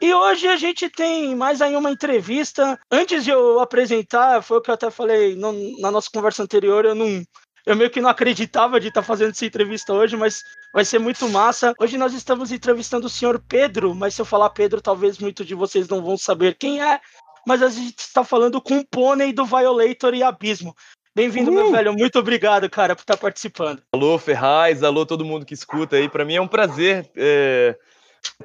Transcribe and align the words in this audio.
E 0.00 0.14
hoje 0.14 0.48
a 0.48 0.56
gente 0.56 0.88
tem 0.88 1.34
mais 1.34 1.60
aí 1.60 1.76
uma 1.76 1.90
entrevista. 1.90 2.80
Antes 2.90 3.22
de 3.22 3.30
eu 3.30 3.60
apresentar, 3.60 4.42
foi 4.42 4.56
o 4.56 4.60
que 4.62 4.70
eu 4.70 4.74
até 4.74 4.90
falei 4.90 5.36
no, 5.36 5.52
na 5.78 5.90
nossa 5.90 6.08
conversa 6.12 6.42
anterior, 6.42 6.86
eu 6.86 6.94
não. 6.94 7.22
Eu 7.66 7.76
meio 7.76 7.90
que 7.90 8.00
não 8.00 8.08
acreditava 8.08 8.80
de 8.80 8.88
estar 8.88 9.02
fazendo 9.02 9.32
essa 9.32 9.44
entrevista 9.44 9.92
hoje, 9.92 10.16
mas 10.16 10.42
vai 10.72 10.82
ser 10.86 10.98
muito 10.98 11.28
massa. 11.28 11.74
Hoje 11.78 11.98
nós 11.98 12.14
estamos 12.14 12.50
entrevistando 12.50 13.06
o 13.06 13.10
senhor 13.10 13.38
Pedro, 13.46 13.94
mas 13.94 14.14
se 14.14 14.22
eu 14.22 14.24
falar 14.24 14.48
Pedro, 14.50 14.80
talvez 14.80 15.18
muito 15.18 15.44
de 15.44 15.54
vocês 15.54 15.86
não 15.86 16.02
vão 16.02 16.16
saber 16.16 16.56
quem 16.58 16.82
é. 16.82 16.98
Mas 17.46 17.62
a 17.62 17.68
gente 17.68 17.98
está 17.98 18.24
falando 18.24 18.60
com 18.62 18.78
o 18.78 18.86
pônei 18.86 19.34
do 19.34 19.44
Violator 19.44 20.14
e 20.14 20.22
Abismo. 20.22 20.74
Bem-vindo, 21.14 21.50
uh! 21.50 21.54
meu 21.54 21.70
velho. 21.70 21.92
Muito 21.92 22.18
obrigado, 22.18 22.70
cara, 22.70 22.96
por 22.96 23.02
estar 23.02 23.18
participando. 23.18 23.82
Alô, 23.92 24.16
Ferraz, 24.16 24.82
alô, 24.82 25.04
todo 25.04 25.24
mundo 25.24 25.44
que 25.44 25.52
escuta 25.52 25.96
aí. 25.96 26.08
Para 26.08 26.24
mim 26.24 26.36
é 26.36 26.40
um 26.40 26.48
prazer 26.48 27.10
é, 27.14 27.76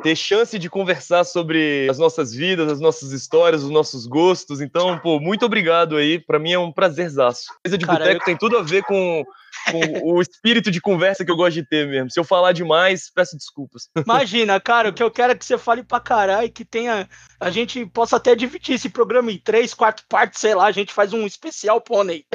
ter 0.02 0.16
chance 0.16 0.58
de 0.60 0.70
conversar 0.70 1.24
sobre 1.24 1.88
as 1.90 1.98
nossas 1.98 2.34
vidas, 2.34 2.72
as 2.72 2.80
nossas 2.80 3.12
histórias, 3.12 3.64
os 3.64 3.70
nossos 3.70 4.06
gostos. 4.06 4.62
Então, 4.62 4.98
pô, 5.00 5.20
muito 5.20 5.46
obrigado 5.46 5.96
aí. 5.98 6.20
Para 6.20 6.40
mim 6.40 6.52
é 6.52 6.60
um 6.60 6.72
prazerzaço. 6.72 7.54
Coisa 7.64 7.78
de 7.78 7.86
boteco 7.86 8.22
eu... 8.22 8.26
tem 8.26 8.38
tudo 8.38 8.58
a 8.58 8.62
ver 8.62 8.84
com, 8.84 9.24
com 9.72 10.14
o 10.14 10.22
espírito 10.22 10.70
de 10.70 10.82
conversa 10.82 11.24
que 11.24 11.32
eu 11.32 11.36
gosto 11.36 11.54
de 11.54 11.68
ter 11.68 11.88
mesmo. 11.88 12.12
Se 12.12 12.20
eu 12.20 12.24
falar 12.24 12.52
demais, 12.52 13.10
peço 13.14 13.38
desculpas. 13.38 13.90
Imagina, 13.96 14.60
cara, 14.60 14.90
o 14.90 14.94
que 14.94 15.04
eu 15.04 15.12
quero 15.12 15.34
é 15.34 15.36
que 15.36 15.46
você 15.46 15.58
fale 15.58 15.84
pra 15.84 16.00
caralho, 16.00 16.52
que 16.52 16.66
tenha. 16.66 17.08
A 17.40 17.50
gente 17.50 17.86
possa 17.86 18.18
até 18.18 18.36
dividir 18.36 18.76
esse 18.76 18.90
programa 18.90 19.32
em 19.32 19.38
três, 19.38 19.74
quatro 19.74 20.06
partes, 20.08 20.40
sei 20.40 20.56
lá, 20.56 20.66
a 20.66 20.72
gente 20.72 20.94
faz 20.94 21.14
um 21.14 21.26
especial 21.26 21.82
pônei. 21.82 22.26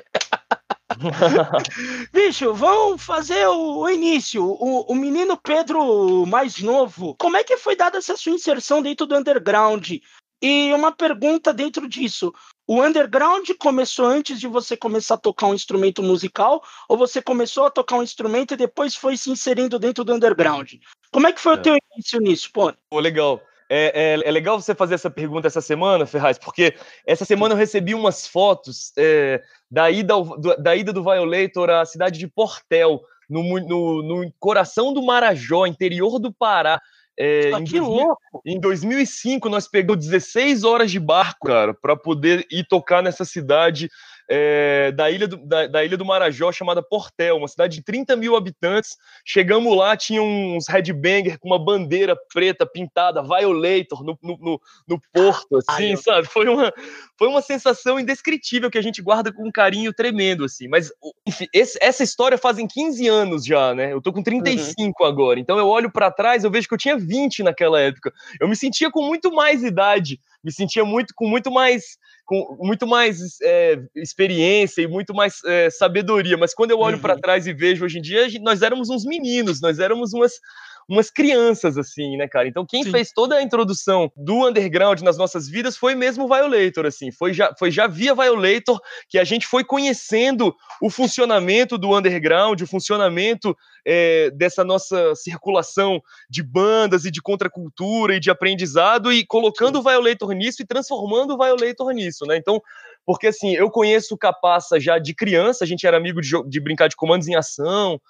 Bicho, 2.13 2.53
vamos 2.55 3.03
fazer 3.03 3.47
o, 3.49 3.79
o 3.79 3.91
início. 3.91 4.45
O, 4.45 4.83
o, 4.83 4.95
menino 4.95 5.37
Pedro 5.37 6.27
mais 6.27 6.61
novo, 6.61 7.15
como 7.17 7.37
é 7.37 7.45
que 7.45 7.57
foi 7.57 7.75
dada 7.75 7.99
essa 7.99 8.17
sua 8.17 8.33
inserção 8.33 8.83
dentro 8.83 9.07
do 9.07 9.17
underground? 9.17 9.91
E 10.43 10.73
uma 10.73 10.93
pergunta 10.93 11.53
dentro 11.53 11.89
disso: 11.89 12.33
o 12.67 12.83
underground 12.83 13.49
começou 13.59 14.07
antes 14.07 14.39
de 14.41 14.47
você 14.47 14.77
começar 14.77 15.15
a 15.15 15.19
tocar 15.19 15.47
um 15.47 15.55
instrumento 15.55 16.03
musical, 16.03 16.63
ou 16.89 16.97
você 16.97 17.21
começou 17.21 17.67
a 17.67 17.71
tocar 17.71 17.97
um 17.97 18.03
instrumento 18.03 18.55
e 18.55 18.57
depois 18.57 18.95
foi 18.95 19.17
se 19.17 19.31
inserindo 19.31 19.79
dentro 19.79 20.05
do 20.05 20.15
underground? 20.15 20.75
Como 21.13 21.27
é 21.27 21.33
que 21.33 21.41
foi 21.41 21.55
é. 21.55 21.57
o 21.57 21.63
teu 21.63 21.77
início 21.95 22.21
nisso, 22.21 22.51
pô? 22.53 22.73
Pô, 22.89 23.01
legal. 23.01 23.43
É, 23.73 24.17
é, 24.19 24.29
é, 24.29 24.31
legal 24.33 24.61
você 24.61 24.75
fazer 24.75 24.97
essa 24.97 25.09
pergunta 25.09 25.47
essa 25.47 25.61
semana, 25.61 26.05
Ferraz, 26.05 26.37
porque 26.37 26.75
essa 27.07 27.25
semana 27.25 27.55
eu 27.55 27.59
recebi 27.59 27.95
umas 27.95 28.27
fotos 28.27 28.93
é, 28.99 29.41
da, 29.71 29.89
ida, 29.89 30.15
do, 30.15 30.57
da 30.57 30.75
ida 30.75 30.93
do 30.93 31.05
Violator 31.05 31.71
à 31.71 31.85
cidade 31.85 32.19
de 32.19 32.27
Portel, 32.27 33.01
no, 33.29 33.45
no, 33.61 34.03
no 34.03 34.33
coração 34.41 34.93
do 34.93 35.01
Marajó, 35.01 35.67
interior 35.67 36.19
do 36.19 36.33
Pará. 36.33 36.83
É, 37.17 37.53
ah, 37.55 37.61
em, 37.61 37.65
2000, 37.65 38.17
em 38.45 38.59
2005, 38.59 39.49
nós 39.49 39.69
pegamos 39.69 40.05
16 40.05 40.65
horas 40.65 40.91
de 40.91 40.99
barco, 40.99 41.47
cara, 41.47 41.73
para 41.73 41.95
poder 41.95 42.45
ir 42.51 42.67
tocar 42.67 43.03
nessa 43.03 43.25
cidade 43.25 43.89
é, 44.33 44.93
da, 44.93 45.11
ilha 45.11 45.27
do, 45.27 45.37
da, 45.39 45.67
da, 45.67 45.85
ilha 45.85 45.97
do 45.97 46.05
Marajó, 46.05 46.53
chamada 46.53 46.81
Portel, 46.81 47.37
uma 47.37 47.49
cidade 47.49 47.77
de 47.77 47.83
30 47.83 48.15
mil 48.15 48.37
habitantes. 48.37 48.97
Chegamos 49.27 49.77
lá, 49.77 49.97
tinha 49.97 50.23
uns 50.23 50.69
headbanger 50.69 51.37
com 51.41 51.49
uma 51.49 51.59
bandeira 51.59 52.17
preta 52.33 52.65
pintada, 52.65 53.23
Violator, 53.23 54.05
no, 54.05 54.17
no, 54.23 54.39
no, 54.39 54.61
no 54.87 55.01
porto, 55.13 55.57
assim, 55.57 55.91
Ai, 55.91 55.97
sabe? 55.97 56.29
Foi 56.29 56.49
uma, 56.49 56.73
foi 57.19 57.27
uma 57.27 57.43
sensação 57.43 57.99
indescritível 57.99 58.71
que 58.71 58.79
a 58.79 58.83
gente 58.83 59.03
guarda 59.03 59.33
com 59.33 59.49
um 59.49 59.51
carinho 59.51 59.93
tremendo, 59.93 60.45
assim. 60.45 60.69
Mas, 60.69 60.93
enfim, 61.27 61.49
esse, 61.53 61.77
essa 61.83 62.05
história 62.05 62.39
fazem 62.39 62.69
15 62.69 63.09
anos 63.09 63.45
já, 63.45 63.75
né? 63.75 63.93
Eu 63.93 64.01
tô 64.01 64.13
com 64.13 64.23
35 64.23 65.03
uhum. 65.03 65.09
agora, 65.09 65.41
então 65.41 65.59
eu 65.59 65.67
olho 65.67 65.91
para 65.91 66.09
trás, 66.09 66.45
eu 66.45 66.53
vejo 66.53 66.69
que 66.69 66.75
eu 66.75 66.79
tinha 66.79 66.97
20 66.97 67.43
naquela 67.43 67.81
época. 67.81 68.13
Eu 68.41 68.47
me 68.47 68.55
sentia 68.55 68.93
com 68.93 69.03
muito 69.05 69.33
mais 69.33 69.65
idade, 69.65 70.21
me 70.45 70.53
sentia 70.53 70.85
muito 70.85 71.13
com 71.17 71.27
muito 71.27 71.51
mais 71.51 71.99
com 72.31 72.57
muito 72.61 72.87
mais 72.87 73.41
é, 73.43 73.77
experiência 73.97 74.81
e 74.81 74.87
muito 74.87 75.13
mais 75.13 75.43
é, 75.45 75.69
sabedoria. 75.69 76.37
Mas 76.37 76.55
quando 76.55 76.71
eu 76.71 76.79
olho 76.79 76.95
uhum. 76.95 77.03
para 77.03 77.19
trás 77.19 77.45
e 77.45 77.53
vejo 77.53 77.85
hoje 77.85 77.99
em 77.99 78.01
dia, 78.01 78.29
nós 78.41 78.63
éramos 78.63 78.89
uns 78.89 79.05
meninos, 79.05 79.61
nós 79.61 79.81
éramos 79.81 80.13
umas, 80.13 80.35
umas 80.91 81.09
crianças, 81.09 81.79
assim, 81.79 82.17
né, 82.17 82.27
cara? 82.27 82.49
Então, 82.49 82.67
quem 82.67 82.83
Sim. 82.83 82.91
fez 82.91 83.13
toda 83.13 83.37
a 83.37 83.43
introdução 83.43 84.11
do 84.17 84.49
underground 84.49 85.01
nas 85.03 85.17
nossas 85.17 85.49
vidas 85.49 85.77
foi 85.77 85.95
mesmo 85.95 86.25
o 86.25 86.29
Violator, 86.29 86.85
assim. 86.85 87.13
Foi 87.13 87.33
já, 87.33 87.55
foi 87.57 87.71
já 87.71 87.87
via 87.87 88.13
Violator 88.13 88.81
que 89.09 89.17
a 89.17 89.23
gente 89.23 89.47
foi 89.47 89.63
conhecendo 89.63 90.53
o 90.83 90.91
funcionamento 90.91 91.79
do 91.79 91.97
underground, 91.97 92.61
o 92.61 92.67
funcionamento 92.67 93.57
é, 93.87 94.33
dessa 94.33 94.65
nossa 94.65 95.15
circulação 95.15 96.03
de 96.29 96.43
bandas 96.43 97.05
e 97.05 97.11
de 97.13 97.23
contracultura 97.23 98.17
e 98.17 98.21
de 98.21 98.29
aprendizado 98.29 99.13
e 99.13 99.25
colocando 99.25 99.81
Sim. 99.81 99.87
o 99.87 99.89
Violator 99.89 100.33
nisso 100.33 100.61
e 100.61 100.67
transformando 100.67 101.35
o 101.35 101.39
Violator 101.39 101.93
nisso, 101.93 102.27
né? 102.27 102.37
Então, 102.37 102.61
porque 103.07 103.29
assim, 103.29 103.55
eu 103.55 103.71
conheço 103.71 104.17
o 104.17 104.19
Capaça 104.19 104.81
já 104.81 104.99
de 104.99 105.15
criança, 105.15 105.63
a 105.63 105.67
gente 105.69 105.87
era 105.87 105.97
amigo 105.97 106.21
de, 106.21 106.31
de 106.49 106.61
brincar 106.61 106.89
de 106.89 106.97
comandos 106.97 107.29
em 107.29 107.37
ação, 107.37 108.01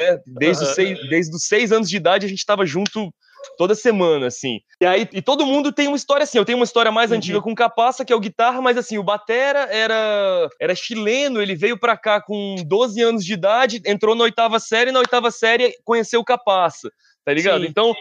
né? 0.00 0.18
Desde, 0.26 0.64
uhum. 0.64 0.68
os 0.68 0.74
seis, 0.74 1.08
desde 1.08 1.36
os 1.36 1.44
seis 1.44 1.72
anos 1.72 1.88
de 1.88 1.96
idade 1.96 2.26
a 2.26 2.28
gente 2.28 2.38
estava 2.38 2.64
junto 2.64 3.12
toda 3.56 3.74
semana, 3.74 4.26
assim. 4.26 4.60
E 4.80 4.86
aí, 4.86 5.08
e 5.12 5.22
todo 5.22 5.46
mundo 5.46 5.72
tem 5.72 5.88
uma 5.88 5.96
história 5.96 6.24
assim. 6.24 6.38
Eu 6.38 6.44
tenho 6.44 6.58
uma 6.58 6.64
história 6.64 6.92
mais 6.92 7.10
uhum. 7.10 7.16
antiga 7.16 7.40
com 7.40 7.52
o 7.52 7.54
Capaça, 7.54 8.04
que 8.04 8.12
é 8.12 8.16
o 8.16 8.20
guitarra, 8.20 8.60
mas 8.60 8.76
assim, 8.76 8.98
o 8.98 9.02
Batera 9.02 9.68
era, 9.70 10.48
era 10.60 10.74
chileno, 10.74 11.40
ele 11.40 11.54
veio 11.54 11.78
pra 11.78 11.96
cá 11.96 12.20
com 12.20 12.56
12 12.66 13.00
anos 13.02 13.24
de 13.24 13.32
idade, 13.32 13.80
entrou 13.86 14.14
na 14.14 14.24
oitava 14.24 14.58
série, 14.58 14.92
na 14.92 15.00
oitava 15.00 15.30
série 15.30 15.74
conheceu 15.84 16.20
o 16.20 16.24
Capaça, 16.24 16.90
tá 17.24 17.32
ligado? 17.32 17.62
Sim. 17.62 17.68
Então, 17.68 17.94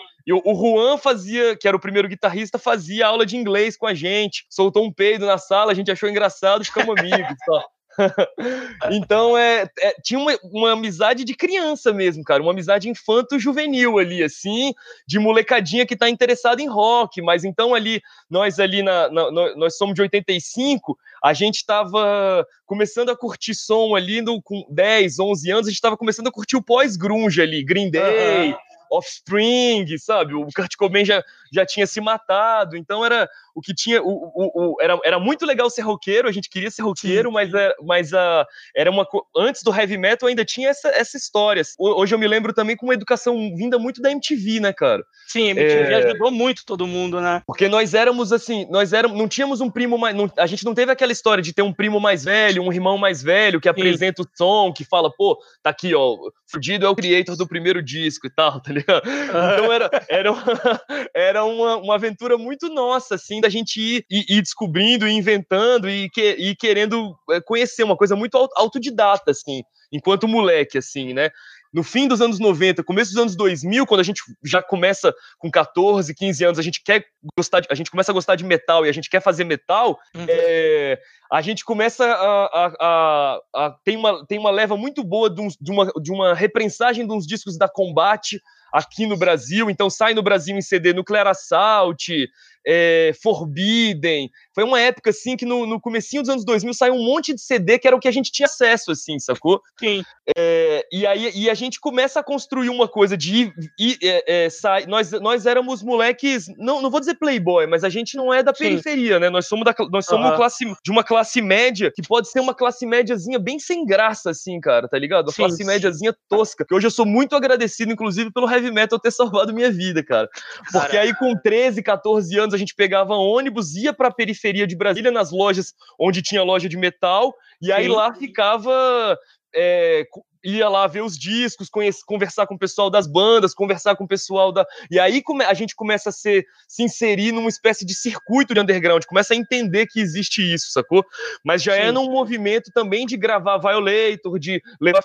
o 0.45 0.53
Juan 0.53 0.97
fazia, 0.97 1.55
que 1.55 1.67
era 1.67 1.75
o 1.75 1.79
primeiro 1.79 2.07
guitarrista, 2.07 2.59
fazia 2.59 3.07
aula 3.07 3.25
de 3.25 3.35
inglês 3.35 3.75
com 3.75 3.87
a 3.87 3.93
gente, 3.93 4.45
soltou 4.49 4.85
um 4.85 4.93
peido 4.93 5.25
na 5.25 5.37
sala, 5.37 5.71
a 5.71 5.75
gente 5.75 5.91
achou 5.91 6.09
engraçado, 6.09 6.63
ficamos 6.63 6.95
amigos, 6.97 7.35
só. 7.45 7.63
então, 8.91 9.37
é, 9.37 9.69
é 9.79 9.93
tinha 10.01 10.19
uma, 10.19 10.37
uma, 10.43 10.71
amizade 10.73 11.23
de 11.23 11.33
criança 11.33 11.91
mesmo, 11.91 12.23
cara, 12.23 12.41
uma 12.41 12.51
amizade 12.51 12.89
infanto-juvenil 12.89 13.97
ali, 13.97 14.23
assim, 14.23 14.73
de 15.07 15.19
molecadinha 15.19 15.85
que 15.85 15.95
tá 15.95 16.09
interessada 16.09 16.61
em 16.61 16.67
rock, 16.67 17.21
mas 17.21 17.43
então 17.43 17.73
ali, 17.73 18.01
nós 18.29 18.59
ali, 18.59 18.81
na, 18.81 19.09
na 19.09 19.31
nós 19.55 19.77
somos 19.77 19.95
de 19.95 20.01
85, 20.01 20.97
a 21.23 21.33
gente 21.33 21.65
tava 21.65 22.45
começando 22.65 23.09
a 23.09 23.17
curtir 23.17 23.55
som 23.55 23.95
ali 23.95 24.21
no, 24.21 24.41
com 24.41 24.65
10, 24.69 25.19
11 25.19 25.51
anos, 25.51 25.67
a 25.67 25.71
gente 25.71 25.81
tava 25.81 25.97
começando 25.97 26.27
a 26.27 26.31
curtir 26.31 26.55
o 26.55 26.63
pós-grunge 26.63 27.41
ali, 27.41 27.63
Green 27.63 27.89
Day... 27.89 28.51
Uhum 28.51 28.69
Offspring, 28.89 29.85
sabe? 29.97 30.33
O 30.33 30.47
Kurt 30.47 30.75
Cobain 30.75 31.05
já, 31.05 31.23
já 31.51 31.65
tinha 31.65 31.87
se 31.87 31.99
matado, 32.01 32.77
então 32.77 33.05
era 33.05 33.29
o 33.55 33.61
que 33.61 33.73
tinha. 33.73 34.01
O, 34.01 34.07
o, 34.07 34.73
o, 34.73 34.81
era, 34.81 34.99
era 35.03 35.19
muito 35.19 35.45
legal 35.45 35.69
ser 35.69 35.81
roqueiro, 35.81 36.27
a 36.27 36.31
gente 36.31 36.49
queria 36.49 36.71
ser 36.71 36.81
roqueiro, 36.81 37.29
Sim. 37.29 37.33
mas, 37.33 37.53
é, 37.53 37.75
mas 37.83 38.13
a, 38.13 38.45
era 38.75 38.89
uma. 38.89 39.05
Antes 39.35 39.63
do 39.63 39.73
heavy 39.73 39.97
metal 39.97 40.29
ainda 40.29 40.45
tinha 40.45 40.69
essa, 40.69 40.89
essa 40.89 41.17
história. 41.17 41.61
Hoje 41.77 42.15
eu 42.15 42.19
me 42.19 42.27
lembro 42.27 42.53
também 42.53 42.75
com 42.75 42.85
uma 42.85 42.93
educação 42.93 43.35
vinda 43.55 43.77
muito 43.77 44.01
da 44.01 44.11
MTV, 44.11 44.59
né, 44.59 44.73
cara? 44.73 45.03
Sim, 45.27 45.47
a 45.47 45.51
MTV 45.51 45.93
é... 45.93 45.95
ajudou 45.95 46.31
muito 46.31 46.63
todo 46.65 46.87
mundo, 46.87 47.19
né? 47.19 47.41
Porque 47.45 47.67
nós 47.67 47.93
éramos 47.93 48.31
assim, 48.31 48.65
nós 48.69 48.93
éramos, 48.93 49.17
não 49.17 49.27
tínhamos 49.27 49.61
um 49.61 49.69
primo 49.69 49.97
mais. 49.97 50.15
Não, 50.15 50.31
a 50.37 50.47
gente 50.47 50.65
não 50.65 50.73
teve 50.73 50.91
aquela 50.91 51.11
história 51.11 51.41
de 51.41 51.53
ter 51.53 51.61
um 51.61 51.73
primo 51.73 51.99
mais 51.99 52.23
velho, 52.23 52.63
um 52.63 52.71
irmão 52.71 52.97
mais 52.97 53.21
velho 53.21 53.59
que 53.59 53.69
apresenta 53.69 54.23
Sim. 54.23 54.29
o 54.29 54.37
som, 54.37 54.73
que 54.73 54.85
fala, 54.85 55.11
pô, 55.11 55.37
tá 55.61 55.69
aqui, 55.69 55.93
ó, 55.93 56.17
Fudido 56.51 56.85
é 56.85 56.89
o 56.89 56.95
creator 56.95 57.35
do 57.35 57.47
primeiro 57.47 57.81
disco 57.81 58.25
e 58.27 58.29
tal, 58.29 58.59
tá 58.61 58.71
ligado? 58.71 59.03
Então 59.05 59.71
era, 59.71 59.89
era, 60.07 60.31
uma, 60.31 60.43
era 61.13 61.38
era 61.39 61.45
uma, 61.45 61.77
uma 61.77 61.95
aventura 61.95 62.37
muito 62.37 62.69
nossa, 62.69 63.15
assim, 63.15 63.41
da 63.41 63.49
gente 63.49 63.79
ir, 63.79 64.05
ir, 64.09 64.25
ir 64.29 64.41
descobrindo, 64.41 65.07
ir 65.07 65.13
inventando 65.13 65.89
e, 65.89 66.09
que, 66.09 66.35
e 66.37 66.55
querendo 66.55 67.15
é, 67.31 67.41
conhecer 67.41 67.83
uma 67.83 67.97
coisa 67.97 68.15
muito 68.15 68.35
autodidata, 68.55 69.31
assim, 69.31 69.63
enquanto 69.91 70.27
moleque, 70.27 70.77
assim, 70.77 71.13
né? 71.13 71.31
no 71.71 71.83
fim 71.83 72.07
dos 72.07 72.21
anos 72.21 72.39
90, 72.39 72.83
começo 72.83 73.11
dos 73.11 73.21
anos 73.21 73.35
2000, 73.35 73.85
quando 73.85 74.01
a 74.01 74.03
gente 74.03 74.21
já 74.43 74.61
começa 74.61 75.13
com 75.37 75.51
14, 75.51 76.13
15 76.13 76.43
anos, 76.43 76.59
a 76.59 76.63
gente 76.63 76.81
quer 76.83 77.05
gostar, 77.37 77.59
de, 77.59 77.67
a 77.69 77.75
gente 77.75 77.91
começa 77.91 78.11
a 78.11 78.13
gostar 78.13 78.35
de 78.35 78.43
metal 78.43 78.85
e 78.85 78.89
a 78.89 78.91
gente 78.91 79.09
quer 79.09 79.21
fazer 79.21 79.43
metal, 79.43 79.99
uhum. 80.15 80.25
é, 80.27 80.99
a 81.31 81.41
gente 81.41 81.63
começa 81.63 82.05
a, 82.05 82.45
a, 82.45 82.73
a, 82.79 83.39
a, 83.55 83.71
tem 83.83 83.95
uma 83.95 84.25
tem 84.25 84.39
uma 84.39 84.49
leva 84.49 84.75
muito 84.75 85.03
boa 85.03 85.29
de, 85.29 85.47
de, 85.61 85.71
uma, 85.71 85.91
de 86.01 86.11
uma 86.11 86.33
reprensagem 86.33 87.05
de 87.05 87.13
uns 87.13 87.27
discos 87.27 87.57
da 87.57 87.69
Combate 87.69 88.41
aqui 88.73 89.05
no 89.05 89.17
Brasil, 89.17 89.69
então 89.69 89.89
sai 89.89 90.13
no 90.13 90.23
Brasil 90.23 90.57
em 90.57 90.61
CD 90.61 90.93
Nuclear 90.93 91.27
Assault, 91.27 92.29
é, 92.65 93.11
Forbidden. 93.21 94.29
Foi 94.53 94.63
uma 94.63 94.79
época, 94.79 95.09
assim, 95.09 95.35
que 95.35 95.45
no, 95.45 95.65
no 95.65 95.79
comecinho 95.79 96.21
dos 96.21 96.29
anos 96.29 96.45
2000 96.45 96.73
saiu 96.73 96.93
um 96.93 97.03
monte 97.03 97.33
de 97.33 97.41
CD 97.41 97.79
que 97.79 97.87
era 97.87 97.95
o 97.95 97.99
que 97.99 98.07
a 98.07 98.11
gente 98.11 98.31
tinha 98.31 98.45
acesso, 98.45 98.91
assim, 98.91 99.17
sacou? 99.19 99.61
Sim. 99.79 100.03
É, 100.37 100.85
e 100.91 101.05
aí 101.07 101.31
e 101.33 101.49
a 101.49 101.53
gente 101.53 101.79
começa 101.79 102.19
a 102.19 102.23
construir 102.23 102.69
uma 102.69 102.87
coisa 102.87 103.17
de... 103.17 103.51
Ir, 103.79 103.97
é, 104.03 104.45
é, 104.45 104.49
sai, 104.49 104.85
nós, 104.85 105.11
nós 105.11 105.45
éramos 105.45 105.81
moleques, 105.81 106.45
não, 106.57 106.81
não 106.81 106.91
vou 106.91 106.99
dizer 106.99 107.15
playboy, 107.15 107.65
mas 107.67 107.83
a 107.83 107.89
gente 107.89 108.15
não 108.15 108.33
é 108.33 108.43
da 108.43 108.53
periferia, 108.53 109.15
Sim. 109.15 109.21
né? 109.21 109.29
Nós 109.29 109.47
somos, 109.47 109.65
da, 109.65 109.73
nós 109.91 110.05
somos 110.05 110.29
uhum. 110.29 110.35
classe, 110.35 110.65
de 110.83 110.91
uma 110.91 111.03
classe 111.03 111.41
média, 111.41 111.91
que 111.93 112.01
pode 112.07 112.29
ser 112.29 112.39
uma 112.39 112.53
classe 112.53 112.85
médiazinha 112.85 113.39
bem 113.39 113.57
sem 113.59 113.85
graça, 113.85 114.31
assim, 114.31 114.59
cara, 114.59 114.87
tá 114.87 114.97
ligado? 114.97 115.27
Uma 115.27 115.33
Sim. 115.33 115.43
classe 115.43 115.63
médiazinha 115.63 116.15
tosca, 116.27 116.65
que 116.65 116.75
hoje 116.75 116.87
eu 116.87 116.91
sou 116.91 117.05
muito 117.05 117.35
agradecido, 117.35 117.91
inclusive, 117.91 118.31
pelo 118.31 118.45
heavy 118.59 118.71
metal 118.71 118.99
ter 118.99 119.11
salvado 119.11 119.53
minha 119.53 119.71
vida, 119.71 120.03
cara. 120.03 120.29
Porque 120.71 120.71
Caraca. 120.71 121.01
aí 121.01 121.15
com 121.15 121.35
13, 121.35 121.81
14 121.81 122.39
anos 122.39 122.53
a 122.53 122.57
gente 122.57 122.75
pegava 122.75 123.13
ônibus, 123.13 123.75
ia 123.75 123.93
para 123.93 124.09
a 124.09 124.13
periferia 124.13 124.67
de 124.67 124.75
Brasília, 124.75 125.11
nas 125.11 125.31
lojas 125.31 125.73
onde 125.99 126.21
tinha 126.21 126.43
loja 126.43 126.69
de 126.69 126.77
metal, 126.77 127.33
e 127.61 127.71
aí 127.71 127.85
Sim. 127.85 127.95
lá 127.95 128.13
ficava 128.13 129.17
é, 129.55 130.05
ia 130.43 130.69
lá 130.69 130.87
ver 130.87 131.01
os 131.01 131.17
discos, 131.17 131.69
conversar 132.05 132.47
com 132.47 132.55
o 132.55 132.59
pessoal 132.59 132.89
das 132.89 133.07
bandas, 133.07 133.53
conversar 133.53 133.95
com 133.95 134.03
o 134.03 134.07
pessoal 134.07 134.51
da. 134.51 134.65
E 134.89 134.99
aí 134.99 135.21
a 135.47 135.53
gente 135.53 135.75
começa 135.75 136.09
a 136.09 136.11
ser, 136.11 136.45
se 136.67 136.83
inserir 136.83 137.31
numa 137.31 137.49
espécie 137.49 137.85
de 137.85 137.93
circuito 137.93 138.53
de 138.53 138.59
underground, 138.59 139.03
começa 139.05 139.33
a 139.33 139.37
entender 139.37 139.87
que 139.87 139.99
existe 139.99 140.41
isso, 140.41 140.71
sacou? 140.71 141.05
Mas 141.43 141.61
já 141.61 141.75
é 141.75 141.81
Sim. 141.81 141.87
é 141.87 141.91
num 141.91 142.09
movimento 142.09 142.71
também 142.73 143.05
de 143.05 143.17
gravar 143.17 143.57
Violator, 143.57 144.39
de 144.39 144.61
levar, 144.79 145.03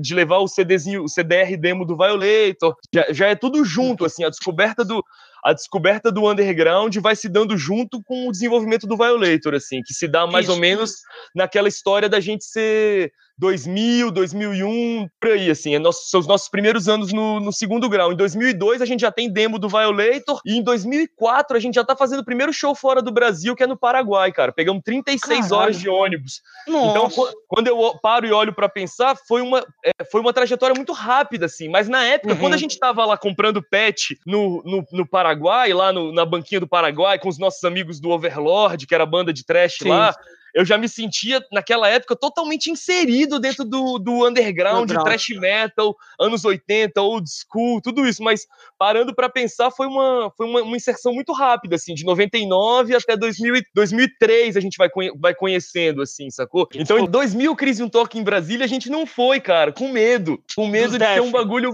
de 0.00 0.14
levar 0.14 0.38
o 0.38 0.48
CDzinho, 0.48 1.04
o 1.04 1.08
CDR 1.08 1.56
demo 1.56 1.84
do 1.84 1.96
Violator. 1.96 2.74
Já, 2.94 3.06
já 3.12 3.28
é 3.28 3.34
tudo 3.34 3.64
junto, 3.64 4.04
assim, 4.04 4.24
a 4.24 4.30
descoberta 4.30 4.84
do. 4.84 5.04
A 5.42 5.54
descoberta 5.54 6.12
do 6.12 6.30
underground 6.30 6.94
vai 6.98 7.16
se 7.16 7.26
dando 7.26 7.56
junto 7.56 8.02
com 8.02 8.28
o 8.28 8.30
desenvolvimento 8.30 8.86
do 8.86 8.94
Violator, 8.94 9.54
assim, 9.54 9.80
que 9.82 9.94
se 9.94 10.06
dá 10.06 10.26
mais 10.26 10.44
isso. 10.44 10.52
ou 10.52 10.60
menos 10.60 10.96
naquela 11.34 11.66
história 11.66 12.10
da 12.10 12.20
gente 12.20 12.44
ser 12.44 13.10
2000, 13.40 14.10
2001, 14.10 15.08
por 15.18 15.30
aí, 15.30 15.50
assim. 15.50 15.74
É 15.74 15.78
nosso, 15.78 16.10
são 16.10 16.20
os 16.20 16.26
nossos 16.26 16.50
primeiros 16.50 16.88
anos 16.90 17.10
no, 17.10 17.40
no, 17.40 17.50
segundo 17.50 17.88
grau. 17.88 18.12
Em 18.12 18.16
2002, 18.16 18.82
a 18.82 18.84
gente 18.84 19.00
já 19.00 19.10
tem 19.10 19.32
demo 19.32 19.58
do 19.58 19.66
Violator. 19.66 20.40
E 20.44 20.58
em 20.58 20.62
2004, 20.62 21.56
a 21.56 21.60
gente 21.60 21.76
já 21.76 21.84
tá 21.84 21.96
fazendo 21.96 22.20
o 22.20 22.24
primeiro 22.24 22.52
show 22.52 22.74
fora 22.74 23.00
do 23.00 23.10
Brasil, 23.10 23.56
que 23.56 23.62
é 23.62 23.66
no 23.66 23.78
Paraguai, 23.78 24.30
cara. 24.30 24.52
Pegamos 24.52 24.82
36 24.84 25.22
Caralho. 25.22 25.54
horas 25.54 25.80
de 25.80 25.88
ônibus. 25.88 26.42
Então, 26.68 27.04
Nossa. 27.04 27.20
Então, 27.22 27.34
quando 27.48 27.66
eu 27.68 27.98
paro 28.02 28.26
e 28.26 28.32
olho 28.32 28.52
para 28.52 28.68
pensar, 28.68 29.16
foi 29.26 29.40
uma, 29.40 29.64
é, 29.82 30.04
foi 30.04 30.20
uma 30.20 30.34
trajetória 30.34 30.74
muito 30.74 30.92
rápida, 30.92 31.46
assim. 31.46 31.70
Mas 31.70 31.88
na 31.88 32.04
época, 32.04 32.34
uhum. 32.34 32.40
quando 32.40 32.54
a 32.54 32.58
gente 32.58 32.78
tava 32.78 33.06
lá 33.06 33.16
comprando 33.16 33.62
pet 33.62 34.18
no, 34.26 34.62
no, 34.66 34.84
no 34.92 35.08
Paraguai, 35.08 35.72
lá 35.72 35.90
no, 35.94 36.12
na 36.12 36.26
banquinha 36.26 36.60
do 36.60 36.68
Paraguai, 36.68 37.18
com 37.18 37.30
os 37.30 37.38
nossos 37.38 37.64
amigos 37.64 37.98
do 38.00 38.10
Overlord, 38.10 38.86
que 38.86 38.94
era 38.94 39.04
a 39.04 39.06
banda 39.06 39.32
de 39.32 39.46
trash 39.46 39.78
Sim. 39.78 39.88
lá 39.88 40.14
eu 40.54 40.64
já 40.64 40.76
me 40.76 40.88
sentia, 40.88 41.44
naquela 41.52 41.88
época, 41.88 42.16
totalmente 42.16 42.70
inserido 42.70 43.38
dentro 43.38 43.64
do, 43.64 43.98
do 43.98 44.26
underground, 44.26 44.82
underground. 44.82 45.06
thrash 45.06 45.28
metal, 45.38 45.96
anos 46.18 46.44
80, 46.44 47.00
old 47.00 47.28
school, 47.28 47.80
tudo 47.80 48.06
isso. 48.06 48.22
Mas 48.22 48.46
parando 48.78 49.14
para 49.14 49.28
pensar, 49.28 49.70
foi, 49.70 49.86
uma, 49.86 50.32
foi 50.36 50.46
uma, 50.46 50.62
uma, 50.62 50.76
inserção 50.76 51.12
muito 51.12 51.32
rápida, 51.32 51.76
assim, 51.76 51.94
de 51.94 52.04
99 52.04 52.94
até 52.94 53.16
2000, 53.16 53.62
2003 53.74 54.56
a 54.56 54.60
gente 54.60 54.76
vai, 54.76 54.88
vai 55.18 55.34
conhecendo, 55.34 56.02
assim, 56.02 56.30
sacou? 56.30 56.68
Então, 56.74 56.98
em 56.98 57.06
2000, 57.06 57.54
Crise 57.56 57.82
um 57.82 57.88
toque 57.88 58.18
em 58.18 58.22
Brasília, 58.22 58.64
a 58.64 58.68
gente 58.68 58.90
não 58.90 59.06
foi, 59.06 59.40
cara, 59.40 59.72
com 59.72 59.88
medo. 59.88 60.42
Com 60.54 60.66
medo 60.66 60.98
de 60.98 61.04
ser 61.04 61.20
um 61.20 61.30
bagulho 61.30 61.72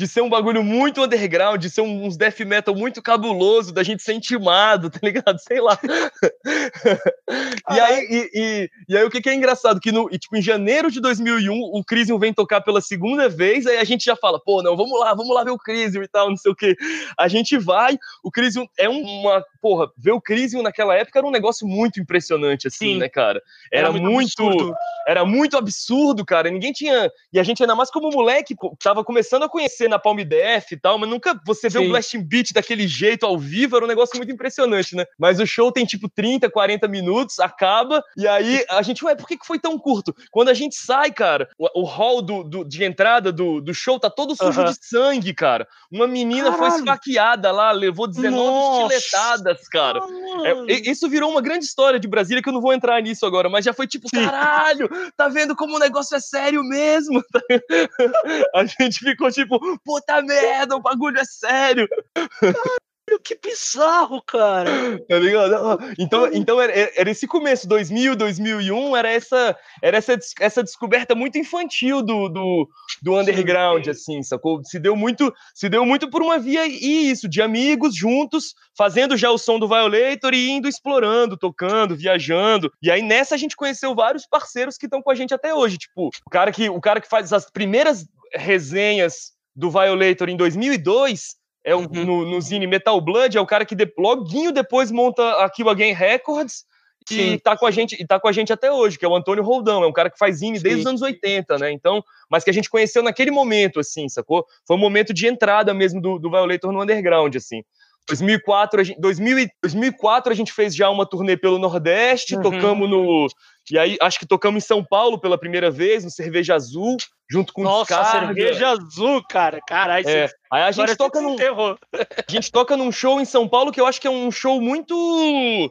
de 0.00 0.08
ser 0.08 0.22
um 0.22 0.30
bagulho 0.30 0.64
muito 0.64 1.04
underground, 1.04 1.60
de 1.60 1.68
ser 1.68 1.82
um, 1.82 2.06
uns 2.06 2.16
death 2.16 2.40
metal 2.40 2.74
muito 2.74 3.02
cabuloso, 3.02 3.70
da 3.70 3.82
gente 3.82 4.02
ser 4.02 4.14
intimado, 4.14 4.88
tá 4.90 4.98
ligado? 5.02 5.38
Sei 5.38 5.60
lá. 5.60 5.78
e 7.70 7.80
aí, 7.80 8.06
e, 8.10 8.30
e, 8.34 8.70
e, 8.88 8.96
aí 8.96 9.04
o 9.04 9.10
que, 9.10 9.20
que, 9.20 9.30
é 9.30 9.34
engraçado? 9.34 9.78
Que 9.78 9.92
no, 9.92 10.08
e, 10.10 10.18
tipo, 10.18 10.36
em 10.36 10.42
janeiro 10.42 10.90
de 10.90 11.00
2001, 11.00 11.52
o 11.52 11.84
Crisium 11.84 12.18
vem 12.18 12.34
tocar 12.34 12.60
pela 12.60 12.80
segunda 12.80 13.28
vez, 13.28 13.66
aí 13.66 13.78
a 13.78 13.84
gente 13.84 14.04
já 14.04 14.16
fala, 14.16 14.40
pô, 14.40 14.62
não, 14.62 14.76
vamos 14.76 14.98
lá, 14.98 15.14
vamos 15.14 15.34
lá 15.34 15.44
ver 15.44 15.52
o 15.52 15.58
Crisium 15.58 16.02
e 16.02 16.08
tal, 16.08 16.28
não 16.28 16.36
sei 16.36 16.50
o 16.50 16.56
quê. 16.56 16.76
A 17.16 17.28
gente 17.28 17.56
vai, 17.56 17.96
o 18.24 18.30
Crisium 18.30 18.66
é 18.76 18.88
uma, 18.88 19.44
porra, 19.62 19.88
ver 19.96 20.12
o 20.12 20.20
Crisium 20.20 20.62
naquela 20.62 20.94
época 20.94 21.18
era 21.18 21.26
um 21.26 21.30
negócio 21.30 21.66
muito 21.66 22.00
impressionante, 22.00 22.66
assim, 22.66 22.94
Sim. 22.94 22.98
né, 22.98 23.08
cara? 23.08 23.40
Era, 23.72 23.88
era 23.88 23.92
muito, 23.92 24.42
muito 24.42 24.74
era 25.06 25.24
muito 25.24 25.56
absurdo, 25.56 26.24
cara. 26.24 26.50
Ninguém 26.50 26.72
tinha, 26.72 27.10
e 27.32 27.38
a 27.38 27.42
gente 27.42 27.62
ainda 27.62 27.74
mais 27.74 27.90
como 27.90 28.10
moleque, 28.10 28.54
tava 28.82 29.04
começando 29.04 29.42
a 29.42 29.48
conhecer 29.48 29.88
na 29.88 29.98
Palm 29.98 30.18
Def 30.18 30.72
e 30.72 30.76
tal, 30.76 30.98
mas 30.98 31.08
nunca 31.08 31.38
você 31.44 31.68
vê 31.68 31.78
o 31.78 31.82
um 31.82 31.88
Blasting 31.88 32.22
Beat 32.22 32.52
daquele 32.52 32.86
jeito 32.86 33.26
ao 33.26 33.38
vivo, 33.38 33.76
era 33.76 33.84
um 33.84 33.88
negócio 33.88 34.16
muito 34.16 34.32
impressionante, 34.32 34.94
né? 34.94 35.04
Mas 35.18 35.40
o 35.40 35.46
show 35.46 35.72
tem 35.72 35.84
tipo 35.84 36.08
30, 36.08 36.50
40 36.50 36.86
minutos, 36.88 37.40
acaba, 37.40 37.99
e 38.16 38.26
aí 38.26 38.64
a 38.68 38.82
gente, 38.82 39.04
ué, 39.04 39.14
por 39.14 39.26
que, 39.26 39.38
foi 39.44 39.58
tão 39.58 39.78
curto? 39.78 40.14
Quando 40.30 40.48
a 40.48 40.54
gente 40.54 40.76
sai, 40.76 41.12
cara, 41.12 41.48
o, 41.58 41.82
o 41.82 41.84
hall 41.84 42.22
do, 42.22 42.44
do, 42.44 42.64
de 42.64 42.84
entrada 42.84 43.32
do, 43.32 43.60
do 43.60 43.74
show 43.74 43.98
tá 43.98 44.10
todo 44.10 44.36
sujo 44.36 44.64
de 44.64 44.74
sangue, 44.80 45.34
cara. 45.34 45.66
Uma 45.90 46.06
menina 46.06 46.50
Caralho. 46.50 46.58
foi 46.58 46.78
esfaqueada 46.78 47.50
lá, 47.50 47.72
levou 47.72 48.06
19 48.06 48.36
Nossa. 48.36 48.94
estiletadas, 48.94 49.68
cara. 49.68 50.00
É, 50.44 50.90
isso 50.90 51.08
virou 51.08 51.30
uma 51.30 51.40
grande 51.40 51.64
história 51.64 51.98
de 51.98 52.08
Brasília, 52.08 52.42
que 52.42 52.48
eu 52.48 52.52
não 52.52 52.60
vou 52.60 52.72
entrar 52.72 53.00
nisso 53.02 53.26
agora, 53.26 53.48
mas 53.48 53.64
já 53.64 53.72
foi 53.72 53.86
tipo, 53.86 54.08
caralho, 54.10 54.88
tá 55.16 55.28
vendo 55.28 55.56
como 55.56 55.76
o 55.76 55.80
negócio 55.80 56.16
é 56.16 56.20
sério 56.20 56.62
mesmo? 56.62 57.22
a 58.54 58.64
gente 58.64 58.98
ficou 58.98 59.30
tipo, 59.30 59.58
puta 59.84 60.22
merda, 60.22 60.76
o 60.76 60.80
bagulho 60.80 61.18
é 61.18 61.24
sério. 61.24 61.88
que 63.18 63.38
bizarro, 63.42 64.22
cara. 64.22 64.70
Tá 65.08 65.18
ligado? 65.18 65.78
Então, 65.98 66.26
então 66.32 66.60
era, 66.60 66.72
era, 66.96 67.10
esse 67.10 67.26
começo, 67.26 67.66
2000, 67.66 68.14
2001, 68.14 68.96
era 68.96 69.10
essa, 69.10 69.56
era 69.82 69.96
essa, 69.96 70.16
essa 70.38 70.62
descoberta 70.62 71.14
muito 71.14 71.38
infantil 71.38 72.02
do, 72.02 72.28
do, 72.28 72.68
do 73.02 73.18
underground, 73.18 73.84
Sim. 73.84 73.90
assim, 73.90 74.22
sacou? 74.22 74.62
Se 74.64 74.78
deu 74.78 74.94
muito, 74.94 75.32
se 75.54 75.68
deu 75.68 75.84
muito 75.84 76.08
por 76.10 76.22
uma 76.22 76.38
via 76.38 76.66
e 76.66 77.10
isso, 77.10 77.28
de 77.28 77.42
amigos 77.42 77.96
juntos, 77.96 78.54
fazendo 78.76 79.16
já 79.16 79.30
o 79.30 79.38
som 79.38 79.58
do 79.58 79.68
Violator 79.68 80.34
e 80.34 80.50
indo 80.50 80.68
explorando, 80.68 81.36
tocando, 81.36 81.96
viajando. 81.96 82.70
E 82.82 82.90
aí 82.90 83.02
nessa 83.02 83.34
a 83.34 83.38
gente 83.38 83.56
conheceu 83.56 83.94
vários 83.94 84.26
parceiros 84.26 84.76
que 84.76 84.86
estão 84.86 85.02
com 85.02 85.10
a 85.10 85.14
gente 85.14 85.34
até 85.34 85.54
hoje, 85.54 85.78
tipo, 85.78 86.08
o 86.26 86.30
cara 86.30 86.52
que, 86.52 86.68
o 86.68 86.80
cara 86.80 87.00
que 87.00 87.08
faz 87.08 87.32
as 87.32 87.50
primeiras 87.50 88.06
resenhas 88.34 89.32
do 89.54 89.70
Violator 89.70 90.28
em 90.28 90.36
2002 90.36 91.39
é 91.64 91.74
o, 91.74 91.80
uhum. 91.80 92.04
no, 92.04 92.24
no 92.26 92.40
Zine 92.40 92.66
Metal 92.66 93.00
Blood, 93.00 93.36
é 93.36 93.40
o 93.40 93.46
cara 93.46 93.64
que 93.64 93.74
de, 93.74 93.92
loguinho 93.98 94.52
depois 94.52 94.90
monta 94.90 95.22
a 95.44 95.50
Kill 95.50 95.68
Again 95.68 95.92
Records 95.92 96.64
e 97.10 97.14
Sim. 97.14 97.38
tá 97.38 97.56
com 97.56 97.66
a 97.66 97.70
gente 97.70 97.96
e 98.00 98.06
tá 98.06 98.20
com 98.20 98.28
a 98.28 98.32
gente 98.32 98.52
até 98.52 98.70
hoje, 98.70 98.98
que 98.98 99.04
é 99.04 99.08
o 99.08 99.16
Antônio 99.16 99.42
Roldão, 99.42 99.82
é 99.82 99.86
um 99.86 99.92
cara 99.92 100.10
que 100.10 100.18
faz 100.18 100.38
zine 100.38 100.58
Sim. 100.58 100.62
desde 100.62 100.80
os 100.80 100.86
anos 100.86 101.02
80, 101.02 101.58
né? 101.58 101.72
Então, 101.72 102.02
mas 102.30 102.44
que 102.44 102.50
a 102.50 102.52
gente 102.52 102.70
conheceu 102.70 103.02
naquele 103.02 103.30
momento, 103.30 103.80
assim, 103.80 104.08
sacou? 104.08 104.44
Foi 104.66 104.76
um 104.76 104.80
momento 104.80 105.12
de 105.12 105.26
entrada 105.26 105.74
mesmo 105.74 106.00
do, 106.00 106.18
do 106.18 106.30
Violator 106.30 106.72
no 106.72 106.82
underground, 106.82 107.34
assim. 107.36 107.62
2004 108.06 108.80
a 108.80 108.84
gente, 108.84 109.00
2000, 109.00 109.48
2004 109.62 110.32
a 110.32 110.36
gente 110.36 110.52
fez 110.52 110.74
já 110.74 110.90
uma 110.90 111.06
turnê 111.06 111.36
pelo 111.36 111.58
Nordeste, 111.58 112.34
uhum. 112.36 112.42
tocamos 112.42 112.88
no 112.88 113.26
e 113.70 113.78
aí, 113.78 113.96
acho 114.00 114.18
que 114.18 114.26
tocamos 114.26 114.64
em 114.64 114.66
São 114.66 114.84
Paulo 114.84 115.20
pela 115.20 115.38
primeira 115.38 115.70
vez, 115.70 116.04
no 116.04 116.10
Cerveja 116.10 116.54
Azul, 116.54 116.96
junto 117.30 117.52
com 117.52 117.62
Nossa, 117.62 117.94
Descarga. 117.94 118.34
Cerveja 118.34 118.68
Azul, 118.68 119.22
cara. 119.28 119.60
Caralho, 119.66 120.08
é. 120.08 120.28
Aí 120.52 120.62
a 120.62 120.72
gente 120.72 120.96
toca 120.96 121.20
num. 121.20 121.36
A 122.28 122.32
gente 122.32 122.50
toca 122.50 122.76
num 122.76 122.90
show 122.90 123.20
em 123.20 123.24
São 123.24 123.46
Paulo 123.46 123.70
que 123.70 123.80
eu 123.80 123.86
acho 123.86 124.00
que 124.00 124.08
é 124.08 124.10
um 124.10 124.32
show 124.32 124.60
muito. 124.60 124.94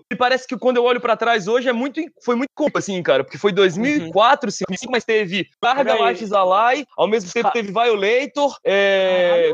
Me 0.09 0.17
parece 0.17 0.47
que 0.47 0.57
quando 0.57 0.77
eu 0.77 0.85
olho 0.85 1.01
para 1.01 1.17
trás 1.17 1.47
hoje 1.47 1.67
é 1.67 1.73
muito. 1.73 2.01
Foi 2.23 2.35
muito 2.35 2.51
culpa, 2.55 2.79
assim, 2.79 3.03
cara. 3.03 3.23
Porque 3.23 3.37
foi 3.37 3.51
2004, 3.51 4.47
uhum. 4.47 4.77
sim, 4.77 4.87
mas 4.89 5.03
teve 5.03 5.49
Carga 5.61 5.95
Life 6.09 6.23
is 6.23 6.31
Alive, 6.31 6.87
ao 6.97 7.07
mesmo 7.07 7.31
tempo 7.31 7.51
teve 7.51 7.71
Violator, 7.73 8.57
é, 8.65 9.53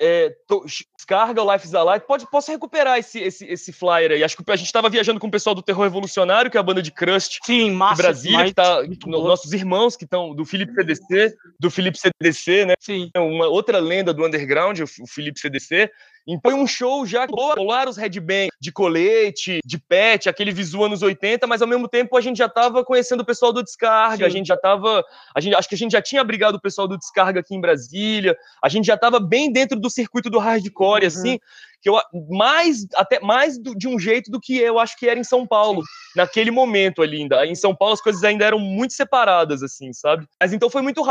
é, 0.00 0.30
to, 0.46 0.64
Descarga, 1.02 1.42
Life 1.42 1.66
is 1.66 1.74
Alive. 1.74 2.06
Pode, 2.06 2.30
posso 2.30 2.52
recuperar 2.52 2.98
esse, 2.98 3.18
esse, 3.18 3.44
esse 3.44 3.72
flyer 3.72 4.12
aí. 4.12 4.22
Acho 4.22 4.36
que 4.36 4.50
a 4.50 4.56
gente 4.56 4.72
tava 4.72 4.88
viajando 4.88 5.18
com 5.18 5.26
o 5.26 5.30
pessoal 5.30 5.54
do 5.54 5.62
Terror 5.62 5.82
Revolucionário, 5.82 6.50
que 6.50 6.56
é 6.56 6.60
a 6.60 6.62
banda 6.62 6.80
de 6.80 6.92
Crust. 6.92 7.40
Sim 7.44 7.72
massa. 7.72 8.02
Brasília, 8.02 8.44
que 8.44 8.54
tá, 8.54 8.82
no, 9.06 9.24
nossos 9.24 9.52
irmãos 9.52 9.96
que 9.96 10.04
estão 10.04 10.34
do 10.34 10.44
Felipe 10.44 10.72
CDC, 10.72 11.34
do 11.58 11.70
Felipe 11.70 11.98
CDC, 11.98 12.66
né? 12.66 12.74
Sim. 12.78 13.10
Uma 13.16 13.48
outra 13.48 13.78
lenda 13.80 14.14
do 14.14 14.24
underground, 14.24 14.78
o 14.80 15.06
Felipe 15.06 15.40
CDC. 15.40 15.90
E 16.26 16.38
foi 16.40 16.54
um 16.54 16.66
show 16.66 17.04
já 17.04 17.26
colaram 17.26 17.90
os 17.90 17.96
headbang 17.96 18.48
de 18.60 18.70
colete, 18.70 19.58
de 19.64 19.78
pet, 19.78 20.28
aquele 20.28 20.52
visual 20.52 20.84
anos 20.84 21.02
80, 21.02 21.46
mas 21.46 21.60
ao 21.62 21.68
mesmo 21.68 21.88
tempo 21.88 22.16
a 22.16 22.20
gente 22.20 22.36
já 22.36 22.48
tava 22.48 22.84
conhecendo 22.84 23.20
o 23.20 23.24
pessoal 23.24 23.52
do 23.52 23.62
Descarga, 23.62 24.18
Sim. 24.18 24.24
a 24.24 24.28
gente 24.28 24.46
já 24.46 24.56
tava, 24.56 25.04
a 25.34 25.40
gente, 25.40 25.54
acho 25.54 25.68
que 25.68 25.74
a 25.74 25.78
gente 25.78 25.92
já 25.92 26.02
tinha 26.02 26.20
abrigado 26.20 26.54
o 26.54 26.60
pessoal 26.60 26.86
do 26.86 26.96
Descarga 26.96 27.40
aqui 27.40 27.54
em 27.54 27.60
Brasília, 27.60 28.36
a 28.62 28.68
gente 28.68 28.86
já 28.86 28.96
tava 28.96 29.18
bem 29.18 29.52
dentro 29.52 29.78
do 29.78 29.90
circuito 29.90 30.30
do 30.30 30.38
hardcore, 30.38 31.01
uhum. 31.02 31.08
assim, 31.08 31.38
que 31.82 31.88
eu 31.88 31.98
mais 32.30 32.86
até 32.94 33.18
mais 33.20 33.58
do, 33.58 33.74
de 33.74 33.88
um 33.88 33.98
jeito 33.98 34.30
do 34.30 34.40
que 34.40 34.56
eu 34.56 34.78
acho 34.78 34.96
que 34.96 35.08
era 35.08 35.18
em 35.18 35.24
São 35.24 35.46
Paulo 35.46 35.82
naquele 36.14 36.50
momento 36.50 37.02
ali 37.02 37.18
ainda. 37.18 37.44
Em 37.44 37.56
São 37.56 37.74
Paulo 37.74 37.94
as 37.94 38.00
coisas 38.00 38.22
ainda 38.22 38.44
eram 38.44 38.58
muito 38.58 38.92
separadas 38.92 39.62
assim, 39.62 39.92
sabe? 39.92 40.26
Mas 40.40 40.52
então 40.52 40.70
foi 40.70 40.80
muito 40.80 41.02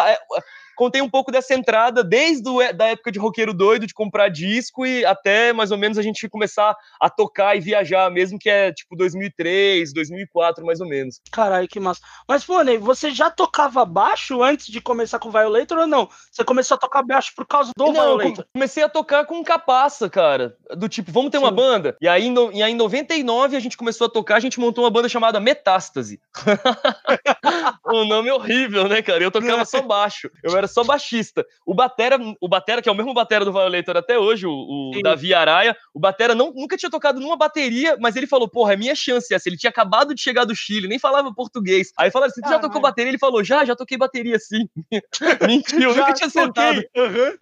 é, 0.81 0.85
contei 0.85 1.01
um 1.01 1.09
pouco 1.09 1.31
dessa 1.31 1.53
entrada 1.53 2.03
desde 2.03 2.49
a 2.63 2.71
da 2.71 2.87
época 2.87 3.11
de 3.11 3.19
roqueiro 3.19 3.53
doido, 3.53 3.85
de 3.85 3.93
comprar 3.93 4.29
disco 4.29 4.85
e 4.85 5.05
até 5.05 5.53
mais 5.53 5.71
ou 5.71 5.77
menos 5.77 5.97
a 5.97 6.01
gente 6.01 6.27
começar 6.27 6.75
a 6.99 7.09
tocar 7.09 7.55
e 7.55 7.59
viajar, 7.59 8.09
mesmo 8.09 8.39
que 8.39 8.49
é 8.49 8.73
tipo 8.73 8.95
2003, 8.95 9.93
2004 9.93 10.65
mais 10.65 10.81
ou 10.81 10.87
menos. 10.87 11.21
Caralho, 11.31 11.67
que 11.67 11.79
massa. 11.79 12.01
Mas, 12.27 12.43
pô, 12.43 12.61
Ney, 12.61 12.77
você 12.77 13.11
já 13.11 13.29
tocava 13.29 13.85
baixo 13.85 14.41
antes 14.41 14.67
de 14.67 14.81
começar 14.81 15.19
com 15.19 15.29
o 15.29 15.31
Violator 15.31 15.77
ou 15.77 15.87
não? 15.87 16.09
Você 16.31 16.43
começou 16.43 16.75
a 16.75 16.79
tocar 16.79 17.03
baixo 17.03 17.31
por 17.35 17.45
causa 17.45 17.71
do 17.77 17.85
não, 17.85 17.93
Violator? 17.93 18.45
comecei 18.53 18.83
a 18.83 18.89
tocar 18.89 19.25
com 19.25 19.43
capaça, 19.43 20.09
cara. 20.09 20.55
Do 20.75 20.89
tipo, 20.89 21.11
vamos 21.11 21.29
ter 21.29 21.37
Sim. 21.37 21.43
uma 21.43 21.51
banda? 21.51 21.95
E 22.01 22.07
aí, 22.07 22.29
no, 22.29 22.51
e 22.51 22.63
aí, 22.63 22.71
em 22.71 22.75
99, 22.75 23.55
a 23.55 23.59
gente 23.59 23.77
começou 23.77 24.07
a 24.07 24.09
tocar, 24.09 24.37
a 24.37 24.39
gente 24.39 24.59
montou 24.59 24.83
uma 24.83 24.89
banda 24.89 25.09
chamada 25.09 25.39
Metástase. 25.39 26.19
um 27.85 28.05
nome 28.05 28.31
horrível, 28.31 28.87
né, 28.87 29.01
cara? 29.01 29.23
Eu 29.23 29.31
tocava 29.31 29.63
só 29.65 29.81
baixo. 29.81 30.29
Eu 30.43 30.57
era 30.57 30.67
só 30.71 30.83
baixista. 30.83 31.45
O 31.65 31.73
Batera, 31.73 32.17
o 32.39 32.47
Batera, 32.47 32.81
que 32.81 32.89
é 32.89 32.91
o 32.91 32.95
mesmo 32.95 33.13
Batera 33.13 33.45
do 33.45 33.51
Violator 33.51 33.97
até 33.97 34.17
hoje, 34.17 34.45
o, 34.45 34.51
o 34.51 35.01
Davi 35.03 35.33
Araia, 35.33 35.75
o 35.93 35.99
Batera 35.99 36.33
não, 36.33 36.51
nunca 36.53 36.77
tinha 36.77 36.89
tocado 36.89 37.19
numa 37.19 37.37
bateria, 37.37 37.97
mas 37.99 38.15
ele 38.15 38.27
falou, 38.27 38.49
porra, 38.49 38.73
é 38.73 38.77
minha 38.77 38.95
chance 38.95 39.33
essa. 39.33 39.47
Ele 39.47 39.57
tinha 39.57 39.69
acabado 39.69 40.13
de 40.13 40.21
chegar 40.21 40.45
do 40.45 40.55
Chile, 40.55 40.87
nem 40.87 40.99
falava 40.99 41.33
português. 41.33 41.91
Aí 41.97 42.09
falaram 42.11 42.31
assim, 42.31 42.41
tu 42.41 42.49
já 42.49 42.59
tocou 42.59 42.81
bateria? 42.81 43.11
Ele 43.11 43.17
falou, 43.17 43.43
já, 43.43 43.65
já 43.65 43.75
toquei 43.75 43.97
bateria 43.97 44.39
sim. 44.39 44.67
Mentiu, 45.47 45.95
nunca 45.95 46.13
tinha 46.13 46.29
sentado. 46.29 46.83
Uhum. 46.95 47.37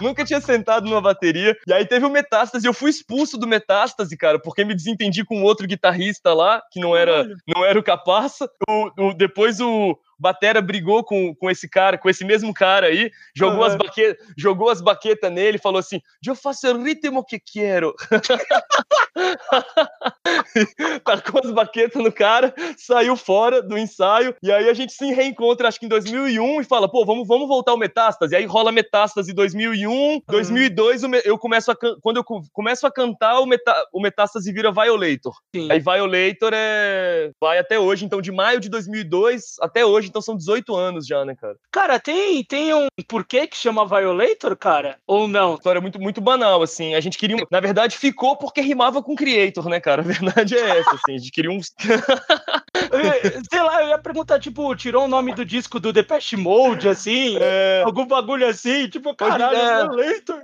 nunca 0.02 0.24
tinha 0.24 0.40
sentado 0.40 0.88
numa 0.88 1.00
bateria. 1.00 1.56
E 1.66 1.72
aí 1.72 1.86
teve 1.86 2.04
o 2.04 2.10
Metástase, 2.10 2.66
eu 2.66 2.74
fui 2.74 2.90
expulso 2.90 3.38
do 3.38 3.46
Metástase, 3.46 4.16
cara, 4.16 4.38
porque 4.40 4.64
me 4.64 4.74
desentendi 4.74 5.24
com 5.24 5.42
outro 5.42 5.66
guitarrista 5.66 6.34
lá, 6.34 6.62
que 6.70 6.80
não 6.80 6.96
era, 6.96 7.26
não 7.46 7.64
era 7.64 7.78
o 7.78 7.82
Capaça. 7.82 8.48
O, 8.68 9.08
o, 9.08 9.14
depois 9.14 9.60
o, 9.60 9.98
Batera 10.20 10.60
brigou 10.60 11.02
com, 11.02 11.34
com 11.34 11.50
esse 11.50 11.66
cara, 11.66 11.96
com 11.96 12.10
esse 12.10 12.26
mesmo 12.26 12.52
cara 12.52 12.88
aí, 12.88 13.10
jogou, 13.34 13.60
uhum. 13.60 13.64
as, 13.64 13.74
baque, 13.74 14.18
jogou 14.36 14.68
as 14.68 14.82
baquetas 14.82 15.32
nele 15.32 15.56
e 15.56 15.60
falou 15.60 15.78
assim: 15.78 16.02
Eu 16.24 16.34
faço 16.34 16.70
o 16.70 16.82
ritmo 16.82 17.24
que 17.24 17.40
quero. 17.40 17.94
Tacou 21.04 21.40
as 21.44 21.50
baquetas 21.50 22.02
no 22.02 22.12
cara, 22.12 22.54
saiu 22.76 23.16
fora 23.16 23.62
do 23.62 23.76
ensaio, 23.76 24.34
e 24.42 24.50
aí 24.50 24.68
a 24.68 24.74
gente 24.74 24.92
se 24.92 25.12
reencontra, 25.12 25.68
acho 25.68 25.78
que 25.78 25.86
em 25.86 25.88
2001, 25.88 26.60
e 26.60 26.64
fala: 26.64 26.88
pô, 26.88 27.04
vamos, 27.04 27.26
vamos 27.26 27.48
voltar 27.48 27.72
ao 27.72 27.78
Metástase. 27.78 28.34
E 28.34 28.36
aí 28.36 28.46
rola 28.46 28.72
Metástase 28.72 29.32
em 29.32 29.34
2001, 29.34 29.90
uhum. 29.90 30.22
2002, 30.28 31.02
eu 31.24 31.38
começo 31.38 31.70
a, 31.70 31.76
quando 32.00 32.18
eu 32.18 32.24
começo 32.52 32.86
a 32.86 32.90
cantar, 32.90 33.40
o, 33.40 33.46
Metá, 33.46 33.84
o 33.92 34.00
Metástase 34.00 34.52
vira 34.52 34.72
Violator. 34.72 35.34
Sim. 35.54 35.70
Aí 35.70 35.78
Violator 35.78 36.52
é. 36.54 37.30
vai 37.40 37.58
até 37.58 37.78
hoje, 37.78 38.04
então 38.04 38.20
de 38.20 38.32
maio 38.32 38.60
de 38.60 38.68
2002 38.68 39.56
até 39.60 39.84
hoje 39.84 40.08
então 40.08 40.20
são 40.20 40.36
18 40.36 40.74
anos 40.74 41.06
já, 41.06 41.24
né, 41.24 41.34
cara? 41.34 41.56
Cara, 41.70 41.98
tem, 41.98 42.44
tem 42.44 42.74
um 42.74 42.86
porquê 43.08 43.46
que 43.46 43.56
chama 43.56 43.86
Violator, 43.86 44.56
cara? 44.56 44.98
Ou 45.06 45.26
não? 45.26 45.54
História 45.54 45.80
muito, 45.80 46.00
muito 46.00 46.20
banal, 46.20 46.62
assim. 46.62 46.94
A 46.94 47.00
gente 47.00 47.18
queria. 47.18 47.36
Na 47.50 47.60
verdade, 47.60 47.96
ficou 47.96 48.36
porque 48.36 48.60
rimava 48.60 49.02
com 49.02 49.16
Creator, 49.16 49.68
né, 49.68 49.80
cara? 49.80 50.02
A 50.20 50.32
verdade 50.32 50.56
é 50.56 50.78
essa, 50.78 50.94
assim. 50.94 51.14
A 51.14 51.18
gente 51.18 51.30
queria 51.30 51.50
um. 51.50 51.60
Sei 51.62 53.62
lá, 53.62 53.82
eu 53.82 53.88
ia 53.88 53.98
perguntar, 53.98 54.38
tipo, 54.38 54.74
tirou 54.76 55.04
o 55.04 55.08
nome 55.08 55.34
do 55.34 55.44
disco 55.44 55.80
do 55.80 55.92
Depeche 55.92 56.36
Mode, 56.36 56.88
assim? 56.88 57.36
É... 57.40 57.82
Algum 57.84 58.06
bagulho 58.06 58.46
assim, 58.46 58.88
tipo, 58.88 59.14
caralho, 59.14 59.56
é... 59.56 59.88
Violator. 59.88 60.42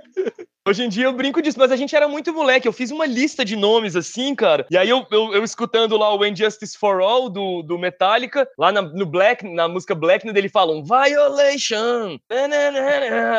Hoje 0.67 0.83
em 0.83 0.89
dia 0.89 1.05
eu 1.05 1.13
brinco 1.13 1.41
disso, 1.41 1.57
mas 1.57 1.71
a 1.71 1.77
gente 1.77 1.95
era 1.95 2.09
muito 2.09 2.33
moleque. 2.33 2.67
Eu 2.67 2.73
fiz 2.73 2.91
uma 2.91 3.05
lista 3.05 3.45
de 3.45 3.55
nomes 3.55 3.95
assim, 3.95 4.35
cara. 4.35 4.67
E 4.69 4.75
aí 4.75 4.89
eu, 4.89 5.07
eu, 5.09 5.33
eu 5.33 5.41
escutando 5.41 5.95
lá 5.95 6.13
o 6.13 6.25
Injustice 6.25 6.77
for 6.77 6.99
All 6.99 7.29
do, 7.29 7.61
do 7.61 7.79
Metallica, 7.79 8.45
lá 8.59 8.69
na, 8.69 8.81
no 8.81 9.05
Black, 9.05 9.47
na 9.47 9.69
música 9.69 9.95
Black, 9.95 10.27
eles 10.27 10.51
falam 10.51 10.83
Violation. 10.83 12.19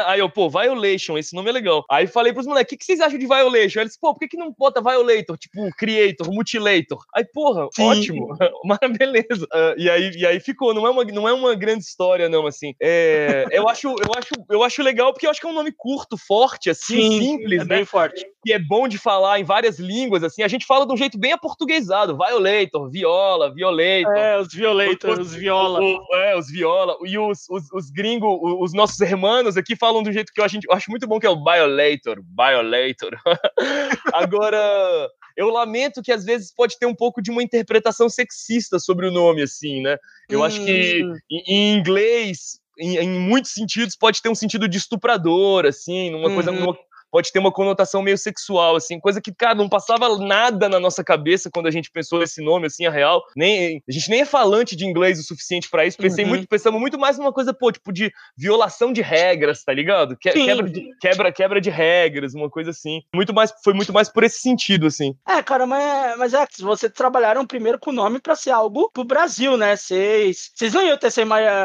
Aí 0.07 0.21
eu, 0.21 0.31
pô, 0.31 0.49
Violation, 0.49 1.19
esse 1.19 1.35
nome 1.35 1.51
é 1.51 1.53
legal. 1.53 1.85
Aí 1.91 2.07
falei 2.07 2.33
pros 2.33 2.47
moleques, 2.47 2.69
o 2.69 2.71
que, 2.71 2.77
que 2.79 2.85
vocês 2.87 2.99
acham 2.99 3.19
de 3.19 3.27
Violation? 3.27 3.81
Aí 3.81 3.85
eles, 3.85 3.99
pô, 4.01 4.15
por 4.15 4.21
que, 4.21 4.29
que 4.29 4.39
não 4.39 4.51
bota 4.59 4.81
Violator? 4.81 5.37
Tipo, 5.37 5.69
Creator, 5.77 6.33
Mutilator. 6.33 7.05
Aí, 7.15 7.27
porra, 7.27 7.69
Sim. 7.75 7.83
ótimo. 7.83 8.29
Mas 8.65 8.79
beleza. 8.97 9.45
Uh, 9.53 9.75
e, 9.77 9.91
aí, 9.91 10.11
e 10.17 10.25
aí 10.25 10.41
ficou. 10.41 10.73
Não 10.73 10.87
é, 10.87 10.91
uma, 10.91 11.05
não 11.05 11.29
é 11.29 11.33
uma 11.35 11.55
grande 11.55 11.85
história, 11.85 12.27
não, 12.27 12.47
assim. 12.47 12.75
É, 12.81 13.45
eu, 13.51 13.69
acho, 13.69 13.89
eu, 13.89 14.13
acho, 14.17 14.31
eu 14.49 14.63
acho 14.63 14.83
legal 14.83 15.13
porque 15.13 15.27
eu 15.27 15.31
acho 15.31 15.43
que 15.43 15.47
é 15.47 15.51
um 15.51 15.55
nome 15.55 15.73
curto, 15.77 16.17
forte, 16.17 16.71
assim. 16.71 16.97
Sim 16.97 17.18
simples, 17.19 17.61
é 17.61 17.65
né? 17.65 17.77
Bem 17.77 17.85
forte. 17.85 18.25
Que 18.45 18.53
é 18.53 18.59
bom 18.59 18.89
de 18.89 18.99
falar 18.99 19.39
em 19.41 19.45
várias 19.45 19.79
línguas, 19.79 20.23
assim. 20.23 20.43
A 20.43 20.49
gente 20.49 20.67
fala 20.67 20.87
de 20.87 20.93
um 20.93 20.97
jeito 20.97 21.19
bem 21.19 21.33
aportuguesado. 21.33 22.17
Violator, 22.17 22.91
viola, 22.91 23.53
violator. 23.53 24.17
É, 24.17 24.39
os 24.39 24.53
violators, 24.53 25.19
os, 25.19 25.27
os 25.29 25.35
viola. 25.35 25.81
O, 25.81 26.15
é, 26.15 26.37
os 26.37 26.51
viola. 26.51 26.97
E 27.05 27.19
os, 27.19 27.49
os, 27.51 27.71
os 27.73 27.91
gringos, 27.91 28.39
os 28.61 28.73
nossos 28.73 29.01
hermanos 29.01 29.57
aqui 29.57 29.77
falam 29.77 30.03
de 30.03 30.11
um 30.11 30.13
jeito 30.13 30.33
que 30.33 30.41
eu 30.41 30.45
acho, 30.45 30.57
eu 30.57 30.75
acho 30.75 30.91
muito 30.91 31.07
bom, 31.07 31.19
que 31.19 31.27
é 31.27 31.31
o 31.31 31.43
violator, 31.43 32.23
violator. 32.37 33.19
Agora 34.15 35.11
eu 35.39 35.51
lamento 35.51 36.03
que 36.03 36.11
às 36.11 36.25
vezes 36.25 36.53
pode 36.53 36.77
ter 36.77 36.87
um 36.87 36.95
pouco 36.95 37.23
de 37.23 37.31
uma 37.31 37.41
interpretação 37.41 38.09
sexista 38.09 38.81
sobre 38.81 39.07
o 39.07 39.13
nome, 39.13 39.43
assim, 39.43 39.81
né? 39.81 39.97
Eu 40.29 40.41
hum. 40.41 40.45
acho 40.45 40.65
que 40.65 41.05
hum. 41.05 41.15
em, 41.31 41.43
em 41.47 41.79
inglês, 41.79 42.59
em, 42.77 42.97
em, 42.97 43.09
muitos 43.09 43.53
sentidos, 43.53 43.95
pode 43.95 44.21
ter 44.21 44.29
um 44.29 44.35
sentido 44.35 44.67
de 44.67 44.79
estuprador, 44.79 45.65
assim, 45.65 46.11
numa 46.11 46.29
uhum. 46.29 46.35
coisa, 46.35 46.51
numa, 46.51 46.77
pode 47.11 47.33
ter 47.33 47.39
uma 47.39 47.53
conotação 47.53 48.03
meio 48.03 48.19
sexual, 48.19 48.77
assim, 48.77 49.01
coisa 49.01 49.21
que, 49.21 49.33
cara, 49.33 49.55
não 49.55 49.69
passava 49.69 50.19
nada 50.19 50.69
na 50.69 50.81
nossa 50.81 51.03
cabeça 51.03 51.51
quando 51.53 51.67
a 51.67 51.71
gente 51.71 51.91
pensou 51.91 52.19
nesse 52.19 52.43
nome, 52.43 52.67
assim, 52.67 52.87
a 52.87 52.91
real. 52.91 53.23
Nem, 53.37 53.83
a 53.89 53.93
gente 53.93 54.11
nem 54.11 54.21
é 54.21 54.25
falante 54.25 54.77
de 54.77 54.85
inglês 54.85 55.19
o 55.19 55.23
suficiente 55.23 55.69
para 55.71 55.87
isso. 55.87 55.97
Pensei 55.97 56.25
uhum. 56.25 56.31
muito, 56.31 56.49
pensamos 56.49 56.81
muito 56.81 56.99
mais 56.99 57.19
numa 57.19 57.33
coisa, 57.33 57.53
pô, 57.55 57.73
tipo, 57.73 57.93
de 57.93 58.13
violação 58.37 58.93
de 58.93 59.03
regras, 59.03 59.65
tá 59.65 59.73
ligado? 59.73 60.17
Que, 60.17 60.31
quebra, 60.31 60.69
de, 60.69 60.91
quebra, 61.01 61.33
quebra 61.33 61.61
de 61.61 61.71
regras, 61.71 62.35
uma 62.35 62.51
coisa 62.51 62.71
assim. 62.71 63.03
Muito 63.15 63.35
mais, 63.35 63.53
foi 63.63 63.75
muito 63.75 63.93
mais 63.93 64.09
por 64.09 64.25
esse 64.25 64.41
sentido, 64.41 64.87
assim. 64.87 65.15
É, 65.27 65.43
cara, 65.43 65.67
mas, 65.67 66.19
mas 66.19 66.35
é, 66.35 66.47
vocês 66.61 66.93
trabalharam 66.93 67.47
primeiro 67.47 67.79
com 67.79 67.91
o 67.91 67.95
nome 67.95 68.21
para 68.21 68.37
ser 68.37 68.51
algo 68.51 68.91
pro 68.93 69.05
Brasil, 69.05 69.57
né? 69.57 69.77
Vocês, 69.77 70.51
vocês 70.55 70.73
não 70.73 70.83
iam 70.83 70.97
ter 70.97 71.09
essa 71.09 71.23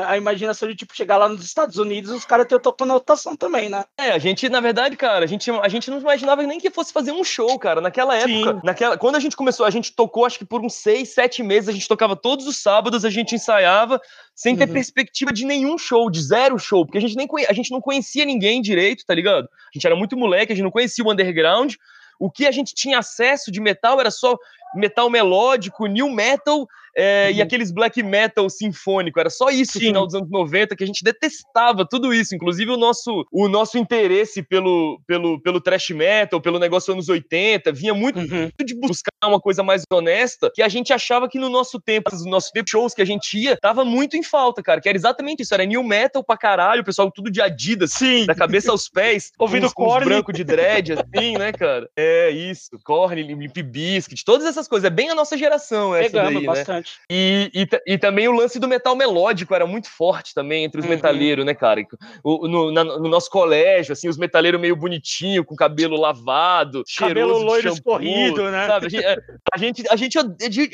a 0.07 0.17
imaginação 0.17 0.67
de, 0.67 0.75
tipo, 0.75 0.95
chegar 0.95 1.17
lá 1.17 1.29
nos 1.29 1.43
Estados 1.43 1.77
Unidos 1.77 2.11
e 2.11 2.15
os 2.15 2.25
caras 2.25 2.47
ter 2.47 2.55
outra 2.55 2.71
conotação 2.71 3.35
também, 3.35 3.69
né? 3.69 3.83
É, 3.97 4.11
a 4.11 4.17
gente, 4.17 4.49
na 4.49 4.59
verdade, 4.59 4.95
cara, 4.95 5.25
a 5.25 5.27
gente, 5.33 5.51
a 5.51 5.67
gente 5.67 5.89
não 5.89 5.99
imaginava 5.99 6.43
nem 6.43 6.59
que 6.59 6.69
fosse 6.69 6.93
fazer 6.93 7.11
um 7.11 7.23
show, 7.23 7.57
cara. 7.59 7.81
Naquela 7.81 8.15
época, 8.15 8.61
naquela, 8.63 8.97
quando 8.97 9.15
a 9.15 9.19
gente 9.19 9.35
começou, 9.35 9.65
a 9.65 9.69
gente 9.69 9.93
tocou, 9.93 10.25
acho 10.25 10.37
que 10.37 10.45
por 10.45 10.61
uns 10.61 10.75
seis, 10.75 11.09
sete 11.09 11.43
meses, 11.43 11.69
a 11.69 11.71
gente 11.71 11.87
tocava 11.87 12.15
todos 12.15 12.47
os 12.47 12.57
sábados, 12.57 13.03
a 13.03 13.09
gente 13.09 13.35
ensaiava, 13.35 13.99
sem 14.35 14.55
ter 14.55 14.67
uhum. 14.67 14.73
perspectiva 14.73 15.33
de 15.33 15.45
nenhum 15.45 15.77
show, 15.77 16.09
de 16.09 16.21
zero 16.21 16.57
show, 16.57 16.85
porque 16.85 16.97
a 16.97 17.01
gente, 17.01 17.15
nem 17.15 17.27
a 17.47 17.53
gente 17.53 17.71
não 17.71 17.81
conhecia 17.81 18.25
ninguém 18.25 18.61
direito, 18.61 19.05
tá 19.05 19.13
ligado? 19.13 19.45
A 19.45 19.71
gente 19.73 19.85
era 19.85 19.95
muito 19.95 20.15
moleque, 20.15 20.53
a 20.53 20.55
gente 20.55 20.63
não 20.63 20.71
conhecia 20.71 21.03
o 21.03 21.11
underground. 21.11 21.73
O 22.19 22.29
que 22.29 22.45
a 22.45 22.51
gente 22.51 22.73
tinha 22.73 22.99
acesso 22.99 23.51
de 23.51 23.59
metal 23.59 23.99
era 23.99 24.11
só 24.11 24.37
metal 24.75 25.09
melódico, 25.09 25.87
new 25.87 26.09
metal 26.09 26.67
é, 26.95 27.29
uhum. 27.29 27.37
e 27.37 27.41
aqueles 27.41 27.71
black 27.71 28.01
metal 28.03 28.49
sinfônico. 28.49 29.19
Era 29.19 29.29
só 29.29 29.49
isso 29.49 29.77
no 29.77 29.81
final 29.81 30.05
dos 30.05 30.15
anos 30.15 30.29
90 30.29 30.75
que 30.75 30.83
a 30.83 30.87
gente 30.87 31.03
detestava 31.03 31.87
tudo 31.87 32.13
isso. 32.13 32.35
Inclusive 32.35 32.71
o 32.71 32.77
nosso, 32.77 33.25
o 33.31 33.47
nosso 33.47 33.77
interesse 33.77 34.43
pelo, 34.43 35.01
pelo, 35.07 35.41
pelo 35.41 35.61
thrash 35.61 35.89
metal, 35.89 36.41
pelo 36.41 36.59
negócio 36.59 36.93
anos 36.93 37.09
80, 37.09 37.71
vinha 37.71 37.93
muito 37.93 38.19
uhum. 38.19 38.49
de 38.63 38.75
buscar 38.75 39.11
uma 39.25 39.39
coisa 39.39 39.63
mais 39.63 39.83
honesta 39.91 40.51
que 40.53 40.61
a 40.61 40.69
gente 40.69 40.93
achava 40.93 41.27
que 41.27 41.39
no 41.39 41.49
nosso 41.49 41.79
tempo, 41.79 42.11
nos 42.11 42.25
nossos 42.25 42.51
shows 42.67 42.93
que 42.93 43.01
a 43.01 43.05
gente 43.05 43.37
ia, 43.37 43.57
tava 43.57 43.83
muito 43.83 44.15
em 44.15 44.23
falta, 44.23 44.61
cara. 44.61 44.81
Que 44.81 44.89
era 44.89 44.97
exatamente 44.97 45.41
isso. 45.41 45.53
Era 45.53 45.65
new 45.65 45.83
metal 45.83 46.23
pra 46.23 46.37
caralho, 46.37 46.81
o 46.81 46.85
pessoal 46.85 47.11
tudo 47.11 47.31
de 47.31 47.41
Adidas, 47.41 47.91
Sim. 47.91 48.25
da 48.25 48.35
cabeça 48.35 48.71
aos 48.71 48.89
pés, 48.89 49.31
ouvindo 49.39 49.71
corne. 49.73 50.05
branco 50.05 50.31
de 50.31 50.43
dread, 50.43 50.93
assim, 50.93 51.37
né, 51.37 51.51
cara? 51.51 51.89
É 51.95 52.29
isso. 52.29 52.69
Corne, 52.83 53.23
Limp 53.23 53.57
Bizkit, 53.57 54.23
todas 54.25 54.45
essas 54.45 54.67
coisas. 54.67 54.85
É 54.85 54.89
bem 54.89 55.09
a 55.09 55.15
nossa 55.15 55.37
geração, 55.37 55.95
essa 55.95 56.09
Pegamos 56.09 56.33
daí, 56.33 56.41
né? 56.41 56.47
bastante. 56.47 56.69
Né? 56.69 56.82
E, 57.09 57.51
e, 57.53 57.93
e, 57.93 57.97
também 57.97 58.27
o 58.27 58.31
lance 58.31 58.59
do 58.59 58.67
metal 58.67 58.95
melódico 58.95 59.53
era 59.53 59.65
muito 59.65 59.89
forte 59.89 60.33
também 60.33 60.63
entre 60.63 60.79
os 60.79 60.85
uhum. 60.85 60.91
metaleiros, 60.91 61.45
né, 61.45 61.53
cara? 61.53 61.81
O, 62.23 62.47
no, 62.47 62.71
na, 62.71 62.83
no, 62.83 63.09
nosso 63.09 63.29
colégio, 63.29 63.93
assim, 63.93 64.07
os 64.07 64.17
metaleiros 64.17 64.59
meio 64.59 64.75
bonitinho, 64.75 65.43
com 65.43 65.55
cabelo 65.55 65.99
lavado, 65.99 66.83
cabelo 66.97 67.37
loiro 67.39 67.63
shampoo, 67.63 67.99
escorrido, 67.99 68.49
né? 68.49 68.67
Sabe? 68.67 68.89
Gente, 68.89 69.05
é, 69.05 69.17
a, 69.53 69.57
gente, 69.57 69.83
a 69.89 69.95
gente 69.95 70.19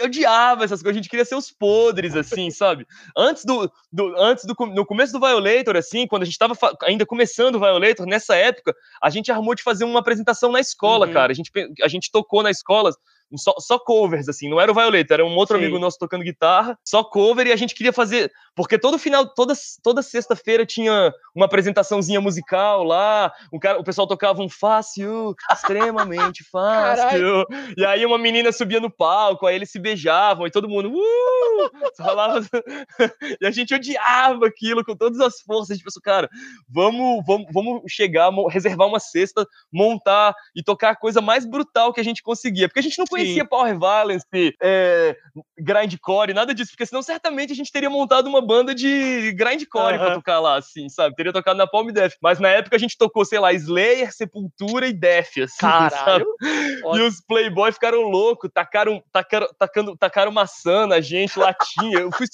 odiava 0.04 0.64
essas 0.64 0.82
coisas, 0.82 0.98
a 0.98 1.02
gente 1.02 1.10
queria 1.10 1.26
ser 1.26 1.36
os 1.36 1.52
podres, 1.52 2.16
assim, 2.16 2.50
sabe? 2.52 2.86
Antes 3.18 3.46
do, 3.46 3.72
do, 3.92 4.16
antes 4.18 4.46
do 4.46 4.56
no 4.68 4.86
começo 4.86 5.14
do 5.14 5.20
Violator, 5.20 5.76
assim, 5.76 6.08
quando 6.08 6.24
a 6.24 6.26
gente 6.26 6.38
tava 6.38 6.56
ainda 6.84 7.06
começando 7.06 7.56
o 7.56 7.60
Violator, 7.60 8.06
nessa 8.06 8.36
época, 8.36 8.76
a 9.02 9.10
gente 9.10 9.32
armou 9.32 9.56
de 9.56 9.64
fazer 9.64 9.86
uma 9.86 10.00
apresentação 10.00 10.52
na 10.52 10.60
escola, 10.60 11.08
uhum. 11.08 11.14
cara. 11.14 11.32
A 11.32 11.36
gente, 11.36 11.52
a 11.84 11.88
gente 11.88 12.12
tocou 12.12 12.44
na 12.44 12.52
escola 12.52 12.92
só, 13.38 13.54
só 13.60 13.78
covers, 13.78 14.28
assim, 14.28 14.50
não 14.50 14.60
era 14.60 14.72
o 14.72 14.76
Violeta, 14.76 15.14
era 15.14 15.26
um 15.26 15.36
outro 15.36 15.58
Sim. 15.58 15.64
amigo 15.64 15.80
nosso 15.80 15.98
tocando 15.98 16.24
guitarra, 16.24 16.78
só 16.84 17.04
cover, 17.04 17.48
e 17.48 17.52
a 17.52 17.56
gente 17.56 17.76
queria 17.76 17.94
fazer, 17.94 18.32
porque 18.56 18.78
todo 18.78 18.98
final, 18.98 19.28
toda, 19.34 19.54
toda 19.84 20.02
sexta-feira 20.02 20.66
tinha 20.66 21.14
uma 21.36 21.46
apresentaçãozinha 21.46 22.20
musical 22.20 22.84
lá, 22.84 23.32
o, 23.52 23.60
cara, 23.60 23.80
o 23.80 23.84
pessoal 23.84 24.08
tocava 24.08 24.42
um 24.42 24.50
fácil, 24.50 25.36
extremamente 25.52 26.44
fácil, 26.52 27.46
e 27.78 27.86
aí 27.86 28.06
uma 28.06 28.18
menina 28.18 28.52
subia 28.52 28.80
no 28.80 28.90
palco, 28.90 29.46
aí 29.46 29.56
eles 29.56 29.72
se 29.72 29.80
beijavam, 29.80 30.48
e 30.48 30.52
todo 30.52 30.70
mundo, 30.70 30.92
uh, 30.92 31.70
falava, 31.98 32.42
e 33.42 33.46
a 33.46 33.52
gente 33.52 33.74
odiava 33.74 34.48
aquilo 34.48 34.84
com 34.84 34.96
todas 34.96 35.20
as 35.20 35.40
forças, 35.42 35.72
a 35.72 35.74
gente 35.76 35.84
pensou, 35.84 36.02
cara, 36.02 36.30
vamos, 36.68 37.24
vamos, 37.26 37.48
vamos 37.54 37.82
chegar, 37.88 38.32
reservar 38.50 38.88
uma 38.88 39.00
sexta, 39.00 39.48
montar 39.72 40.34
e 40.56 40.64
tocar 40.64 40.92
a 40.92 40.96
coisa 40.96 41.22
mais 41.22 41.46
brutal 41.46 41.94
que 41.94 42.00
a 42.00 42.04
gente 42.04 42.24
conseguia, 42.24 42.68
porque 42.68 42.80
a 42.80 42.84
gente 42.84 42.98
não 42.98 43.06
conhecia 43.06 43.19
conhecia. 43.24 43.46
Power 43.46 43.78
Violence, 43.80 44.26
é, 44.62 45.16
grindcore, 45.58 46.34
nada 46.34 46.54
disso, 46.54 46.72
porque 46.72 46.86
senão 46.86 47.02
certamente 47.02 47.54
a 47.54 47.56
gente 47.56 47.72
teria 47.72 47.90
montado 47.90 48.28
uma 48.28 48.42
banda 48.42 48.74
de 48.74 49.32
grindcore 49.34 49.94
uhum. 49.94 50.00
pra 50.00 50.14
tocar 50.16 50.40
lá, 50.40 50.58
assim, 50.58 50.90
sabe? 50.90 51.16
Teria 51.16 51.34
tocado 51.34 51.58
na 51.58 51.68
Palm 51.68 51.88
Death. 51.88 52.14
Mas 52.22 52.40
na 52.40 52.50
época 52.50 52.76
a 52.76 52.80
gente 52.80 52.98
tocou, 52.98 53.26
sei 53.26 53.40
lá, 53.40 53.54
Slayer, 53.54 54.14
Sepultura 54.14 54.88
e 54.88 54.94
Death, 54.94 55.38
assim, 55.44 55.58
Caralho. 55.60 56.26
E 56.42 57.02
os 57.02 57.22
Playboy 57.22 57.72
ficaram 57.72 58.02
loucos, 58.02 58.50
tacaram, 58.54 59.04
tacaram, 59.12 59.48
tacando, 59.58 59.98
tacaram 59.98 60.32
maçã 60.32 60.88
na 60.88 61.02
gente, 61.02 61.38
latinha. 61.38 62.00
Eu 62.00 62.12
fui, 62.12 62.28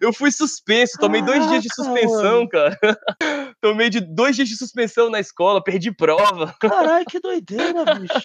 eu 0.00 0.12
fui 0.12 0.30
suspenso, 0.30 0.98
tomei 0.98 1.20
Caraca, 1.20 1.38
dois 1.38 1.50
dias 1.50 1.62
de 1.62 1.74
suspensão, 1.74 2.38
mano. 2.38 2.48
cara. 2.48 2.78
tomei 3.62 3.88
de 3.88 4.00
dois 4.00 4.34
dias 4.34 4.48
de 4.48 4.56
suspensão 4.56 5.08
na 5.08 5.20
escola, 5.20 5.62
perdi 5.62 5.92
prova. 5.92 6.54
Caralho, 6.60 7.06
que 7.06 7.20
doideira, 7.20 7.84
bicho. 7.94 8.24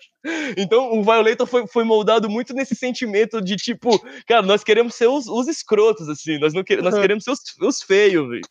então 0.58 1.00
o 1.00 1.03
Violator 1.03 1.46
foi, 1.46 1.67
foi 1.67 1.84
moldado 1.84 2.27
muito 2.27 2.53
nesse 2.53 2.75
sentimento 2.75 3.39
de 3.39 3.56
tipo, 3.56 4.03
cara, 4.27 4.41
nós 4.41 4.63
queremos 4.63 4.96
ser 4.96 5.08
os, 5.08 5.27
os 5.27 5.48
escrotos, 5.48 6.10
assim, 6.10 6.39
nós, 6.39 6.53
não 6.53 6.63
que, 6.63 6.77
nós 6.77 6.96
queremos 6.96 7.24
ser 7.24 7.32
os, 7.32 7.39
os 7.62 7.82
feios, 7.84 8.27
velho. 8.27 8.41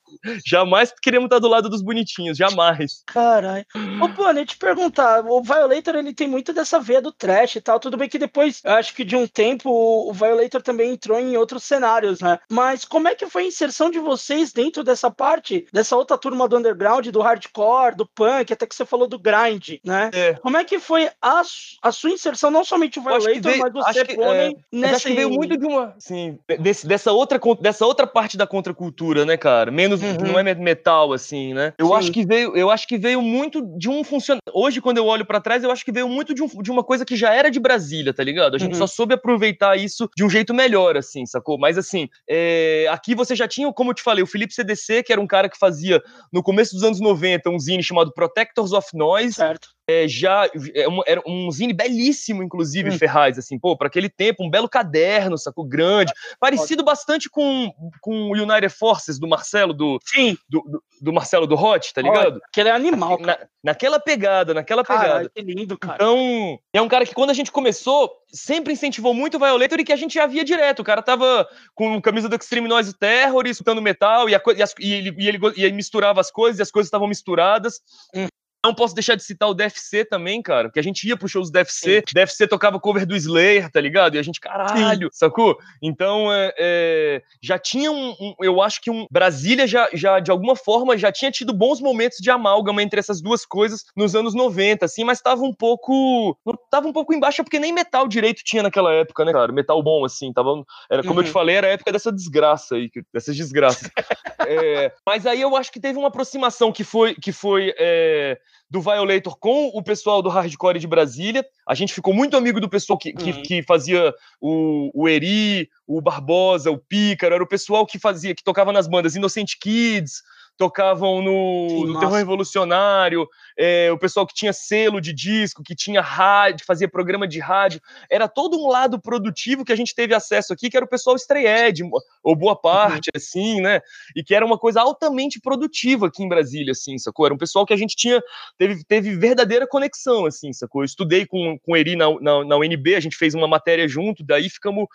Jamais 0.46 0.94
queremos 1.02 1.26
estar 1.26 1.40
do 1.40 1.48
lado 1.48 1.68
dos 1.68 1.82
bonitinhos, 1.82 2.38
jamais. 2.38 3.02
Caralho. 3.06 3.66
Ô, 3.74 4.32
nem 4.32 4.44
te 4.44 4.56
perguntar, 4.56 5.24
o 5.26 5.42
Violator, 5.42 5.96
ele 5.96 6.14
tem 6.14 6.28
muito 6.28 6.52
dessa 6.52 6.78
veia 6.78 7.02
do 7.02 7.10
trash 7.10 7.56
e 7.56 7.60
tal, 7.60 7.80
tudo 7.80 7.96
bem 7.96 8.08
que 8.08 8.18
depois, 8.18 8.60
acho 8.64 8.94
que 8.94 9.04
de 9.04 9.16
um 9.16 9.26
tempo, 9.26 9.68
o 9.68 10.12
Violator 10.12 10.62
também 10.62 10.92
entrou 10.92 11.18
em 11.18 11.36
outros 11.36 11.64
cenários, 11.64 12.20
né? 12.20 12.38
Mas 12.48 12.84
como 12.84 13.08
é 13.08 13.14
que 13.14 13.26
foi 13.26 13.42
a 13.42 13.46
inserção 13.46 13.90
de 13.90 13.98
vocês 13.98 14.52
dentro 14.52 14.84
dessa 14.84 15.10
parte, 15.10 15.66
dessa 15.72 15.96
outra 15.96 16.16
turma 16.16 16.48
do 16.48 16.56
underground, 16.56 16.75
do 17.10 17.20
hardcore, 17.20 17.96
do 17.96 18.06
punk, 18.06 18.52
até 18.52 18.66
que 18.66 18.74
você 18.74 18.84
falou 18.84 19.06
do 19.06 19.18
grind, 19.18 19.78
né? 19.84 20.10
É. 20.12 20.34
Como 20.34 20.56
é 20.56 20.64
que 20.64 20.78
foi 20.78 21.08
a, 21.20 21.42
a 21.82 21.92
sua 21.92 22.10
inserção, 22.10 22.50
não 22.50 22.64
somente 22.64 22.98
o 22.98 23.02
Violator, 23.02 23.42
veio, 23.42 23.58
mas 23.58 23.72
você 23.72 24.04
que, 24.04 24.20
é, 24.20 24.52
nessa... 24.72 24.96
acho 24.96 25.06
que 25.06 25.14
veio 25.14 25.30
muito 25.30 25.56
de 25.56 25.66
uma. 25.66 25.94
Sim, 25.98 26.38
desse, 26.60 26.86
dessa, 26.86 27.12
outra, 27.12 27.40
dessa 27.60 27.86
outra 27.86 28.06
parte 28.06 28.36
da 28.36 28.46
contracultura, 28.46 29.24
né, 29.24 29.36
cara? 29.36 29.70
Menos. 29.70 30.00
Uhum. 30.02 30.32
Não 30.32 30.38
é 30.38 30.54
metal, 30.54 31.12
assim, 31.12 31.54
né? 31.54 31.72
Eu 31.78 31.94
acho 31.94 32.12
que 32.12 32.24
veio, 32.24 32.56
eu 32.56 32.70
acho 32.70 32.86
que 32.86 32.98
veio 32.98 33.20
muito 33.22 33.62
de 33.78 33.88
um 33.88 34.02
funcionamento. 34.04 34.50
Hoje, 34.52 34.80
quando 34.80 34.98
eu 34.98 35.06
olho 35.06 35.24
para 35.24 35.40
trás, 35.40 35.62
eu 35.62 35.70
acho 35.70 35.84
que 35.84 35.92
veio 35.92 36.08
muito 36.08 36.34
de, 36.34 36.42
um, 36.42 36.46
de 36.46 36.70
uma 36.70 36.82
coisa 36.82 37.04
que 37.04 37.16
já 37.16 37.32
era 37.32 37.50
de 37.50 37.60
Brasília, 37.60 38.12
tá 38.12 38.22
ligado? 38.22 38.54
A 38.54 38.58
gente 38.58 38.72
uhum. 38.72 38.78
só 38.78 38.86
soube 38.86 39.14
aproveitar 39.14 39.76
isso 39.76 40.08
de 40.16 40.24
um 40.24 40.30
jeito 40.30 40.54
melhor, 40.54 40.96
assim, 40.96 41.26
sacou? 41.26 41.58
Mas 41.58 41.78
assim, 41.78 42.08
é... 42.28 42.86
aqui 42.90 43.14
você 43.14 43.34
já 43.34 43.46
tinha, 43.46 43.72
como 43.72 43.90
eu 43.90 43.94
te 43.94 44.02
falei, 44.02 44.22
o 44.22 44.26
Felipe 44.26 44.54
CDC, 44.54 45.02
que 45.02 45.12
era 45.12 45.20
um 45.20 45.26
cara 45.26 45.48
que 45.48 45.58
fazia, 45.58 46.02
no 46.32 46.42
começo 46.42 46.65
dos 46.72 46.82
anos 46.82 47.00
90, 47.00 47.50
um 47.50 47.58
zine 47.58 47.82
chamado 47.82 48.12
Protectors 48.12 48.72
of 48.72 48.86
Noise. 48.94 49.34
Certo 49.34 49.75
é, 49.88 50.08
já 50.08 50.48
é 50.74 50.88
um, 50.88 51.00
era 51.06 51.22
um 51.26 51.50
zine 51.50 51.72
belíssimo, 51.72 52.42
inclusive, 52.42 52.90
hum. 52.90 52.98
Ferraz, 52.98 53.38
assim, 53.38 53.58
pô, 53.58 53.76
para 53.76 53.86
aquele 53.86 54.08
tempo, 54.08 54.44
um 54.44 54.50
belo 54.50 54.68
caderno, 54.68 55.38
sacou? 55.38 55.64
Grande, 55.64 56.12
parecido 56.40 56.82
bastante 56.82 57.30
com, 57.30 57.72
com 58.00 58.30
o 58.30 58.32
United 58.32 58.68
Forces 58.68 59.18
do 59.18 59.28
Marcelo, 59.28 59.72
do, 59.72 59.98
Sim. 60.04 60.36
do, 60.48 60.60
do, 60.62 60.82
do 61.00 61.12
Marcelo 61.12 61.46
do 61.46 61.54
Hot, 61.54 61.92
tá 61.94 62.02
ligado? 62.02 62.40
que 62.52 62.60
ele 62.60 62.68
é 62.68 62.72
animal, 62.72 63.18
Na, 63.20 63.38
naquela 63.62 64.00
pegada, 64.00 64.54
naquela 64.54 64.82
pegada. 64.82 65.06
Caralho, 65.06 65.30
que 65.30 65.42
lindo, 65.42 65.78
cara. 65.78 65.96
Então, 65.96 66.58
é 66.72 66.80
um 66.80 66.88
cara 66.88 67.04
que 67.04 67.14
quando 67.14 67.30
a 67.30 67.34
gente 67.34 67.52
começou, 67.52 68.10
sempre 68.32 68.72
incentivou 68.72 69.14
muito 69.14 69.36
o 69.36 69.40
Violator 69.40 69.78
e 69.78 69.84
que 69.84 69.92
a 69.92 69.96
gente 69.96 70.14
já 70.14 70.26
via 70.26 70.44
direto. 70.44 70.80
O 70.80 70.84
cara 70.84 71.02
tava 71.02 71.46
com 71.74 72.00
camisa 72.00 72.28
do 72.28 72.36
Extreme 72.36 72.68
Noise 72.68 72.96
Terror, 72.96 73.46
escutando 73.46 73.82
metal, 73.82 74.28
e, 74.28 74.34
a, 74.34 74.42
e, 74.56 74.62
as, 74.62 74.74
e, 74.78 74.92
ele, 74.92 75.14
e, 75.18 75.28
ele, 75.28 75.38
e 75.56 75.64
ele 75.64 75.74
misturava 75.74 76.20
as 76.20 76.30
coisas, 76.30 76.58
e 76.58 76.62
as 76.62 76.70
coisas 76.70 76.88
estavam 76.88 77.08
misturadas. 77.08 77.80
Hum. 78.14 78.26
Não 78.66 78.74
posso 78.74 78.96
deixar 78.96 79.14
de 79.14 79.22
citar 79.22 79.48
o 79.48 79.54
DFC 79.54 80.04
também, 80.04 80.42
cara, 80.42 80.68
que 80.68 80.80
a 80.80 80.82
gente 80.82 81.06
ia 81.06 81.16
pro 81.16 81.28
shows 81.28 81.52
do 81.52 81.52
DFC, 81.52 81.98
Sim. 82.00 82.12
DFC 82.12 82.48
tocava 82.48 82.80
cover 82.80 83.06
do 83.06 83.14
Slayer, 83.14 83.70
tá 83.70 83.80
ligado? 83.80 84.16
E 84.16 84.18
a 84.18 84.22
gente, 84.22 84.40
caralho, 84.40 85.08
Sim. 85.12 85.18
sacou? 85.20 85.56
Então, 85.80 86.32
é, 86.32 86.52
é, 86.58 87.22
já 87.40 87.60
tinha 87.60 87.92
um, 87.92 88.10
um, 88.20 88.34
eu 88.40 88.60
acho 88.60 88.80
que 88.80 88.90
um, 88.90 89.06
Brasília 89.08 89.68
já, 89.68 89.88
já, 89.92 90.18
de 90.18 90.32
alguma 90.32 90.56
forma, 90.56 90.98
já 90.98 91.12
tinha 91.12 91.30
tido 91.30 91.54
bons 91.54 91.80
momentos 91.80 92.18
de 92.20 92.28
amálgama 92.28 92.82
entre 92.82 92.98
essas 92.98 93.22
duas 93.22 93.46
coisas 93.46 93.84
nos 93.94 94.16
anos 94.16 94.34
90, 94.34 94.84
assim, 94.84 95.04
mas 95.04 95.20
tava 95.20 95.42
um 95.42 95.54
pouco, 95.54 96.36
tava 96.68 96.88
um 96.88 96.92
pouco 96.92 97.14
embaixo, 97.14 97.44
porque 97.44 97.60
nem 97.60 97.72
metal 97.72 98.08
direito 98.08 98.42
tinha 98.42 98.64
naquela 98.64 98.92
época, 98.92 99.24
né, 99.24 99.32
cara? 99.32 99.52
Metal 99.52 99.80
bom, 99.80 100.04
assim, 100.04 100.32
tava, 100.32 100.64
era, 100.90 101.02
como 101.02 101.14
uhum. 101.14 101.20
eu 101.20 101.24
te 101.24 101.28
uhum. 101.28 101.32
falei, 101.34 101.54
era 101.54 101.68
a 101.68 101.70
época 101.70 101.92
dessa 101.92 102.10
desgraça 102.10 102.74
aí, 102.74 102.90
dessas 103.14 103.36
desgraças. 103.36 103.88
é, 104.44 104.92
mas 105.06 105.24
aí 105.24 105.40
eu 105.40 105.54
acho 105.54 105.70
que 105.70 105.78
teve 105.78 105.96
uma 105.96 106.08
aproximação 106.08 106.72
que 106.72 106.82
foi, 106.82 107.14
que 107.14 107.30
foi 107.30 107.72
é, 107.78 108.38
do 108.68 108.80
Violator 108.80 109.36
com 109.38 109.68
o 109.68 109.82
pessoal 109.82 110.20
do 110.20 110.28
Hardcore 110.28 110.78
de 110.78 110.86
Brasília. 110.86 111.44
A 111.66 111.74
gente 111.74 111.94
ficou 111.94 112.12
muito 112.12 112.36
amigo 112.36 112.60
do 112.60 112.68
pessoal 112.68 112.98
que, 112.98 113.12
que, 113.12 113.30
uhum. 113.30 113.42
que 113.42 113.62
fazia 113.62 114.12
o, 114.40 114.90
o 114.94 115.08
Eri, 115.08 115.68
o 115.86 116.00
Barbosa, 116.00 116.70
o 116.70 116.78
Pícaro, 116.78 117.34
era 117.34 117.44
o 117.44 117.48
pessoal 117.48 117.86
que 117.86 117.98
fazia, 117.98 118.34
que 118.34 118.42
tocava 118.42 118.72
nas 118.72 118.88
bandas 118.88 119.14
Innocent 119.14 119.52
Kids, 119.60 120.22
tocavam 120.56 121.22
no, 121.22 121.68
Sim, 121.68 121.86
no 121.86 122.00
Terror 122.00 122.16
Revolucionário, 122.16 123.28
é, 123.56 123.90
o 123.92 123.98
pessoal 123.98 124.26
que 124.26 124.34
tinha 124.34 124.52
selo 124.52 125.00
de 125.00 125.12
disco, 125.12 125.62
que 125.62 125.74
tinha 125.74 126.00
rádio, 126.00 126.66
fazia 126.66 126.88
programa 126.88 127.26
de 127.26 127.38
rádio. 127.38 127.80
Era 128.10 128.28
todo 128.28 128.56
um 128.58 128.68
lado 128.68 129.00
produtivo 129.00 129.64
que 129.64 129.72
a 129.72 129.76
gente 129.76 129.94
teve 129.94 130.14
acesso 130.14 130.52
aqui, 130.52 130.70
que 130.70 130.76
era 130.76 130.86
o 130.86 130.88
pessoal 130.88 131.16
estreed, 131.16 131.82
ou 132.22 132.36
boa 132.36 132.56
parte, 132.56 133.08
uhum. 133.08 133.16
assim, 133.16 133.60
né? 133.60 133.80
E 134.14 134.22
que 134.22 134.34
era 134.34 134.44
uma 134.44 134.58
coisa 134.58 134.80
altamente 134.80 135.40
produtiva 135.40 136.06
aqui 136.06 136.22
em 136.22 136.28
Brasília, 136.28 136.72
assim, 136.72 136.98
sacou? 136.98 137.26
Era 137.26 137.34
um 137.34 137.38
pessoal 137.38 137.66
que 137.66 137.74
a 137.74 137.76
gente 137.76 137.94
tinha, 137.94 138.22
teve, 138.58 138.84
teve 138.84 139.16
verdadeira 139.16 139.66
conexão, 139.66 140.26
assim, 140.26 140.52
sacou? 140.52 140.82
Eu 140.82 140.86
estudei 140.86 141.26
com, 141.26 141.58
com 141.58 141.72
o 141.72 141.76
Eri 141.76 141.96
na, 141.96 142.06
na, 142.20 142.44
na 142.44 142.56
UNB, 142.56 142.94
a 142.94 143.00
gente 143.00 143.16
fez 143.16 143.34
uma 143.34 143.48
matéria 143.48 143.86
junto, 143.86 144.24
daí 144.24 144.48
ficamos 144.48 144.86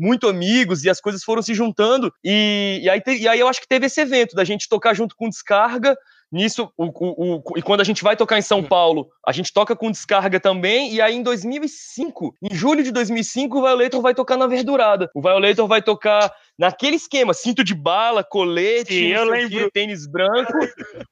muito 0.00 0.26
amigos 0.26 0.82
e 0.84 0.90
as 0.90 1.00
coisas 1.00 1.22
foram 1.22 1.42
se 1.42 1.54
juntando. 1.54 2.12
E, 2.24 2.80
e, 2.82 2.90
aí, 2.90 3.00
te, 3.00 3.12
e 3.12 3.28
aí 3.28 3.38
eu 3.38 3.46
acho 3.46 3.60
que 3.60 3.68
teve 3.68 3.86
esse 3.86 4.00
evento 4.00 4.34
da 4.34 4.44
gente 4.44 4.68
tocar 4.68 4.94
junto 4.94 5.14
com 5.14 5.28
Descarga. 5.28 5.96
Nisso, 6.32 6.70
o, 6.76 6.84
o, 6.84 7.42
o, 7.44 7.58
e 7.58 7.62
quando 7.62 7.80
a 7.80 7.84
gente 7.84 8.04
vai 8.04 8.16
tocar 8.16 8.38
em 8.38 8.42
São 8.42 8.62
Paulo, 8.62 9.08
a 9.26 9.32
gente 9.32 9.52
toca 9.52 9.74
com 9.74 9.90
descarga 9.90 10.38
também. 10.38 10.94
E 10.94 11.00
aí, 11.00 11.16
em 11.16 11.24
2005, 11.24 12.36
em 12.40 12.54
julho 12.54 12.84
de 12.84 12.92
2005, 12.92 13.58
o 13.58 13.62
Violator 13.62 14.00
vai 14.00 14.14
tocar 14.14 14.36
na 14.36 14.46
Verdurada. 14.46 15.10
O 15.12 15.20
Violator 15.20 15.66
vai 15.66 15.82
tocar 15.82 16.32
naquele 16.60 16.96
esquema, 16.96 17.32
cinto 17.32 17.64
de 17.64 17.74
bala, 17.74 18.22
colete, 18.22 18.92
Sim, 18.92 19.06
eu 19.06 19.24
lembro. 19.24 19.70
tênis 19.70 20.06
branco, 20.06 20.52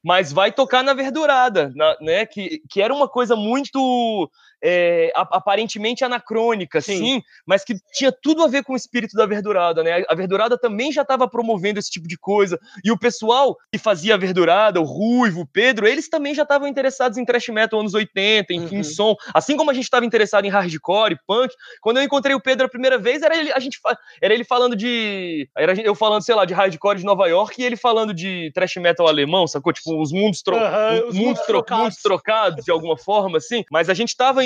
mas 0.05 0.31
vai 0.31 0.53
tocar 0.53 0.85
na 0.85 0.93
Verdurada, 0.93 1.73
na, 1.75 1.97
né? 2.03 2.27
Que, 2.27 2.61
que 2.69 2.83
era 2.83 2.93
uma 2.93 3.09
coisa 3.09 3.35
muito 3.35 4.31
é, 4.63 5.13
aparentemente 5.15 6.05
anacrônica, 6.05 6.81
sim. 6.81 6.99
sim. 6.99 7.23
mas 7.47 7.65
que 7.65 7.75
tinha 7.93 8.13
tudo 8.13 8.43
a 8.43 8.49
ver 8.49 8.65
com 8.65 8.73
o 8.73 8.77
espírito 8.77 9.17
da 9.17 9.27
Verdurada, 9.27 9.83
né? 9.83 10.05
A 10.09 10.15
Verdurada 10.15 10.59
também 10.59 10.93
já 10.93 11.03
estava 11.03 11.29
promovendo 11.29 11.79
esse 11.79 11.91
tipo 11.91 12.09
de 12.09 12.19
coisa, 12.19 12.59
e 12.85 12.91
o 12.91 12.99
pessoal 12.99 13.57
que 13.73 13.79
fazia 13.79 14.15
a 14.15 14.19
Verdurada, 14.19 14.81
o 14.81 14.85
Ruivo, 14.85 15.43
o 15.43 15.47
Pedro, 15.47 15.87
eles 15.87 16.09
também 16.09 16.35
já 16.35 16.43
estavam 16.43 16.69
interessados 16.69 17.19
em 17.19 17.25
thrash 17.25 17.49
metal 17.49 17.81
anos 17.81 17.95
80, 17.95 18.53
em, 18.53 18.61
uhum. 18.61 18.85
som, 18.85 19.15
assim 19.33 19.57
como 19.57 19.71
a 19.71 19.75
gente 19.75 19.85
estava 19.85 20.05
interessado 20.05 20.45
em 20.45 20.51
hardcore, 20.51 21.19
punk. 21.27 21.55
Quando 21.81 21.99
eu 21.99 22.03
encontrei 22.03 22.35
o 22.35 22.43
Pedro 22.43 22.67
a 22.67 22.71
primeira 22.71 22.99
vez, 22.99 23.23
era 23.23 23.37
ele, 23.37 23.53
a 23.53 23.59
gente, 23.59 23.79
era 24.21 24.35
ele 24.35 24.45
falando 24.45 24.75
de, 24.75 25.38
era 25.57 25.81
eu 25.81 25.95
falando, 25.95 26.25
sei 26.25 26.35
lá, 26.35 26.45
de 26.45 26.55
hardcore 26.55 26.99
de 26.99 27.05
Nova 27.05 27.27
York 27.27 27.61
e 27.61 27.65
ele 27.65 27.77
falando 27.77 28.15
de 28.15 28.51
thrash 28.55 28.77
metal 28.77 29.09
alemão, 29.09 29.47
sacou? 29.47 29.73
Tipo, 29.73 30.01
os 30.01 30.13
mundos, 30.13 30.43
tro 30.43 30.57
uhum, 30.57 31.09
os 31.09 31.15
mundos, 31.15 31.43
tro 31.43 31.55
trocados. 31.55 31.83
mundos 31.83 32.03
trocados 32.03 32.65
de 32.65 32.71
alguma 32.71 32.97
forma, 32.97 33.39
assim, 33.39 33.65
mas 33.71 33.89
a 33.89 33.95
gente 33.95 34.11
estava 34.11 34.41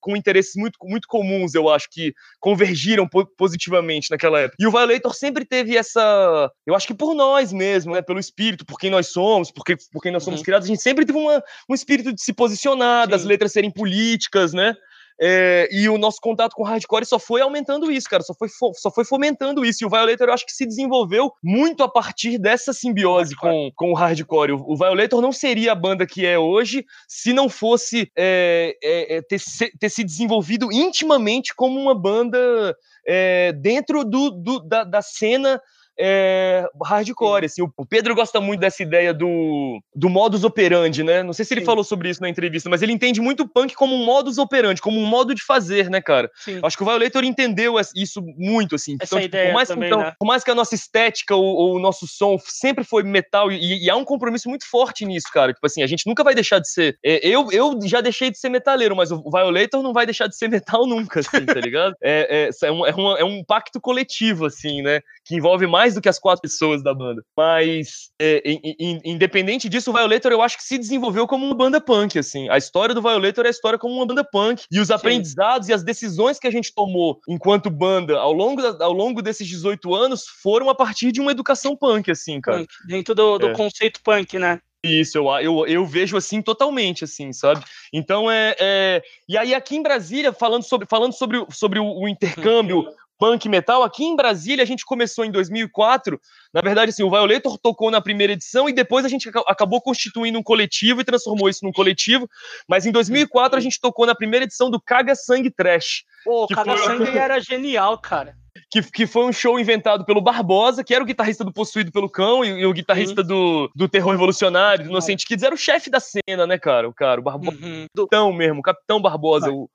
com 0.00 0.16
interesses 0.16 0.52
muito, 0.56 0.78
muito 0.82 1.08
comuns, 1.08 1.54
eu 1.54 1.68
acho, 1.68 1.88
que 1.90 2.14
convergiram 2.40 3.08
po 3.08 3.26
positivamente 3.36 4.10
naquela 4.10 4.40
época. 4.40 4.56
E 4.58 4.66
o 4.66 4.70
Violator 4.70 5.14
sempre 5.14 5.44
teve 5.44 5.76
essa. 5.76 6.50
Eu 6.66 6.74
acho 6.74 6.86
que 6.86 6.94
por 6.94 7.14
nós 7.14 7.52
mesmo, 7.52 7.94
né? 7.94 8.02
Pelo 8.02 8.18
espírito, 8.18 8.64
por 8.64 8.78
quem 8.78 8.90
nós 8.90 9.08
somos, 9.08 9.50
porque, 9.50 9.76
por 9.92 10.02
quem 10.02 10.12
nós 10.12 10.22
somos 10.22 10.40
uhum. 10.40 10.44
criados, 10.44 10.66
a 10.66 10.68
gente 10.68 10.82
sempre 10.82 11.04
teve 11.04 11.18
uma, 11.18 11.42
um 11.68 11.74
espírito 11.74 12.12
de 12.12 12.22
se 12.22 12.32
posicionar, 12.32 13.04
Sim. 13.04 13.10
das 13.10 13.24
letras 13.24 13.52
serem 13.52 13.70
políticas, 13.70 14.52
né? 14.52 14.74
É, 15.20 15.68
e 15.70 15.88
o 15.88 15.96
nosso 15.96 16.20
contato 16.20 16.54
com 16.54 16.62
o 16.62 16.66
hardcore 16.66 17.06
só 17.06 17.18
foi 17.18 17.40
aumentando 17.40 17.90
isso, 17.90 18.08
cara, 18.08 18.22
só 18.22 18.34
foi, 18.34 18.48
só 18.74 18.90
foi 18.90 19.04
fomentando 19.04 19.64
isso. 19.64 19.84
E 19.84 19.86
o 19.86 19.90
Violator 19.90 20.28
eu 20.28 20.34
acho 20.34 20.46
que 20.46 20.52
se 20.52 20.66
desenvolveu 20.66 21.32
muito 21.42 21.82
a 21.82 21.88
partir 21.88 22.38
dessa 22.38 22.72
simbiose 22.72 23.36
com, 23.36 23.70
com 23.74 23.92
o 23.92 23.94
hardcore. 23.94 24.52
O, 24.52 24.72
o 24.72 24.76
Violator 24.76 25.20
não 25.20 25.32
seria 25.32 25.72
a 25.72 25.76
banda 25.76 26.06
que 26.06 26.26
é 26.26 26.38
hoje 26.38 26.84
se 27.08 27.32
não 27.32 27.48
fosse 27.48 28.10
é, 28.16 28.76
é, 28.82 29.16
é 29.16 29.22
ter, 29.22 29.40
ter 29.78 29.88
se 29.88 30.02
desenvolvido 30.02 30.72
intimamente 30.72 31.54
como 31.54 31.78
uma 31.78 31.94
banda 31.94 32.76
é, 33.06 33.52
dentro 33.52 34.04
do, 34.04 34.30
do 34.30 34.60
da, 34.60 34.84
da 34.84 35.02
cena 35.02 35.60
é, 35.98 36.66
hardcore. 36.82 37.46
Assim, 37.46 37.62
o 37.62 37.86
Pedro 37.86 38.14
gosta 38.14 38.40
muito 38.40 38.60
dessa 38.60 38.82
ideia 38.82 39.12
do, 39.12 39.80
do 39.94 40.08
modus 40.08 40.44
operandi, 40.44 41.02
né? 41.02 41.22
Não 41.22 41.32
sei 41.32 41.44
se 41.44 41.54
ele 41.54 41.60
Sim. 41.60 41.66
falou 41.66 41.84
sobre 41.84 42.08
isso 42.08 42.20
na 42.20 42.28
entrevista, 42.28 42.68
mas 42.68 42.82
ele 42.82 42.92
entende 42.92 43.20
muito 43.20 43.44
o 43.44 43.48
punk 43.48 43.74
como 43.74 43.94
um 43.94 44.04
modus 44.04 44.38
operandi, 44.38 44.80
como 44.80 44.98
um 44.98 45.06
modo 45.06 45.34
de 45.34 45.42
fazer, 45.42 45.90
né, 45.90 46.00
cara? 46.00 46.30
Sim. 46.36 46.60
Acho 46.62 46.76
que 46.76 46.82
o 46.82 46.86
Violator 46.86 47.24
entendeu 47.24 47.74
isso 47.94 48.22
muito, 48.36 48.74
assim. 48.74 48.96
Essa 49.00 49.16
então, 49.16 49.18
tipo, 49.20 49.28
ideia 49.28 49.48
por, 49.48 49.54
mais 49.54 49.68
também, 49.68 49.88
que, 49.88 49.94
então, 49.94 50.06
né? 50.06 50.12
por 50.18 50.26
mais 50.26 50.44
que 50.44 50.50
a 50.50 50.54
nossa 50.54 50.74
estética 50.74 51.34
ou, 51.34 51.44
ou 51.44 51.76
o 51.76 51.80
nosso 51.80 52.06
som 52.06 52.36
sempre 52.38 52.84
foi 52.84 53.02
metal, 53.02 53.50
e, 53.50 53.84
e, 53.84 53.90
há 53.90 53.96
um 53.96 54.04
compromisso 54.04 54.48
muito 54.48 54.68
forte 54.68 55.04
nisso, 55.04 55.26
cara. 55.32 55.52
Tipo 55.52 55.66
assim, 55.66 55.82
a 55.82 55.86
gente 55.86 56.06
nunca 56.06 56.24
vai 56.24 56.34
deixar 56.34 56.58
de 56.58 56.68
ser. 56.68 56.98
É, 57.04 57.26
eu, 57.26 57.50
eu 57.52 57.78
já 57.84 58.00
deixei 58.00 58.30
de 58.30 58.38
ser 58.38 58.48
metaleiro, 58.48 58.96
mas 58.96 59.10
o 59.10 59.22
Violator 59.30 59.82
não 59.82 59.92
vai 59.92 60.06
deixar 60.06 60.26
de 60.26 60.36
ser 60.36 60.48
metal 60.64 60.86
nunca, 60.86 61.20
assim, 61.20 61.44
tá 61.44 61.60
ligado? 61.60 61.94
É, 62.02 62.48
é, 62.48 62.66
é, 62.66 62.72
um, 62.72 62.86
é, 62.86 62.94
uma, 62.94 63.18
é 63.18 63.24
um 63.24 63.44
pacto 63.44 63.80
coletivo, 63.80 64.46
assim, 64.46 64.82
né? 64.82 65.00
Que 65.24 65.36
envolve 65.36 65.66
mais 65.66 65.94
do 65.94 66.00
que 66.00 66.08
as 66.08 66.18
quatro 66.18 66.42
pessoas 66.42 66.82
da 66.82 66.94
banda. 66.94 67.22
Mas, 67.36 68.10
é, 68.20 68.42
in, 68.44 69.00
independente 69.04 69.68
disso, 69.68 69.90
o 69.90 69.94
Violator 69.94 70.32
eu 70.32 70.42
acho 70.42 70.56
que 70.56 70.64
se 70.64 70.78
desenvolveu 70.78 71.26
como 71.26 71.46
uma 71.46 71.54
banda 71.54 71.80
punk, 71.80 72.18
assim. 72.18 72.48
A 72.48 72.58
história 72.58 72.94
do 72.94 73.02
Violator 73.02 73.44
é 73.44 73.48
a 73.48 73.50
história 73.50 73.78
como 73.78 73.94
uma 73.94 74.06
banda 74.06 74.24
punk. 74.24 74.64
E 74.70 74.80
os 74.80 74.88
Sim. 74.88 74.94
aprendizados 74.94 75.68
e 75.68 75.72
as 75.72 75.82
decisões 75.82 76.38
que 76.38 76.46
a 76.46 76.50
gente 76.50 76.74
tomou 76.74 77.20
enquanto 77.28 77.70
banda 77.70 78.18
ao 78.18 78.32
longo, 78.32 78.60
da, 78.60 78.84
ao 78.84 78.92
longo 78.92 79.22
desses 79.22 79.46
18 79.46 79.94
anos 79.94 80.24
foram 80.42 80.68
a 80.68 80.74
partir 80.74 81.12
de 81.12 81.20
uma 81.20 81.30
educação 81.30 81.76
punk, 81.76 82.10
assim, 82.10 82.40
cara. 82.40 82.58
Punk. 82.58 82.68
Dentro 82.86 83.14
do, 83.14 83.38
do 83.38 83.48
é. 83.48 83.52
conceito 83.54 84.00
punk, 84.02 84.38
né? 84.38 84.60
Isso, 84.84 85.16
eu, 85.16 85.26
eu, 85.40 85.66
eu 85.66 85.86
vejo 85.86 86.14
assim 86.14 86.42
totalmente, 86.42 87.04
assim, 87.04 87.32
sabe? 87.32 87.64
Então 87.90 88.30
é, 88.30 88.54
é, 88.60 89.02
E 89.26 89.38
aí, 89.38 89.54
aqui 89.54 89.76
em 89.76 89.82
Brasília, 89.82 90.30
falando 90.30 90.62
sobre, 90.62 90.86
falando 90.86 91.14
sobre, 91.14 91.42
sobre 91.50 91.78
o, 91.78 91.86
o 91.86 92.06
intercâmbio, 92.06 92.86
punk 93.24 93.48
metal. 93.48 93.82
Aqui 93.82 94.04
em 94.04 94.14
Brasília, 94.14 94.62
a 94.62 94.66
gente 94.66 94.84
começou 94.84 95.24
em 95.24 95.30
2004. 95.30 96.20
Na 96.52 96.60
verdade, 96.60 96.90
assim, 96.90 97.02
o 97.02 97.10
Violator 97.10 97.56
tocou 97.56 97.90
na 97.90 98.00
primeira 98.00 98.34
edição 98.34 98.68
e 98.68 98.72
depois 98.72 99.02
a 99.06 99.08
gente 99.08 99.30
acabou 99.46 99.80
constituindo 99.80 100.38
um 100.38 100.42
coletivo 100.42 101.00
e 101.00 101.04
transformou 101.04 101.48
isso 101.48 101.64
num 101.64 101.72
coletivo. 101.72 102.28
Mas 102.68 102.84
em 102.84 102.92
2004 102.92 103.58
a 103.58 103.62
gente 103.62 103.80
tocou 103.80 104.04
na 104.04 104.14
primeira 104.14 104.44
edição 104.44 104.70
do 104.70 104.78
Caga 104.78 105.14
Sangue 105.14 105.50
Trash. 105.50 106.04
Pô, 106.22 106.46
Caga 106.48 106.76
Sangue 106.76 107.06
foi... 107.06 107.16
era 107.16 107.40
genial, 107.40 107.96
cara. 107.96 108.36
Que, 108.70 108.82
que 108.82 109.06
foi 109.06 109.24
um 109.24 109.32
show 109.32 109.58
inventado 109.58 110.04
pelo 110.04 110.20
Barbosa, 110.20 110.84
que 110.84 110.94
era 110.94 111.02
o 111.02 111.06
guitarrista 111.06 111.44
do 111.44 111.52
Possuído 111.52 111.90
pelo 111.90 112.10
Cão 112.10 112.44
e, 112.44 112.48
e 112.60 112.66
o 112.66 112.72
guitarrista 112.72 113.22
do, 113.22 113.70
do 113.74 113.88
Terror 113.88 114.12
Revolucionário, 114.12 114.84
do 114.84 114.90
Inocente 114.90 115.26
Kids, 115.26 115.42
era 115.42 115.54
o 115.54 115.58
chefe 115.58 115.90
da 115.90 115.98
cena, 115.98 116.46
né, 116.46 116.58
cara? 116.58 116.88
O 116.88 116.92
cara, 116.92 117.20
o 117.20 117.24
Barbosa. 117.24 117.56
Uhum. 117.56 117.86
Capitão 117.96 118.32
mesmo, 118.32 118.60
o 118.60 118.62
Capitão 118.62 119.00
Barbosa, 119.00 119.50
o, 119.50 119.68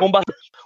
o, 0.00 0.10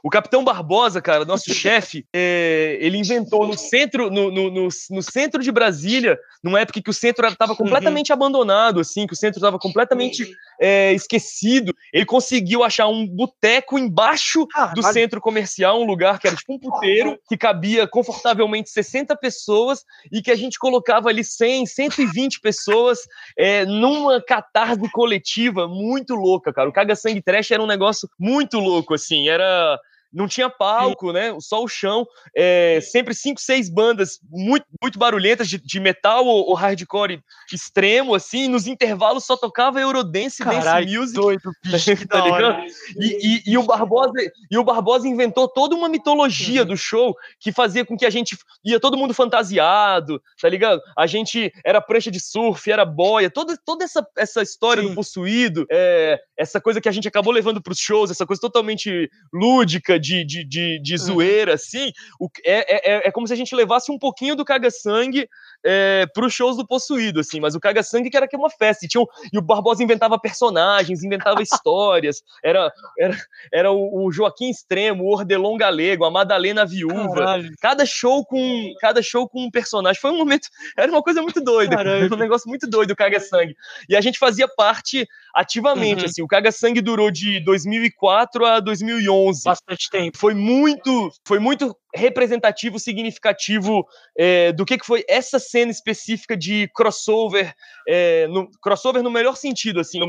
o 0.02 0.10
Capitão 0.10 0.42
Barbosa, 0.42 1.00
cara, 1.00 1.24
nosso 1.24 1.52
chefe, 1.54 2.04
é, 2.12 2.76
ele 2.80 2.98
inventou 2.98 3.46
no 3.46 3.56
centro, 3.56 4.10
no, 4.10 4.30
no, 4.30 4.50
no, 4.50 4.68
no, 4.90 5.02
centro 5.02 5.42
de 5.42 5.52
Brasília, 5.52 6.18
numa 6.42 6.60
época 6.60 6.82
que 6.82 6.90
o 6.90 6.94
centro 6.94 7.26
estava 7.26 7.54
completamente 7.54 8.10
uhum. 8.10 8.14
abandonado, 8.14 8.80
assim, 8.80 9.06
que 9.06 9.12
o 9.12 9.16
centro 9.16 9.38
estava 9.38 9.58
completamente 9.58 10.28
é, 10.60 10.92
esquecido. 10.92 11.74
Ele 11.92 12.04
conseguiu 12.04 12.64
achar 12.64 12.88
um 12.88 13.06
boteco 13.06 13.78
embaixo 13.78 14.46
ah, 14.54 14.72
do 14.74 14.82
centro 14.82 15.20
comercial, 15.20 15.80
um 15.80 15.86
lugar 15.86 16.18
que 16.18 16.26
era 16.26 16.36
tipo 16.36 16.54
um 16.54 16.58
puteiro, 16.58 17.18
que 17.28 17.36
cabia 17.36 17.86
confortavelmente 17.86 18.70
60 18.70 19.16
pessoas 19.16 19.84
e 20.10 20.20
que 20.20 20.30
a 20.30 20.36
gente 20.36 20.58
colocava 20.58 21.08
ali 21.08 21.22
100, 21.22 21.66
120 21.66 22.40
pessoas 22.40 23.00
é, 23.38 23.64
numa 23.64 24.20
catarse 24.20 24.90
coletiva 24.90 25.68
muito 25.68 26.14
louca, 26.14 26.52
cara. 26.52 26.68
O 26.68 26.72
Caga 26.72 26.96
Sangue 26.96 27.22
Trash 27.22 27.50
era 27.50 27.62
um 27.62 27.66
negócio 27.66 28.08
muito 28.18 28.58
louco, 28.58 28.94
assim 28.94 29.11
assim, 29.12 29.28
era 29.28 29.78
não 30.12 30.28
tinha 30.28 30.50
palco, 30.50 31.12
né? 31.12 31.34
Só 31.40 31.62
o 31.62 31.68
chão. 31.68 32.06
É, 32.36 32.80
sempre 32.82 33.14
cinco, 33.14 33.40
seis 33.40 33.70
bandas 33.70 34.18
muito, 34.30 34.66
muito 34.80 34.98
barulhentas 34.98 35.48
de, 35.48 35.58
de 35.58 35.80
metal 35.80 36.26
ou, 36.26 36.48
ou, 36.48 36.54
hardcore 36.54 37.22
extremo, 37.52 38.14
assim. 38.14 38.48
Nos 38.48 38.66
intervalos 38.66 39.24
só 39.24 39.36
tocava 39.36 39.80
Eurodance 39.80 40.42
Carai, 40.42 40.84
Dance 40.84 40.98
Music. 40.98 41.14
Doido, 41.18 41.52
bicho, 41.64 41.96
que 41.96 42.06
tá 42.06 42.20
ligado? 42.20 42.64
E, 42.98 43.42
e, 43.46 43.52
e, 43.52 43.58
o 43.58 43.62
Barbosa, 43.62 44.12
e 44.50 44.58
o 44.58 44.64
Barbosa 44.64 45.08
inventou 45.08 45.48
toda 45.48 45.74
uma 45.74 45.88
mitologia 45.88 46.62
uhum. 46.62 46.68
do 46.68 46.76
show 46.76 47.16
que 47.40 47.50
fazia 47.50 47.84
com 47.84 47.96
que 47.96 48.04
a 48.04 48.10
gente 48.10 48.36
ia 48.64 48.78
todo 48.78 48.98
mundo 48.98 49.14
fantasiado, 49.14 50.22
tá 50.40 50.48
ligado? 50.48 50.80
A 50.96 51.06
gente 51.06 51.52
era 51.64 51.80
prancha 51.80 52.10
de 52.10 52.20
surf, 52.20 52.70
era 52.70 52.84
boia, 52.84 53.30
toda, 53.30 53.56
toda 53.64 53.84
essa, 53.84 54.06
essa 54.16 54.42
história 54.42 54.82
Sim. 54.82 54.90
do 54.90 54.94
possuído, 54.94 55.66
é, 55.70 56.20
essa 56.36 56.60
coisa 56.60 56.80
que 56.80 56.88
a 56.88 56.92
gente 56.92 57.08
acabou 57.08 57.32
levando 57.32 57.62
para 57.62 57.72
os 57.72 57.78
shows, 57.78 58.10
essa 58.10 58.26
coisa 58.26 58.40
totalmente 58.40 59.10
lúdica 59.32 59.98
de, 60.02 60.24
de, 60.24 60.44
de, 60.44 60.78
de 60.80 60.92
uhum. 60.94 60.98
zoeira, 60.98 61.54
assim, 61.54 61.92
o, 62.20 62.28
é, 62.44 63.06
é, 63.06 63.08
é 63.08 63.12
como 63.12 63.26
se 63.26 63.32
a 63.32 63.36
gente 63.36 63.54
levasse 63.54 63.90
um 63.90 63.98
pouquinho 63.98 64.36
do 64.36 64.44
caga-sangue 64.44 65.28
é, 65.64 66.06
para 66.12 66.26
os 66.26 66.32
shows 66.32 66.56
do 66.56 66.66
Possuído, 66.66 67.20
assim, 67.20 67.40
mas 67.40 67.54
o 67.54 67.60
caga-sangue 67.60 68.10
que 68.10 68.16
era 68.16 68.28
que 68.28 68.36
uma 68.36 68.50
festa, 68.50 68.84
e, 68.84 68.88
tinha 68.88 69.04
e 69.32 69.38
o 69.38 69.42
Barbosa 69.42 69.82
inventava 69.82 70.18
personagens, 70.18 71.02
inventava 71.02 71.42
histórias, 71.42 72.22
era, 72.42 72.72
era, 72.98 73.16
era 73.52 73.72
o, 73.72 74.06
o, 74.06 74.12
Joaquim 74.12 74.50
Extremo, 74.50 75.04
o 75.04 75.12
Ordelon 75.12 75.56
Galego, 75.56 76.04
a 76.04 76.10
Madalena 76.10 76.66
Viúva, 76.66 77.14
Caralho. 77.14 77.50
cada 77.60 77.86
show 77.86 78.24
com 78.24 78.72
cada 78.80 79.02
show 79.02 79.28
com 79.28 79.44
um 79.44 79.50
personagem, 79.50 80.00
foi 80.00 80.10
um 80.10 80.18
momento, 80.18 80.48
era 80.76 80.90
uma 80.90 81.02
coisa 81.02 81.22
muito 81.22 81.40
doida, 81.40 81.76
um 82.12 82.16
negócio 82.16 82.48
muito 82.48 82.68
doido, 82.68 82.92
o 82.92 82.96
caga-sangue, 82.96 83.54
e 83.88 83.96
a 83.96 84.00
gente 84.00 84.18
fazia 84.18 84.48
parte 84.48 85.06
ativamente, 85.34 86.00
uhum. 86.00 86.06
assim, 86.06 86.22
o 86.22 86.26
caga-sangue 86.26 86.80
durou 86.80 87.10
de 87.10 87.40
2004 87.40 88.44
a 88.44 88.60
2011. 88.60 89.42
Bastante 89.44 89.90
tempo. 89.90 90.18
Foi 90.18 90.34
muito, 90.34 91.10
foi 91.26 91.38
muito 91.38 91.74
representativo, 91.94 92.78
significativo 92.78 93.86
é, 94.16 94.52
do 94.52 94.64
que, 94.64 94.78
que 94.78 94.86
foi 94.86 95.04
essa 95.08 95.38
cena 95.38 95.70
específica 95.70 96.36
de 96.36 96.68
crossover, 96.74 97.54
é, 97.86 98.26
no, 98.28 98.50
crossover 98.60 99.02
no 99.02 99.10
melhor 99.10 99.36
sentido, 99.36 99.80
assim, 99.80 100.00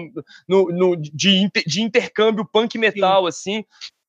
no, 0.48 0.70
no, 0.70 0.96
de, 0.96 1.50
de 1.66 1.82
intercâmbio 1.82 2.46
punk 2.46 2.78
metal, 2.78 3.24
Sim. 3.24 3.28
assim, 3.28 3.66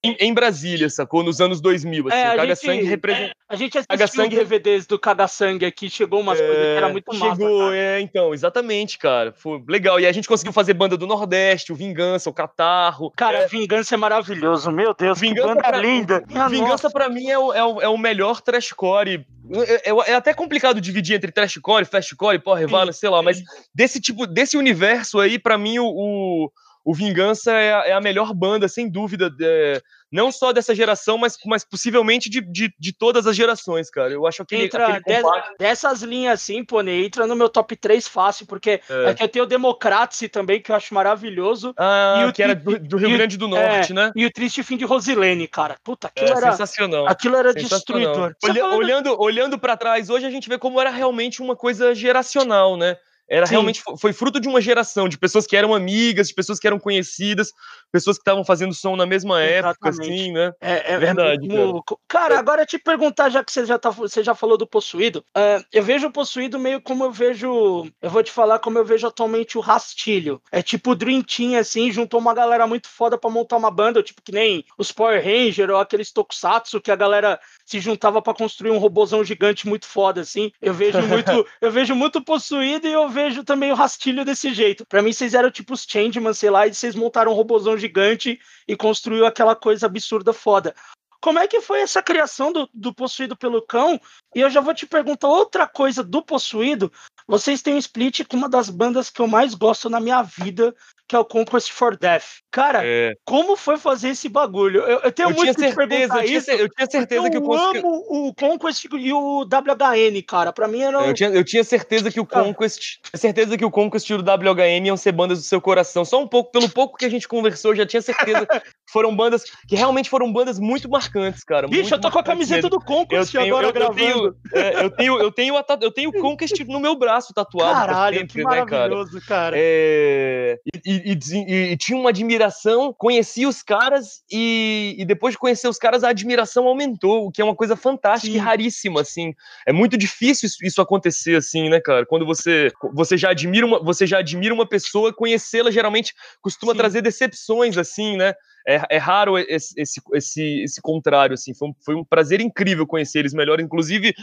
em, 0.09 0.17
em, 0.21 0.35
Brasília, 0.35 0.88
sacou? 0.90 1.23
Nos 1.23 1.40
anos 1.40 1.61
2000, 1.61 2.09
assim. 2.09 2.17
É, 2.17 2.27
a, 2.27 2.47
gente, 2.47 2.57
Sangue 2.57 2.85
representa... 2.85 3.31
É, 3.31 3.33
a 3.49 3.57
gente 3.57 3.79
assistiu 3.79 4.23
Sangue... 4.23 4.37
DVDs 4.37 4.87
do 4.87 4.99
Caga 4.99 5.27
Sangue 5.27 5.67
aqui, 5.67 5.88
chegou 5.88 6.21
umas 6.21 6.38
é, 6.38 6.47
coisas 6.47 6.64
que 6.64 6.77
era 6.77 6.88
muito 6.88 7.14
massa. 7.14 7.37
Chegou, 7.37 7.73
é, 7.73 8.01
então, 8.01 8.35
exatamente, 8.35 8.99
cara. 8.99 9.33
Foi 9.33 9.62
legal. 9.69 9.99
E 9.99 10.07
a 10.07 10.12
gente 10.12 10.29
conseguiu 10.29 10.53
fazer 10.53 10.75
banda 10.75 10.97
do 10.97 11.07
Nordeste, 11.07 11.73
o 11.73 11.77
Vingança, 11.77 12.29
o 12.29 12.35
Catarro. 12.35 13.12
Cara, 13.17 13.38
é... 13.38 13.47
Vingança 13.47 13.95
é 13.95 13.99
maravilhoso, 13.99 14.71
meu 14.71 14.95
Deus, 14.95 15.19
Vingança 15.19 15.57
pra... 15.57 15.79
linda. 15.79 16.25
Vingança 16.49 16.90
pra 16.90 17.09
mim 17.09 17.29
é 17.29 17.38
o, 17.38 17.53
é 17.53 17.64
o, 17.64 17.81
é 17.81 17.88
o 17.88 17.99
melhor 17.99 18.40
trashcore 18.40 19.25
é, 19.51 19.90
é, 19.90 20.11
é, 20.11 20.14
até 20.14 20.33
complicado 20.33 20.81
dividir 20.81 21.17
entre 21.17 21.31
trashcore, 21.31 21.85
fastcore, 21.85 22.38
power 22.38 22.67
violence, 22.67 22.99
sei 22.99 23.11
lá, 23.11 23.23
mas 23.23 23.43
desse 23.75 24.01
tipo, 24.01 24.27
desse 24.27 24.57
universo 24.57 25.21
aí, 25.21 25.38
para 25.38 25.59
mim, 25.59 25.79
o, 25.79 25.87
o, 25.87 26.51
o 26.85 26.94
Vingança 26.94 27.53
é 27.53 27.73
a, 27.73 27.87
é 27.87 27.92
a, 27.92 28.01
melhor 28.01 28.35
banda, 28.35 28.68
sem 28.68 28.90
dúvida, 28.90 29.35
é, 29.40 29.81
não 30.12 30.31
só 30.31 30.53
dessa 30.53 30.75
geração, 30.75 31.16
mas, 31.16 31.37
mas 31.47 31.64
possivelmente 31.64 32.29
de, 32.29 32.40
de, 32.42 32.73
de, 32.79 32.92
todas 32.92 33.27
as 33.27 33.35
gerações, 33.35 33.90
cara. 33.90 34.12
Eu 34.12 34.27
acho 34.27 34.44
que 34.44 34.55
entra 34.55 34.87
aquele 34.87 35.23
compacto... 35.23 35.55
dessas 35.59 36.03
linhas 36.03 36.35
assim, 36.35 36.62
pô, 36.62 36.83
né, 36.83 36.92
entra 36.92 37.27
no 37.27 37.35
meu 37.35 37.49
top 37.49 37.75
3 37.75 38.07
fácil, 38.07 38.47
porque 38.47 38.83
é. 38.88 39.11
é 39.11 39.14
que 39.14 39.23
eu 39.23 39.29
tenho 39.29 39.44
o 39.44 39.49
Democracy 39.49 40.29
também, 40.29 40.61
que 40.61 40.70
eu 40.70 40.77
acho 40.77 40.92
maravilhoso. 40.92 41.73
Ah, 41.79 42.23
e 42.23 42.29
o, 42.29 42.33
que 42.33 42.42
era 42.42 42.55
do, 42.55 42.79
do 42.79 42.97
Rio 42.99 43.11
Grande 43.11 43.38
do 43.38 43.49
Norte, 43.49 43.92
é, 43.92 43.94
né? 43.94 44.12
E 44.14 44.27
o 44.27 44.31
Triste 44.31 44.62
Fim 44.62 44.77
de 44.77 44.85
Rosilene, 44.85 45.49
cara. 45.49 45.77
Puta, 45.83 46.09
aquilo 46.09 46.29
é, 46.29 46.33
era 46.33 46.51
sensacional. 46.53 47.09
Aquilo 47.09 47.37
era 47.37 47.55
destruidor. 47.55 48.35
Olha, 48.44 48.66
olhando 48.66 49.20
olhando 49.20 49.59
para 49.59 49.77
trás, 49.77 50.11
hoje 50.11 50.27
a 50.27 50.31
gente 50.31 50.49
vê 50.49 50.59
como 50.59 50.81
era 50.81 50.90
realmente 50.90 51.40
uma 51.40 51.57
coisa 51.57 51.94
geracional, 51.94 52.77
né? 52.77 52.97
Era 53.29 53.47
Sim. 53.47 53.53
realmente 53.53 53.83
foi 53.99 54.13
fruto 54.13 54.39
de 54.39 54.49
uma 54.49 54.61
geração 54.61 55.09
de 55.09 55.17
pessoas 55.17 55.47
que 55.47 55.57
eram 55.57 55.75
amigas, 55.75 56.29
de 56.29 56.35
pessoas 56.35 56.59
que 56.59 56.67
eram 56.67 56.79
conhecidas, 56.79 57.53
pessoas 57.91 58.17
que 58.17 58.23
estavam 58.23 58.45
fazendo 58.45 58.75
som 58.75 58.97
na 58.97 59.07
mesma 59.07 59.43
Exatamente. 59.43 59.71
época, 59.71 59.89
assim, 59.89 60.33
né? 60.33 60.53
É, 60.61 60.73
é, 60.73 60.93
é 60.93 60.99
verdade. 60.99 61.47
É 61.47 61.57
cara. 61.57 62.01
cara, 62.07 62.39
agora 62.39 62.67
te 62.67 62.79
perguntar, 62.79 63.31
já 63.31 63.43
que 63.43 63.51
você 63.51 63.65
já, 63.65 63.79
tá, 63.79 63.91
você 63.91 64.23
já 64.23 64.35
falou 64.35 64.59
do 64.59 64.67
Possuído, 64.67 65.25
uh, 65.37 65.65
eu 65.73 65.83
vejo 65.83 66.09
o 66.09 66.13
Possuído 66.13 66.59
meio 66.59 66.81
como 66.81 67.05
eu 67.05 67.11
vejo. 67.11 67.87
Eu 68.03 68.11
vou 68.11 68.23
te 68.23 68.31
falar 68.31 68.59
como 68.59 68.79
eu 68.79 68.85
vejo 68.85 69.07
atualmente 69.07 69.57
o 69.57 69.61
Rastilho. 69.61 70.43
É 70.53 70.63
tipo 70.63 70.91
o 70.91 70.95
Dream 70.95 71.23
Team, 71.23 71.59
assim, 71.59 71.91
juntou 71.91 72.21
uma 72.21 72.35
galera 72.35 72.67
muito 72.67 72.89
foda 72.89 73.17
pra 73.17 73.31
montar 73.31 73.57
uma 73.57 73.71
banda, 73.71 74.03
tipo 74.03 74.23
que 74.23 74.33
nem 74.33 74.65
os 74.77 74.93
Power 74.93 75.23
Ranger 75.23 75.71
ou 75.71 75.79
aqueles 75.79 76.13
Tokusatsu 76.13 76.81
que 76.81 76.91
a 76.91 76.97
galera 76.97 77.41
se 77.65 77.81
juntava 77.81 78.21
para 78.21 78.35
construir 78.35 78.71
um 78.71 78.79
robôzão 78.79 79.25
gigante 79.25 79.67
muito 79.67 79.87
foda, 79.87 80.21
assim. 80.21 80.53
Eu 80.61 80.75
vejo 80.75 81.01
muito, 81.03 81.31
eu 81.61 81.71
vejo 81.71 81.95
muito 81.95 82.23
Possuído 82.23 82.87
e 82.87 82.93
eu 82.93 83.09
vejo 83.14 83.44
também 83.44 83.70
o 83.70 83.77
rastilho 83.77 84.24
desse 84.24 84.53
jeito. 84.53 84.85
Pra 84.87 85.00
mim, 85.00 85.12
vocês 85.12 85.33
eram 85.33 85.50
tipo 85.50 85.72
os 85.72 85.87
Changeman, 85.88 86.35
sei 86.35 86.50
lá, 86.50 86.66
e 86.66 86.74
vocês 86.74 86.94
montaram 86.94 87.33
um 87.33 87.35
robozão 87.35 87.79
gigante 87.79 88.38
e 88.66 88.77
construiu 88.77 89.24
aquela 89.24 89.55
coisa 89.55 89.87
absurda 89.87 90.33
foda. 90.33 90.74
Como 91.20 91.38
é 91.38 91.48
que 91.48 91.62
foi 91.62 91.81
essa 91.81 92.03
criação 92.03 92.53
do, 92.53 92.68
do 92.74 92.92
Possuído 92.92 93.35
pelo 93.35 93.62
Cão? 93.62 93.98
E 94.35 94.40
eu 94.40 94.50
já 94.50 94.61
vou 94.61 94.74
te 94.74 94.85
perguntar 94.85 95.29
outra 95.29 95.66
coisa 95.66 96.03
do 96.03 96.22
Possuído. 96.22 96.92
Vocês 97.27 97.62
têm 97.62 97.74
um 97.74 97.79
split 97.79 98.24
com 98.29 98.37
uma 98.37 98.48
das 98.48 98.68
bandas 98.68 99.09
que 99.09 99.22
eu 99.22 99.27
mais 99.27 99.55
gosto 99.55 99.88
na 99.88 100.00
minha 100.00 100.22
vida, 100.22 100.74
que 101.09 101.14
é 101.14 101.19
o 101.19 101.25
Conquest 101.25 101.71
for 101.71 101.97
Death. 101.97 102.25
Cara, 102.51 102.81
É. 102.85 103.12
como 103.25 103.57
foi 103.57 103.77
fazer 103.77 104.11
esse 104.11 104.29
bagulho? 104.29 104.81
Eu, 104.81 105.01
eu 105.01 105.12
tenho 105.12 105.31
Eu 105.31 105.35
muito 105.35 105.55
que 105.55 105.61
certeza, 105.61 105.87
perguntar 105.88 106.21
eu 106.23 106.27
tinha, 106.27 106.38
isso. 106.38 106.51
eu 106.51 106.69
tinha 106.69 106.87
certeza 106.90 107.31
que 107.31 107.38
o 107.38 107.45
eu 107.45 107.53
amo 107.53 108.05
o 108.09 108.35
Conquest 108.35 108.85
e 108.90 109.12
o 109.12 109.40
WHN, 109.45 110.23
cara. 110.27 110.53
Pra 110.53 110.67
mim 110.69 110.81
era. 110.83 110.99
Eu 111.07 111.12
tinha, 111.14 111.29
eu 111.31 111.45
tinha 111.45 111.62
certeza 111.64 112.11
que 112.11 112.21
o. 112.21 112.27
Conquest. 112.27 112.99
Certeza 113.14 113.57
que 113.59 113.64
o 113.64 113.71
Conquest 113.71 114.09
e 114.09 114.14
o 114.14 114.19
WHM 114.23 114.87
iam 114.87 114.97
ser 114.97 115.12
bandas 115.12 115.38
do 115.38 115.45
seu 115.45 115.61
coração. 115.61 116.05
Só 116.05 116.23
um 116.23 116.27
pouco, 116.29 116.51
pelo 116.51 116.69
pouco 116.69 116.97
que 116.97 117.05
a 117.05 117.11
gente 117.11 117.29
conversou, 117.29 117.73
eu 117.73 117.77
já 117.77 117.87
tinha 117.87 118.01
certeza 118.03 118.47
que 118.47 118.62
foram 118.90 119.14
bandas 119.14 119.45
que 119.69 119.77
realmente 119.77 120.09
foram 120.09 120.33
bandas 120.33 120.59
muito 120.59 120.88
marcantes, 120.88 121.45
cara. 121.45 121.67
Bicho, 121.69 121.95
eu 121.95 122.01
tô 122.01 122.11
com 122.11 122.19
a 122.19 122.25
camiseta 122.25 122.62
mesmo. 122.62 122.71
do 122.71 122.81
Conquest 122.85 123.35
eu 123.35 123.43
agora 123.43 123.64
eu, 123.67 123.69
eu 123.69 123.73
gravando. 123.75 123.97
tenho, 123.97 124.35
é, 124.55 124.85
eu 124.85 124.90
tenho, 124.90 125.19
eu 125.21 125.31
tenho, 125.33 125.57
a 125.57 125.64
eu 125.81 125.90
tenho 125.90 126.11
o 126.11 126.21
Conquest 126.21 126.59
no 126.67 126.81
meu 126.81 126.97
braço 126.97 127.33
tatuado. 127.35 127.75
Caralho, 127.75 128.19
sempre, 128.21 128.33
que 128.43 128.49
né, 128.49 128.64
cara? 128.64 128.64
maravilhoso, 128.64 129.21
cara. 129.27 129.57
É, 129.59 130.59
e, 130.85 130.93
e- 130.95 131.04
e 131.05 131.19
e- 131.33 131.73
e 131.73 131.77
tinha 131.77 131.99
uma 131.99 132.11
admiração, 132.11 132.93
conheci 132.97 133.47
os 133.47 133.62
caras 133.62 134.23
e, 134.31 134.95
e 134.99 135.05
depois 135.05 135.35
de 135.35 135.38
conhecer 135.38 135.69
os 135.69 135.79
caras 135.79 136.03
a 136.03 136.09
admiração 136.09 136.67
aumentou, 136.67 137.27
o 137.27 137.31
que 137.31 137.40
é 137.43 137.45
uma 137.45 137.55
coisa 137.55 137.77
fantástica 137.77 138.33
Sim. 138.33 138.38
e 138.38 138.40
raríssima, 138.40 139.01
assim. 139.01 139.35
É 139.67 139.73
muito 139.73 139.97
difícil 139.97 140.47
isso, 140.47 140.57
isso 140.62 140.81
acontecer 140.81 141.37
assim, 141.37 141.69
né, 141.69 141.81
cara? 141.81 142.07
Quando 142.07 142.25
você 142.27 142.71
você 142.95 143.17
já 143.17 143.31
admira 143.31 143.67
uma, 143.67 143.83
você 143.83 144.07
já 144.07 144.19
admira 144.19 144.55
uma 144.55 144.67
pessoa, 144.67 145.12
conhecê-la 145.12 145.71
geralmente 145.71 146.14
costuma 146.40 146.73
Sim. 146.73 146.79
trazer 146.79 147.03
decepções, 147.03 147.77
assim, 147.77 148.17
né? 148.17 148.35
É, 148.66 148.81
é 148.90 148.96
raro 148.98 149.38
esse, 149.38 149.79
esse, 149.79 150.00
esse, 150.14 150.62
esse 150.62 150.81
contrário, 150.81 151.35
assim. 151.35 151.55
Foi 151.55 151.68
um, 151.68 151.74
foi 151.85 151.94
um 151.94 152.05
prazer 152.05 152.40
incrível 152.40 152.87
conhecer 152.87 153.18
eles 153.20 153.35
melhor. 153.35 153.61
Inclusive, 153.61 154.14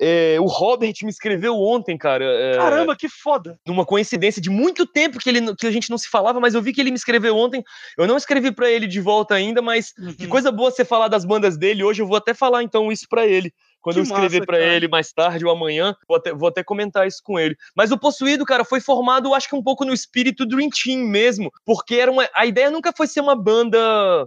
é, 0.00 0.36
o 0.40 0.46
Robert 0.46 0.94
me 1.02 1.10
escreveu 1.10 1.54
ontem, 1.56 1.98
cara. 1.98 2.24
é, 2.24 2.56
Caramba, 2.56 2.96
que 2.96 3.08
foda. 3.08 3.58
numa 3.66 3.84
coincidência 3.84 4.40
de 4.40 4.48
muito 4.50 4.86
tempo 4.86 5.18
que, 5.18 5.28
ele, 5.28 5.54
que 5.56 5.66
a 5.66 5.70
gente 5.70 5.90
não 5.90 5.98
se 5.98 6.08
falava, 6.08 6.40
mas 6.40 6.54
eu 6.54 6.62
vi 6.62 6.72
que 6.72 6.80
ele 6.80 6.90
me 6.90 6.96
escreveu 6.96 7.36
ontem. 7.36 7.62
Eu 7.98 8.06
não 8.06 8.16
escrevi 8.16 8.50
pra 8.50 8.70
ele 8.70 8.86
de 8.86 9.00
volta 9.00 9.34
ainda, 9.34 9.60
mas 9.60 9.92
que 9.92 10.24
Uhum. 10.24 10.30
coisa 10.30 10.50
boa 10.50 10.70
você 10.70 10.84
falar 10.84 11.08
das 11.08 11.24
bandas 11.24 11.56
dele. 11.58 11.84
Hoje 11.84 12.02
eu 12.02 12.06
vou 12.06 12.16
até 12.16 12.32
falar 12.34 12.62
então 12.62 12.90
isso 12.90 13.06
pra 13.08 13.26
ele. 13.26 13.52
Quando 13.82 13.96
Que 13.96 14.00
eu 14.00 14.04
escrever 14.04 14.46
cara. 14.46 14.62
ele 14.76 14.88
mais 14.88 15.12
tarde 15.12 15.44
ou 15.44 15.50
amanhã, 15.50 15.94
vou 16.08 16.16
até, 16.16 16.32
vou 16.32 16.48
até 16.48 16.62
comentar 16.62 17.06
isso 17.06 17.20
com 17.22 17.38
ele. 17.38 17.56
Mas 17.76 17.90
o 17.92 17.98
Possuído, 17.98 18.44
cara, 18.44 18.64
foi 18.64 18.80
formado, 18.80 19.34
acho 19.34 19.48
que 19.48 19.56
um 19.56 19.62
pouco 19.62 19.84
no 19.84 19.92
espírito 19.92 20.46
Dream 20.46 20.70
Team 20.70 21.00
mesmo, 21.00 21.50
porque 21.66 21.96
era 21.96 22.10
uma, 22.10 22.28
a 22.34 22.46
ideia 22.46 22.70
nunca 22.70 22.92
foi 22.96 23.06
ser 23.06 23.20
uma 23.20 23.34
banda 23.36 23.78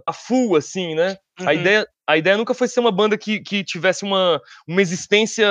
a 0.06 0.12
full, 0.12 0.56
assim, 0.56 0.94
né? 0.94 1.16
A, 1.40 1.52
Uhum. 1.52 1.60
ideia, 1.60 1.86
a 2.06 2.16
ideia 2.16 2.36
nunca 2.36 2.54
foi 2.54 2.68
ser 2.68 2.80
uma 2.80 2.92
banda 2.92 3.18
que, 3.18 3.40
que 3.40 3.64
tivesse 3.64 4.04
uma, 4.04 4.40
uma 4.66 4.80
existência 4.80 5.46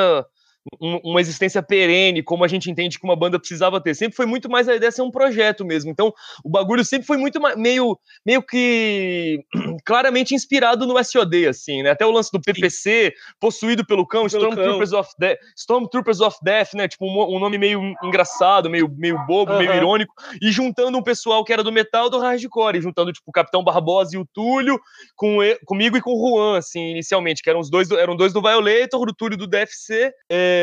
um- 0.82 1.00
uma 1.04 1.22
existência 1.22 1.62
perene, 1.62 2.24
como 2.24 2.44
a 2.44 2.48
gente 2.48 2.70
entende 2.70 3.00
que 3.00 3.06
uma 3.06 3.16
banda 3.16 3.40
precisava 3.40 3.80
ter. 3.82 3.94
Sempre 3.96 4.16
foi 4.16 4.26
muito 4.26 4.50
mais 4.50 4.68
a 4.68 4.76
ideia 4.76 4.90
de 4.90 4.96
ser 4.96 5.02
um 5.02 5.12
projeto 5.12 5.64
mesmo. 5.64 5.92
Então, 5.92 6.14
o 6.44 6.50
bagulho 6.50 6.84
sempre 6.84 7.06
foi 7.06 7.18
muito 7.18 7.40
meio, 7.58 7.98
meio 8.26 8.42
que 8.42 9.40
claramente 9.86 10.34
inspirado 10.34 10.86
no 10.86 10.98
SOD, 11.04 11.48
assim, 11.48 11.84
né? 11.84 11.92
Até 11.92 12.06
o 12.06 12.12
lance 12.12 12.32
do 12.32 12.42
PPC, 12.42 13.14
possuído 13.40 13.86
pelo 13.86 14.06
cão, 14.06 14.28
Pelo 14.28 14.44
Stormtroopers 14.44 14.92
of 14.94 15.10
Death, 15.20 15.38
Stormtroopers 15.56 16.20
of 16.22 16.38
Death, 16.42 16.74
né? 16.74 16.88
Tipo, 16.88 17.06
um, 17.06 17.36
um 17.36 17.40
nome 17.40 17.58
meio 17.58 17.82
engraçado, 18.04 18.70
meio, 18.70 18.90
meio 18.98 19.18
bobo, 19.26 19.58
meio 19.58 19.74
irônico, 19.74 20.14
e 20.42 20.52
juntando 20.52 20.98
um 20.98 21.04
pessoal 21.04 21.44
que 21.44 21.54
era 21.54 21.64
do 21.64 21.72
metal 21.72 22.10
do 22.10 22.20
hardcore, 22.20 22.82
juntando, 22.82 23.12
tipo, 23.14 23.30
o 23.30 23.32
Capitão 23.32 23.64
Barbosa 23.64 24.16
e 24.16 24.20
o 24.20 24.26
Túlio, 24.26 24.80
com 25.16 25.38
comigo 25.66 25.98
e 25.98 26.02
com 26.02 26.12
o 26.12 26.30
Juan, 26.38 26.58
assim, 26.58 26.92
inicialmente, 26.92 27.42
que 27.44 27.50
eram 27.50 27.60
os 27.60 27.70
dois 27.70 27.88
do, 27.88 27.98
eram 27.98 28.16
dois 28.16 28.34
do 28.34 28.42
Violator, 28.42 29.06
do 29.06 29.14
Túlio 29.14 29.38
do 29.38 29.48
DFC, 29.48 30.12
é, 30.30 30.55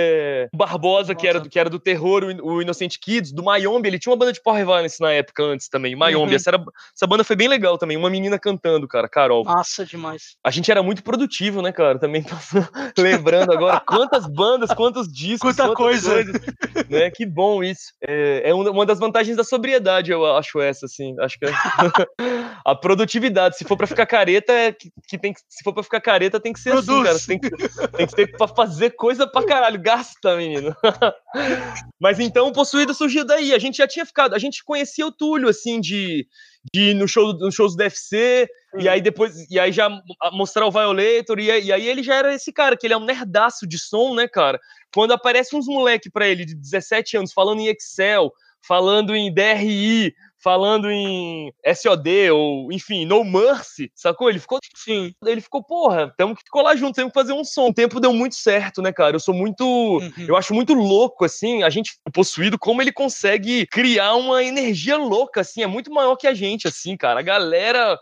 o 0.52 0.56
Barbosa, 0.56 1.14
que 1.14 1.26
era, 1.26 1.40
do, 1.40 1.48
que 1.48 1.58
era 1.58 1.68
do 1.70 1.78
Terror, 1.78 2.24
o, 2.24 2.54
o 2.54 2.62
Innocent 2.62 2.96
Kids, 3.00 3.32
do 3.32 3.42
Mayombe, 3.42 3.88
ele 3.88 3.98
tinha 3.98 4.10
uma 4.12 4.18
banda 4.18 4.32
de 4.32 4.42
Power 4.42 4.64
Violence 4.64 5.00
na 5.00 5.12
época 5.12 5.42
antes 5.42 5.68
também, 5.68 5.94
Mayombe, 5.96 6.30
Uhum. 6.30 6.36
essa, 6.36 6.50
era- 6.50 6.64
essa 6.96 7.06
banda 7.06 7.24
foi 7.24 7.36
bem 7.36 7.48
legal 7.48 7.76
também, 7.78 7.96
uma 7.96 8.10
menina 8.10 8.38
cantando, 8.38 8.86
cara, 8.88 9.08
Carol. 9.08 9.44
Massa 9.44 9.84
demais. 9.84 10.36
A 10.44 10.50
gente 10.50 10.70
era 10.70 10.82
muito 10.82 11.02
produtivo, 11.02 11.62
né, 11.62 11.72
cara, 11.72 11.98
também 11.98 12.22
tô 12.22 12.34
lembrando 13.02 13.52
agora, 13.52 13.80
quantas 13.80 14.26
bandas, 14.26 14.72
quantos 14.72 15.06
discos, 15.12 15.54
Quanta 15.56 15.62
quantas 15.74 15.76
coisa. 15.76 16.10
coisas, 16.12 16.42
né, 16.88 17.10
que 17.10 17.24
bom 17.26 17.62
isso. 17.62 17.92
É, 18.06 18.50
é 18.50 18.54
uma 18.54 18.86
das 18.86 18.98
vantagens 18.98 19.36
da 19.36 19.44
sobriedade, 19.44 20.10
eu 20.10 20.24
acho 20.36 20.60
essa, 20.60 20.86
assim, 20.86 21.14
acho 21.20 21.38
que 21.38 21.46
é 21.46 21.48
a 22.64 22.74
produtividade, 22.74 23.56
se 23.56 23.64
for 23.64 23.76
pra 23.76 23.86
ficar 23.86 24.06
careta, 24.06 24.52
é 24.52 24.72
que, 24.72 24.90
que 25.08 25.18
tem 25.18 25.32
que, 25.32 25.40
se 25.48 25.62
for 25.64 25.72
pra 25.72 25.82
ficar 25.82 26.00
careta, 26.00 26.40
tem 26.40 26.52
que 26.52 26.60
ser 26.60 26.72
assim, 26.72 26.86
Produz. 26.86 27.06
cara, 27.08 27.18
tem 27.26 27.38
que, 27.38 27.88
tem 27.96 28.06
que 28.06 28.14
ter 28.14 28.36
pra 28.36 28.48
fazer 28.48 28.90
coisa 28.90 29.26
pra 29.26 29.44
caralho, 29.44 29.78
gasta, 29.82 30.36
menino. 30.36 30.74
Mas 32.00 32.18
então 32.20 32.48
o 32.48 32.52
Possuído 32.52 32.94
surgiu 32.94 33.24
daí, 33.24 33.52
a 33.52 33.58
gente 33.58 33.76
já 33.78 33.86
tinha 33.86 34.04
ficado, 34.06 34.34
a 34.34 34.38
gente 34.38 34.64
conhecia 34.64 35.06
o 35.06 35.12
Túlio, 35.12 35.48
assim, 35.48 35.80
de, 35.80 36.26
de 36.74 36.94
no 36.94 37.06
show, 37.08 37.32
nos 37.38 37.54
shows 37.54 37.74
do 37.76 37.78
DFC, 37.78 38.48
e 38.78 38.88
aí 38.88 39.00
depois, 39.00 39.48
e 39.50 39.58
aí 39.58 39.70
já 39.72 39.88
mostrar 40.32 40.66
o 40.66 40.70
Violator, 40.70 41.38
e, 41.38 41.50
aí- 41.50 41.64
e 41.66 41.72
aí 41.72 41.86
ele 41.86 42.02
já 42.02 42.14
era 42.14 42.34
esse 42.34 42.52
cara, 42.52 42.76
que 42.76 42.86
ele 42.86 42.94
é 42.94 42.96
um 42.96 43.04
nerdaço 43.04 43.66
de 43.66 43.78
som, 43.78 44.14
né, 44.14 44.26
cara? 44.28 44.58
Quando 44.94 45.12
aparece 45.12 45.54
uns 45.56 45.66
moleque 45.66 46.10
pra 46.10 46.26
ele 46.28 46.44
de 46.44 46.54
17 46.54 47.16
anos 47.16 47.32
falando 47.32 47.60
em 47.60 47.68
Excel, 47.68 48.32
falando 48.66 49.14
em 49.14 49.32
DRI, 49.32 50.14
falando 50.42 50.90
em 50.90 51.52
SOD, 51.74 52.30
ou 52.30 52.72
enfim, 52.72 53.04
No 53.04 53.24
Mercy, 53.24 53.90
sacou? 53.94 54.28
Ele 54.28 54.38
ficou 54.38 54.58
Sim. 54.74 55.14
ele 55.24 55.40
ficou, 55.40 55.62
porra, 55.62 56.12
temos 56.16 56.38
que 56.38 56.50
colar 56.50 56.76
junto, 56.76 56.94
temos 56.94 57.12
que 57.12 57.18
fazer 57.18 57.32
um 57.32 57.44
som. 57.44 57.68
O 57.68 57.74
tempo 57.74 58.00
deu 58.00 58.12
muito 58.12 58.34
certo, 58.34 58.82
né, 58.82 58.92
cara? 58.92 59.14
Eu 59.14 59.20
sou 59.20 59.34
muito. 59.34 59.64
Uhum. 59.64 60.26
Eu 60.26 60.36
acho 60.36 60.52
muito 60.52 60.74
louco, 60.74 61.24
assim, 61.24 61.62
a 61.62 61.70
gente 61.70 61.92
possuído, 62.12 62.58
como 62.58 62.82
ele 62.82 62.92
consegue 62.92 63.66
criar 63.66 64.14
uma 64.14 64.42
energia 64.42 64.96
louca, 64.96 65.40
assim, 65.40 65.62
é 65.62 65.66
muito 65.66 65.92
maior 65.92 66.16
que 66.16 66.26
a 66.26 66.34
gente, 66.34 66.66
assim, 66.66 66.96
cara. 66.96 67.20
A 67.20 67.22
galera. 67.22 67.98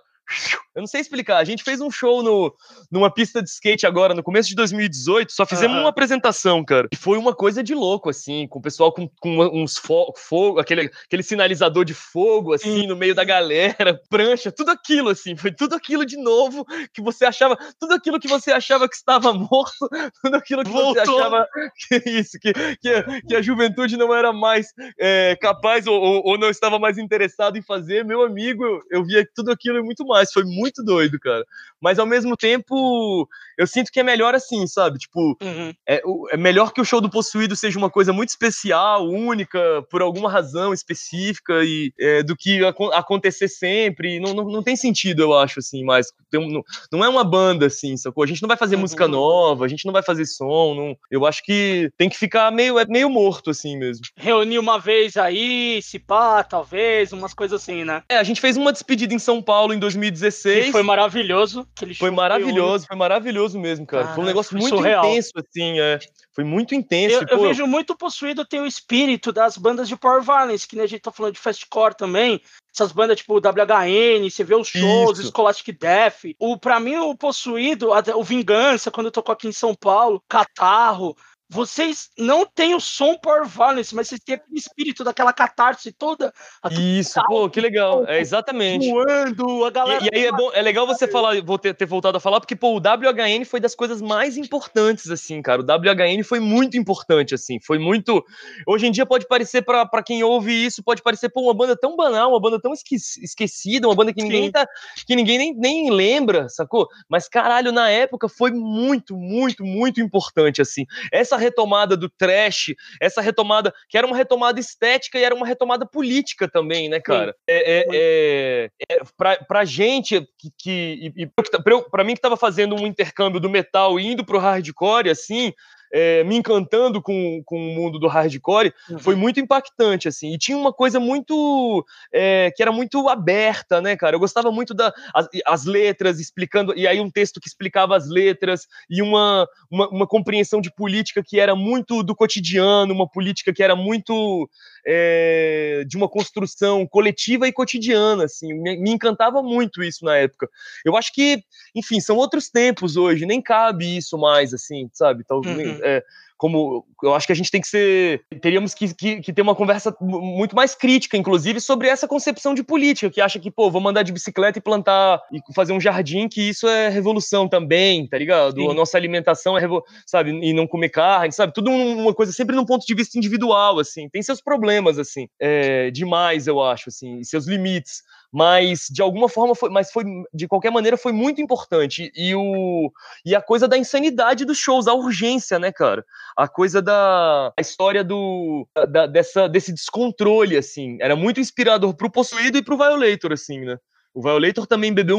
Eu 0.75 0.81
não 0.83 0.87
sei 0.87 1.01
explicar. 1.01 1.39
A 1.39 1.45
gente 1.45 1.65
fez 1.65 1.81
um 1.81 1.91
show 1.91 2.23
no, 2.23 2.55
numa 2.91 3.13
pista 3.13 3.43
de 3.43 3.49
skate 3.51 3.87
agora, 3.87 4.15
no 4.15 4.23
começo 4.23 4.49
de 4.49 4.55
2018. 4.55 5.33
Só 5.33 5.45
fizemos 5.45 5.75
Aham. 5.75 5.85
uma 5.85 5.91
apresentação, 5.91 6.65
cara. 6.65 6.89
E 6.93 6.97
foi 6.97 7.19
uma 7.19 7.35
coisa 7.35 7.63
de 7.63 7.75
louco, 7.75 8.09
assim, 8.09 8.47
com 8.49 8.59
o 8.59 8.63
pessoal 8.63 8.93
com, 8.93 9.09
com 9.21 9.39
uns 9.63 9.77
fo 9.77 10.13
fogo, 10.17 10.61
aquele, 10.61 10.91
aquele 11.07 11.23
sinalizador 11.23 11.85
de 11.85 11.93
fogo, 11.95 12.53
assim, 12.53 12.87
no 12.87 12.95
meio 12.97 13.15
da 13.15 13.25
galera, 13.25 14.01
prancha, 14.09 14.53
tudo 14.53 14.71
aquilo, 14.71 15.09
assim. 15.11 15.37
Foi 15.37 15.51
tudo 15.53 15.75
aquilo 15.75 16.07
de 16.07 16.17
novo 16.17 16.65
que 16.95 17.03
você 17.03 17.25
achava, 17.25 17.59
tudo 17.79 17.95
aquilo 17.95 18.21
que 18.21 18.29
você 18.29 18.53
achava 18.53 18.89
que 18.89 18.95
estava 18.95 19.33
morto, 19.35 19.89
tudo 20.23 20.37
aquilo 20.37 20.63
que 20.63 20.71
você 20.71 20.83
Voltou. 21.05 21.19
achava 21.19 21.49
que 21.89 21.97
isso, 22.11 22.39
que, 22.41 22.53
que, 22.53 22.89
a- 22.89 23.21
que 23.23 23.35
a 23.37 23.43
juventude 23.43 23.97
não 23.97 24.15
era 24.15 24.33
mais 24.33 24.69
é, 24.99 25.37
capaz 25.41 25.87
ou, 25.87 26.01
ou, 26.01 26.23
ou 26.25 26.39
não 26.39 26.49
estava 26.49 26.79
mais 26.79 26.97
interessado 26.99 27.57
em 27.59 27.63
fazer, 27.63 28.05
meu 28.05 28.23
amigo, 28.23 28.65
eu, 28.65 28.81
eu 28.91 29.05
via 29.05 29.27
tudo 29.35 29.51
aquilo 29.51 29.79
e 29.79 29.83
muito 29.83 30.05
mais. 30.07 30.20
Foi 30.33 30.45
muito 30.45 30.83
doido, 30.85 31.19
cara. 31.21 31.45
Mas 31.81 31.99
ao 31.99 32.05
mesmo 32.07 32.37
tempo, 32.37 33.27
eu 33.57 33.67
sinto 33.67 33.91
que 33.91 34.01
é 34.01 34.03
melhor 34.03 34.35
assim, 34.35 34.67
sabe? 34.67 34.99
Tipo, 34.99 35.37
Uhum. 35.43 35.73
é, 35.89 36.03
é 36.33 36.37
melhor 36.37 36.73
que 36.73 36.81
o 36.81 36.85
show 36.85 37.01
do 37.01 37.09
Possuído 37.11 37.57
seja 37.57 37.79
uma 37.79 37.89
coisa 37.91 38.13
muito 38.13 38.29
especial, 38.29 39.09
única, 39.09 39.59
por 39.91 40.03
alguma 40.03 40.31
razão 40.31 40.75
específica, 40.75 41.63
e 41.65 41.93
é, 41.99 42.23
do 42.23 42.37
que 42.37 42.65
acon- 42.65 42.93
acontecer 42.93 43.49
sempre. 43.49 44.21
Não, 44.21 44.35
não, 44.35 44.45
não 44.45 44.63
tem 44.63 44.77
sentido, 44.77 45.23
eu 45.23 45.37
acho, 45.39 45.61
assim, 45.61 45.83
mais. 45.85 46.09
Tem 46.31 46.41
não, 46.53 46.63
não 46.93 47.05
é 47.05 47.09
uma 47.09 47.25
banda, 47.25 47.67
assim, 47.67 47.97
sacou? 47.97 48.25
A 48.25 48.27
gente 48.27 48.43
não 48.43 48.49
vai 48.49 48.57
fazer 48.57 48.75
Uhum. 48.77 48.83
música 48.83 49.09
nova, 49.09 49.65
a 49.65 49.69
gente 49.69 49.85
não 49.87 49.93
vai 49.93 50.03
fazer 50.03 50.27
som. 50.27 50.75
Não, 50.75 50.97
eu 51.11 51.25
acho 51.27 51.43
que 51.43 51.91
tem 51.97 52.09
que 52.09 52.17
ficar 52.19 52.51
meio, 52.53 52.79
é 52.79 52.85
meio 52.87 53.09
morto, 53.09 53.51
assim 53.51 53.77
mesmo. 53.79 54.05
Reunir 54.17 54.59
uma 54.59 54.79
vez 54.79 55.17
aí, 55.17 55.81
se 55.83 55.99
pá, 55.99 56.43
talvez, 56.45 57.13
umas 57.13 57.33
coisas 57.35 57.61
assim, 57.63 57.85
né? 57.85 58.03
É, 58.09 58.17
a 58.19 58.23
gente 58.23 58.41
fez 58.41 58.57
uma 58.57 58.73
despedida 58.73 59.15
em 59.15 59.19
São 59.19 59.41
Paulo 59.43 59.73
em 59.73 59.79
2016. 60.11 60.67
Que 60.67 60.73
foi 60.73 60.83
maravilhoso. 60.83 61.67
Foi 61.99 62.11
maravilhoso, 62.11 62.87
foi 62.87 62.97
maravilhoso 62.97 63.59
mesmo, 63.59 63.87
cara. 63.87 64.09
foi 64.15 64.23
um 64.23 64.27
negócio 64.27 64.51
foi 64.51 64.61
muito 64.61 64.77
surreal. 64.77 65.05
intenso, 65.05 65.33
assim, 65.37 65.81
é. 65.81 65.99
Foi 66.33 66.45
muito 66.45 66.75
intenso. 66.75 67.17
Eu, 67.17 67.23
e, 67.23 67.33
eu 67.33 67.41
vejo 67.41 67.67
muito 67.67 67.97
possuído 67.97 68.45
tem 68.45 68.61
o 68.61 68.67
espírito 68.67 69.33
das 69.33 69.57
bandas 69.57 69.89
de 69.89 69.97
Power 69.97 70.23
Violence, 70.23 70.67
que 70.67 70.77
nem 70.77 70.85
a 70.85 70.89
gente 70.89 71.03
tá 71.03 71.11
falando 71.11 71.35
de 71.35 71.41
fastcore 71.41 71.97
também. 71.97 72.41
Essas 72.73 72.93
bandas 72.93 73.19
tipo 73.19 73.35
WHN, 73.39 74.31
você 74.31 74.45
vê 74.45 74.55
os 74.55 74.69
shows, 74.69 75.19
Isso. 75.19 75.29
Scholastic 75.29 75.77
Death. 75.79 76.35
O, 76.39 76.57
pra 76.57 76.79
mim, 76.79 76.97
o 76.97 77.17
possuído, 77.17 77.89
o 78.15 78.25
Vingança, 78.25 78.91
quando 78.91 79.11
tocou 79.11 79.33
aqui 79.33 79.49
em 79.49 79.53
São 79.53 79.75
Paulo, 79.75 80.23
Catarro. 80.29 81.17
Vocês 81.53 82.11
não 82.17 82.47
têm 82.47 82.77
o 82.77 82.81
som 82.81 83.17
Power 83.19 83.45
Violence, 83.45 83.93
mas 83.93 84.07
vocês 84.07 84.21
têm 84.25 84.37
aquele 84.37 84.57
espírito 84.57 85.03
daquela 85.03 85.33
catarse 85.33 85.91
toda. 85.91 86.33
Isso, 86.71 87.21
pô, 87.27 87.51
que 87.51 87.61
legal. 87.61 88.07
É 88.07 88.21
exatamente. 88.21 88.89
Voando, 88.89 89.65
a 89.65 89.71
galera. 89.71 90.05
E, 90.05 90.07
e 90.07 90.17
aí 90.17 90.27
é, 90.27 90.33
bom, 90.33 90.53
é 90.55 90.63
legal 90.63 90.87
você 90.87 91.09
falar, 91.09 91.43
vou 91.43 91.59
ter, 91.59 91.75
ter, 91.75 91.87
voltado 91.87 92.17
a 92.17 92.21
falar, 92.21 92.39
porque, 92.39 92.55
pô, 92.55 92.77
o 92.77 92.77
WHN 92.77 93.45
foi 93.45 93.59
das 93.59 93.75
coisas 93.75 94.01
mais 94.01 94.37
importantes, 94.37 95.11
assim, 95.11 95.43
cara. 95.43 95.61
O 95.61 95.65
WHN 95.65 96.23
foi 96.23 96.39
muito 96.39 96.77
importante, 96.77 97.35
assim. 97.35 97.59
Foi 97.61 97.81
muito. 97.81 98.25
Hoje 98.65 98.87
em 98.87 98.93
dia 98.93 99.05
pode 99.05 99.27
parecer, 99.27 99.63
para 99.63 100.03
quem 100.05 100.23
ouve 100.23 100.53
isso, 100.53 100.85
pode 100.85 101.03
parecer, 101.03 101.31
pô, 101.31 101.43
uma 101.43 101.55
banda 101.55 101.77
tão 101.77 101.97
banal, 101.97 102.31
uma 102.31 102.41
banda 102.41 102.61
tão 102.61 102.73
esquecida, 102.73 103.89
uma 103.89 103.97
banda 103.97 104.13
que 104.13 104.23
ninguém, 104.23 104.53
tá, 104.53 104.65
que 105.05 105.17
ninguém 105.17 105.37
nem, 105.37 105.55
nem 105.55 105.91
lembra, 105.91 106.49
sacou? 106.49 106.87
Mas, 107.09 107.29
caralho, 107.29 107.73
na 107.73 107.91
época 107.91 108.29
foi 108.29 108.53
muito, 108.53 109.17
muito, 109.17 109.65
muito 109.65 110.01
importante, 110.01 110.63
assim. 110.63 110.87
Essa 111.11 111.40
retomada 111.41 111.97
do 111.97 112.09
trash, 112.09 112.75
essa 113.01 113.21
retomada, 113.21 113.73
que 113.89 113.99
era 113.99 114.07
uma 114.07 114.17
retomada 114.17 114.61
estética 114.61 115.19
e 115.19 115.25
era 115.25 115.35
uma 115.35 115.47
retomada 115.47 115.87
política 115.87 116.49
também, 116.49 116.89
né, 116.89 117.01
cara? 117.01 117.35
É, 117.49 117.79
é, 117.79 117.87
é, 117.93 118.71
é, 118.91 119.01
pra, 119.17 119.37
pra 119.37 119.65
gente, 119.65 120.21
que, 120.39 120.51
que 120.57 121.13
e, 121.17 121.27
pra, 121.27 121.83
pra 121.91 122.05
mim 122.05 122.15
que 122.15 122.21
tava 122.21 122.37
fazendo 122.37 122.75
um 122.75 122.87
intercâmbio 122.87 123.41
do 123.41 123.51
metal 123.51 123.99
indo 123.99 124.25
pro 124.25 124.39
hardcore, 124.39 125.11
assim, 125.11 125.53
é, 125.93 126.23
me 126.25 126.37
encantando 126.37 127.03
com, 127.03 127.43
com 127.45 127.57
o 127.57 127.75
mundo 127.75 127.99
do 127.99 128.07
hardcore, 128.07 128.73
uhum. 128.89 128.99
foi 128.99 129.15
muito 129.15 129.41
impactante, 129.41 130.07
assim. 130.07 130.33
E 130.33 130.39
tinha 130.39 130.57
uma 130.57 130.73
coisa 130.73 131.01
muito. 131.01 131.85
É, 132.13 132.53
que 132.55 132.63
era 132.63 132.71
muito 132.71 133.09
aberta, 133.09 133.81
né, 133.81 133.97
cara? 133.97 134.15
Eu 134.15 134.21
gostava 134.21 134.53
muito 134.53 134.73
das 134.73 134.93
da, 134.93 135.29
as 135.47 135.65
letras, 135.65 136.21
explicando. 136.21 136.73
E 136.77 136.87
aí, 136.87 137.01
um 137.01 137.11
texto 137.11 137.41
que 137.41 137.49
explicava 137.49 137.97
as 137.97 138.09
letras, 138.09 138.67
e 138.89 139.03
uma, 139.03 139.49
uma, 139.71 139.89
uma, 139.89 140.07
compreensão 140.07 140.61
de 140.61 140.73
política 140.73 141.23
que 141.27 141.41
era 141.41 141.57
muito 141.57 142.03
do 142.03 142.15
cotidiano, 142.15 142.95
uma 142.95 143.09
política 143.09 143.53
que 143.53 143.63
era 143.63 143.75
muito. 143.75 144.49
É, 144.87 145.85
de 145.87 145.97
uma 145.99 146.09
construção 146.09 146.87
coletiva 146.87 147.47
e 147.47 147.53
cotidiana, 147.53 148.25
assim. 148.25 148.55
Me, 148.55 148.79
me 148.79 148.91
encantava 148.91 149.43
muito 149.43 149.83
isso 149.83 150.05
na 150.05 150.17
época. 150.17 150.49
Eu 150.85 150.97
acho 150.97 151.13
que, 151.13 151.43
enfim, 151.75 152.01
são 152.01 152.17
outros 152.17 152.49
tempos 152.49 152.97
hoje, 152.97 153.27
nem 153.27 153.43
cabe 153.43 153.99
isso 153.99 154.17
mais, 154.17 154.55
assim, 154.55 154.89
sabe? 154.95 155.23
Talvez. 155.25 155.80
Uhum 155.80 155.80
é, 155.83 156.03
como 156.41 156.87
eu 157.03 157.15
acho 157.15 157.27
que 157.27 157.33
a 157.35 157.37
gente 157.37 157.51
tem 157.51 157.61
que 157.61 157.69
ser, 157.69 158.25
teríamos 158.41 158.73
que, 158.73 158.95
que, 158.95 159.21
que, 159.21 159.31
ter 159.31 159.43
uma 159.43 159.55
conversa 159.55 159.95
muito 160.01 160.57
mais 160.57 160.75
crítica, 160.75 161.19
inclusive, 161.19 161.61
sobre 161.61 161.87
essa 161.87 162.09
concepção 162.09 162.55
de 162.55 162.63
política, 162.63 163.11
que 163.11 163.21
acha 163.21 163.39
que, 163.39 163.51
pô, 163.51 163.71
vou 163.71 163.79
mandar 163.79 164.03
de 164.03 164.11
bicicleta 164.11 164.59
e 164.59 164.63
plantar 164.63 165.21
e 165.31 165.39
fazer 165.55 165.75
um 165.75 165.81
jardim, 165.81 166.29
que 166.29 166.49
isso 166.49 166.67
é 166.67 166.89
revolução 166.89 167.47
também, 167.47 168.07
tá 168.07 168.17
ligado? 168.17 168.55
Sim. 168.59 168.71
A 168.71 168.73
nossa 168.73 168.97
alimentação 168.97 169.59
é, 169.59 169.61
sabe, 170.07 170.31
e 170.31 170.55
não 170.55 170.67
comer 170.67 170.89
carne, 170.89 171.31
sabe? 171.31 171.53
Tudo 171.53 171.71
uma 171.71 172.15
coisa 172.15 172.33
sempre 172.33 172.57
num 172.57 172.65
ponto 172.65 172.87
de 172.87 172.95
vista 172.95 173.19
individual, 173.19 173.79
assim, 173.79 174.09
tem 174.09 174.23
seus 174.23 174.41
problemas, 174.41 174.99
assim, 174.99 175.29
é, 175.39 175.91
demais, 175.91 176.47
eu 176.47 176.63
acho, 176.63 176.89
assim, 176.89 177.23
seus 177.23 177.47
limites 177.47 178.03
mas 178.33 178.87
de 178.91 179.03
alguma 179.03 179.29
forma 179.29 179.55
foi, 179.55 179.69
mas 179.71 179.91
foi 179.91 180.05
de 180.33 180.47
qualquer 180.47 180.71
maneira 180.71 180.97
foi 180.97 181.13
muito 181.13 181.41
importante 181.41 182.13
e 182.15 182.35
o 182.35 182.93
e 183.25 183.35
a 183.35 183.43
coisa 183.43 183.67
da 183.67 183.77
insanidade 183.77 184.45
dos 184.45 184.59
shows, 184.59 184.87
a 184.87 184.95
urgência, 184.95 185.59
né, 185.59 185.73
cara? 185.73 186.05
A 186.37 186.47
coisa 186.47 186.81
da 186.81 187.53
a 187.57 187.61
história 187.61 188.05
do 188.05 188.69
da, 188.89 189.07
dessa 189.07 189.49
desse 189.49 189.73
descontrole 189.73 190.57
assim, 190.57 190.97
era 191.01 191.17
muito 191.17 191.41
inspirador 191.41 191.95
pro 191.95 192.11
Possuído 192.11 192.57
e 192.59 192.63
pro 192.63 192.77
Violator 192.77 193.33
assim, 193.33 193.61
né? 193.61 193.77
O 194.15 194.23
Violator 194.23 194.67
também 194.67 194.93
bebeu, 194.93 195.19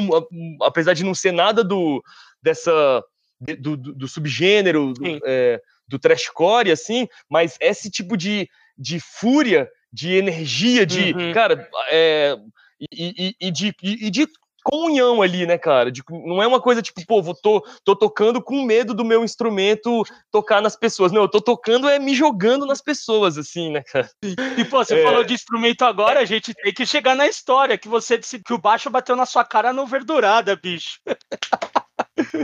apesar 0.61 0.93
de 0.93 1.03
não 1.03 1.13
ser 1.13 1.31
nada 1.31 1.63
do 1.63 2.03
dessa 2.41 3.03
do, 3.39 3.75
do, 3.75 3.93
do 3.93 4.07
subgênero 4.07 4.93
do, 4.93 5.19
é, 5.25 5.61
do 5.87 5.99
trashcore 5.99 6.71
assim, 6.71 7.07
mas 7.29 7.57
esse 7.59 7.89
tipo 7.89 8.15
de, 8.15 8.47
de 8.77 8.99
fúria, 8.99 9.69
de 9.91 10.13
energia, 10.13 10.85
de 10.85 11.13
uhum. 11.13 11.33
cara, 11.33 11.69
é, 11.89 12.37
e, 12.91 13.35
e, 13.41 13.47
e 13.47 13.51
de, 13.51 13.75
e, 13.83 14.09
de 14.09 14.27
comunhão 14.63 15.21
ali, 15.21 15.45
né, 15.45 15.57
cara? 15.57 15.91
De, 15.91 16.03
não 16.09 16.41
é 16.41 16.47
uma 16.47 16.61
coisa 16.61 16.81
tipo, 16.81 17.05
pô, 17.05 17.21
vou, 17.21 17.35
tô, 17.35 17.65
tô 17.83 17.95
tocando 17.95 18.41
com 18.41 18.63
medo 18.63 18.93
do 18.93 19.05
meu 19.05 19.23
instrumento 19.23 20.03
tocar 20.31 20.61
nas 20.61 20.75
pessoas. 20.75 21.11
Não, 21.11 21.23
eu 21.23 21.29
tô 21.29 21.41
tocando 21.41 21.89
é 21.89 21.99
me 21.99 22.13
jogando 22.13 22.65
nas 22.65 22.81
pessoas, 22.81 23.37
assim, 23.37 23.71
né, 23.71 23.81
cara? 23.83 24.09
E, 24.23 24.65
pô, 24.65 24.83
você 24.83 24.99
é... 24.99 25.03
falou 25.03 25.23
de 25.23 25.33
instrumento 25.33 25.83
agora, 25.83 26.19
a 26.19 26.25
gente 26.25 26.53
tem 26.53 26.73
que 26.73 26.85
chegar 26.85 27.15
na 27.15 27.27
história 27.27 27.77
que 27.77 27.87
você 27.87 28.17
disse 28.17 28.41
que 28.41 28.53
o 28.53 28.59
baixo 28.59 28.89
bateu 28.89 29.15
na 29.15 29.25
sua 29.25 29.43
cara 29.43 29.73
no 29.73 29.85
verdurada, 29.85 30.55
bicho. 30.55 30.99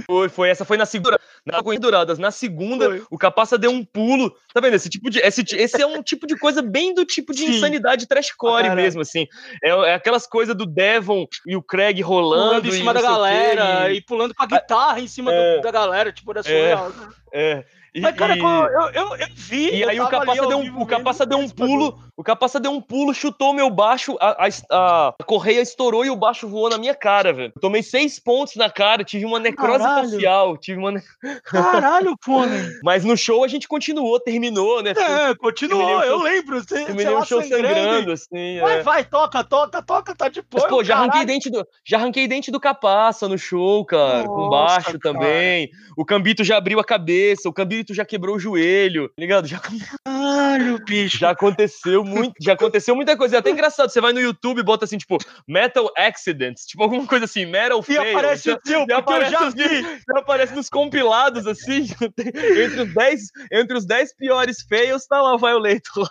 Foi, 0.06 0.30
foi. 0.30 0.50
Essa 0.50 0.66
foi 0.66 0.78
na 0.78 0.86
segunda. 0.86 1.20
Na 1.46 1.62
Douradas. 1.62 2.18
Na 2.18 2.32
segunda, 2.32 2.86
foi. 2.86 3.04
o 3.10 3.18
Capaça 3.18 3.58
deu 3.58 3.72
um 3.72 3.84
pulo. 3.84 4.36
Tá 4.54 4.60
vendo? 4.60 4.76
Esse 4.76 4.90
tipo 4.90 5.10
de. 5.10 5.20
Esse, 5.20 5.44
esse 5.56 5.82
é 5.82 5.86
um 5.86 6.02
tipo 6.02 6.26
de 6.28 6.38
coisa 6.38 6.62
bem 6.62 6.94
do 6.94 7.06
tipo 7.06 7.34
de 7.34 7.46
Sim. 7.46 7.56
insanidade 7.56 8.08
trashcore 8.08 8.68
ah, 8.68 8.76
mesmo, 8.76 9.02
assim. 9.02 9.28
É, 9.64 9.70
é, 9.70 9.94
aquelas 9.94 10.28
coisas 10.28 10.56
do 10.56 10.66
Devon 10.66 11.28
e 11.46 11.56
o 11.56 11.62
Craig 11.62 12.02
rolando. 12.02 12.62
Pulando 12.62 12.68
em 12.68 12.72
cima 12.72 12.94
da 12.94 13.02
galera 13.02 13.92
e... 13.92 13.98
e... 13.98 14.02
pulando 14.02 14.34
com 14.34 14.44
a 14.44 14.48
guitarra 14.48 15.00
em 15.00 15.08
cima 15.08 15.34
é, 15.34 15.58
do, 15.58 15.62
da 15.62 15.72
galera. 15.72 16.12
Tipo, 16.12 16.32
era 16.32 16.44
surreal. 16.44 16.92
É. 17.32 17.52
é. 17.52 17.66
E, 17.98 18.00
Mas, 18.00 18.16
cara, 18.16 18.38
eu, 18.38 18.82
eu, 18.94 19.16
eu 19.16 19.28
vi. 19.34 19.78
E 19.78 19.84
aí 19.84 20.00
o 20.00 20.08
Capaça 20.08 20.46
deu 20.46 20.60
um, 20.60 20.82
o 20.82 20.86
Capaça 20.86 21.26
deu 21.26 21.40
um 21.40 21.50
pulo. 21.50 21.98
O 22.16 22.24
Capaça 22.24 22.60
deu 22.60 22.72
um 22.72 22.80
pulo, 22.80 23.14
chutou 23.14 23.54
meu 23.54 23.72
baixo, 23.72 24.16
a, 24.20 24.48
a, 24.48 25.14
a, 25.20 25.24
correia 25.24 25.62
estourou 25.62 26.06
e 26.06 26.10
o 26.10 26.16
baixo 26.16 26.48
voou 26.48 26.70
na 26.70 26.78
minha 26.78 26.94
cara, 26.94 27.34
velho. 27.34 27.54
Tomei 27.60 27.82
seis 27.82 28.20
pontos 28.20 28.56
na 28.56 28.70
cara, 28.70 29.04
tive 29.04 29.26
uma 29.26 29.40
necrose 29.40 29.84
Caralho. 29.84 30.10
facial. 30.10 30.58
Tive 30.58 30.80
uma. 30.80 30.94
Caralho, 31.44 32.16
pô, 32.24 32.42
Mas 32.84 33.04
no 33.04 33.18
show 33.18 33.44
a 33.44 33.48
gente 33.48 33.68
continuou, 33.68 34.20
terminou, 34.20 34.84
né? 34.84 34.94
É, 34.98 35.36
continuou, 35.36 36.04
eu 36.04 36.20
lembro. 36.22 36.60
Você, 36.62 36.86
terminei 36.86 37.14
o 37.14 37.26
show 37.26 37.42
sangrando, 37.42 37.68
sangrando 37.68 38.12
assim. 38.12 38.60
Vai, 38.62 38.80
é. 38.80 38.84
vai, 38.84 39.04
toca, 39.06 39.44
toca, 39.44 39.82
toca, 39.82 40.16
tá 40.16 40.30
de 40.30 40.44
boa. 40.44 40.68
pô, 40.68 40.84
já 40.84 40.96
arranquei, 40.96 41.26
dente 41.26 41.50
do, 41.50 41.68
já 41.84 41.98
arranquei 41.98 42.28
dente 42.28 42.52
do 42.52 42.60
Capaça 42.60 43.28
no 43.28 43.38
show, 43.38 43.84
cara. 43.86 44.24
Nossa, 44.24 44.28
com 44.28 44.50
baixo 44.50 44.86
cara. 44.86 45.00
também. 45.00 45.70
O 45.96 46.06
Cambito 46.06 46.44
já 46.44 46.58
abriu 46.58 46.80
a 46.80 46.84
cabeça, 46.84 47.50
o 47.50 47.54
Cambito 47.54 47.87
já 47.94 48.06
quebrou 48.06 48.36
o 48.36 48.40
joelho, 48.40 49.10
tá 49.10 49.16
ligado? 49.18 49.48
Já, 49.48 49.60
Caralho, 50.04 50.84
bicho. 50.86 51.18
já 51.18 51.32
aconteceu 51.32 52.04
muito, 52.04 52.36
já 52.42 52.54
aconteceu 52.54 52.96
muita 52.96 53.16
coisa. 53.18 53.38
É 53.38 53.40
até 53.40 53.52
engraçado, 53.52 53.90
você 53.90 54.02
vai 54.02 54.14
no 54.14 54.20
YouTube 54.20 54.60
e 54.60 54.64
bota 54.64 54.86
assim, 54.86 54.98
tipo, 54.98 55.18
Metal 55.48 55.90
Accidents, 55.98 56.66
tipo 56.66 56.84
alguma 56.84 57.06
coisa 57.06 57.26
assim, 57.26 57.46
Metal 57.46 57.82
Fail. 57.82 58.04
E 58.04 58.12
aparece 58.12 58.52
o 58.52 58.58
teu, 58.58 58.86
já 58.88 58.98
aparece, 58.98 59.34
eu 59.34 59.40
já 59.40 59.50
vi. 59.50 59.98
Já 60.08 60.20
aparece 60.20 60.56
nos 60.56 60.70
compilados, 60.70 61.46
assim, 61.46 61.88
entre 62.18 62.82
os 62.82 62.94
10 62.94 63.22
entre 63.52 63.78
os 63.78 63.86
10 63.86 64.16
piores 64.16 64.62
fails, 64.68 65.06
tá 65.06 65.22
lá 65.22 65.36
o 65.36 65.38
Violator. 65.38 66.10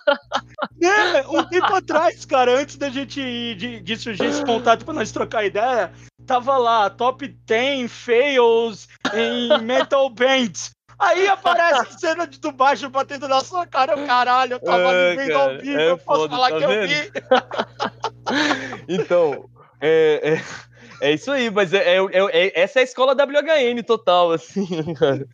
É, 0.83 1.27
um 1.29 1.45
tempo 1.45 1.75
atrás, 1.75 2.25
cara, 2.25 2.61
antes 2.61 2.77
da 2.77 2.89
gente 2.89 3.21
de, 3.55 3.81
de 3.81 3.97
surgir 3.97 4.27
esse 4.27 4.45
contato 4.45 4.85
pra 4.85 4.95
nós 4.95 5.11
trocar 5.13 5.45
ideia, 5.45 5.93
tava 6.27 6.57
lá, 6.57 6.91
top 6.91 7.27
10 7.29 7.91
fails 7.91 8.89
em 9.15 9.59
metal 9.63 10.11
bands. 10.11 10.76
Aí 10.99 11.29
aparece 11.29 11.99
cena 12.01 12.27
de 12.27 12.39
do 12.39 12.53
baixo 12.53 12.89
batendo 12.89 13.29
na 13.29 13.41
sua 13.43 13.67
cara, 13.67 13.97
o 13.97 14.07
caralho, 14.07 14.55
eu 14.55 14.61
tava 14.61 14.93
é, 14.93 15.09
ali 15.13 15.17
vendo 15.17 15.39
ao 15.39 15.59
vivo, 15.59 15.79
é 15.79 15.91
eu 15.91 15.99
posso 15.99 16.29
falar 16.29 16.51
tá 16.51 16.59
que 16.59 16.67
vendo? 16.67 16.83
eu 16.83 16.89
vi. 16.89 17.13
então, 18.89 19.51
é, 19.81 20.41
é, 21.01 21.09
é, 21.09 21.13
isso 21.13 21.31
aí, 21.31 21.51
mas 21.51 21.75
é, 21.75 21.97
é, 21.97 22.01
é, 22.13 22.61
essa 22.61 22.79
é 22.79 22.83
a 22.83 22.85
escola 22.85 23.15
WHN 23.15 23.83
total, 23.83 24.33
assim, 24.33 24.67
cara. 24.95 25.27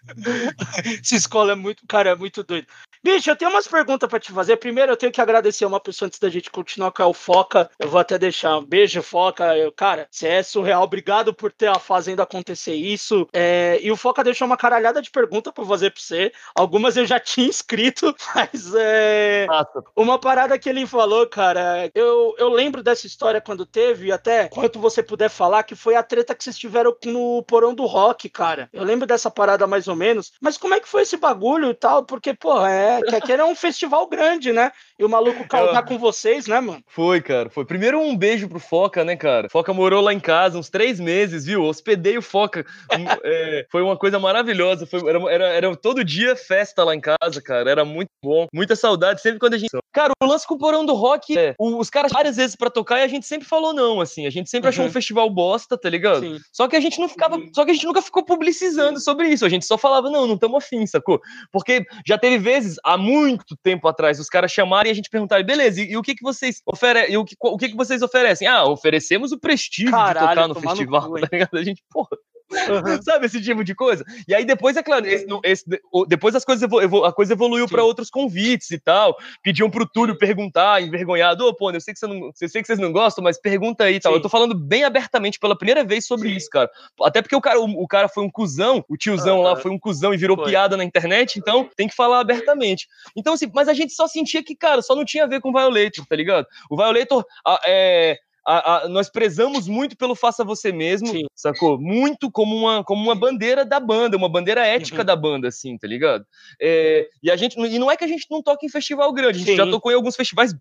Essa 1.01 1.15
escola 1.15 1.53
é 1.53 1.55
muito, 1.55 1.87
cara, 1.87 2.11
é 2.11 2.17
muito 2.17 2.43
doido. 2.43 2.67
Bicho, 3.05 3.29
eu 3.29 3.35
tenho 3.35 3.51
umas 3.51 3.67
perguntas 3.67 4.09
para 4.09 4.21
te 4.21 4.31
fazer. 4.31 4.57
Primeiro, 4.59 4.93
eu 4.93 4.97
tenho 4.97 5.11
que 5.11 5.21
agradecer 5.21 5.65
uma 5.65 5.81
pessoa 5.81 6.07
antes 6.07 6.21
da 6.21 6.31
gente 6.31 6.51
continuar 6.51 6.93
com 6.93 7.03
o 7.03 7.13
Foca. 7.13 7.69
Eu 7.77 7.89
vou 7.89 7.99
até 7.99 8.17
deixar 8.17 8.59
um 8.59 8.65
beijo, 8.65 9.03
Foca. 9.03 9.57
Eu, 9.59 9.73
cara, 9.73 10.07
você 10.09 10.29
é 10.29 10.43
surreal. 10.43 10.85
Obrigado 10.85 11.35
por 11.35 11.51
ter 11.51 11.73
fazendo 11.81 12.23
acontecer 12.23 12.75
isso. 12.75 13.27
É, 13.33 13.81
e 13.83 13.91
o 13.91 13.97
Foca 13.97 14.23
deixou 14.23 14.47
uma 14.47 14.57
caralhada 14.57 15.03
de 15.03 15.11
perguntas 15.11 15.53
para 15.53 15.65
fazer 15.65 15.91
para 15.91 16.01
você. 16.01 16.33
Algumas 16.55 16.97
eu 16.97 17.05
já 17.05 17.19
tinha 17.21 17.49
escrito, 17.49 18.15
mas 18.37 18.73
é. 18.73 19.47
Nossa. 19.47 19.83
Uma 19.97 20.19
parada 20.21 20.57
que 20.57 20.69
ele 20.69 20.87
falou, 20.87 21.27
cara. 21.27 21.91
Eu, 21.97 22.37
eu 22.39 22.51
lembro 22.51 22.85
dessa 22.85 23.09
história 23.09 23.41
quando 23.41 23.67
teve, 23.67 24.07
e 24.07 24.13
até 24.13 24.49
quanto 24.49 24.79
você 24.79 25.03
puder 25.03 25.29
falar, 25.29 25.65
que 25.65 25.75
foi 25.75 25.97
a 25.97 26.05
treta 26.05 26.37
que 26.37 26.45
vocês 26.45 26.57
tiveram 26.57 26.97
no 27.07 27.43
porão 27.43 27.75
do 27.75 27.85
rock, 27.85 28.29
cara. 28.29 28.71
Eu 28.73 28.85
lembro 28.85 29.09
dessa 29.09 29.29
parada 29.29 29.67
mais 29.67 29.89
ou 29.89 29.97
menos. 29.97 30.33
Mas 30.41 30.57
como 30.57 30.75
é 30.75 30.79
que 30.79 30.89
foi 30.89 31.03
esse 31.03 31.17
bagulho 31.17 31.71
e 31.71 31.75
tal? 31.75 32.05
Porque, 32.05 32.33
pô, 32.33 32.65
é 32.65 32.92
É, 32.99 33.03
que 33.03 33.15
aquele 33.15 33.43
é 33.43 33.45
um 33.45 33.55
festival 33.55 34.07
grande, 34.07 34.53
né? 34.53 34.73
E 34.99 35.05
o 35.05 35.09
maluco 35.09 35.47
causar 35.49 35.83
com 35.83 35.99
vocês, 35.99 36.47
né, 36.47 36.61
mano? 36.61 36.83
Foi, 36.87 37.21
cara. 37.21 37.51
Foi. 37.51 37.65
Primeiro 37.65 38.01
um 38.01 38.17
beijo 38.17 38.49
pro 38.49 38.59
Foca, 38.59 39.05
né, 39.05 39.17
cara? 39.17 39.49
Foca 39.51 39.73
morou 39.73 40.01
lá 40.01 40.13
em 40.13 40.21
casa 40.21 40.59
uns 40.59 40.71
três 40.71 41.01
meses, 41.01 41.45
viu? 41.45 41.65
Hospedei 41.65 42.19
o 42.19 42.23
Foca. 42.23 42.65
Um, 42.93 43.05
é, 43.25 43.67
foi 43.71 43.83
uma 43.83 43.97
coisa 43.97 44.19
maravilhosa. 44.19 44.87
Foi, 44.87 45.01
era, 45.09 45.33
era, 45.33 45.49
era, 45.49 45.77
todo 45.77 46.05
dia 46.05 46.37
festa 46.37 46.85
lá 46.85 46.95
em 46.95 47.01
casa, 47.01 47.43
cara. 47.43 47.71
Era 47.71 47.85
muito 47.85 48.11
bom. 48.23 48.47
Muita 48.53 48.77
saudade. 48.77 49.21
Sempre 49.21 49.39
quando 49.39 49.55
a 49.55 49.59
gente. 49.59 49.71
Cara, 49.93 50.13
o 50.23 50.27
lance 50.27 50.47
com 50.47 50.55
o 50.55 50.59
Porão 50.59 50.87
do 50.87 50.95
Rock 50.95 51.37
é. 51.37 51.55
Os 51.59 51.91
caras 51.91 52.13
várias 52.13 52.37
vezes 52.37 52.57
pra 52.57 52.71
tocar 52.71 53.01
e 53.01 53.03
a 53.03 53.09
gente 53.09 53.27
sempre 53.27 53.47
falou 53.47 53.73
não, 53.73 54.01
assim. 54.01 54.27
A 54.27 54.31
gente 54.31 54.49
sempre 54.49 54.69
uhum. 54.69 54.71
achou 54.71 54.85
um 54.85 54.91
festival 54.91 55.29
bosta, 55.29 55.77
tá 55.77 55.89
ligado? 55.89 56.21
Sim. 56.21 56.39
Só 56.53 56.69
que 56.69 56.77
a 56.77 56.81
gente 56.81 57.01
não 57.01 57.09
ficava. 57.09 57.37
Uhum. 57.37 57.51
Só 57.55 57.65
que 57.65 57.71
a 57.71 57.75
gente 57.75 57.87
nunca 57.87 58.03
ficou 58.03 58.25
publicizando 58.25 59.01
sobre 59.01 59.29
isso. 59.29 59.45
A 59.45 59.49
gente 59.49 59.67
só 59.67 59.77
falava, 59.77 60.11
não, 60.11 60.27
não 60.27 60.35
estamos 60.35 60.63
afim, 60.65 60.87
sacou? 60.87 61.21
Porque 61.51 61.85
já 62.07 62.17
teve 62.17 62.39
vezes, 62.39 62.77
há 62.83 62.99
muito 62.99 63.57
tempo 63.63 63.87
atrás, 63.89 64.19
os 64.19 64.29
caras 64.29 64.51
chamarem 64.51 64.91
e 64.91 64.93
a 64.93 64.95
gente 64.95 65.11
perguntar, 65.11 65.43
beleza, 65.45 65.81
e, 65.81 65.93
e 65.93 65.97
o 65.97 66.03
que, 66.03 66.15
que 66.15 66.23
vocês 66.23 66.61
oferecem? 66.67 67.17
O 67.17 67.25
que, 67.25 67.37
o 67.41 67.57
que, 67.57 67.69
que 67.69 67.77
vocês 67.77 68.03
oferecem? 68.03 68.49
Ah, 68.49 68.65
oferecemos 68.65 69.33
o 69.33 69.39
prestígio 69.39 69.91
Caralho, 69.91 70.29
de 70.29 70.35
tocar 70.35 70.49
no 70.49 70.55
festival, 70.55 71.03
no 71.03 71.09
cu, 71.11 71.21
tá 71.21 71.29
ligado? 71.33 71.57
A 71.57 71.63
gente, 71.63 71.83
porra. 71.91 72.17
Uhum. 72.53 73.03
Sabe 73.03 73.27
esse 73.27 73.41
tipo 73.41 73.65
de 73.65 73.75
coisa? 73.75 74.05
E 74.29 74.35
aí 74.35 74.45
depois, 74.45 74.77
é 74.77 74.83
claro, 74.83 75.07
esse, 75.07 75.27
esse, 75.45 75.65
depois 76.09 76.35
as 76.35 76.45
coisas 76.45 76.63
evolu 76.63 77.05
a 77.05 77.13
coisa 77.13 77.33
evoluiu 77.33 77.67
para 77.69 77.83
outros 77.83 78.11
convites 78.11 78.71
e 78.71 78.79
tal. 78.79 79.17
Pediam 79.43 79.71
pro 79.71 79.89
Túlio 79.89 80.17
perguntar, 80.17 80.83
envergonhado, 80.83 81.45
ô, 81.45 81.49
oh, 81.49 81.55
pô, 81.55 81.71
eu 81.71 81.81
sei 81.81 81.95
que, 81.95 82.01
você 82.01 82.07
não, 82.07 82.31
eu 82.41 82.49
sei 82.49 82.61
que 82.61 82.67
vocês 82.67 82.79
não 82.79 82.93
gostam, 82.93 83.25
mas 83.25 83.41
pergunta 83.41 83.85
aí 83.85 83.97
e 83.97 84.01
tal. 84.01 84.13
Eu 84.13 84.23
tô 84.23 84.29
falando 84.29 84.55
bem 84.55 84.85
abertamente 84.85 85.39
pela 85.39 85.57
primeira 85.57 85.85
vez 85.85 86.07
sobre 86.07 86.29
Sim. 86.29 86.37
isso, 86.37 86.51
cara. 86.51 86.71
Até 87.03 87.23
porque 87.23 87.37
o 87.37 87.41
cara, 87.41 87.61
o, 87.61 87.65
o, 87.83 87.89
cara 87.89 88.09
foi 88.09 88.25
um 88.25 88.31
cuzão, 88.31 88.85
o 88.89 88.97
tiozão 88.97 89.39
uhum. 89.39 89.43
lá 89.43 89.57
foi 89.57 89.71
um 89.71 89.79
cuzão 89.79 90.13
e 90.13 90.17
virou 90.17 90.37
foi. 90.37 90.51
piada 90.51 90.77
na 90.77 90.85
internet, 90.85 91.39
então 91.39 91.69
tem 91.77 91.89
que 91.89 91.95
falar 91.95 92.21
abertamente. 92.21 92.89
Então, 93.17 93.35
assim, 93.35 93.51
mas 93.55 93.69
a 93.69 93.75
gente 93.75 93.93
só 93.93 94.07
sentia 94.07 94.43
que, 94.43 94.55
cara, 94.55 94.83
só 94.83 94.95
não 94.95 95.05
tinha 95.05 95.25
a 95.25 95.27
ver 95.27 95.41
com 95.41 95.51
o 95.51 95.53
Violator, 95.53 96.07
tá 96.07 96.17
ligado? 96.17 96.47
O 96.71 96.77
Violator 96.77 97.25
é 97.67 98.19
a, 98.47 98.85
a, 98.85 98.89
nós 98.89 99.09
prezamos 99.09 99.69
muito 99.69 99.97
pelo 99.97 100.15
faça 100.15 100.45
você 100.45 100.73
mesmo, 100.73 101.09
Sim. 101.09 101.25
sacou? 101.35 101.81
Muito 101.81 102.31
como 102.31 102.57
uma, 102.57 102.83
como 102.85 103.03
uma 103.03 103.15
bandeira 103.15 103.65
da 103.65 103.79
banda, 103.79 104.17
uma 104.17 104.29
bandeira 104.29 104.67
ética 104.67 104.99
uhum. 104.99 105.05
da 105.05 105.17
banda, 105.17 105.49
assim, 105.49 105.79
tá 105.79 105.87
ligado? 105.87 106.25
É, 106.61 107.09
e 107.23 107.31
a 107.31 107.37
gente, 107.37 107.59
e 107.59 107.79
não 107.79 107.91
é 107.91 107.97
que 107.97 108.05
a 108.05 108.09
gente 108.09 108.27
não 108.31 108.43
toca 108.43 108.67
em 108.67 108.69
festival 108.69 109.13
grande, 109.13 109.37
a 109.37 109.39
gente 109.39 109.51
Sim. 109.51 109.57
já 109.57 109.67
tocou 109.67 109.93
em 109.93 109.95
alguns 109.95 110.17
festivais, 110.17 110.55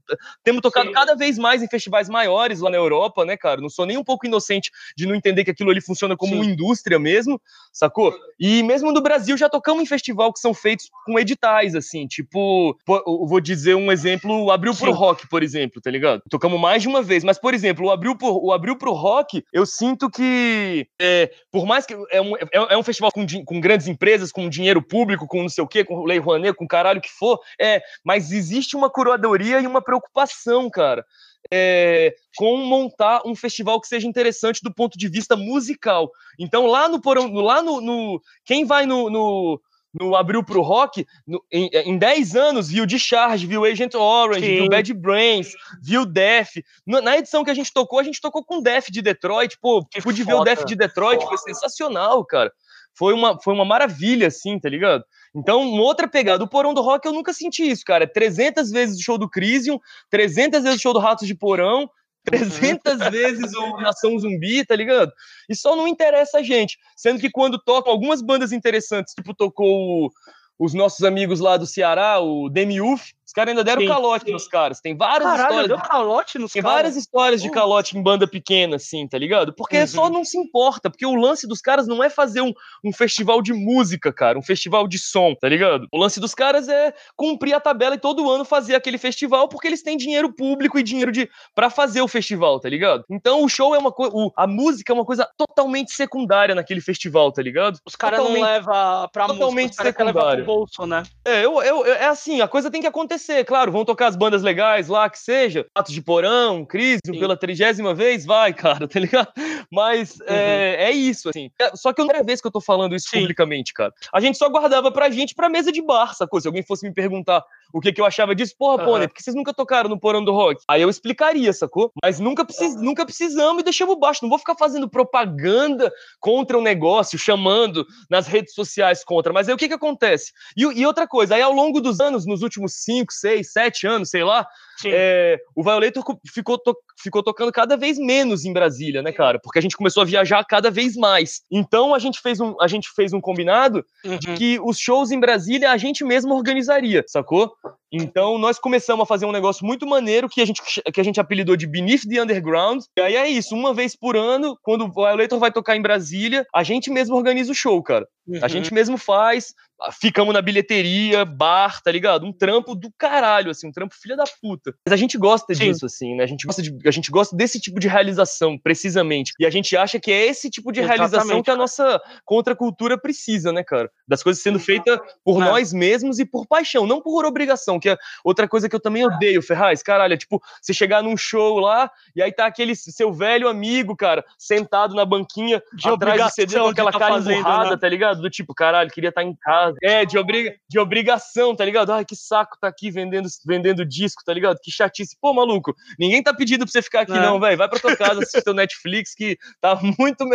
temos 0.43 0.61
tocado 0.61 0.87
Sim. 0.87 0.93
cada 0.93 1.15
vez 1.15 1.37
mais 1.37 1.63
em 1.63 1.67
festivais 1.67 2.07
maiores 2.07 2.59
lá 2.59 2.69
na 2.69 2.77
Europa, 2.77 3.25
né, 3.25 3.35
cara? 3.35 3.61
Não 3.61 3.69
sou 3.69 3.85
nem 3.85 3.97
um 3.97 4.03
pouco 4.03 4.25
inocente 4.25 4.71
de 4.95 5.07
não 5.07 5.15
entender 5.15 5.43
que 5.43 5.51
aquilo 5.51 5.71
ali 5.71 5.81
funciona 5.81 6.15
como 6.15 6.35
uma 6.35 6.45
indústria 6.45 6.99
mesmo, 6.99 7.41
sacou? 7.71 8.13
E 8.39 8.61
mesmo 8.63 8.91
no 8.91 9.01
Brasil 9.01 9.37
já 9.37 9.49
tocamos 9.49 9.83
em 9.83 9.85
festival 9.85 10.31
que 10.31 10.39
são 10.39 10.53
feitos 10.53 10.89
com 11.05 11.17
editais, 11.17 11.75
assim, 11.75 12.05
tipo, 12.07 12.77
vou 12.85 13.39
dizer 13.39 13.75
um 13.75 13.91
exemplo, 13.91 14.51
abriu 14.51 14.75
pro 14.75 14.91
rock, 14.91 15.27
por 15.27 15.41
exemplo, 15.41 15.81
tá 15.81 15.89
ligado? 15.89 16.21
Tocamos 16.29 16.59
mais 16.59 16.81
de 16.81 16.87
uma 16.87 17.01
vez, 17.01 17.23
mas, 17.23 17.39
por 17.39 17.53
exemplo, 17.53 17.70
exemplo, 17.71 17.87
o 17.87 17.91
Abril, 17.91 18.15
pro, 18.15 18.45
o 18.45 18.51
Abril 18.51 18.77
pro 18.77 18.93
Rock, 18.93 19.43
eu 19.51 19.65
sinto 19.65 20.09
que, 20.09 20.87
é, 20.99 21.31
por 21.51 21.65
mais 21.65 21.85
que 21.85 21.93
é 22.11 22.21
um, 22.21 22.35
é, 22.37 22.47
é 22.51 22.77
um 22.77 22.83
festival 22.83 23.11
com, 23.11 23.25
com, 23.45 23.59
grandes 23.59 23.87
empresas, 23.87 24.31
com 24.31 24.49
dinheiro 24.49 24.81
público, 24.81 25.27
com 25.27 25.41
não 25.41 25.49
sei 25.49 25.63
o 25.63 25.67
quê, 25.67 25.83
com 25.83 26.03
Lei 26.03 26.19
Rouanet, 26.19 26.55
com 26.55 26.67
caralho 26.67 27.01
que 27.01 27.09
for, 27.09 27.39
é, 27.59 27.81
mas 28.03 28.31
existe 28.31 28.75
uma 28.75 28.89
curadoria 28.89 29.59
e 29.59 29.67
uma 29.67 29.81
preocupação, 29.81 30.69
cara. 30.69 31.05
É, 31.51 32.13
com 32.37 32.55
montar 32.57 33.23
um 33.25 33.35
festival 33.35 33.81
que 33.81 33.87
seja 33.87 34.07
interessante 34.07 34.61
do 34.61 34.71
ponto 34.71 34.95
de 34.95 35.07
vista 35.07 35.35
musical. 35.35 36.11
Então, 36.37 36.67
lá 36.67 36.87
no 36.87 37.01
Porão, 37.01 37.33
lá 37.33 37.63
no. 37.63 37.81
no 37.81 38.21
quem 38.45 38.63
vai 38.63 38.85
no, 38.85 39.09
no, 39.09 39.59
no 39.93 40.15
Abril 40.15 40.43
pro 40.43 40.61
Rock, 40.61 41.05
no, 41.27 41.43
em, 41.51 41.69
em 41.73 41.97
10 41.97 42.35
anos, 42.35 42.69
viu 42.69 42.85
Discharge, 42.85 43.45
viu 43.45 43.65
Agent 43.65 43.93
Orange, 43.93 44.45
Sim. 44.45 44.55
viu 44.57 44.69
Bad 44.69 44.93
Brains, 44.93 45.53
viu 45.81 46.05
Def. 46.05 46.57
Na 46.85 47.17
edição 47.17 47.43
que 47.43 47.51
a 47.51 47.53
gente 47.53 47.73
tocou, 47.73 47.99
a 47.99 48.03
gente 48.03 48.21
tocou 48.21 48.43
com 48.43 48.61
Def 48.61 48.89
de 48.89 49.01
Detroit. 49.01 49.57
Pô, 49.61 49.85
que 49.85 50.01
pude 50.01 50.23
ver 50.23 50.35
o 50.35 50.43
Def 50.43 50.63
de 50.63 50.75
Detroit, 50.75 51.25
foi 51.25 51.37
sensacional, 51.37 52.23
cara. 52.25 52.51
Foi 52.93 53.13
uma, 53.13 53.39
foi 53.39 53.53
uma 53.53 53.65
maravilha, 53.65 54.27
assim, 54.27 54.59
tá 54.59 54.69
ligado? 54.69 55.03
Então, 55.33 55.61
uma 55.61 55.81
outra 55.81 56.07
pegada. 56.07 56.43
O 56.43 56.47
Porão 56.47 56.73
do 56.73 56.81
Rock 56.81 57.05
eu 57.05 57.13
nunca 57.13 57.33
senti 57.33 57.69
isso, 57.69 57.85
cara. 57.85 58.05
300 58.05 58.69
vezes 58.69 58.99
o 58.99 59.03
show 59.03 59.17
do 59.17 59.29
Crisium, 59.29 59.79
300 60.09 60.63
vezes 60.63 60.77
o 60.77 60.81
show 60.81 60.93
do 60.93 60.99
Ratos 60.99 61.25
de 61.25 61.35
Porão, 61.35 61.89
300 62.23 62.99
vezes 63.09 63.53
o 63.53 63.77
Nação 63.77 64.17
Zumbi, 64.17 64.65
tá 64.65 64.75
ligado? 64.75 65.11
E 65.49 65.55
só 65.55 65.75
não 65.75 65.87
interessa 65.87 66.39
a 66.39 66.43
gente. 66.43 66.77
Sendo 66.95 67.19
que 67.19 67.29
quando 67.29 67.61
tocam 67.61 67.91
algumas 67.91 68.21
bandas 68.21 68.51
interessantes, 68.51 69.13
tipo 69.13 69.33
tocou 69.33 70.11
os 70.59 70.73
nossos 70.73 71.03
amigos 71.03 71.39
lá 71.39 71.57
do 71.57 71.65
Ceará, 71.65 72.19
o 72.19 72.47
Demiuf, 72.47 73.13
os 73.31 73.33
caras 73.33 73.51
ainda 73.51 73.63
deram 73.63 73.81
sim, 73.81 73.87
calote 73.87 74.25
sim. 74.25 74.31
nos 74.33 74.45
caras. 74.45 74.81
Tem 74.81 74.93
várias 74.93 75.23
Caralho, 75.23 75.43
histórias. 75.43 75.67
Deu 75.69 75.77
calote 75.77 76.37
nos 76.37 76.51
Tem 76.51 76.61
várias 76.61 76.97
histórias 76.97 77.41
de 77.41 77.49
calote 77.49 77.97
em 77.97 78.03
banda 78.03 78.27
pequena, 78.27 78.75
assim, 78.75 79.07
tá 79.07 79.17
ligado? 79.17 79.53
Porque 79.53 79.79
uhum. 79.79 79.87
só 79.87 80.09
não 80.09 80.25
se 80.25 80.37
importa. 80.37 80.89
Porque 80.89 81.05
o 81.05 81.15
lance 81.15 81.47
dos 81.47 81.61
caras 81.61 81.87
não 81.87 82.03
é 82.03 82.09
fazer 82.09 82.41
um, 82.41 82.51
um 82.83 82.91
festival 82.91 83.41
de 83.41 83.53
música, 83.53 84.11
cara. 84.11 84.37
Um 84.37 84.41
festival 84.41 84.85
de 84.85 84.99
som, 84.99 85.33
tá 85.33 85.47
ligado? 85.47 85.87
O 85.93 85.97
lance 85.97 86.19
dos 86.19 86.35
caras 86.35 86.67
é 86.67 86.93
cumprir 87.15 87.53
a 87.53 87.61
tabela 87.61 87.95
e 87.95 87.97
todo 87.97 88.29
ano 88.29 88.43
fazer 88.43 88.75
aquele 88.75 88.97
festival 88.97 89.47
porque 89.47 89.69
eles 89.69 89.81
têm 89.81 89.95
dinheiro 89.95 90.33
público 90.33 90.77
e 90.77 90.83
dinheiro 90.83 91.09
de 91.09 91.29
para 91.55 91.69
fazer 91.69 92.01
o 92.01 92.09
festival, 92.09 92.59
tá 92.59 92.67
ligado? 92.67 93.05
Então 93.09 93.45
o 93.45 93.47
show 93.47 93.73
é 93.73 93.79
uma 93.79 93.93
coisa. 93.93 94.13
A 94.35 94.45
música 94.45 94.91
é 94.91 94.93
uma 94.93 95.05
coisa 95.05 95.25
totalmente 95.37 95.93
secundária 95.93 96.53
naquele 96.53 96.81
festival, 96.81 97.31
tá 97.31 97.41
ligado? 97.41 97.79
Os 97.85 97.95
caras 97.95 98.19
não 98.19 98.33
levam 98.33 99.07
pra 99.13 99.27
totalmente 99.27 99.67
música, 99.69 99.83
os 99.83 99.95
secundária. 99.95 100.43
bolso, 100.43 100.85
né? 100.85 101.03
É, 101.23 101.45
eu, 101.45 101.63
eu, 101.63 101.85
é 101.85 102.07
assim, 102.07 102.41
a 102.41 102.47
coisa 102.47 102.69
tem 102.69 102.81
que 102.81 102.87
acontecer 102.87 103.20
acontecer, 103.21 103.45
claro, 103.45 103.71
vão 103.71 103.85
tocar 103.85 104.07
as 104.07 104.15
bandas 104.15 104.41
legais 104.41 104.87
lá, 104.87 105.09
que 105.09 105.19
seja, 105.19 105.65
Atos 105.75 105.93
de 105.93 106.01
Porão, 106.01 106.65
Crisium, 106.65 107.19
pela 107.19 107.37
trigésima 107.37 107.93
vez, 107.93 108.25
vai, 108.25 108.51
cara, 108.53 108.87
tá 108.87 108.99
ligado? 108.99 109.31
Mas 109.71 110.19
uhum. 110.19 110.25
é, 110.27 110.89
é, 110.89 110.91
isso, 110.91 111.29
assim. 111.29 111.51
É, 111.59 111.75
só 111.75 111.93
que 111.93 112.01
é 112.01 112.03
a 112.03 112.05
primeira 112.05 112.25
vez 112.25 112.41
que 112.41 112.47
eu 112.47 112.51
tô 112.51 112.59
falando 112.59 112.95
isso 112.95 113.09
Sim. 113.09 113.21
publicamente, 113.21 113.73
cara. 113.73 113.93
A 114.13 114.19
gente 114.19 114.37
só 114.37 114.49
guardava 114.49 114.91
pra 114.91 115.09
gente 115.09 115.35
pra 115.35 115.47
mesa 115.47 115.71
de 115.71 115.81
bar, 115.81 116.15
sacou? 116.15 116.41
Se 116.41 116.47
alguém 116.47 116.63
fosse 116.63 116.87
me 116.87 116.93
perguntar 116.93 117.43
o 117.73 117.79
que, 117.79 117.93
que 117.93 118.01
eu 118.01 118.05
achava 118.05 118.35
disso, 118.35 118.55
porra, 118.57 118.83
uhum. 118.83 118.85
Pônei, 118.85 119.07
por 119.07 119.15
que 119.15 119.23
vocês 119.23 119.35
nunca 119.35 119.53
tocaram 119.53 119.89
no 119.89 119.99
Porão 119.99 120.23
do 120.23 120.33
Rock? 120.33 120.61
Aí 120.67 120.81
eu 120.81 120.89
explicaria, 120.89 121.53
sacou? 121.53 121.91
Mas 122.03 122.19
nunca, 122.19 122.43
precis, 122.43 122.75
uhum. 122.75 122.83
nunca 122.83 123.05
precisamos 123.05 123.61
e 123.61 123.63
deixamos 123.63 123.97
baixo. 123.97 124.19
Não 124.23 124.29
vou 124.29 124.39
ficar 124.39 124.55
fazendo 124.55 124.89
propaganda 124.89 125.91
contra 126.19 126.57
o 126.57 126.61
negócio, 126.61 127.17
chamando 127.17 127.85
nas 128.09 128.27
redes 128.27 128.53
sociais 128.53 129.03
contra. 129.03 129.31
Mas 129.31 129.47
aí 129.47 129.53
o 129.53 129.57
que 129.57 129.67
que 129.67 129.73
acontece? 129.73 130.31
E, 130.57 130.63
e 130.63 130.85
outra 130.85 131.07
coisa, 131.07 131.35
aí 131.35 131.41
ao 131.41 131.53
longo 131.53 131.79
dos 131.79 131.99
anos, 131.99 132.25
nos 132.25 132.41
últimos 132.41 132.73
cinco, 132.73 133.10
seis, 133.13 133.51
sete 133.51 133.85
anos, 133.87 134.09
sei 134.09 134.23
lá, 134.23 134.45
é, 134.85 135.39
o 135.55 135.63
Violator 135.63 136.03
ficou, 136.33 136.57
to 136.57 136.75
ficou 137.01 137.23
tocando 137.23 137.51
cada 137.51 137.77
vez 137.77 137.97
menos 137.97 138.45
em 138.45 138.53
Brasília, 138.53 139.01
né, 139.01 139.11
cara? 139.11 139.39
Porque 139.39 139.59
a 139.59 139.61
gente 139.61 139.77
começou 139.77 140.01
a 140.01 140.05
viajar 140.05 140.43
cada 140.45 140.71
vez 140.71 140.95
mais. 140.95 141.41
Então 141.51 141.93
a 141.93 141.99
gente 141.99 142.19
fez 142.21 142.39
um, 142.39 142.55
a 142.59 142.67
gente 142.67 142.89
fez 142.95 143.13
um 143.13 143.21
combinado 143.21 143.85
uhum. 144.05 144.35
que 144.35 144.59
os 144.61 144.77
shows 144.77 145.11
em 145.11 145.19
Brasília 145.19 145.71
a 145.71 145.77
gente 145.77 146.03
mesmo 146.03 146.33
organizaria, 146.33 147.03
sacou? 147.07 147.51
Então 147.91 148.37
nós 148.37 148.57
começamos 148.57 149.03
a 149.03 149.05
fazer 149.05 149.25
um 149.25 149.31
negócio 149.31 149.65
muito 149.65 149.85
maneiro 149.85 150.29
que 150.29 150.41
a 150.41 150.45
gente, 150.45 150.61
que 150.61 151.01
a 151.01 151.03
gente 151.03 151.19
apelidou 151.19 151.55
de 151.55 151.67
Beneath 151.67 152.07
the 152.07 152.21
Underground. 152.21 152.83
E 152.97 153.01
aí 153.01 153.15
é 153.15 153.27
isso, 153.27 153.55
uma 153.55 153.73
vez 153.73 153.95
por 153.95 154.15
ano, 154.15 154.57
quando 154.61 154.85
o 154.85 154.91
Violator 154.91 155.39
vai 155.39 155.51
tocar 155.51 155.75
em 155.75 155.81
Brasília, 155.81 156.45
a 156.55 156.63
gente 156.63 156.89
mesmo 156.89 157.15
organiza 157.15 157.51
o 157.51 157.55
show, 157.55 157.81
cara. 157.83 158.07
Uhum. 158.27 158.39
A 158.41 158.47
gente 158.47 158.73
mesmo 158.73 158.97
faz, 158.97 159.53
ficamos 159.99 160.33
na 160.33 160.41
bilheteria, 160.41 161.25
bar, 161.25 161.81
tá 161.81 161.91
ligado? 161.91 162.25
Um 162.25 162.31
trampo 162.31 162.75
do 162.75 162.91
caralho, 162.97 163.49
assim, 163.49 163.67
um 163.67 163.71
trampo 163.71 163.95
filha 163.99 164.15
da 164.15 164.23
puta. 164.41 164.73
Mas 164.85 164.93
a 164.93 164.95
gente 164.95 165.17
gosta 165.17 165.53
Sim. 165.55 165.71
disso, 165.71 165.85
assim, 165.85 166.15
né? 166.15 166.23
A 166.23 166.27
gente 166.27 166.45
gosta, 166.45 166.61
de, 166.61 166.77
a 166.85 166.91
gente 166.91 167.09
gosta 167.09 167.35
desse 167.35 167.59
tipo 167.59 167.79
de 167.79 167.87
realização, 167.87 168.57
precisamente. 168.57 169.33
E 169.39 169.45
a 169.45 169.49
gente 169.49 169.75
acha 169.75 169.99
que 169.99 170.11
é 170.11 170.27
esse 170.27 170.49
tipo 170.49 170.71
de 170.71 170.79
Exatamente, 170.79 170.99
realização 170.99 171.43
que 171.43 171.51
a 171.51 171.55
nossa 171.55 171.99
contracultura 172.23 172.97
precisa, 172.99 173.51
né, 173.51 173.63
cara? 173.63 173.89
Das 174.07 174.21
coisas 174.21 174.41
sendo 174.41 174.59
feitas 174.59 174.99
por 175.23 175.41
é. 175.41 175.45
nós 175.45 175.73
mesmos 175.73 176.19
e 176.19 176.25
por 176.25 176.45
paixão, 176.45 176.85
não 176.85 177.01
por 177.01 177.25
obrigação, 177.25 177.79
que 177.81 177.89
é 177.89 177.97
outra 178.23 178.47
coisa 178.47 178.69
que 178.69 178.75
eu 178.75 178.79
também 178.79 179.05
odeio, 179.05 179.41
Ferraz. 179.41 179.83
Caralho, 179.83 180.13
é 180.13 180.17
tipo, 180.17 180.41
você 180.61 180.73
chegar 180.73 181.03
num 181.03 181.17
show 181.17 181.59
lá 181.59 181.91
e 182.15 182.21
aí 182.21 182.31
tá 182.31 182.45
aquele 182.45 182.75
seu 182.75 183.11
velho 183.11 183.47
amigo, 183.47 183.95
cara, 183.95 184.23
sentado 184.37 184.95
na 184.95 185.05
banquinha 185.05 185.61
de 185.73 185.89
atrás 185.89 186.23
do 186.23 186.29
CD 186.29 186.59
com 186.59 186.67
aquela 186.67 186.91
tá 186.91 186.99
cara 186.99 187.13
fazendo, 187.15 187.33
emburrada, 187.33 187.71
né? 187.71 187.77
tá 187.77 187.89
ligado? 187.89 188.21
Do 188.21 188.29
tipo, 188.29 188.53
caralho, 188.53 188.89
queria 188.89 189.09
estar 189.09 189.21
tá 189.21 189.27
em 189.27 189.35
casa. 189.35 189.75
É, 189.81 190.05
de, 190.05 190.17
obriga 190.17 190.55
de 190.67 190.79
obrigação, 190.79 191.55
tá 191.55 191.65
ligado? 191.65 191.91
Ai, 191.91 192.05
que 192.05 192.15
saco 192.15 192.57
tá 192.59 192.67
aqui 192.67 192.91
vendendo, 192.91 193.27
vendendo 193.45 193.85
disco, 193.85 194.23
tá 194.23 194.33
ligado? 194.33 194.59
Que 194.61 194.71
chatice. 194.71 195.17
Pô, 195.19 195.33
maluco, 195.33 195.75
ninguém 195.97 196.21
tá 196.21 196.33
pedindo 196.33 196.65
pra 196.65 196.71
você 196.71 196.81
ficar 196.81 197.01
aqui, 197.01 197.13
é. 197.13 197.19
não, 197.19 197.39
velho. 197.39 197.57
Vai 197.57 197.67
pra 197.67 197.79
tua 197.79 197.95
casa 197.95 198.21
assistir 198.21 198.43
teu 198.43 198.53
Netflix, 198.53 199.13
que 199.15 199.37
tá 199.59 199.79
muito. 199.81 200.27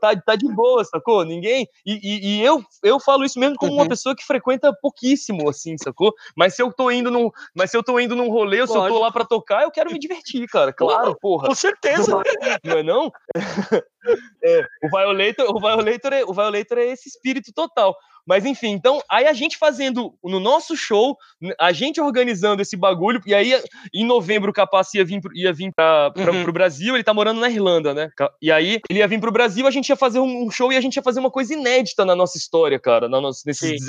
Tá, 0.00 0.16
tá 0.16 0.36
de 0.36 0.48
boa, 0.52 0.84
sacou? 0.84 1.24
Ninguém. 1.24 1.68
E, 1.84 2.00
e, 2.02 2.26
e 2.26 2.44
eu, 2.44 2.62
eu 2.82 3.00
falo 3.00 3.24
isso 3.24 3.38
mesmo 3.38 3.56
como 3.56 3.72
uhum. 3.72 3.78
uma 3.78 3.88
pessoa 3.88 4.14
que 4.14 4.24
frequenta 4.24 4.72
pouquíssimo, 4.80 5.48
assim, 5.48 5.76
sacou? 5.78 6.14
Mas 6.36 6.54
se 6.54 6.62
eu 6.62 6.72
tô 6.72 6.83
indo 6.90 7.10
num. 7.10 7.30
Mas 7.54 7.70
se 7.70 7.76
eu 7.76 7.82
tô 7.82 7.98
indo 7.98 8.16
num 8.16 8.30
rolê, 8.30 8.60
ou 8.60 8.66
se 8.66 8.76
eu 8.76 8.88
tô 8.88 8.98
lá 8.98 9.10
pra 9.10 9.24
tocar, 9.24 9.62
eu 9.62 9.70
quero 9.70 9.92
me 9.92 9.98
divertir, 9.98 10.46
cara. 10.48 10.72
Claro, 10.72 11.16
porra. 11.20 11.48
Com 11.48 11.54
certeza. 11.54 12.12
Não 12.64 12.78
é 12.78 12.82
não? 12.82 13.12
É, 14.42 14.66
o 14.82 14.88
Violator, 14.88 15.46
o 15.48 15.60
Violator, 15.60 16.12
é, 16.12 16.24
o 16.24 16.32
Violator 16.32 16.78
é 16.78 16.86
esse 16.86 17.08
espírito 17.08 17.52
total. 17.52 17.96
Mas 18.26 18.46
enfim, 18.46 18.70
então, 18.70 19.02
aí 19.10 19.26
a 19.26 19.32
gente 19.32 19.58
fazendo 19.58 20.14
no 20.24 20.40
nosso 20.40 20.74
show, 20.76 21.16
a 21.60 21.72
gente 21.72 22.00
organizando 22.00 22.62
esse 22.62 22.76
bagulho, 22.76 23.20
e 23.26 23.34
aí 23.34 23.60
em 23.92 24.04
novembro 24.04 24.50
o 24.50 24.54
Capaz 24.54 24.94
ia 24.94 25.04
vir, 25.04 25.20
ia 25.34 25.52
vir 25.52 25.72
pra, 25.74 26.10
pra, 26.10 26.32
uhum. 26.32 26.42
pro 26.42 26.52
Brasil, 26.52 26.94
ele 26.94 27.04
tá 27.04 27.12
morando 27.12 27.40
na 27.40 27.50
Irlanda, 27.50 27.92
né? 27.92 28.10
E 28.40 28.50
aí 28.50 28.80
ele 28.88 29.00
ia 29.00 29.08
vir 29.08 29.20
pro 29.20 29.32
Brasil, 29.32 29.66
a 29.66 29.70
gente 29.70 29.90
ia 29.90 29.96
fazer 29.96 30.20
um 30.20 30.50
show 30.50 30.72
e 30.72 30.76
a 30.76 30.80
gente 30.80 30.96
ia 30.96 31.02
fazer 31.02 31.20
uma 31.20 31.30
coisa 31.30 31.52
inédita 31.52 32.04
na 32.04 32.16
nossa 32.16 32.38
história, 32.38 32.78
cara, 32.78 33.08
na 33.08 33.20
nossa, 33.20 33.42
nesses 33.46 33.84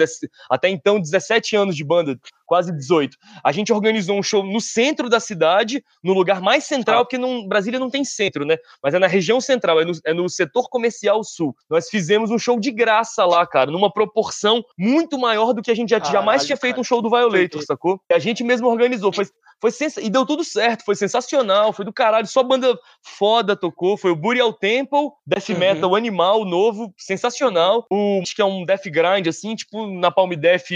até 0.50 0.70
então 0.70 1.00
17 1.00 1.56
anos 1.56 1.76
de 1.76 1.84
banda, 1.84 2.20
quase 2.46 2.72
18. 2.72 3.18
A 3.44 3.52
gente 3.52 3.72
organizou 3.72 4.18
um 4.18 4.24
show 4.24 4.44
no 4.44 4.60
centro 4.60 5.10
da 5.10 5.20
cidade, 5.20 5.84
no 6.04 6.14
lugar 6.14 6.42
mais 6.42 6.66
central, 6.66 7.02
ah. 7.02 7.06
porque 7.06 7.18
não, 7.18 7.48
Brasília 7.48 7.80
não 7.80 7.90
tem 7.90 8.04
centro, 8.04 8.46
né? 8.46 8.58
Mas 8.84 8.94
é 8.94 9.00
na 9.00 9.08
região 9.08 9.40
central, 9.40 9.80
é 9.80 9.86
no, 9.86 9.94
é 10.06 10.14
no 10.14 10.30
setor 10.30 10.70
comercial 10.70 11.24
sul. 11.24 11.56
Nós 11.70 11.90
fizemos 11.90 12.30
um 12.30 12.38
show 12.38 12.60
de 12.60 12.72
graça 12.72 13.26
lá, 13.26 13.46
cara, 13.46 13.72
numa 13.72 13.92
proporção 13.92 14.64
muito 14.78 15.18
maior 15.18 15.54
do 15.54 15.62
que 15.62 15.72
a 15.72 15.76
gente 15.76 15.90
já, 15.90 16.00
Caralho, 16.00 16.14
jamais 16.14 16.46
tinha 16.46 16.58
feito 16.58 16.80
um 16.80 16.84
show 16.84 17.02
do 17.02 17.10
Violator, 17.10 17.62
sacou? 17.64 18.00
E 18.10 18.14
a 18.14 18.20
gente 18.20 18.44
mesmo 18.44 18.68
organizou. 18.68 19.12
Foi, 19.12 19.26
foi 19.60 19.72
sens... 19.72 19.98
E 19.98 20.10
deu 20.10 20.26
tudo 20.26 20.44
certo, 20.44 20.86
foi 20.86 20.96
sensacional, 20.96 21.74
foi 21.74 21.84
do 21.84 21.92
caralho. 21.92 22.28
Só 22.28 22.44
banda 22.44 22.78
foda 23.04 23.56
tocou. 23.56 23.98
Foi 23.98 24.12
o 24.12 24.16
Burial 24.16 24.54
Temple, 24.54 25.10
Death 25.26 25.50
uhum. 25.50 25.58
Metal 25.58 25.96
Animal, 25.96 26.46
novo, 26.46 26.94
sensacional. 26.98 27.86
O 27.92 28.20
acho 28.22 28.36
que 28.36 28.42
é 28.42 28.46
um 28.46 28.64
Death 28.64 28.86
Grind, 28.86 29.28
assim, 29.28 29.56
tipo 29.56 29.88
na 29.88 30.12
Palm 30.12 30.32
Death 30.32 30.70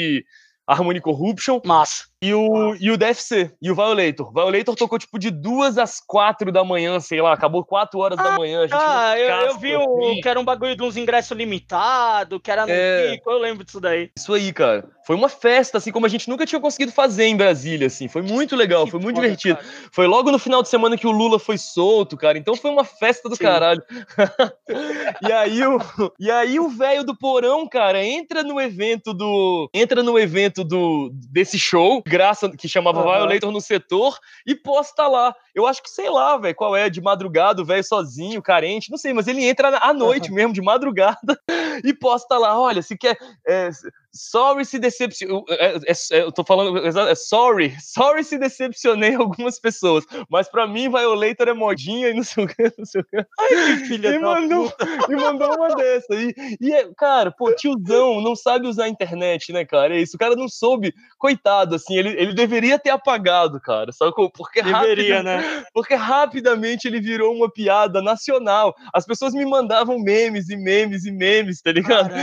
Harmony 0.68 1.00
Corruption. 1.00 1.62
Massa. 1.64 2.09
E 2.22 2.34
o, 2.34 2.76
e 2.76 2.92
o 2.92 2.98
DFC, 2.98 3.50
e 3.62 3.72
o 3.72 3.76
Violator. 3.76 4.34
Violator 4.34 4.76
tocou 4.76 5.00
tipo 5.00 5.18
de 5.18 5.32
duas 5.32 5.78
às 5.78 6.02
quatro 6.06 6.52
da 6.52 6.66
manhã, 6.66 7.00
sei 7.00 7.22
lá, 7.22 7.32
acabou 7.32 7.64
quatro 7.64 7.98
horas 8.00 8.20
ah, 8.20 8.24
da 8.24 8.38
manhã. 8.38 8.68
ah, 8.72 9.18
eu, 9.18 9.30
eu, 9.48 9.58
vi 9.58 9.74
o, 9.74 9.80
assim. 9.80 10.20
que 10.20 10.28
era 10.28 10.38
um 10.38 10.44
bagulho 10.44 10.76
de 10.76 10.84
uns 10.84 10.98
ingressos 10.98 11.38
limitados, 11.38 12.42
que 12.44 12.52
era 12.52 12.66
no 12.66 12.74
é... 12.74 13.12
pico, 13.12 13.32
eu 13.32 13.38
lembro 13.38 13.64
disso 13.64 13.80
daí. 13.80 14.12
Isso 14.18 14.34
aí, 14.34 14.52
cara. 14.52 14.86
Foi 15.06 15.16
uma 15.16 15.30
festa, 15.30 15.78
assim, 15.78 15.94
como 15.94 16.06
a 16.06 16.10
gente 16.10 16.30
nunca 16.30 16.46
tinha 16.46 16.60
conseguido 16.60 16.92
fazer 16.92 17.24
em 17.24 17.38
Brasília, 17.38 17.88
assim. 17.88 18.10
Foi 18.10 18.22
muito 18.22 18.54
legal, 18.54 18.84
que 18.84 18.92
foi 18.92 19.00
muito 19.00 19.16
foda, 19.16 19.28
divertido. 19.28 19.56
Cara. 19.56 19.70
Foi 19.92 20.06
logo 20.06 20.30
no 20.30 20.38
final 20.38 20.62
de 20.62 20.68
semana 20.68 20.98
que 20.98 21.08
o 21.08 21.12
Lula 21.12 21.40
foi 21.40 21.58
solto, 21.58 22.18
cara. 22.18 22.38
Então 22.38 22.54
foi 22.54 22.70
uma 22.70 22.84
festa 22.84 23.30
do 23.30 23.36
Sim. 23.38 23.44
caralho. 23.44 23.82
e 25.26 25.32
aí 25.32 25.66
o 25.66 25.80
e 26.20 26.30
aí 26.30 26.60
o 26.60 26.68
velho 26.68 27.04
do 27.04 27.18
porão, 27.18 27.68
cara, 27.68 28.04
entra 28.06 28.44
no 28.44 28.60
evento 28.60 29.14
do 29.14 29.70
entra 29.74 30.04
no 30.04 30.20
evento 30.20 30.64
do 30.64 31.10
desse 31.14 31.58
show 31.58 32.04
graça 32.10 32.50
que 32.50 32.68
chamava 32.68 33.00
uhum. 33.00 33.12
Violator 33.12 33.52
no 33.52 33.62
setor 33.62 34.18
e 34.46 34.56
posta 34.56 35.08
lá. 35.08 35.34
Eu 35.54 35.66
acho 35.66 35.82
que 35.82 35.90
sei 35.90 36.10
lá, 36.10 36.38
velho, 36.38 36.56
qual 36.56 36.76
é, 36.76 36.90
de 36.90 37.00
madrugada, 37.02 37.62
o 37.62 37.66
velho 37.66 37.84
sozinho, 37.84 38.42
carente, 38.42 38.92
não 38.92 38.98
sei, 38.98 39.14
mas 39.14 39.28
ele 39.28 39.46
entra 39.46 39.78
à 39.78 39.94
noite 39.94 40.30
uhum. 40.30 40.36
mesmo, 40.36 40.54
de 40.54 40.62
madrugada, 40.62 41.40
e 41.84 41.94
posta 41.94 42.38
lá: 42.38 42.60
olha, 42.60 42.82
se 42.82 42.98
quer. 42.98 43.18
É, 43.48 43.70
sorry 44.14 44.66
se 44.66 44.80
decepcionei. 44.80 45.44
É, 45.50 45.76
é, 45.76 45.94
é, 46.12 46.22
eu 46.22 46.32
tô 46.32 46.44
falando. 46.44 46.80
Sorry. 47.16 47.76
Sorry 47.82 48.24
se 48.24 48.38
decepcionei 48.38 49.16
algumas 49.16 49.60
pessoas. 49.60 50.06
Mas 50.30 50.50
pra 50.50 50.68
mim, 50.68 50.90
Violator 50.90 51.48
é 51.48 51.54
modinha 51.54 52.10
e 52.10 52.14
não 52.14 52.24
sei 52.24 52.44
o 52.44 52.48
que, 52.48 52.74
não 52.78 52.86
sei 52.86 53.02
o 53.02 53.04
que. 53.04 53.18
Ai, 53.18 53.78
que 53.78 53.86
filha 53.86 54.10
e 54.10 54.20
mandou, 54.20 54.72
e 55.10 55.16
mandou 55.16 55.56
uma 55.56 55.76
dessa. 55.76 56.16
E, 56.16 56.34
e, 56.60 56.94
cara, 56.96 57.32
pô, 57.32 57.54
tiozão 57.54 58.22
não 58.22 58.36
sabe 58.36 58.68
usar 58.68 58.86
a 58.86 58.90
internet, 58.90 59.52
né, 59.52 59.66
cara? 59.66 59.96
É 59.96 60.02
isso. 60.02 60.16
O 60.16 60.20
cara 60.20 60.36
não 60.36 60.48
soube. 60.48 60.94
Coitado, 61.18 61.76
assim, 61.76 61.98
ele, 61.98 62.10
ele 62.10 62.34
deveria 62.34 62.80
ter 62.80 62.92
apagado, 62.92 63.60
cara. 63.60 63.92
Só 63.92 64.12
porque 64.12 64.62
deveria, 64.62 65.22
né? 65.22 65.66
Porque 65.74 65.96
rapidamente 65.96 66.88
ele 66.88 67.00
virou 67.00 67.34
uma 67.34 67.50
piada 67.50 68.02
nacional. 68.02 68.76
As 68.94 69.06
pessoas 69.06 69.34
me 69.34 69.46
mandavam 69.46 70.00
memes 70.00 70.50
e 70.50 70.56
memes 70.56 71.06
e 71.06 71.12
memes, 71.12 71.62
tá 71.62 71.72
ligado? 71.72 72.14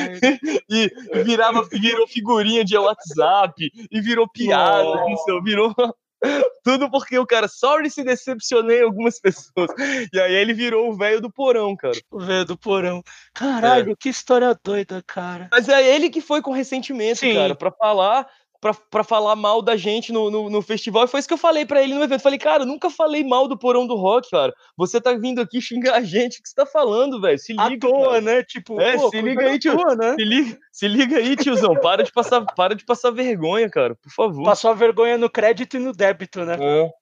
e 0.69 0.91
virava 1.25 1.65
virou 1.79 2.07
figurinha 2.07 2.65
de 2.65 2.77
WhatsApp 2.77 3.71
e 3.91 4.01
virou 4.01 4.29
piada, 4.29 4.85
não 4.85 5.17
sei, 5.17 5.41
virou 5.43 5.75
tudo 6.65 6.91
porque 6.91 7.19
o 7.19 7.27
cara, 7.27 7.49
sorry 7.49 7.91
se 7.91 8.03
decepcionei 8.03 8.83
algumas 8.83 9.21
pessoas. 9.21 9.71
E 10.13 10.19
aí 10.19 10.35
ele 10.35 10.55
virou 10.55 10.89
o 10.89 10.97
velho 10.97 11.21
do 11.21 11.31
porão, 11.31 11.77
cara. 11.77 11.95
O 12.11 12.19
velho 12.19 12.45
do 12.45 12.57
porão. 12.57 13.03
Caralho, 13.35 13.93
é. 13.93 13.97
que 13.99 14.09
história 14.09 14.59
doida, 14.65 15.03
cara. 15.07 15.49
Mas 15.51 15.69
é 15.69 15.95
ele 15.95 16.11
que 16.11 16.21
foi 16.21 16.43
com 16.43 16.53
ressentimento, 16.53 17.21
Sim. 17.21 17.35
cara, 17.35 17.55
para 17.55 17.71
falar 17.71 18.27
para 18.61 19.05
falar 19.05 19.37
mal 19.37 19.61
da 19.63 19.77
gente 19.77 20.13
no, 20.13 20.31
no, 20.31 20.51
no, 20.51 20.63
festival. 20.63 21.05
E 21.05 21.09
foi 21.09 21.21
isso 21.21 21.29
que 21.29 21.35
eu 21.35 21.39
falei 21.39 21.65
para 21.65 21.83
ele 21.83 21.95
no 21.95 22.03
evento. 22.03 22.23
Falei, 22.23 22.39
cara, 22.39 22.65
nunca 22.65 22.91
falei 22.91 23.23
mal 23.23 23.47
do 23.49 23.59
Porão 23.59 23.87
do 23.87 23.95
Rock, 23.95 24.31
cara. 24.31 24.55
Você 24.77 25.01
tá 25.01 25.13
vindo 25.13 25.41
aqui 25.41 25.61
xingar 25.61 25.95
a 25.95 26.03
gente. 26.03 26.39
O 26.39 26.43
que 26.43 26.49
você 26.49 26.55
tá 26.55 26.67
falando, 26.67 27.21
velho? 27.21 27.39
Se 27.39 27.53
liga. 27.53 27.87
À 27.87 27.91
toa, 27.91 28.09
cara. 28.09 28.21
né? 28.21 28.43
Tipo, 28.43 28.81
é, 28.81 28.97
pô, 28.97 29.11
se 29.11 29.21
liga 29.21 29.43
aí, 29.43 29.59
tio. 29.59 29.77
Toa, 29.77 29.95
né? 29.95 30.15
se, 30.15 30.25
liga, 30.25 30.59
se 30.73 30.89
liga 30.89 31.17
aí, 31.19 31.37
tiozão. 31.37 31.75
para 31.77 32.03
de 32.03 32.13
passar, 32.13 32.45
para 32.45 32.75
de 32.75 32.85
passar 32.85 33.11
vergonha, 33.11 33.69
cara. 33.69 33.95
Por 33.95 34.11
favor. 34.11 34.45
Passou 34.45 34.71
a 34.71 34.75
vergonha 34.75 35.19
no 35.19 35.31
crédito 35.31 35.77
e 35.77 35.81
no 35.81 35.93
débito, 35.93 36.45
né? 36.45 36.57
É. 36.61 36.93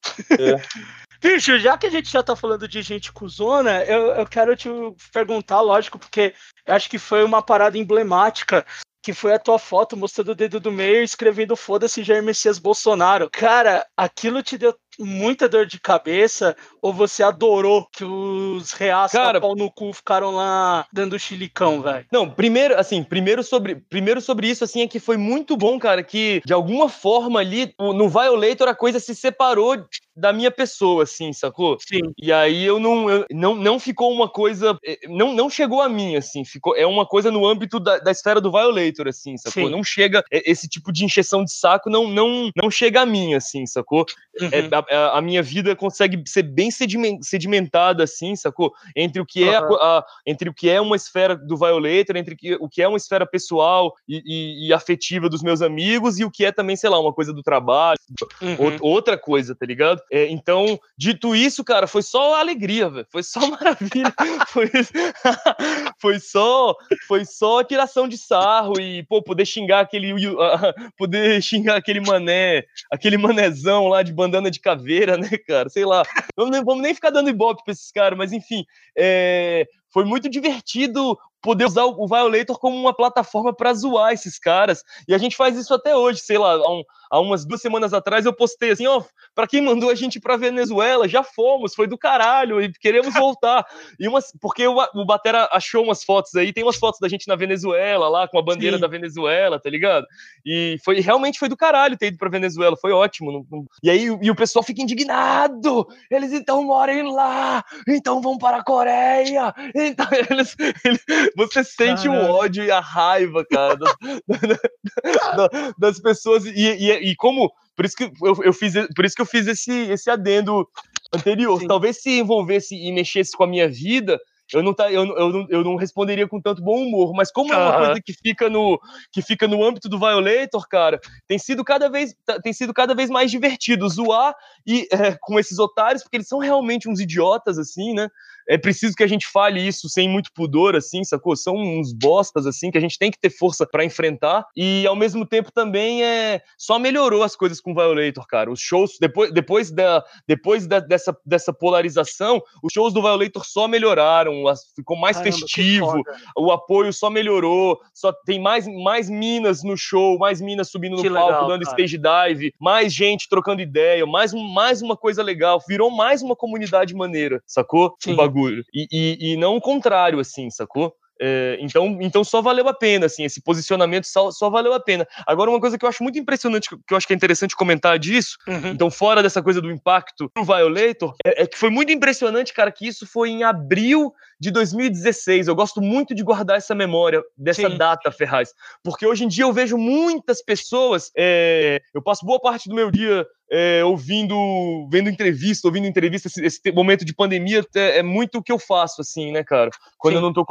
é. 0.41 0.63
Bicho, 1.25 1.59
já 1.59 1.79
que 1.79 1.87
a 1.87 1.91
gente 1.91 2.11
já 2.11 2.23
tá 2.23 2.37
falando 2.37 2.69
de 2.69 2.83
gente 2.83 3.11
cuzona, 3.11 3.83
eu, 3.85 4.09
eu 4.09 4.27
quero 4.27 4.55
te 4.55 4.69
perguntar, 5.11 5.63
lógico, 5.63 5.99
porque 5.99 6.35
eu 6.67 6.75
acho 6.75 6.91
que 6.91 6.99
foi 6.99 7.25
uma 7.25 7.41
parada 7.41 7.79
emblemática 7.79 8.67
que 9.05 9.13
foi 9.13 9.35
a 9.35 9.39
tua 9.39 9.59
foto 9.59 9.99
mostrando 9.99 10.31
o 10.31 10.35
dedo 10.35 10.59
do 10.59 10.73
meio 10.73 11.03
e 11.03 11.05
escrevendo 11.05 11.55
foda-se 11.55 12.03
Jair 12.03 12.23
Messias 12.23 12.59
Bolsonaro. 12.59 13.29
Cara, 13.31 13.87
aquilo 13.95 14.43
te 14.43 14.57
deu 14.57 14.75
muita 14.99 15.47
dor 15.47 15.67
de 15.67 15.79
cabeça 15.79 16.57
ou 16.81 16.93
você 16.93 17.23
adorou 17.23 17.87
que 17.93 18.03
os 18.03 18.73
reais 18.73 19.13
Cara, 19.13 19.41
pau 19.41 19.55
no 19.55 19.71
cu 19.71 19.93
ficaram 19.93 20.31
lá 20.31 20.87
dando 20.91 21.19
chilicão, 21.19 21.83
velho? 21.83 22.07
Não, 22.11 22.31
primeiro, 22.31 22.79
assim, 22.79 23.03
primeiro 23.03 23.43
sobre, 23.43 23.77
primeiro 23.77 24.23
sobre 24.23 24.49
isso, 24.49 24.65
assim, 24.65 24.81
é 24.81 24.89
que 24.89 24.99
foi 24.99 25.19
muito 25.19 25.55
bom, 25.55 25.79
cara, 25.79 26.03
que 26.03 26.41
de 26.47 26.55
alguma 26.55 26.89
forma 26.89 27.41
ali, 27.41 27.75
no 27.79 28.09
Violator 28.09 28.69
a 28.69 28.75
coisa 28.75 28.99
se 28.99 29.15
separou 29.15 29.85
da 30.17 30.33
minha 30.33 30.51
pessoa, 30.51 31.03
assim, 31.03 31.33
sacou? 31.33 31.77
Sim. 31.81 32.13
E 32.17 32.33
aí 32.33 32.65
eu 32.65 32.79
não, 32.79 33.11
eu, 33.11 33.27
não, 33.31 33.55
não 33.55 33.81
ficou 33.81 34.13
uma 34.13 34.29
coisa, 34.29 34.79
eh, 34.85 34.99
não, 35.09 35.35
não 35.35 35.51
chegou 35.51 35.81
a 35.81 35.89
mim, 35.89 36.17
assim, 36.17 36.45
ficou, 36.45 36.77
é 36.77 36.87
uma 36.87 37.05
coisa 37.05 37.31
no 37.31 37.47
âmbito 37.47 37.81
da, 37.81 37.99
da 37.99 38.11
esfera 38.11 38.41
do 38.41 38.51
Violator, 38.51 39.09
assim, 39.09 39.37
sacou? 39.37 39.65
Sim. 39.65 39.71
Não 39.71 39.83
chega, 39.83 40.23
esse 40.31 40.69
tipo 40.69 40.93
de 40.93 41.05
encheção 41.05 41.45
de 41.45 41.53
saco 41.53 41.91
não, 41.91 42.07
não, 42.07 42.51
não 42.57 42.71
chega 42.71 43.01
a 43.01 43.07
mim, 43.07 43.35
assim, 43.35 43.67
sacou? 43.67 44.07
Uhum. 44.41 44.49
É, 44.53 44.95
a, 44.95 45.19
a, 45.19 45.23
minha 45.23 45.43
vida 45.43 45.75
consegue 45.75 46.23
ser 46.27 46.43
bem 46.43 46.71
sedimentada, 46.71 48.05
assim, 48.05 48.37
sacou? 48.37 48.73
Entre 48.95 49.21
o 49.21 49.27
que 49.27 49.43
é, 49.43 49.61
uhum. 49.61 49.75
a, 49.75 49.99
a, 49.99 50.05
entre 50.27 50.49
o 50.49 50.55
que 50.55 50.69
é 50.71 50.81
uma 50.81 50.97
esfera 50.97 51.37
do 51.37 51.57
Violator, 51.57 52.17
entre 52.17 52.37
o 52.61 52.69
que 52.69 52.83
é 52.83 52.89
uma 52.89 52.97
esfera 52.97 53.27
pessoal 53.27 53.95
e, 54.09 54.23
e, 54.25 54.69
e, 54.69 54.73
afetiva 54.73 55.29
dos 55.29 55.43
meus 55.43 55.63
amigos 55.63 56.19
e 56.19 56.25
o 56.25 56.31
que 56.31 56.45
é 56.45 56.53
também, 56.53 56.77
sei 56.77 56.91
lá, 56.91 57.01
uma 57.01 57.13
coisa 57.13 57.33
do 57.33 57.43
trabalho, 57.43 57.99
uhum. 58.41 58.77
outra 58.81 59.19
coisa, 59.19 59.55
tá 59.55 59.67
ligado? 59.67 60.04
É, 60.11 60.29
então, 60.29 60.79
dito 60.97 61.35
isso, 61.35 61.65
cara, 61.65 61.87
foi 61.87 62.03
só 62.03 62.35
alegria, 62.41 62.89
velho. 62.89 63.07
Foi 63.11 63.23
só 63.23 63.41
maravilha. 63.51 64.13
foi, 64.49 64.71
foi 66.01 66.19
só 66.19 66.75
foi 67.07 67.25
só 67.25 67.63
tiração 67.63 68.07
de 68.09 68.19
sarro 68.19 68.81
e, 68.81 69.03
pô, 69.05 69.23
poder 69.23 69.47
xingar 69.47 69.81
aquele 69.81 70.13
uh, 70.13 70.39
poder 70.97 71.43
xingar 71.43 71.77
aquele 71.77 72.01
mané, 72.01 72.65
aquele 72.91 73.17
manézão 73.17 73.89
lá 73.89 74.03
de 74.03 74.13
bandana 74.13 74.51
de 74.51 74.61
caveira, 74.61 75.17
né, 75.17 75.31
cara? 75.47 75.69
Sei 75.69 75.85
lá. 75.85 76.03
Vamos, 76.37 76.57
vamos 76.65 76.83
nem 76.83 76.95
ficar 76.95 77.11
dando 77.11 77.31
ibope 77.31 77.65
pra 77.65 77.73
esses 77.73 77.91
caras, 77.91 78.19
mas 78.19 78.33
enfim, 78.33 78.65
é, 78.97 79.67
foi 79.95 80.05
muito 80.05 80.29
divertido 80.29 81.17
poder 81.45 81.67
usar 81.67 81.85
o 81.85 82.09
Violator 82.09 82.59
como 82.59 82.75
uma 82.75 82.95
plataforma 82.95 83.55
para 83.55 83.75
zoar 83.75 84.15
esses 84.15 84.39
caras. 84.39 84.83
E 85.07 85.15
a 85.15 85.19
gente 85.19 85.37
faz 85.37 85.57
isso 85.57 85.75
até 85.75 85.95
hoje, 85.95 86.21
sei 86.21 86.39
lá, 86.39 86.55
há, 86.55 86.73
um, 86.73 86.83
há 87.11 87.21
umas 87.21 87.45
duas 87.45 87.61
semanas 87.61 87.93
atrás 87.93 88.25
eu 88.25 88.33
postei 88.33 88.71
assim, 88.71 88.87
ó, 88.87 88.99
oh, 88.99 89.05
para 89.35 89.47
quem 89.47 89.61
mandou 89.61 89.91
a 89.91 89.95
gente 89.95 90.19
para 90.19 90.39
Venezuela, 90.39 91.07
já 91.07 91.23
fomos, 91.23 91.75
foi 91.75 91.87
do 91.87 91.99
caralho 91.99 92.63
e 92.63 92.73
queremos 92.73 93.13
voltar. 93.13 93.65
e 94.01 94.09
umas, 94.09 94.33
porque 94.41 94.67
o, 94.67 94.77
o 94.95 95.05
Batera 95.05 95.47
achou 95.53 95.85
umas 95.85 96.03
fotos 96.03 96.35
aí, 96.35 96.51
tem 96.51 96.65
umas 96.65 96.77
fotos 96.77 96.99
da 96.99 97.09
gente 97.09 97.29
na 97.29 97.37
Venezuela 97.37 98.09
lá 98.09 98.27
com 98.27 98.39
a 98.39 98.43
bandeira 98.43 98.79
Sim. 98.79 98.81
da 98.81 98.89
Venezuela, 98.89 99.61
tá 99.61 99.69
ligado? 99.69 100.07
E 100.47 100.79
foi 100.83 101.01
realmente 101.01 101.39
foi 101.39 101.49
do 101.51 101.57
caralho 101.57 101.99
ter 101.99 102.07
ido 102.07 102.17
para 102.17 102.31
Venezuela, 102.31 102.75
foi 102.75 102.93
ótimo. 102.93 103.31
Não, 103.31 103.47
não... 103.51 103.67
E 103.83 103.91
aí 103.91 104.05
e 104.23 104.31
o 104.31 104.35
pessoal 104.35 104.63
fica 104.63 104.81
indignado. 104.81 105.87
Eles 106.11 106.33
então 106.33 106.65
moram 106.65 107.13
lá, 107.13 107.63
então 107.87 108.23
vão 108.23 108.39
para 108.39 108.59
a 108.59 108.65
Coreia. 108.65 109.55
Então 109.75 110.07
eles, 110.31 110.57
eles 110.85 111.05
você 111.37 111.65
sente 111.65 112.09
Caramba. 112.09 112.31
o 112.31 112.35
ódio 112.35 112.65
e 112.65 112.71
a 112.71 112.81
raiva, 112.81 113.45
cara, 113.51 113.77
das, 113.77 113.95
das 115.79 116.01
pessoas. 116.01 116.45
E, 116.45 116.51
e, 116.51 117.11
e, 117.11 117.17
como. 117.17 117.53
Por 117.77 117.85
isso 117.85 117.97
que 117.97 118.05
eu, 118.05 118.37
eu, 118.45 118.53
fiz, 118.53 118.75
por 118.95 119.05
isso 119.05 119.17
que 119.17 119.23
eu 119.23 119.27
fiz 119.27 119.47
esse, 119.49 119.73
esse 119.91 120.09
adendo 120.09 120.69
anterior. 121.13 121.59
Sim. 121.61 121.67
Talvez 121.67 122.01
se 122.01 122.21
envolvesse 122.21 122.77
e 122.77 122.93
mexesse 122.93 123.37
com 123.37 123.43
a 123.43 123.49
minha 123.49 123.69
vida, 123.69 124.19
eu 124.53 124.63
não, 124.63 124.75
tá, 124.75 124.91
eu, 124.91 125.05
eu, 125.05 125.33
não, 125.33 125.47
eu 125.49 125.65
não 125.65 125.77
responderia 125.77 126.29
com 126.29 126.41
tanto 126.41 126.63
bom 126.63 126.83
humor. 126.83 127.13
Mas 127.15 127.33
como 127.33 127.53
é 127.53 127.57
uma 127.57 127.77
coisa 127.77 128.01
que 128.01 128.13
fica, 128.13 128.49
no, 128.51 128.79
que 129.11 129.23
fica 129.23 129.49
no 129.49 129.65
âmbito 129.65 129.89
do 129.89 129.99
Violator, 129.99 130.69
cara, 130.69 131.01
tem 131.27 131.39
sido 131.39 131.65
cada 131.65 131.89
vez, 131.89 132.15
tá, 132.25 132.41
tem 132.41 132.53
sido 132.53 132.75
cada 132.75 132.95
vez 132.95 133.09
mais 133.09 133.31
divertido 133.31 133.89
zoar 133.89 134.35
e, 134.67 134.87
é, 134.93 135.17
com 135.21 135.39
esses 135.39 135.59
otários, 135.59 136.03
porque 136.03 136.19
eles 136.19 136.29
são 136.29 136.39
realmente 136.39 136.89
uns 136.89 137.01
idiotas, 137.01 137.59
assim, 137.59 137.95
né? 137.95 138.09
É 138.49 138.59
preciso 138.59 138.95
que 138.95 139.03
a 139.03 139.07
gente 139.07 139.27
fale 139.27 139.61
isso 139.67 139.89
sem 139.89 140.09
muito 140.09 140.31
pudor, 140.35 140.77
assim, 140.77 141.03
sacou? 141.05 141.37
São 141.37 141.55
uns 141.55 141.93
bostas, 141.93 142.47
assim, 142.47 142.71
que 142.71 142.79
a 142.79 142.81
gente 142.81 142.99
tem 142.99 143.11
que 143.11 143.19
ter 143.19 143.31
força 143.31 143.67
para 143.67 143.85
enfrentar. 143.85 144.47
E 144.57 144.87
ao 144.87 144.97
mesmo 144.97 145.27
tempo 145.27 145.51
também 145.53 146.05
é 146.05 146.43
só 146.59 146.79
melhorou 146.79 147.23
as 147.23 147.35
coisas 147.35 147.61
com 147.61 147.73
o 147.73 147.75
Violator, 147.75 148.27
cara. 148.27 148.51
Os 148.51 148.61
shows, 148.61 148.97
depois, 149.01 149.33
depois, 149.33 149.71
da, 149.71 150.05
depois 150.27 150.67
da, 150.67 150.81
dessa, 150.81 151.17
dessa 151.25 151.53
polarização, 151.53 152.43
os 152.63 152.73
shows 152.73 152.93
do 152.93 153.03
Violator 153.03 153.45
só 153.45 153.67
melhoraram, 153.67 154.43
ficou 154.75 154.97
mais 154.97 155.17
Caramba, 155.17 155.37
festivo, 155.37 156.03
o 156.37 156.51
apoio 156.51 156.93
só 156.93 157.09
melhorou, 157.11 157.81
só 157.93 158.13
tem 158.13 158.41
mais, 158.41 158.67
mais 158.67 159.09
minas 159.09 159.63
no 159.63 159.77
show, 159.77 160.19
mais 160.19 160.41
minas 160.41 160.71
subindo 160.71 160.97
que 161.01 161.09
no 161.09 161.15
palco, 161.15 161.33
legal, 161.33 161.49
dando 161.49 161.65
cara. 161.65 161.77
stage 161.77 161.99
dive, 161.99 162.55
mais 162.61 162.93
gente 162.93 163.29
trocando 163.29 163.63
ideia, 163.63 164.05
mais, 164.07 164.33
mais 164.33 164.83
uma 164.83 164.97
coisa 164.97 165.23
legal, 165.23 165.61
virou 165.67 165.91
mais 165.91 166.23
uma 166.23 166.37
comunidade 166.37 166.95
maneira, 166.95 167.43
sacou? 167.47 167.95
Sim. 168.01 168.13
O 168.13 168.17
bagulho. 168.17 168.34
E, 168.73 168.87
e, 168.91 169.33
e 169.33 169.37
não 169.37 169.57
o 169.57 169.61
contrário, 169.61 170.21
assim, 170.21 170.51
sacou? 170.51 170.95
É, 171.21 171.57
então, 171.61 171.99
então 172.01 172.25
só 172.25 172.43
valeu 172.43 172.69
a 172.69 172.75
pena, 172.75 173.07
assim, 173.07 173.25
esse 173.25 173.41
posicionamento 173.41 174.05
só, 174.05 174.31
só 174.31 174.51
valeu 174.51 174.73
a 174.73 174.81
pena. 174.81 175.07
Agora, 175.27 175.51
uma 175.51 175.61
coisa 175.61 175.79
que 175.79 175.85
eu 175.85 175.89
acho 175.89 176.03
muito 176.03 176.19
impressionante, 176.19 176.69
que 176.69 176.93
eu 176.93 176.97
acho 176.97 177.07
que 177.07 177.13
é 177.13 177.17
interessante 177.17 177.57
comentar 177.57 177.99
disso, 177.99 178.37
uhum. 178.49 178.69
então, 178.69 178.91
fora 178.91 179.23
dessa 179.23 179.43
coisa 179.43 179.61
do 179.61 179.71
impacto 179.71 180.29
pro 180.31 180.45
Violator, 180.45 181.15
é, 181.25 181.43
é, 181.43 181.47
que 181.47 181.57
foi 181.57 181.71
muito 181.71 181.93
impressionante, 181.93 182.53
cara, 182.53 182.73
que 182.73 182.87
isso 182.87 183.07
foi 183.07 183.31
em 183.31 183.45
abril 183.45 184.13
de 184.41 184.51
2016. 184.51 185.47
Eu 185.47 185.55
gosto 185.55 185.81
muito 185.81 186.15
de 186.15 186.23
guardar 186.23 186.57
essa 186.57 186.75
memória 186.75 187.23
dessa 187.37 187.71
Sim. 187.71 187.79
data, 187.79 188.11
Ferraz, 188.11 188.53
porque 188.83 189.07
hoje 189.07 189.25
em 189.25 189.29
dia 189.29 189.45
eu 189.45 189.53
vejo 189.53 189.79
muitas 189.79 190.43
pessoas, 190.43 191.11
é, 191.17 191.81
eu 191.95 192.03
passo 192.03 192.27
boa 192.27 192.41
parte 192.41 192.69
do 192.69 192.75
meu 192.75 192.91
dia 192.91 193.27
é, 193.57 193.85
ouvindo, 193.85 194.89
vendo 194.91 195.09
entrevista, 195.09 195.69
ouvindo 195.69 195.87
entrevista, 195.87 196.27
esse, 196.27 196.45
esse, 196.45 196.73
momento 196.73 197.05
de 197.05 197.15
pandemia 197.15 197.65
é, 197.77 197.99
é, 197.99 198.03
muito 198.03 198.39
o 198.39 198.43
que 198.43 198.51
eu 198.51 198.59
faço, 198.59 199.01
assim, 199.01 199.31
né, 199.31 199.45
cara? 199.45 199.71
Quando 199.97 200.15
Sim. 200.15 200.19
eu 200.19 200.23
não 200.23 200.33
tô 200.33 200.45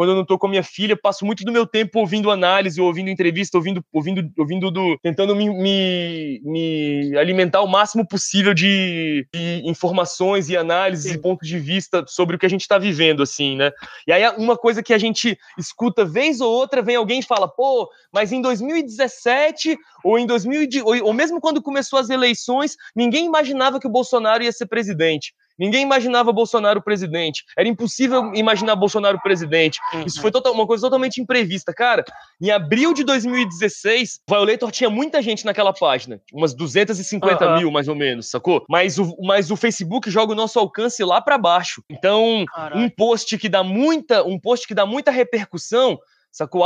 quando 0.00 0.12
eu 0.12 0.16
não 0.16 0.24
tô 0.24 0.38
com 0.38 0.46
a 0.46 0.50
minha 0.50 0.62
filha, 0.62 0.96
passo 0.96 1.26
muito 1.26 1.44
do 1.44 1.52
meu 1.52 1.66
tempo 1.66 1.98
ouvindo 1.98 2.30
análise, 2.30 2.80
ouvindo 2.80 3.10
entrevista, 3.10 3.58
ouvindo, 3.58 3.84
ouvindo, 3.92 4.30
ouvindo 4.38 4.70
do, 4.70 4.98
tentando 5.02 5.36
me, 5.36 5.50
me, 5.50 6.40
me 6.42 7.18
alimentar 7.18 7.60
o 7.60 7.66
máximo 7.66 8.08
possível 8.08 8.54
de, 8.54 9.26
de 9.30 9.62
informações 9.68 10.48
e 10.48 10.56
análises 10.56 11.14
e 11.14 11.18
pontos 11.18 11.46
de 11.46 11.58
vista 11.58 12.02
sobre 12.06 12.36
o 12.36 12.38
que 12.38 12.46
a 12.46 12.48
gente 12.48 12.62
está 12.62 12.78
vivendo, 12.78 13.22
assim, 13.22 13.56
né? 13.56 13.72
E 14.06 14.12
aí 14.12 14.26
uma 14.38 14.56
coisa 14.56 14.82
que 14.82 14.94
a 14.94 14.98
gente 14.98 15.38
escuta 15.58 16.02
vez 16.02 16.40
ou 16.40 16.50
outra, 16.50 16.80
vem 16.80 16.96
alguém 16.96 17.20
e 17.20 17.24
fala, 17.24 17.46
pô, 17.46 17.86
mas 18.10 18.32
em 18.32 18.40
2017 18.40 19.76
ou 20.02 20.18
em 20.18 20.26
2000 20.26 20.82
ou, 20.82 21.08
ou 21.08 21.12
mesmo 21.12 21.42
quando 21.42 21.60
começou 21.60 21.98
as 21.98 22.08
eleições, 22.08 22.49
ninguém 22.94 23.26
imaginava 23.26 23.78
que 23.78 23.86
o 23.86 23.90
Bolsonaro 23.90 24.42
ia 24.42 24.52
ser 24.52 24.66
presidente. 24.66 25.32
Ninguém 25.60 25.82
imaginava 25.82 26.32
Bolsonaro 26.32 26.80
presidente. 26.80 27.44
Era 27.54 27.68
impossível 27.68 28.34
imaginar 28.34 28.74
Bolsonaro 28.76 29.20
presidente. 29.20 29.78
Isso 30.06 30.18
foi 30.18 30.30
total, 30.30 30.54
uma 30.54 30.66
coisa 30.66 30.86
totalmente 30.86 31.20
imprevista. 31.20 31.74
Cara, 31.74 32.02
em 32.40 32.50
abril 32.50 32.94
de 32.94 33.04
2016, 33.04 34.20
o 34.26 34.32
Violator 34.32 34.70
tinha 34.70 34.88
muita 34.88 35.20
gente 35.20 35.44
naquela 35.44 35.74
página. 35.74 36.18
Umas 36.32 36.54
250 36.54 37.46
uhum. 37.46 37.58
mil, 37.58 37.70
mais 37.70 37.88
ou 37.88 37.94
menos, 37.94 38.30
sacou? 38.30 38.64
Mas 38.70 38.98
o, 38.98 39.14
mas 39.22 39.50
o 39.50 39.56
Facebook 39.56 40.10
joga 40.10 40.32
o 40.32 40.34
nosso 40.36 40.58
alcance 40.58 41.04
lá 41.04 41.20
para 41.20 41.36
baixo. 41.36 41.84
Então, 41.90 42.46
um 42.74 42.88
post 42.88 43.36
que 43.36 43.48
dá 43.48 43.62
muita, 43.62 44.24
um 44.24 44.40
post 44.40 44.66
que 44.66 44.74
dá 44.74 44.86
muita 44.86 45.10
repercussão 45.10 45.98
sacou? 46.32 46.64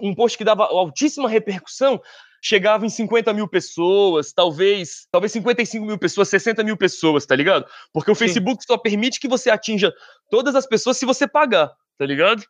Um 0.00 0.14
post 0.14 0.36
que 0.36 0.44
dava 0.44 0.64
altíssima 0.64 1.28
repercussão 1.28 2.00
chegava 2.42 2.86
em 2.86 2.88
50 2.88 3.32
mil 3.32 3.48
pessoas, 3.48 4.32
talvez, 4.32 5.06
talvez 5.10 5.32
55 5.32 5.84
mil 5.84 5.98
pessoas, 5.98 6.28
60 6.28 6.62
mil 6.62 6.76
pessoas, 6.76 7.26
tá 7.26 7.34
ligado? 7.34 7.66
Porque 7.92 8.10
o 8.10 8.14
Sim. 8.14 8.26
Facebook 8.26 8.64
só 8.64 8.76
permite 8.76 9.20
que 9.20 9.28
você 9.28 9.50
atinja 9.50 9.92
todas 10.30 10.54
as 10.54 10.66
pessoas 10.66 10.96
se 10.96 11.06
você 11.06 11.26
pagar, 11.26 11.72
tá 11.98 12.06
ligado? 12.06 12.44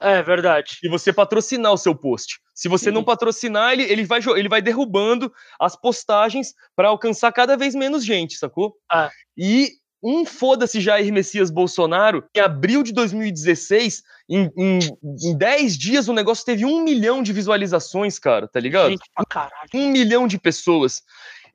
É 0.00 0.22
verdade. 0.22 0.78
E 0.82 0.88
você 0.88 1.12
patrocinar 1.12 1.72
o 1.72 1.78
seu 1.78 1.94
post. 1.94 2.40
Se 2.54 2.68
você 2.68 2.90
não 2.90 3.02
patrocinar, 3.02 3.72
ele, 3.72 3.82
ele, 3.82 4.04
vai, 4.04 4.20
ele 4.36 4.48
vai 4.48 4.62
derrubando 4.62 5.32
as 5.58 5.74
postagens 5.74 6.54
para 6.76 6.88
alcançar 6.88 7.32
cada 7.32 7.56
vez 7.56 7.74
menos 7.74 8.04
gente, 8.04 8.36
sacou? 8.36 8.76
Ah. 8.90 9.10
E 9.36 9.70
um 10.02 10.24
foda-se 10.24 10.80
Jair 10.80 11.12
Messias 11.12 11.50
Bolsonaro, 11.50 12.24
em 12.34 12.40
abril 12.40 12.82
de 12.82 12.92
2016, 12.92 14.02
em, 14.28 14.50
em, 14.56 14.78
em 15.22 15.36
10 15.36 15.78
dias 15.78 16.08
o 16.08 16.12
negócio 16.12 16.44
teve 16.44 16.64
um 16.64 16.82
milhão 16.82 17.22
de 17.22 17.32
visualizações, 17.32 18.18
cara, 18.18 18.48
tá 18.48 18.58
ligado? 18.58 18.90
Gente, 18.90 19.10
pra 19.14 19.24
caralho. 19.24 19.68
Um 19.72 19.90
milhão 19.90 20.26
de 20.26 20.38
pessoas. 20.38 21.02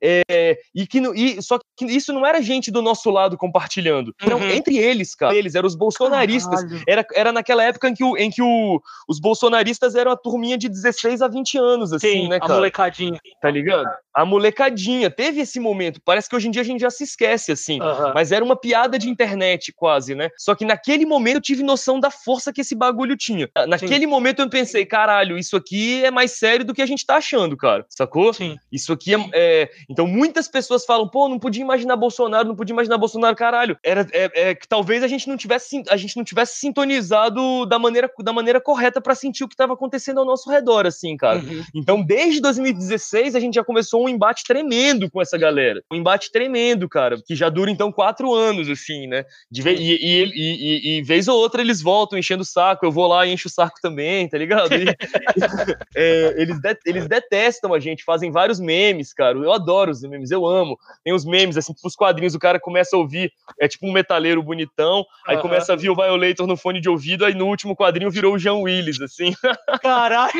É, 0.01 0.57
e 0.75 0.85
que 0.85 0.99
e, 1.15 1.41
só 1.41 1.59
que 1.75 1.85
isso 1.85 2.13
não 2.13 2.25
era 2.25 2.41
gente 2.41 2.69
do 2.69 2.81
nosso 2.81 3.09
lado 3.09 3.37
compartilhando. 3.37 4.13
Não, 4.25 4.37
uhum. 4.37 4.49
entre 4.49 4.77
eles, 4.77 5.15
cara. 5.15 5.35
Eles 5.35 5.55
eram 5.55 5.67
os 5.67 5.75
bolsonaristas. 5.75 6.61
Era, 6.87 7.05
era 7.13 7.31
naquela 7.31 7.63
época 7.63 7.89
em 7.89 7.93
que, 7.93 8.03
o, 8.03 8.17
em 8.17 8.29
que 8.29 8.41
o, 8.41 8.81
os 9.07 9.19
bolsonaristas 9.19 9.95
eram 9.95 10.11
a 10.11 10.17
turminha 10.17 10.57
de 10.57 10.69
16 10.69 11.21
a 11.21 11.27
20 11.27 11.57
anos, 11.57 11.93
assim, 11.93 12.07
Sim, 12.07 12.27
né, 12.29 12.39
cara? 12.39 12.53
A 12.53 12.55
molecadinha. 12.55 13.19
Tá 13.41 13.49
ligado? 13.49 13.87
A 14.13 14.25
molecadinha. 14.25 15.09
Teve 15.09 15.41
esse 15.41 15.59
momento. 15.59 16.01
Parece 16.03 16.29
que 16.29 16.35
hoje 16.35 16.47
em 16.47 16.51
dia 16.51 16.61
a 16.61 16.65
gente 16.65 16.81
já 16.81 16.89
se 16.89 17.03
esquece, 17.03 17.51
assim. 17.51 17.81
Uhum. 17.81 18.13
Mas 18.13 18.31
era 18.31 18.43
uma 18.43 18.55
piada 18.55 18.97
de 18.99 19.09
internet, 19.09 19.73
quase, 19.75 20.15
né? 20.15 20.29
Só 20.37 20.55
que 20.55 20.65
naquele 20.65 21.05
momento 21.05 21.37
eu 21.37 21.41
tive 21.41 21.63
noção 21.63 21.99
da 21.99 22.11
força 22.11 22.53
que 22.53 22.61
esse 22.61 22.75
bagulho 22.75 23.17
tinha. 23.17 23.49
Naquele 23.67 24.01
Sim. 24.01 24.07
momento 24.07 24.41
eu 24.41 24.49
pensei, 24.49 24.85
caralho, 24.85 25.37
isso 25.37 25.55
aqui 25.55 26.03
é 26.03 26.11
mais 26.11 26.31
sério 26.31 26.65
do 26.65 26.73
que 26.73 26.81
a 26.81 26.85
gente 26.85 27.05
tá 27.05 27.17
achando, 27.17 27.57
cara. 27.57 27.85
Sacou? 27.89 28.33
Sim. 28.33 28.57
Isso 28.71 28.93
aqui 28.93 29.13
é, 29.13 29.19
é 29.33 29.69
então, 29.89 30.05
muitas 30.05 30.47
pessoas 30.47 30.85
falam, 30.85 31.07
pô, 31.07 31.29
não 31.29 31.39
podia 31.39 31.61
imaginar 31.61 31.95
Bolsonaro, 31.95 32.47
não 32.47 32.55
podia 32.55 32.73
imaginar 32.73 32.97
Bolsonaro, 32.97 33.35
caralho. 33.35 33.77
Era 33.81 34.05
é, 34.11 34.49
é, 34.49 34.55
que 34.55 34.67
talvez 34.67 35.01
a 35.01 35.07
gente 35.07 35.27
não 35.27 35.37
tivesse 35.37 35.83
a 35.89 35.95
gente 35.95 36.17
não 36.17 36.23
tivesse 36.23 36.57
sintonizado 36.57 37.65
da 37.65 37.79
maneira, 37.79 38.11
da 38.21 38.33
maneira 38.33 38.59
correta 38.59 38.99
para 38.99 39.15
sentir 39.15 39.45
o 39.45 39.47
que 39.47 39.53
estava 39.53 39.73
acontecendo 39.73 40.19
ao 40.19 40.25
nosso 40.25 40.49
redor, 40.49 40.85
assim, 40.85 41.15
cara. 41.15 41.39
Uhum. 41.39 41.63
Então, 41.73 42.03
desde 42.03 42.41
2016 42.41 43.35
a 43.35 43.39
gente 43.39 43.55
já 43.55 43.63
começou 43.63 44.03
um 44.03 44.09
embate 44.09 44.43
tremendo 44.45 45.09
com 45.09 45.21
essa 45.21 45.37
galera, 45.37 45.81
um 45.91 45.95
embate 45.95 46.31
tremendo, 46.31 46.89
cara, 46.89 47.17
que 47.25 47.35
já 47.35 47.49
dura 47.49 47.71
então 47.71 47.91
quatro 47.91 48.33
anos, 48.33 48.69
assim, 48.69 49.07
né? 49.07 49.25
De 49.49 49.61
ve 49.61 49.75
e, 49.75 49.95
e, 49.95 50.23
e, 50.35 50.97
e, 50.97 51.01
vez 51.03 51.27
ou 51.27 51.37
outra 51.37 51.61
eles 51.61 51.81
voltam 51.81 52.19
enchendo 52.19 52.43
o 52.43 52.45
saco, 52.45 52.85
eu 52.85 52.91
vou 52.91 53.07
lá 53.07 53.25
e 53.25 53.33
encho 53.33 53.47
o 53.47 53.51
saco 53.51 53.79
também, 53.81 54.27
tá 54.27 54.37
ligado? 54.37 54.69
é, 55.95 56.35
eles, 56.37 56.59
de 56.59 56.77
eles 56.85 57.07
detestam 57.07 57.73
a 57.73 57.79
gente, 57.79 58.03
fazem 58.03 58.31
vários 58.31 58.59
memes, 58.59 59.13
cara. 59.13 59.37
Eu 59.37 59.51
adoro 59.51 59.76
adoro 59.77 59.91
os 59.91 60.01
memes, 60.01 60.31
eu 60.31 60.45
amo. 60.45 60.77
Tem 61.03 61.13
os 61.13 61.25
memes, 61.25 61.57
assim, 61.57 61.73
tipo 61.73 61.87
os 61.87 61.95
quadrinhos, 61.95 62.35
o 62.35 62.39
cara 62.39 62.59
começa 62.59 62.95
a 62.95 62.99
ouvir, 62.99 63.31
é 63.59 63.67
tipo 63.67 63.87
um 63.87 63.91
metaleiro 63.91 64.41
bonitão, 64.41 65.05
aí 65.27 65.35
uhum. 65.35 65.41
começa 65.41 65.73
a 65.73 65.75
vir 65.75 65.89
o 65.89 65.95
Violator 65.95 66.47
no 66.47 66.57
fone 66.57 66.81
de 66.81 66.89
ouvido, 66.89 67.25
aí 67.25 67.33
no 67.33 67.47
último 67.47 67.75
quadrinho 67.75 68.09
virou 68.09 68.35
o 68.35 68.39
Jean 68.39 68.55
Willis, 68.55 68.99
assim. 69.01 69.33
Caralho! 69.81 70.33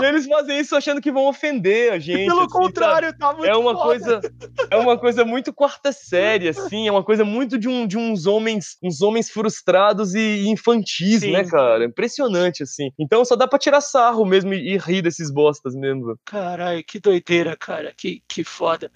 e 0.00 0.04
eles 0.04 0.26
fazem 0.26 0.58
isso 0.58 0.76
achando 0.76 1.00
que 1.00 1.12
vão 1.12 1.26
ofender 1.26 1.92
a 1.92 1.98
gente. 1.98 2.26
Pelo 2.26 2.40
assim, 2.40 2.50
contrário, 2.50 3.08
sabe? 3.08 3.18
tá 3.18 3.32
muito 3.32 3.46
é 3.46 3.56
uma 3.56 3.74
foda. 3.74 3.84
coisa 3.84 4.20
É 4.70 4.76
uma 4.76 4.98
coisa 4.98 5.24
muito 5.24 5.52
quarta 5.52 5.92
série, 5.92 6.48
assim, 6.48 6.88
é 6.88 6.90
uma 6.90 7.04
coisa 7.04 7.24
muito 7.24 7.58
de, 7.58 7.68
um, 7.68 7.86
de 7.86 7.96
uns 7.96 8.26
homens, 8.26 8.76
uns 8.82 9.00
homens 9.00 9.30
frustrados 9.30 10.14
e 10.14 10.48
infantis, 10.48 11.22
né, 11.22 11.28
Sim. 11.28 11.32
né, 11.32 11.44
cara? 11.44 11.84
Impressionante, 11.84 12.62
assim. 12.62 12.90
Então 12.98 13.24
só 13.24 13.36
dá 13.36 13.46
pra 13.46 13.58
tirar 13.58 13.80
sarro 13.80 14.24
mesmo 14.24 14.52
e, 14.52 14.74
e 14.74 14.78
rir 14.78 15.02
desses 15.02 15.30
bostas 15.30 15.74
mesmo. 15.74 16.18
Caralho, 16.24 16.82
que 16.84 16.98
doideira 16.98 17.35
cara. 17.58 17.92
Que, 17.96 18.22
que 18.28 18.44
foda. 18.44 18.90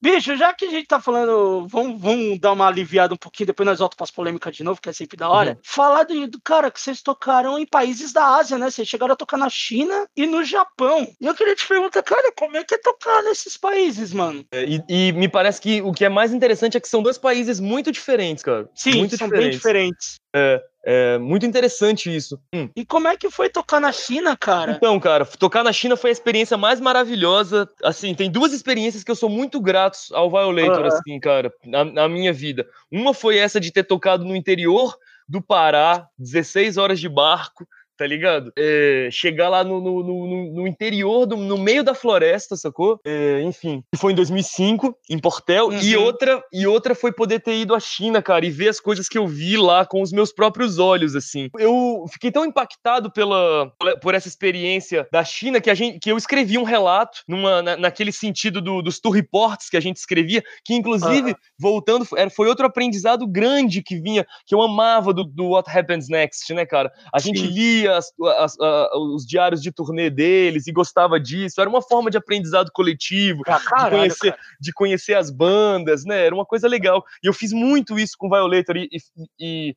Bicho, 0.00 0.36
já 0.36 0.52
que 0.52 0.66
a 0.66 0.70
gente 0.70 0.86
tá 0.86 1.00
falando, 1.00 1.66
vamos, 1.68 2.00
vamos 2.00 2.38
dar 2.38 2.52
uma 2.52 2.66
aliviada 2.66 3.14
um 3.14 3.16
pouquinho, 3.16 3.46
depois 3.46 3.66
nós 3.66 3.78
voltamos 3.78 3.96
para 3.96 4.04
as 4.04 4.10
polêmicas 4.10 4.54
de 4.54 4.62
novo, 4.62 4.80
que 4.80 4.90
é 4.90 4.92
sempre 4.92 5.16
da 5.16 5.28
hora. 5.28 5.52
Uhum. 5.52 5.56
Falar 5.62 6.04
do, 6.04 6.28
do, 6.28 6.40
cara 6.40 6.70
que 6.70 6.80
vocês 6.80 7.02
tocaram 7.02 7.58
em 7.58 7.66
países 7.66 8.12
da 8.12 8.36
Ásia, 8.36 8.58
né? 8.58 8.70
Vocês 8.70 8.86
chegaram 8.86 9.14
a 9.14 9.16
tocar 9.16 9.38
na 9.38 9.48
China 9.48 10.06
e 10.14 10.26
no 10.26 10.44
Japão. 10.44 11.08
E 11.18 11.26
eu 11.26 11.34
queria 11.34 11.56
te 11.56 11.66
perguntar, 11.66 12.02
cara, 12.02 12.30
como 12.36 12.56
é 12.56 12.62
que 12.62 12.74
é 12.74 12.78
tocar 12.78 13.22
nesses 13.22 13.56
países, 13.56 14.12
mano? 14.12 14.44
É, 14.52 14.64
e, 14.64 14.84
e, 14.88 15.12
me 15.12 15.28
parece 15.28 15.60
que 15.60 15.80
o 15.80 15.92
que 15.92 16.04
é 16.04 16.08
mais 16.08 16.32
interessante 16.32 16.76
é 16.76 16.80
que 16.80 16.88
são 16.88 17.02
dois 17.02 17.16
países 17.16 17.58
muito 17.58 17.90
diferentes, 17.90 18.44
cara. 18.44 18.68
Sim, 18.74 18.98
muito 18.98 19.16
são 19.16 19.28
diferentes. 19.28 19.48
bem 19.48 19.56
diferentes. 19.56 20.16
É, 20.34 20.62
é 20.88 21.18
muito 21.18 21.44
interessante 21.44 22.14
isso. 22.14 22.40
Hum. 22.54 22.68
E 22.76 22.84
como 22.86 23.08
é 23.08 23.16
que 23.16 23.28
foi 23.28 23.50
tocar 23.50 23.80
na 23.80 23.90
China, 23.90 24.36
cara? 24.36 24.70
Então, 24.70 25.00
cara, 25.00 25.24
tocar 25.24 25.64
na 25.64 25.72
China 25.72 25.96
foi 25.96 26.10
a 26.10 26.12
experiência 26.12 26.56
mais 26.56 26.80
maravilhosa. 26.80 27.68
Assim, 27.82 28.14
tem 28.14 28.30
duas 28.30 28.52
experiências 28.52 29.02
que 29.02 29.10
eu 29.10 29.16
sou 29.16 29.28
muito 29.28 29.60
grato 29.60 29.98
ao 30.12 30.30
Violator, 30.30 30.82
uhum. 30.82 30.86
assim, 30.86 31.18
cara, 31.18 31.52
na, 31.64 31.84
na 31.84 32.08
minha 32.08 32.32
vida. 32.32 32.64
Uma 32.88 33.12
foi 33.12 33.36
essa 33.36 33.58
de 33.58 33.72
ter 33.72 33.82
tocado 33.82 34.24
no 34.24 34.36
interior 34.36 34.96
do 35.28 35.42
Pará, 35.42 36.06
16 36.16 36.76
horas 36.76 37.00
de 37.00 37.08
barco, 37.08 37.66
tá 37.96 38.06
ligado? 38.06 38.52
É, 38.56 39.08
chegar 39.10 39.48
lá 39.48 39.64
no, 39.64 39.80
no, 39.80 40.02
no, 40.02 40.52
no 40.52 40.66
interior, 40.66 41.26
do, 41.26 41.36
no 41.36 41.58
meio 41.58 41.82
da 41.82 41.94
floresta, 41.94 42.56
sacou? 42.56 43.00
É, 43.04 43.40
enfim, 43.42 43.82
foi 43.96 44.12
em 44.12 44.14
2005, 44.14 44.96
em 45.10 45.18
Portel, 45.18 45.68
uhum. 45.68 45.80
e, 45.80 45.96
outra, 45.96 46.42
e 46.52 46.66
outra 46.66 46.94
foi 46.94 47.12
poder 47.12 47.40
ter 47.40 47.56
ido 47.56 47.74
à 47.74 47.80
China, 47.80 48.20
cara, 48.20 48.44
e 48.44 48.50
ver 48.50 48.68
as 48.68 48.80
coisas 48.80 49.08
que 49.08 49.18
eu 49.18 49.26
vi 49.26 49.56
lá 49.56 49.84
com 49.86 50.02
os 50.02 50.12
meus 50.12 50.32
próprios 50.32 50.78
olhos, 50.78 51.16
assim. 51.16 51.48
Eu 51.58 52.04
fiquei 52.12 52.30
tão 52.30 52.44
impactado 52.44 53.10
pela, 53.10 53.72
por 54.02 54.14
essa 54.14 54.28
experiência 54.28 55.08
da 55.10 55.24
China 55.24 55.60
que, 55.60 55.70
a 55.70 55.74
gente, 55.74 55.98
que 55.98 56.10
eu 56.10 56.16
escrevi 56.16 56.58
um 56.58 56.64
relato 56.64 57.20
numa, 57.26 57.62
na, 57.62 57.76
naquele 57.76 58.12
sentido 58.12 58.60
do, 58.60 58.82
dos 58.82 59.00
tour 59.00 59.12
reports 59.12 59.70
que 59.70 59.76
a 59.76 59.80
gente 59.80 59.96
escrevia, 59.96 60.42
que 60.64 60.74
inclusive, 60.74 61.30
uhum. 61.30 61.36
voltando, 61.58 62.06
foi 62.30 62.48
outro 62.48 62.66
aprendizado 62.66 63.26
grande 63.26 63.82
que 63.82 64.00
vinha, 64.00 64.26
que 64.46 64.54
eu 64.54 64.60
amava 64.60 65.12
do, 65.12 65.24
do 65.24 65.50
What 65.50 65.70
Happens 65.70 66.08
Next, 66.08 66.52
né, 66.52 66.66
cara? 66.66 66.90
A 67.12 67.18
gente 67.18 67.40
Sim. 67.40 67.46
lia 67.46 67.85
as, 67.88 68.12
as, 68.38 68.58
as, 68.60 68.88
os 68.94 69.26
diários 69.26 69.62
de 69.62 69.72
turnê 69.72 70.10
deles 70.10 70.66
e 70.66 70.72
gostava 70.72 71.18
disso. 71.18 71.60
Era 71.60 71.70
uma 71.70 71.82
forma 71.82 72.10
de 72.10 72.16
aprendizado 72.16 72.70
coletivo, 72.72 73.42
ah, 73.46 73.60
caralho, 73.60 73.90
de, 73.90 73.96
conhecer, 73.96 74.36
de 74.60 74.72
conhecer 74.72 75.14
as 75.14 75.30
bandas, 75.30 76.04
né? 76.04 76.26
Era 76.26 76.34
uma 76.34 76.46
coisa 76.46 76.68
legal. 76.68 77.04
E 77.22 77.26
eu 77.26 77.32
fiz 77.32 77.52
muito 77.52 77.98
isso 77.98 78.16
com 78.18 78.28
Violator 78.28 78.76
e, 78.76 78.88
e, 78.90 78.98
e 79.38 79.76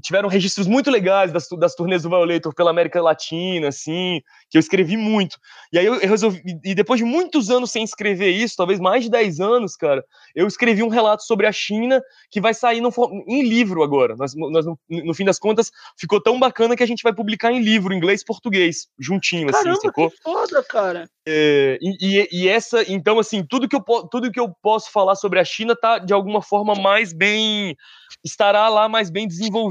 tiveram 0.00 0.28
registros 0.28 0.66
muito 0.66 0.90
legais 0.90 1.32
das, 1.32 1.48
das 1.58 1.74
turnês 1.74 2.02
do 2.02 2.08
Violator 2.08 2.54
pela 2.54 2.70
América 2.70 3.00
Latina, 3.02 3.68
assim, 3.68 4.20
que 4.48 4.56
eu 4.56 4.60
escrevi 4.60 4.96
muito. 4.96 5.36
E 5.72 5.78
aí 5.78 5.84
eu, 5.84 5.96
eu 5.96 6.08
resolvi, 6.08 6.42
e 6.64 6.74
depois 6.74 6.98
de 6.98 7.04
muitos 7.04 7.50
anos 7.50 7.70
sem 7.70 7.82
escrever 7.82 8.30
isso, 8.30 8.56
talvez 8.56 8.78
mais 8.80 9.04
de 9.04 9.10
10 9.10 9.40
anos, 9.40 9.76
cara, 9.76 10.04
eu 10.34 10.46
escrevi 10.46 10.82
um 10.82 10.88
relato 10.88 11.24
sobre 11.24 11.46
a 11.46 11.52
China 11.52 12.00
que 12.30 12.40
vai 12.40 12.54
sair 12.54 12.80
no, 12.80 12.92
em 13.26 13.42
livro 13.42 13.82
agora. 13.82 14.16
Nós, 14.16 14.32
nós 14.34 14.64
no, 14.64 14.78
no, 14.88 15.14
fim 15.14 15.24
das 15.24 15.38
contas, 15.38 15.70
ficou 15.98 16.20
tão 16.20 16.38
bacana 16.38 16.76
que 16.76 16.82
a 16.82 16.86
gente 16.86 17.02
vai 17.02 17.12
publicar 17.12 17.52
em 17.52 17.60
livro, 17.60 17.94
inglês 17.94 18.22
e 18.22 18.24
português, 18.24 18.88
juntinho, 18.98 19.48
assim, 19.50 19.58
Caramba, 19.58 19.72
assim, 19.72 19.86
sacou? 19.86 20.10
Que 20.10 20.22
foda, 20.22 20.62
cara. 20.64 21.08
É, 21.26 21.78
e, 21.80 22.28
e, 22.32 22.48
essa, 22.48 22.82
então, 22.90 23.18
assim, 23.18 23.44
tudo 23.44 23.68
que, 23.68 23.76
eu, 23.76 23.82
tudo 24.10 24.32
que 24.32 24.40
eu 24.40 24.48
posso 24.62 24.90
falar 24.90 25.14
sobre 25.14 25.38
a 25.38 25.44
China 25.44 25.76
tá, 25.76 25.98
de 25.98 26.12
alguma 26.12 26.42
forma, 26.42 26.74
mais 26.74 27.12
bem. 27.12 27.76
estará 28.24 28.68
lá 28.68 28.88
mais 28.88 29.10
bem 29.10 29.28
desenvolvido 29.28 29.69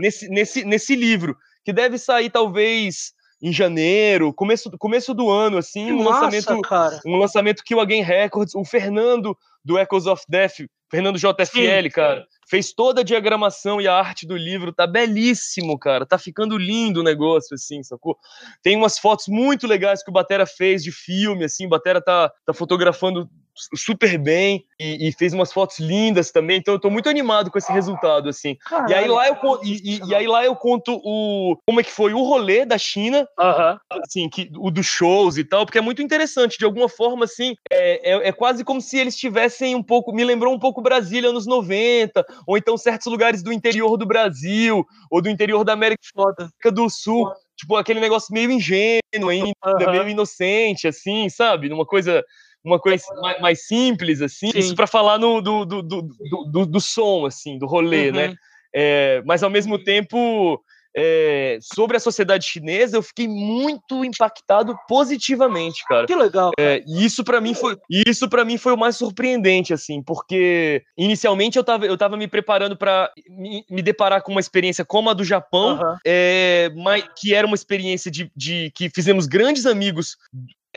nesse, 0.00 0.28
nesse, 0.28 0.64
nesse 0.64 0.94
livro, 0.94 1.36
que 1.64 1.72
deve 1.72 1.98
sair, 1.98 2.30
talvez 2.30 3.12
em 3.42 3.52
janeiro, 3.52 4.32
começo, 4.32 4.70
começo 4.78 5.12
do 5.12 5.30
ano, 5.30 5.58
assim, 5.58 5.92
um 5.92 6.02
massa, 6.02 6.24
lançamento, 6.24 6.60
cara. 6.62 7.00
um 7.04 7.16
lançamento 7.16 7.62
que 7.62 7.74
o 7.74 7.80
Again 7.80 8.02
Records, 8.02 8.54
o 8.54 8.64
Fernando 8.64 9.36
do 9.62 9.78
Echoes 9.78 10.06
of 10.06 10.22
Death, 10.28 10.66
Fernando 10.90 11.18
JFL, 11.18 11.82
Sim. 11.82 11.90
cara, 11.90 12.26
fez 12.48 12.72
toda 12.72 13.00
a 13.00 13.04
diagramação 13.04 13.80
e 13.80 13.88
a 13.88 13.94
arte 13.94 14.26
do 14.26 14.36
livro, 14.36 14.72
tá 14.72 14.86
belíssimo, 14.86 15.78
cara, 15.78 16.06
tá 16.06 16.16
ficando 16.16 16.56
lindo 16.56 17.00
o 17.00 17.02
negócio, 17.02 17.54
assim, 17.54 17.82
sacou? 17.82 18.16
Tem 18.62 18.76
umas 18.76 18.98
fotos 18.98 19.26
muito 19.28 19.66
legais 19.66 20.02
que 20.02 20.10
o 20.10 20.12
Batera 20.12 20.46
fez 20.46 20.82
de 20.82 20.92
filme, 20.92 21.44
assim, 21.44 21.66
o 21.66 21.70
Batera 21.70 22.00
tá, 22.00 22.30
tá 22.46 22.54
fotografando 22.54 23.28
super 23.74 24.18
bem 24.18 24.64
e, 24.78 25.08
e, 25.08 25.12
fez 25.12 25.32
umas 25.32 25.52
fotos 25.52 25.78
lindas 25.78 26.30
também, 26.30 26.58
então 26.58 26.74
eu 26.74 26.80
tô 26.80 26.90
muito 26.90 27.08
animado 27.08 27.50
com 27.50 27.58
esse 27.58 27.72
resultado, 27.72 28.28
assim. 28.28 28.56
Caralho, 28.56 28.90
e 28.90 28.94
aí 28.94 29.08
lá 29.08 29.28
eu 29.28 29.36
e, 29.62 29.96
e, 29.96 30.08
e, 30.08 30.14
aí 30.14 30.26
lá 30.26 30.44
eu 30.44 30.56
conto 30.56 31.00
o 31.04 31.56
como 31.66 31.80
é 31.80 31.84
que 31.84 31.90
foi 31.90 32.12
o 32.12 32.22
rolê 32.22 32.64
da 32.64 32.76
China, 32.76 33.26
uh 33.38 33.44
-huh. 33.44 33.78
assim, 34.04 34.28
que, 34.28 34.50
o 34.56 34.70
dos 34.70 34.86
shows 34.86 35.36
e 35.38 35.44
tal, 35.44 35.64
porque 35.64 35.78
é 35.78 35.82
muito 35.82 36.02
interessante, 36.02 36.58
de 36.58 36.64
alguma 36.64 36.88
forma, 36.88 37.24
assim, 37.24 37.54
é, 37.70 38.12
é, 38.12 38.28
é, 38.28 38.32
quase 38.32 38.64
como 38.64 38.80
se 38.80 38.98
eles 38.98 39.16
tivessem 39.16 39.74
um 39.74 39.82
pouco, 39.82 40.12
me 40.12 40.24
lembrou 40.24 40.52
um 40.52 40.58
pouco 40.58 40.82
Brasília 40.82 41.30
anos 41.30 41.46
90, 41.46 42.24
ou 42.46 42.58
então 42.58 42.76
certos 42.76 43.06
lugares 43.06 43.42
do 43.42 43.52
interior 43.52 43.96
do 43.96 44.06
Brasil, 44.06 44.84
ou 45.10 45.22
do 45.22 45.28
interior 45.28 45.64
da 45.64 45.72
América 45.72 46.02
Foda. 46.14 46.50
do 46.72 46.90
Sul. 46.90 47.26
Foda. 47.26 47.44
Tipo, 47.56 47.76
aquele 47.76 48.00
negócio 48.00 48.34
meio 48.34 48.50
ingênuo 48.50 49.28
ainda, 49.30 49.90
meio 49.90 50.08
inocente, 50.08 50.88
assim, 50.88 51.28
sabe? 51.28 51.68
Numa 51.68 51.86
coisa 51.86 52.24
uma 52.64 52.78
coisa 52.78 53.04
mais, 53.20 53.40
mais 53.40 53.66
simples, 53.66 54.22
assim, 54.22 54.50
Sim. 54.50 54.58
isso 54.58 54.74
para 54.74 54.86
falar 54.86 55.18
no, 55.18 55.40
do, 55.40 55.64
do, 55.64 55.82
do, 55.82 56.02
do, 56.50 56.66
do, 56.66 56.80
som, 56.80 57.26
assim, 57.26 57.58
do 57.58 57.66
rolê, 57.66 58.10
né? 58.10 58.26
uhum. 58.26 58.30
né? 58.30 58.36
É, 58.76 59.22
mas 59.24 59.42
ao 59.42 59.50
mesmo 59.50 59.78
tempo, 59.78 60.60
é, 60.96 61.58
sobre 61.60 61.96
a 61.96 62.00
sociedade 62.00 62.44
chinesa, 62.44 62.96
eu 62.96 63.02
fiquei 63.02 63.26
muito 63.26 64.04
impactado 64.04 64.76
positivamente, 64.88 65.84
cara. 65.88 66.06
Que 66.06 66.14
legal. 66.14 66.52
É, 66.58 66.82
e 66.86 67.04
isso 67.04 67.22
para 67.22 67.40
mim 67.40 67.52
foi, 67.52 67.76
isso 67.90 68.28
para 68.28 68.44
mim 68.44 68.56
foi 68.56 68.72
o 68.72 68.78
mais 68.78 68.96
surpreendente, 68.96 69.72
assim, 69.72 70.02
porque 70.02 70.82
inicialmente 70.96 71.58
eu 71.58 71.64
tava, 71.64 71.84
eu 71.86 71.98
tava 71.98 72.16
me 72.16 72.28
preparando 72.28 72.76
para 72.76 73.12
me, 73.28 73.64
me, 73.68 73.82
deparar 73.82 74.22
com 74.22 74.30
uma 74.30 74.40
experiência 74.40 74.84
como 74.84 75.10
a 75.10 75.14
do 75.14 75.24
Japão, 75.24 75.78
uhum. 75.78 75.96
é, 76.06 76.70
mas, 76.76 77.04
que 77.18 77.34
era 77.34 77.46
uma 77.46 77.56
experiência 77.56 78.10
de, 78.10 78.30
de 78.36 78.72
que 78.74 78.88
fizemos 78.88 79.26
grandes 79.26 79.66
amigos 79.66 80.16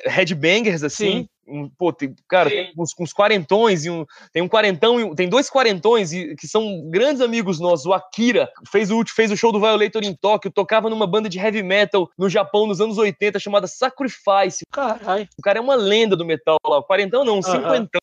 headbangers, 0.06 0.84
assim. 0.84 1.22
Sim 1.22 1.30
um, 1.48 1.70
pô, 1.70 1.94
tem, 1.94 2.16
cara, 2.28 2.50
uns, 2.78 2.92
uns, 3.00 3.14
quarentões 3.14 3.86
e 3.86 3.90
um, 3.90 4.06
tem 4.34 4.42
um 4.42 4.48
quarentão, 4.48 5.16
tem 5.16 5.30
dois 5.30 5.50
quarentões 5.50 6.12
e, 6.12 6.36
que 6.36 6.48
são 6.48 6.90
grandes 6.90 7.22
amigos 7.22 7.60
nossos. 7.60 7.86
O 7.86 7.94
Akira 7.94 8.50
fez 8.70 8.92
o, 8.92 9.04
fez 9.08 9.32
o 9.32 9.38
show 9.38 9.52
do 9.52 9.60
Violator 9.60 10.04
em 10.04 10.16
Tóquio, 10.16 10.52
tocava 10.52 10.90
numa 10.90 11.08
banda 11.08 11.30
de 11.30 11.40
heavy 11.40 11.64
metal 11.64 12.10
no 12.18 12.30
Japão 12.30 12.68
nos 12.68 12.82
anos 12.82 12.98
80 12.98 13.40
chamada 13.40 13.68
Sacrifice. 13.68 14.66
Caralho. 14.72 15.28
O 15.38 15.42
cara 15.42 15.60
é 15.60 15.62
uma 15.62 15.76
lenda 15.76 16.16
do 16.16 16.26
metal 16.26 16.58
lá. 16.66 16.80
O 16.80 16.84
quarentão 16.84 17.24
não, 17.24 17.40
um 17.40 17.42
cinquentão. 17.42 18.02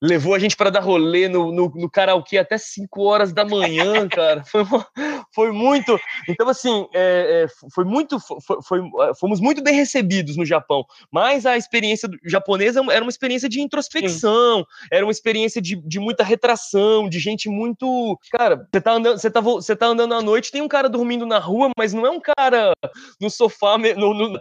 Levou 0.00 0.34
a 0.34 0.38
gente 0.38 0.56
para 0.56 0.70
dar 0.70 0.80
rolê 0.80 1.28
no, 1.28 1.52
no, 1.52 1.72
no 1.74 1.90
karaokê 1.90 2.38
até 2.38 2.56
5 2.56 3.02
horas 3.02 3.32
da 3.32 3.44
manhã, 3.44 4.06
cara. 4.08 4.44
Foi, 4.44 4.64
foi 5.34 5.52
muito. 5.52 5.98
Então, 6.28 6.48
assim, 6.48 6.86
é, 6.94 7.44
é, 7.44 7.68
foi 7.72 7.84
muito. 7.84 8.18
Foi, 8.20 8.62
foi, 8.62 8.80
fomos 9.18 9.40
muito 9.40 9.62
bem 9.62 9.74
recebidos 9.74 10.36
no 10.36 10.44
Japão. 10.44 10.84
Mas 11.10 11.44
a 11.44 11.56
experiência 11.56 12.08
japonesa 12.24 12.69
era 12.76 13.02
uma 13.02 13.10
experiência 13.10 13.48
de 13.48 13.60
introspecção, 13.60 14.58
Sim. 14.58 14.88
era 14.92 15.04
uma 15.04 15.12
experiência 15.12 15.60
de, 15.60 15.76
de 15.76 15.98
muita 15.98 16.24
retração, 16.24 17.08
de 17.08 17.18
gente 17.18 17.48
muito. 17.48 18.18
Cara, 18.30 18.68
você 18.72 18.80
tá, 18.80 18.92
andando, 18.92 19.18
você, 19.18 19.30
tá, 19.30 19.40
você 19.40 19.76
tá 19.76 19.86
andando 19.86 20.14
à 20.14 20.22
noite, 20.22 20.50
tem 20.50 20.62
um 20.62 20.68
cara 20.68 20.88
dormindo 20.88 21.26
na 21.26 21.38
rua, 21.38 21.70
mas 21.76 21.92
não 21.92 22.06
é 22.06 22.10
um 22.10 22.20
cara 22.20 22.72
no 23.20 23.30
sofá, 23.30 23.76
no, 23.78 24.14
no, 24.14 24.40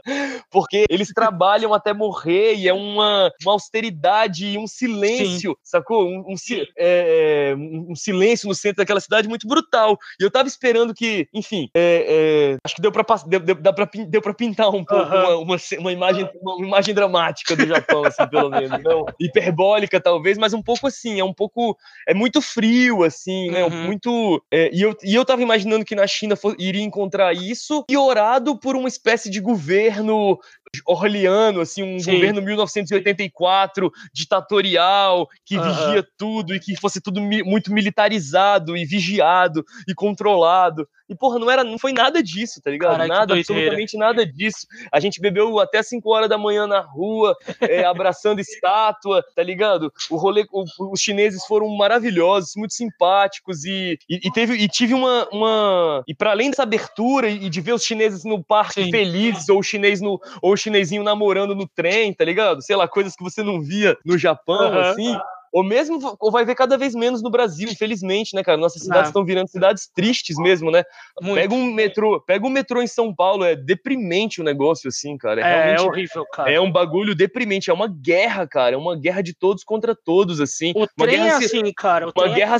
porque 0.51 0.85
eles 0.89 1.09
trabalham 1.09 1.73
até 1.73 1.93
morrer 1.93 2.55
e 2.55 2.67
é 2.67 2.73
uma, 2.73 3.31
uma 3.41 3.53
austeridade 3.53 4.47
e 4.47 4.57
um 4.57 4.67
silêncio 4.67 5.51
Sim. 5.51 5.57
sacou? 5.63 6.05
Um, 6.05 6.19
um, 6.19 6.35
é, 6.77 7.51
é 7.51 7.55
um, 7.55 7.95
silêncio 7.95 8.47
no 8.47 8.55
centro 8.55 8.77
daquela 8.77 8.99
cidade 8.99 9.27
muito 9.27 9.47
brutal. 9.47 9.97
E 10.19 10.23
eu 10.23 10.31
tava 10.31 10.47
esperando 10.47 10.93
que, 10.93 11.27
enfim, 11.33 11.69
é, 11.75 12.05
é, 12.07 12.57
acho 12.63 12.75
que 12.75 12.81
deu 12.81 12.91
pra, 12.91 13.03
deu, 13.27 13.39
deu, 13.39 13.55
deu, 13.55 13.73
pra, 13.73 13.89
deu 14.07 14.21
pra 14.21 14.33
pintar 14.33 14.69
um 14.69 14.83
pouco 14.83 15.05
uma, 15.05 15.35
uma, 15.37 15.57
uma, 15.79 15.91
imagem, 15.91 16.29
uma 16.41 16.65
imagem 16.65 16.93
dramática 16.93 17.55
do 17.55 17.65
Japão, 17.65 18.05
assim, 18.19 18.29
pelo 18.29 18.49
menos. 18.49 18.83
Não 18.83 19.05
hiperbólica, 19.19 19.99
talvez, 19.99 20.37
mas 20.37 20.53
um 20.53 20.61
pouco 20.61 20.87
assim, 20.87 21.19
é 21.19 21.23
um 21.23 21.33
pouco. 21.33 21.77
É 22.07 22.13
muito 22.13 22.41
frio, 22.41 23.03
assim, 23.03 23.49
né? 23.51 23.63
Uhum. 23.63 23.83
Muito. 23.83 24.43
É, 24.51 24.69
e, 24.73 24.81
eu, 24.81 24.95
e 25.03 25.15
eu 25.15 25.25
tava 25.25 25.41
imaginando 25.41 25.85
que 25.85 25.95
na 25.95 26.07
China 26.07 26.35
for, 26.35 26.55
iria 26.59 26.83
encontrar 26.83 27.33
isso, 27.33 27.83
piorado 27.85 28.57
por 28.59 28.75
uma 28.75 28.87
espécie 28.87 29.29
de 29.29 29.39
governo 29.39 30.39
orleano, 30.85 31.61
assim, 31.61 31.83
um 31.83 31.99
Sim. 31.99 32.13
governo 32.13 32.41
1984, 32.41 33.91
ditatorial, 34.13 35.27
que 35.45 35.57
uhum. 35.57 35.63
vigia 35.63 36.05
tudo 36.17 36.53
e 36.53 36.59
que 36.59 36.75
fosse 36.75 37.01
tudo 37.01 37.19
mi 37.21 37.43
muito 37.43 37.73
militarizado 37.73 38.77
e 38.77 38.85
vigiado 38.85 39.65
e 39.87 39.93
controlado. 39.93 40.87
E, 41.09 41.15
porra, 41.15 41.39
não, 41.39 41.49
era, 41.49 41.63
não 41.63 41.79
foi 41.79 41.91
nada 41.91 42.21
disso, 42.21 42.61
tá 42.61 42.69
ligado? 42.69 42.97
Nada, 43.07 43.33
absolutamente 43.33 43.97
nada 43.97 44.25
disso. 44.25 44.67
A 44.91 44.99
gente 44.99 45.19
bebeu 45.19 45.59
até 45.59 45.81
5 45.81 46.07
horas 46.09 46.29
da 46.29 46.37
manhã 46.37 46.67
na 46.67 46.81
rua, 46.81 47.35
é, 47.61 47.83
abraçando 47.85 48.39
estátua, 48.39 49.25
tá 49.35 49.41
ligado? 49.41 49.91
O 50.09 50.17
rolê, 50.17 50.45
o, 50.51 50.63
os 50.91 50.99
chineses 50.99 51.43
foram 51.45 51.67
maravilhosos, 51.75 52.55
muito 52.55 52.73
simpáticos 52.73 53.65
e, 53.65 53.97
e, 54.07 54.27
e, 54.27 54.31
teve, 54.31 54.53
e 54.53 54.67
tive 54.67 54.93
uma. 54.93 55.27
uma 55.31 56.03
e 56.07 56.13
para 56.13 56.31
além 56.31 56.51
dessa 56.51 56.63
abertura 56.63 57.29
e 57.29 57.49
de 57.49 57.61
ver 57.61 57.73
os 57.73 57.83
chineses 57.83 58.23
no 58.23 58.43
parque 58.43 58.83
Sim. 58.83 58.91
felizes, 58.91 59.49
ou 59.49 59.59
o 59.59 59.63
chinês 59.63 59.99
no. 59.99 60.21
Ou 60.41 60.53
o 60.53 60.57
chinesinho 60.57 61.03
namorando 61.03 61.55
no 61.55 61.67
trem, 61.67 62.13
tá 62.13 62.23
ligado? 62.23 62.61
Sei 62.61 62.75
lá, 62.75 62.87
coisas 62.87 63.15
que 63.15 63.23
você 63.23 63.41
não 63.41 63.59
via 63.59 63.97
no 64.05 64.17
Japão, 64.17 64.71
uhum. 64.71 64.79
assim 64.79 65.17
ou 65.51 65.63
mesmo 65.63 65.99
ou 66.19 66.31
vai 66.31 66.45
ver 66.45 66.55
cada 66.55 66.77
vez 66.77 66.93
menos 66.93 67.21
no 67.21 67.29
Brasil, 67.29 67.69
infelizmente, 67.69 68.35
né, 68.35 68.43
cara? 68.43 68.57
Nossas 68.57 68.81
cidades 68.83 69.09
estão 69.09 69.25
virando 69.25 69.47
cidades 69.47 69.89
tristes 69.93 70.37
mesmo, 70.37 70.71
né? 70.71 70.83
Muito. 71.21 71.35
Pega 71.35 71.53
um 71.53 71.71
metrô, 71.71 72.21
pega 72.21 72.45
um 72.45 72.49
metrô 72.49 72.81
em 72.81 72.87
São 72.87 73.13
Paulo, 73.13 73.43
é 73.43 73.55
deprimente 73.55 74.41
o 74.41 74.43
negócio, 74.43 74.87
assim, 74.87 75.17
cara. 75.17 75.41
É, 75.41 75.75
é 75.75 75.81
horrível, 75.81 76.25
cara. 76.31 76.51
É 76.51 76.59
um 76.59 76.71
bagulho 76.71 77.15
deprimente, 77.15 77.69
é 77.69 77.73
uma 77.73 77.87
guerra, 77.87 78.47
cara. 78.47 78.75
É 78.75 78.77
uma 78.77 78.97
guerra 78.97 79.21
de 79.21 79.33
todos 79.33 79.63
contra 79.63 79.95
todos, 79.95 80.39
assim. 80.39 80.71
O 80.75 80.85
uma 80.97 81.07
guerra, 81.07 81.27
é 81.27 81.31
assim, 81.31 81.73
cara. 81.73 82.07
O 82.07 82.11
uma 82.15 82.27
guerra, 82.27 82.57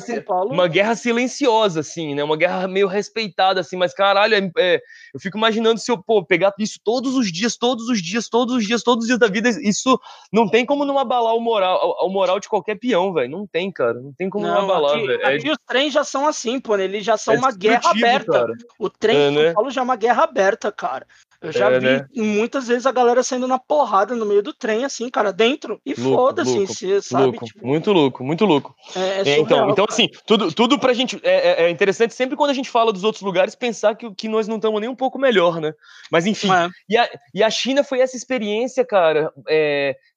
uma 0.50 0.68
guerra 0.68 0.96
silenciosa, 0.96 1.82
assim, 1.82 2.16
né? 2.16 2.24
Uma 2.24 2.38
guerra 2.38 2.68
meio 2.68 2.88
respeitada, 2.88 3.62
assim, 3.62 3.78
mas 3.78 3.94
caralho, 3.94 4.36
é, 4.36 4.52
é, 4.58 4.82
eu 5.14 5.20
fico 5.20 5.38
imaginando 5.38 5.80
se 5.80 5.92
eu, 5.92 6.02
pô, 6.02 6.24
pegar 6.26 6.54
isso 6.60 6.80
todos 6.84 7.16
os 7.16 7.32
dias, 7.32 7.58
todos 7.58 7.88
os 7.90 8.02
dias, 8.02 8.30
todos 8.30 8.56
os 8.56 8.66
dias, 8.66 8.84
todos 8.84 9.04
os 9.04 9.08
dias 9.08 9.20
da 9.20 9.28
vida, 9.28 9.50
isso 9.62 10.00
não 10.32 10.50
tem 10.50 10.66
como 10.66 10.86
não 10.86 10.98
abalar 10.98 11.36
o 11.36 11.40
moral, 11.40 11.98
o 12.02 12.10
moral 12.10 12.40
de 12.40 12.50
qualquer 12.50 12.79
arrepião, 12.80 13.14
velho. 13.14 13.30
Não 13.30 13.46
tem, 13.46 13.72
cara. 13.72 13.96
Não 13.96 14.14
tem 14.14 14.30
como 14.30 14.48
não, 14.48 14.62
abalar, 14.64 14.98
velho. 15.00 15.26
Aqui 15.26 15.50
é... 15.50 15.52
os 15.52 15.58
trens 15.68 15.94
já 15.94 16.04
são 16.04 16.26
assim, 16.26 16.60
pô. 16.60 16.76
Né? 16.76 16.86
Eles 16.86 17.04
já 17.06 17.18
são 17.18 17.34
é 17.34 17.38
uma 17.38 17.52
guerra 17.52 17.92
aberta. 17.92 18.32
Cara. 18.32 18.54
O 18.80 18.90
trem 18.90 19.18
é, 19.18 19.32
né? 19.32 19.46
São 19.46 19.54
Paulo 19.54 19.72
já 19.72 19.82
é 19.82 19.84
uma 19.84 19.96
guerra 19.96 20.24
aberta, 20.24 20.72
cara. 20.72 21.06
Eu 21.42 21.54
já 21.54 21.72
é, 21.72 21.80
vi 21.80 21.86
né? 21.86 22.06
muitas 22.18 22.68
vezes 22.68 22.86
a 22.86 22.92
galera 22.92 23.24
saindo 23.24 23.48
na 23.48 23.58
porrada 23.58 24.14
no 24.14 24.26
meio 24.26 24.44
do 24.44 24.54
trem, 24.54 24.84
assim, 24.84 25.10
cara, 25.10 25.32
dentro. 25.32 25.80
E 25.86 25.96
foda-se, 25.96 26.68
você 26.68 27.02
sabe? 27.02 27.24
Louco, 27.24 27.46
tipo... 27.46 27.66
Muito 27.66 27.94
louco, 27.94 28.24
muito 28.24 28.46
louco. 28.46 28.76
É, 28.94 29.00
é, 29.00 29.30
é 29.30 29.40
então, 29.40 29.70
então, 29.70 29.86
assim, 29.88 30.10
tudo, 30.26 30.52
tudo 30.52 30.78
pra 30.78 30.92
gente. 30.92 31.18
É, 31.24 31.64
é, 31.66 31.70
interessante 31.70 32.14
sempre 32.14 32.36
quando 32.36 32.50
a 32.50 32.54
gente 32.54 32.70
fala 32.70 32.92
dos 32.92 33.06
outros 33.06 33.24
lugares 33.24 33.56
pensar 33.56 33.96
que, 33.96 34.14
que 34.16 34.28
nós 34.28 34.50
não 34.50 34.58
estamos 34.58 34.82
nem 34.82 34.90
um 34.90 34.96
pouco 34.96 35.18
melhor, 35.18 35.62
né? 35.62 35.74
Mas 36.12 36.26
enfim. 36.26 36.50
E, 36.90 36.98
a, 36.98 37.10
e 37.34 37.42
a 37.42 37.50
China 37.50 37.86
foi 37.86 38.02
essa 38.02 38.18
experiência, 38.18 38.86
cara, 38.86 39.32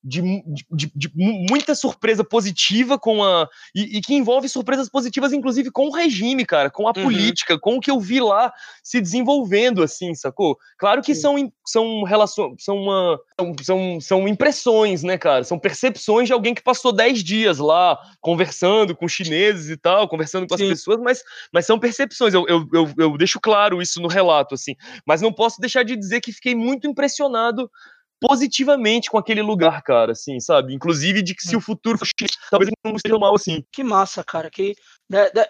de, 0.02 0.20
de, 0.70 0.92
de, 0.94 1.12
muita 1.14 1.76
surpresa 1.76 2.24
positiva 2.24 2.98
com 2.98 3.22
a. 3.22 3.48
E, 3.72 3.98
e, 3.98 4.00
que 4.00 4.14
envolve 4.14 4.48
surpresas 4.48 4.88
positivas, 4.88 5.32
inclusive, 5.32 5.70
com 5.70 5.86
o 5.86 5.92
regime, 5.92 6.44
cara, 6.44 6.68
com 6.68 6.88
a 6.88 6.92
uhum. 6.96 7.04
política, 7.04 7.58
com 7.58 7.76
o 7.76 7.80
que 7.80 7.90
eu 7.90 8.00
vi 8.00 8.20
lá 8.20 8.52
se 8.82 9.00
desenvolvendo, 9.00 9.82
assim, 9.82 10.14
sacou? 10.14 10.58
Claro 10.76 11.00
que 11.00 11.11
são, 11.18 11.52
são 11.64 12.02
relações, 12.02 12.54
são, 12.58 12.76
uma, 12.76 13.20
são, 13.62 14.00
são 14.00 14.28
impressões, 14.28 15.02
né, 15.02 15.18
cara? 15.18 15.44
São 15.44 15.58
percepções 15.58 16.26
de 16.26 16.32
alguém 16.32 16.54
que 16.54 16.62
passou 16.62 16.92
10 16.92 17.22
dias 17.22 17.58
lá 17.58 17.98
conversando 18.20 18.96
com 18.96 19.08
chineses 19.08 19.70
e 19.70 19.76
tal, 19.76 20.08
conversando 20.08 20.46
com 20.46 20.56
Sim. 20.56 20.64
as 20.64 20.70
pessoas, 20.70 21.00
mas, 21.00 21.22
mas 21.52 21.66
são 21.66 21.78
percepções. 21.78 22.34
Eu, 22.34 22.44
eu, 22.48 22.68
eu, 22.72 22.90
eu 22.98 23.16
deixo 23.16 23.40
claro 23.40 23.80
isso 23.82 24.00
no 24.00 24.08
relato, 24.08 24.54
assim. 24.54 24.74
Mas 25.06 25.20
não 25.20 25.32
posso 25.32 25.60
deixar 25.60 25.82
de 25.82 25.96
dizer 25.96 26.20
que 26.20 26.32
fiquei 26.32 26.54
muito 26.54 26.86
impressionado 26.86 27.70
positivamente 28.22 29.10
com 29.10 29.18
aquele 29.18 29.42
lugar, 29.42 29.82
cara, 29.82 30.12
assim, 30.12 30.38
sabe? 30.38 30.72
Inclusive 30.72 31.22
de 31.22 31.34
que 31.34 31.42
se 31.42 31.56
o 31.56 31.60
futuro 31.60 31.98
for 31.98 32.06
talvez 32.50 32.70
não 32.84 32.94
esteja 32.94 33.18
mal 33.18 33.34
assim. 33.34 33.64
Que 33.72 33.82
massa, 33.82 34.22
cara, 34.22 34.48
que 34.48 34.74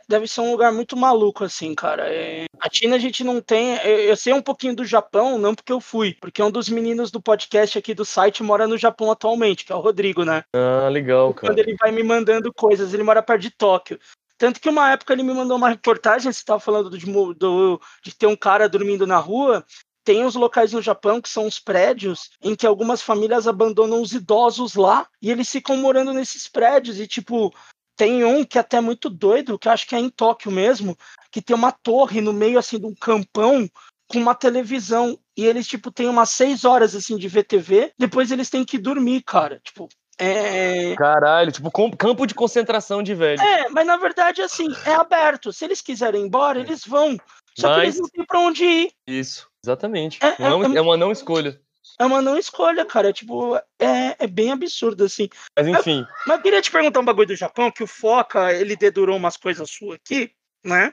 deve 0.09 0.27
ser 0.27 0.41
um 0.41 0.51
lugar 0.51 0.73
muito 0.73 0.97
maluco, 0.97 1.45
assim, 1.45 1.75
cara. 1.75 2.05
É... 2.09 2.47
A 2.61 2.69
China 2.73 2.97
a 2.97 2.99
gente 2.99 3.23
não 3.23 3.41
tem. 3.41 3.77
Eu 3.85 4.17
sei 4.17 4.33
um 4.33 4.43
pouquinho 4.43 4.75
do 4.75 4.85
Japão, 4.85 5.39
não 5.39 5.55
porque 5.55 5.73
eu 5.73 5.81
fui, 5.81 6.17
porque 6.21 6.43
um 6.43 6.51
dos 6.51 6.69
meninos 6.69 7.11
do 7.11 7.23
podcast 7.23 7.79
aqui 7.79 7.95
do 7.95 8.05
site 8.05 8.43
mora 8.43 8.67
no 8.67 8.79
Japão 8.79 9.11
atualmente, 9.11 9.65
que 9.65 9.73
é 9.73 9.77
o 9.77 9.81
Rodrigo, 9.81 10.25
né? 10.25 10.43
Ah, 10.55 10.89
legal, 10.89 11.35
cara. 11.35 11.53
Quando 11.53 11.59
ele 11.59 11.77
vai 11.77 11.93
me 11.93 12.03
mandando 12.03 12.53
coisas, 12.53 12.95
ele 12.95 13.03
mora 13.03 13.23
perto 13.23 13.43
de 13.43 13.51
Tóquio. 13.51 13.99
Tanto 14.39 14.61
que 14.61 14.69
uma 14.69 14.91
época 14.91 15.13
ele 15.13 15.23
me 15.23 15.33
mandou 15.33 15.57
uma 15.57 15.69
reportagem, 15.69 16.33
você 16.33 16.41
estava 16.41 16.59
falando 16.59 16.91
do, 16.91 17.35
do, 17.35 17.81
de 18.03 18.17
ter 18.17 18.27
um 18.27 18.35
cara 18.35 18.69
dormindo 18.69 19.07
na 19.07 19.19
rua, 19.19 19.65
tem 20.05 20.25
os 20.25 20.35
locais 20.35 20.73
no 20.73 20.83
Japão 20.83 21.21
que 21.21 21.29
são 21.29 21.47
os 21.47 21.59
prédios 21.59 22.31
em 22.43 22.55
que 22.55 22.67
algumas 22.67 23.03
famílias 23.03 23.47
abandonam 23.47 24.01
os 24.01 24.13
idosos 24.13 24.75
lá 24.75 25.07
e 25.21 25.31
eles 25.31 25.51
ficam 25.51 25.77
morando 25.77 26.13
nesses 26.13 26.49
prédios 26.49 26.99
e 26.99 27.07
tipo 27.07 27.55
tem 27.97 28.25
um 28.25 28.45
que 28.45 28.59
é 28.59 28.61
até 28.61 28.81
muito 28.81 29.09
doido, 29.09 29.59
que 29.59 29.69
eu 29.69 29.73
acho 29.73 29.87
que 29.87 29.95
é 29.95 29.99
em 29.99 30.09
Tóquio 30.09 30.51
mesmo, 30.51 30.97
que 31.31 31.43
tem 31.43 31.55
uma 31.55 31.71
torre 31.71 32.21
no 32.21 32.33
meio 32.33 32.59
assim 32.59 32.79
de 32.79 32.87
um 32.87 32.95
campão 32.95 33.69
com 34.09 34.19
uma 34.19 34.35
televisão 34.35 35.19
e 35.37 35.47
eles 35.47 35.67
tipo 35.67 35.91
têm 35.91 36.09
umas 36.09 36.31
seis 36.31 36.65
horas 36.65 36.95
assim 36.95 37.17
de 37.17 37.29
VTV, 37.29 37.93
depois 37.99 38.31
eles 38.31 38.51
têm 38.51 38.65
que 38.65 38.79
dormir, 38.79 39.23
cara. 39.23 39.61
Tipo, 39.63 39.89
é... 40.19 40.95
Caralho, 40.97 41.53
tipo 41.53 41.71
campo 41.97 42.27
de 42.27 42.35
concentração 42.35 43.03
de 43.03 43.15
velho. 43.15 43.41
É, 43.41 43.69
mas 43.71 43.87
na 43.87 43.97
verdade 43.97 44.43
assim, 44.43 44.69
é 44.85 44.95
aberto. 44.95 45.53
Se 45.53 45.65
eles 45.65 45.81
quiserem 45.81 46.23
ir 46.23 46.27
embora, 46.27 46.61
eles 46.61 46.85
vão. 46.85 47.17
Só 47.59 47.69
mas... 47.69 47.77
que 47.77 47.83
eles 47.83 48.01
não 48.01 48.09
têm 48.09 48.25
pra 48.25 48.41
onde 48.41 48.65
ir. 48.65 48.93
Isso. 49.07 49.52
Exatamente. 49.65 50.19
É, 50.23 50.37
não, 50.41 50.65
é, 50.65 50.77
é, 50.77 50.81
uma 50.81 50.97
não 50.97 51.13
escolha. 51.13 51.61
É 51.99 52.05
uma 52.05 52.21
não 52.21 52.37
escolha, 52.37 52.85
cara. 52.85 53.11
É, 53.11 53.13
tipo, 53.13 53.57
é, 53.79 54.17
é 54.19 54.27
bem 54.27 54.51
absurdo, 54.51 55.05
assim. 55.05 55.29
Mas 55.57 55.67
enfim. 55.69 56.01
Mas, 56.01 56.27
mas 56.27 56.37
eu 56.37 56.43
queria 56.43 56.63
te 56.63 56.71
perguntar 56.71 57.01
um 57.01 57.05
bagulho 57.05 57.29
do 57.29 57.37
Japão, 57.37 57.71
que 57.71 57.83
o 57.83 57.87
Foca, 57.87 58.53
ele 58.53 58.77
dedurou 58.77 59.17
umas 59.17 59.37
coisas 59.37 59.71
suas 59.71 59.97
aqui, 59.97 60.33
né? 60.65 60.93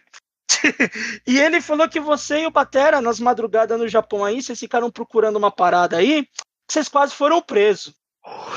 e 1.27 1.39
ele 1.39 1.61
falou 1.61 1.87
que 1.87 1.99
você 1.99 2.41
e 2.41 2.47
o 2.47 2.51
Batera, 2.51 3.01
nas 3.01 3.19
madrugadas 3.19 3.79
no 3.79 3.87
Japão 3.87 4.25
aí, 4.25 4.41
vocês 4.41 4.59
ficaram 4.59 4.91
procurando 4.91 5.37
uma 5.37 5.51
parada 5.51 5.97
aí, 5.97 6.27
vocês 6.69 6.89
quase 6.89 7.13
foram 7.13 7.41
presos. 7.41 7.93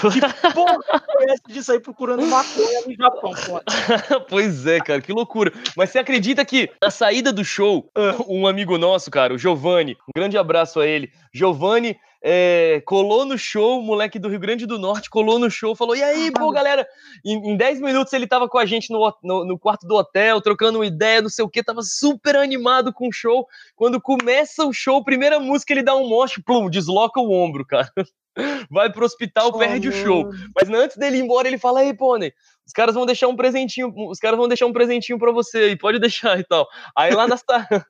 Que 0.00 0.52
porra 0.52 0.78
é 1.20 1.32
essa 1.32 1.42
de 1.48 1.62
sair 1.62 1.80
procurando 1.80 2.26
maconha 2.26 2.80
no 2.86 2.94
Japão, 2.94 3.32
pô? 3.46 3.60
pois 4.28 4.66
é, 4.66 4.80
cara, 4.80 5.00
que 5.00 5.12
loucura. 5.12 5.52
Mas 5.76 5.90
você 5.90 5.98
acredita 5.98 6.44
que 6.44 6.70
na 6.82 6.90
saída 6.90 7.32
do 7.32 7.44
show, 7.44 7.88
ah. 7.94 8.16
um 8.26 8.46
amigo 8.46 8.76
nosso, 8.78 9.10
cara, 9.10 9.32
o 9.32 9.38
Giovanni, 9.38 9.96
um 10.08 10.12
grande 10.14 10.36
abraço 10.36 10.80
a 10.80 10.86
ele. 10.86 11.12
Giovanni 11.32 11.96
é, 12.24 12.80
colou 12.86 13.24
no 13.24 13.36
show, 13.36 13.80
o 13.80 13.82
moleque 13.82 14.18
do 14.18 14.28
Rio 14.28 14.38
Grande 14.38 14.64
do 14.64 14.78
Norte 14.78 15.10
colou 15.10 15.38
no 15.38 15.50
show, 15.50 15.74
falou: 15.74 15.96
E 15.96 16.02
aí, 16.02 16.30
pô, 16.30 16.50
galera? 16.52 16.86
Em, 17.24 17.52
em 17.52 17.56
10 17.56 17.80
minutos 17.80 18.12
ele 18.12 18.26
tava 18.26 18.48
com 18.48 18.58
a 18.58 18.64
gente 18.64 18.92
no, 18.92 19.12
no, 19.22 19.44
no, 19.44 19.58
quarto 19.58 19.86
do 19.86 19.96
hotel, 19.96 20.40
trocando 20.40 20.78
uma 20.78 20.86
ideia, 20.86 21.20
não 21.20 21.28
sei 21.28 21.44
o 21.44 21.48
que, 21.48 21.64
tava 21.64 21.82
super 21.82 22.36
animado 22.36 22.92
com 22.92 23.08
o 23.08 23.12
show. 23.12 23.46
Quando 23.74 24.00
começa 24.00 24.64
o 24.64 24.72
show, 24.72 25.02
primeira 25.02 25.40
música, 25.40 25.72
ele 25.72 25.82
dá 25.82 25.96
um 25.96 26.08
moche, 26.08 26.40
plum, 26.42 26.70
desloca 26.70 27.20
o 27.20 27.32
ombro, 27.32 27.66
cara 27.66 27.92
vai 28.70 28.90
pro 28.90 29.04
hospital, 29.04 29.48
oh, 29.48 29.58
perde 29.58 29.88
o 29.88 29.92
show. 29.92 30.30
Mas 30.54 30.68
antes 30.68 30.96
dele 30.96 31.18
ir 31.18 31.22
embora, 31.22 31.48
ele 31.48 31.58
fala: 31.58 31.84
Ei, 31.84 31.92
Pônei, 31.92 32.32
os 32.66 32.72
caras 32.72 32.94
vão 32.94 33.06
deixar 33.06 33.28
um 33.28 33.36
presentinho, 33.36 33.92
os 34.08 34.18
caras 34.18 34.38
vão 34.38 34.48
deixar 34.48 34.66
um 34.66 34.72
presentinho 34.72 35.18
para 35.18 35.32
você 35.32 35.58
aí, 35.58 35.76
pode 35.76 35.98
deixar 35.98 36.38
e 36.38 36.44
tal. 36.44 36.68
Aí 36.96 37.12
lá 37.14 37.26
na, 37.26 37.36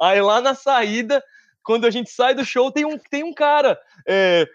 aí 0.00 0.20
lá 0.20 0.40
na 0.40 0.54
saída, 0.54 1.22
quando 1.62 1.86
a 1.86 1.90
gente 1.90 2.10
sai 2.10 2.34
do 2.34 2.44
show, 2.44 2.70
tem 2.70 2.84
um, 2.84 2.98
tem 2.98 3.22
um 3.22 3.32
cara. 3.32 3.78
É, 4.06 4.46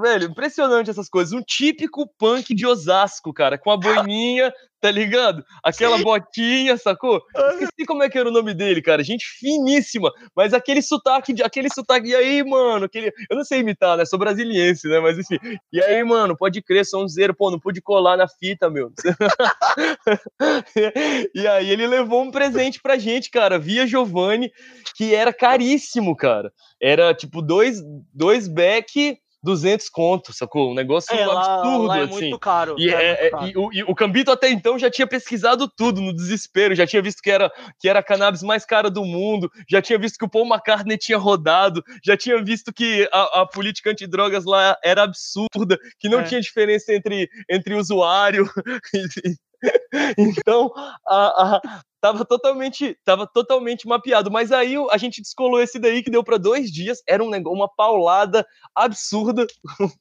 velho, 0.00 0.28
impressionante 0.28 0.90
essas 0.90 1.08
coisas. 1.08 1.32
Um 1.32 1.42
típico 1.42 2.06
punk 2.18 2.54
de 2.54 2.66
Osasco, 2.66 3.32
cara, 3.32 3.58
com 3.58 3.70
a 3.70 3.76
boininha, 3.76 4.52
tá 4.82 4.90
ligado? 4.90 5.44
Aquela 5.62 5.96
Sim. 5.96 6.02
botinha, 6.02 6.76
sacou? 6.76 7.22
Esqueci 7.52 7.86
como 7.86 8.02
é 8.02 8.10
que 8.10 8.18
era 8.18 8.28
o 8.28 8.32
nome 8.32 8.52
dele, 8.52 8.82
cara. 8.82 9.04
Gente 9.04 9.24
finíssima, 9.24 10.10
mas 10.34 10.52
aquele 10.52 10.82
sotaque, 10.82 11.40
aquele 11.40 11.68
sotaque, 11.72 12.08
e 12.08 12.16
aí, 12.16 12.42
mano, 12.42 12.86
aquele. 12.86 13.12
Eu 13.30 13.36
não 13.36 13.44
sei 13.44 13.60
imitar, 13.60 13.96
né? 13.96 14.04
Sou 14.04 14.18
brasiliense, 14.18 14.88
né? 14.88 14.98
Mas 14.98 15.16
enfim. 15.16 15.38
E 15.72 15.80
aí, 15.80 16.02
mano, 16.02 16.36
pode 16.36 16.60
crer, 16.60 16.84
sonzeiro, 16.84 17.32
pô, 17.32 17.48
não 17.48 17.60
pude 17.60 17.80
colar 17.80 18.16
na 18.16 18.26
fita, 18.26 18.68
meu. 18.68 18.92
e 21.32 21.46
aí 21.46 21.70
ele 21.70 21.86
levou 21.86 22.20
um 22.20 22.32
presente 22.32 22.80
pra 22.82 22.98
gente, 22.98 23.30
cara, 23.30 23.60
via 23.60 23.86
Giovanni, 23.86 24.50
que 24.96 25.14
era 25.14 25.32
caríssimo, 25.32 26.16
cara. 26.16 26.52
Era 26.82 27.14
tipo 27.14 27.40
dois, 27.40 27.80
dois 28.12 28.48
back 28.48 29.16
200 29.42 29.88
conto, 29.88 30.32
sacou? 30.32 30.70
Um 30.70 30.74
negócio 30.74 31.14
é, 31.14 31.22
absurdo, 31.22 31.82
lá, 31.82 31.96
lá 31.96 31.98
é 31.98 32.02
assim. 32.04 32.20
Muito 32.20 32.38
caro, 32.38 32.76
e, 32.78 32.88
é, 32.88 33.26
é, 33.26 33.30
caro. 33.30 33.46
E, 33.48 33.56
o, 33.56 33.72
e, 33.72 33.82
o, 33.82 33.94
Cambito 33.94 34.30
até 34.30 34.48
então 34.48 34.78
já 34.78 34.90
tinha 34.90 35.06
pesquisado 35.06 35.68
tudo 35.68 36.00
no 36.00 36.14
desespero, 36.14 36.74
já 36.74 36.86
tinha 36.86 37.02
visto 37.02 37.22
que 37.22 37.30
era, 37.30 37.50
que 37.78 37.88
era 37.88 37.98
a 37.98 38.02
cannabis 38.02 38.42
mais 38.42 38.64
cara 38.64 38.90
do 38.90 39.04
mundo, 39.04 39.50
já 39.68 39.82
tinha 39.82 39.98
visto 39.98 40.18
que 40.18 40.24
o 40.24 40.28
Paul 40.28 40.46
McCartney 40.46 40.96
tinha 40.96 41.18
rodado, 41.18 41.82
já 42.04 42.16
tinha 42.16 42.42
visto 42.42 42.72
que 42.72 43.08
a, 43.12 43.42
a 43.42 43.46
política 43.46 43.90
antidrogas 43.90 44.44
lá 44.44 44.76
era 44.82 45.02
absurda, 45.02 45.78
que 45.98 46.08
não 46.08 46.20
é. 46.20 46.24
tinha 46.24 46.40
diferença 46.40 46.92
entre, 46.92 47.28
entre 47.48 47.74
usuário 47.74 48.48
então, 50.18 50.72
a, 51.06 51.56
a, 51.56 51.82
tava 52.00 52.24
totalmente, 52.24 52.96
tava 53.04 53.26
totalmente 53.26 53.86
mapeado. 53.86 54.30
Mas 54.30 54.52
aí 54.52 54.74
a 54.90 54.96
gente 54.96 55.22
descolou 55.22 55.60
esse 55.60 55.78
daí 55.78 56.02
que 56.02 56.10
deu 56.10 56.24
para 56.24 56.36
dois 56.36 56.70
dias. 56.70 57.02
Era 57.06 57.22
um 57.22 57.30
negócio, 57.30 57.56
uma 57.56 57.68
paulada 57.68 58.46
absurda. 58.74 59.46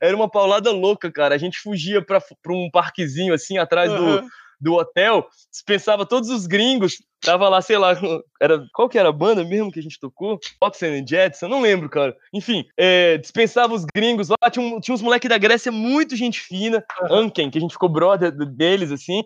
Era 0.00 0.14
uma 0.14 0.30
paulada 0.30 0.70
louca, 0.70 1.10
cara. 1.10 1.34
A 1.34 1.38
gente 1.38 1.58
fugia 1.58 2.04
para 2.04 2.22
um 2.48 2.70
parquezinho 2.70 3.32
assim 3.32 3.58
atrás 3.58 3.90
uhum. 3.90 4.20
do, 4.20 4.28
do 4.62 4.74
hotel, 4.74 5.26
dispensava 5.50 6.06
todos 6.06 6.30
os 6.30 6.46
gringos. 6.46 7.02
Tava 7.20 7.48
lá, 7.48 7.60
sei 7.60 7.76
lá, 7.76 7.92
era, 8.40 8.64
qual 8.72 8.88
que 8.88 8.98
era 8.98 9.08
a 9.08 9.12
banda 9.12 9.44
mesmo 9.44 9.70
que 9.70 9.80
a 9.80 9.82
gente 9.82 9.98
tocou? 9.98 10.38
Oxen 10.60 11.04
Jetson, 11.06 11.48
não 11.48 11.60
lembro, 11.60 11.90
cara. 11.90 12.16
Enfim, 12.32 12.64
é, 12.76 13.18
dispensava 13.18 13.74
os 13.74 13.84
gringos 13.84 14.28
lá. 14.28 14.50
Tinha, 14.50 14.64
um, 14.64 14.80
tinha 14.80 14.94
uns 14.94 15.02
moleques 15.02 15.28
da 15.28 15.38
Grécia 15.38 15.72
muito 15.72 16.14
gente 16.16 16.40
fina. 16.40 16.84
Anken, 17.10 17.50
que 17.50 17.58
a 17.58 17.60
gente 17.60 17.72
ficou 17.72 17.88
brother 17.88 18.30
deles, 18.32 18.92
assim. 18.92 19.24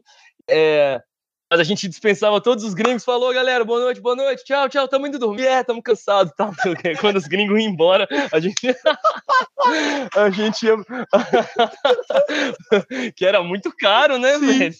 É, 0.49 1.01
mas 1.51 1.61
a 1.61 1.64
gente 1.64 1.88
dispensava 1.88 2.40
todos 2.40 2.64
os 2.64 2.74
gringos, 2.74 3.05
falou, 3.05 3.32
galera, 3.32 3.64
boa 3.64 3.80
noite, 3.80 4.01
boa 4.01 4.16
noite, 4.16 4.44
tchau, 4.44 4.68
tchau, 4.68 4.88
tamo 4.88 5.07
indo 5.07 5.18
dormir, 5.18 5.47
é, 5.47 5.62
tamo 5.62 5.80
cansado, 5.80 6.32
tá? 6.36 6.51
Quando 7.01 7.16
os 7.16 7.26
gringos 7.26 7.61
iam 7.61 7.70
embora, 7.70 8.09
a 8.32 8.40
gente... 8.40 8.66
a 10.16 10.30
gente 10.30 10.66
ia... 10.66 10.76
que 13.14 13.24
era 13.24 13.42
muito 13.42 13.72
caro, 13.76 14.18
né, 14.18 14.36
velho? 14.38 14.74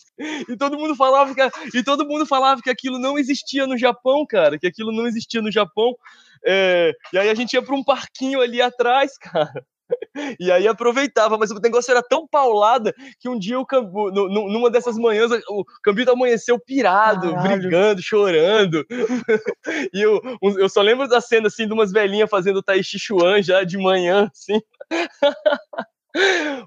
E 0.49 0.57
todo 0.57 0.77
mundo 0.77 0.97
falava 0.97 1.33
que... 1.33 1.79
E 1.79 1.85
todo 1.85 2.07
mundo 2.07 2.27
falava 2.27 2.61
que 2.61 2.71
aquilo 2.71 2.99
não 2.99 3.17
existia 3.17 3.67
no 3.67 3.79
Japão, 3.79 4.27
cara, 4.27 4.59
que 4.59 4.67
aquilo 4.67 4.91
não 4.91 5.07
existia 5.07 5.41
no 5.41 5.53
Japão. 5.53 5.95
É... 6.45 6.93
E 7.13 7.19
aí 7.19 7.31
a 7.31 7.35
gente 7.35 7.53
ia 7.53 7.63
pra 7.63 7.77
um 7.77 7.85
parquinho 7.85 8.41
ali 8.41 8.61
atrás, 8.61 9.17
cara. 9.17 9.65
E 10.41 10.51
aí 10.51 10.67
aproveitava, 10.67 11.37
mas 11.39 11.51
o 11.51 11.61
negócio 11.61 11.91
era 11.91 12.03
tão 12.03 12.27
paulada 12.27 12.95
que 13.21 13.29
um 13.29 13.39
dia, 13.39 13.59
o 13.59 13.67
Cambu, 13.67 14.11
numa 14.11 14.71
dessas 14.71 14.97
manhãs, 14.97 15.31
o 15.49 15.65
Cambito 15.83 16.11
amanheceu 16.11 16.59
pirado, 16.59 17.31
Caralho. 17.31 17.61
brigando, 17.61 18.03
chorando. 18.03 18.85
E 19.93 20.01
eu, 20.01 20.21
eu 20.43 20.69
só 20.69 20.81
lembro 20.81 21.09
da 21.09 21.21
cena 21.21 21.49
assim 21.49 21.67
de 21.67 21.73
umas 21.73 21.93
velhinhas 21.93 22.31
fazendo 22.31 22.63
Tai 22.63 22.83
Chi 22.83 22.99
Chuan 22.99 23.43
já 23.43 23.63
de 23.65 23.77
manhã, 23.77 24.31
assim. 24.33 24.61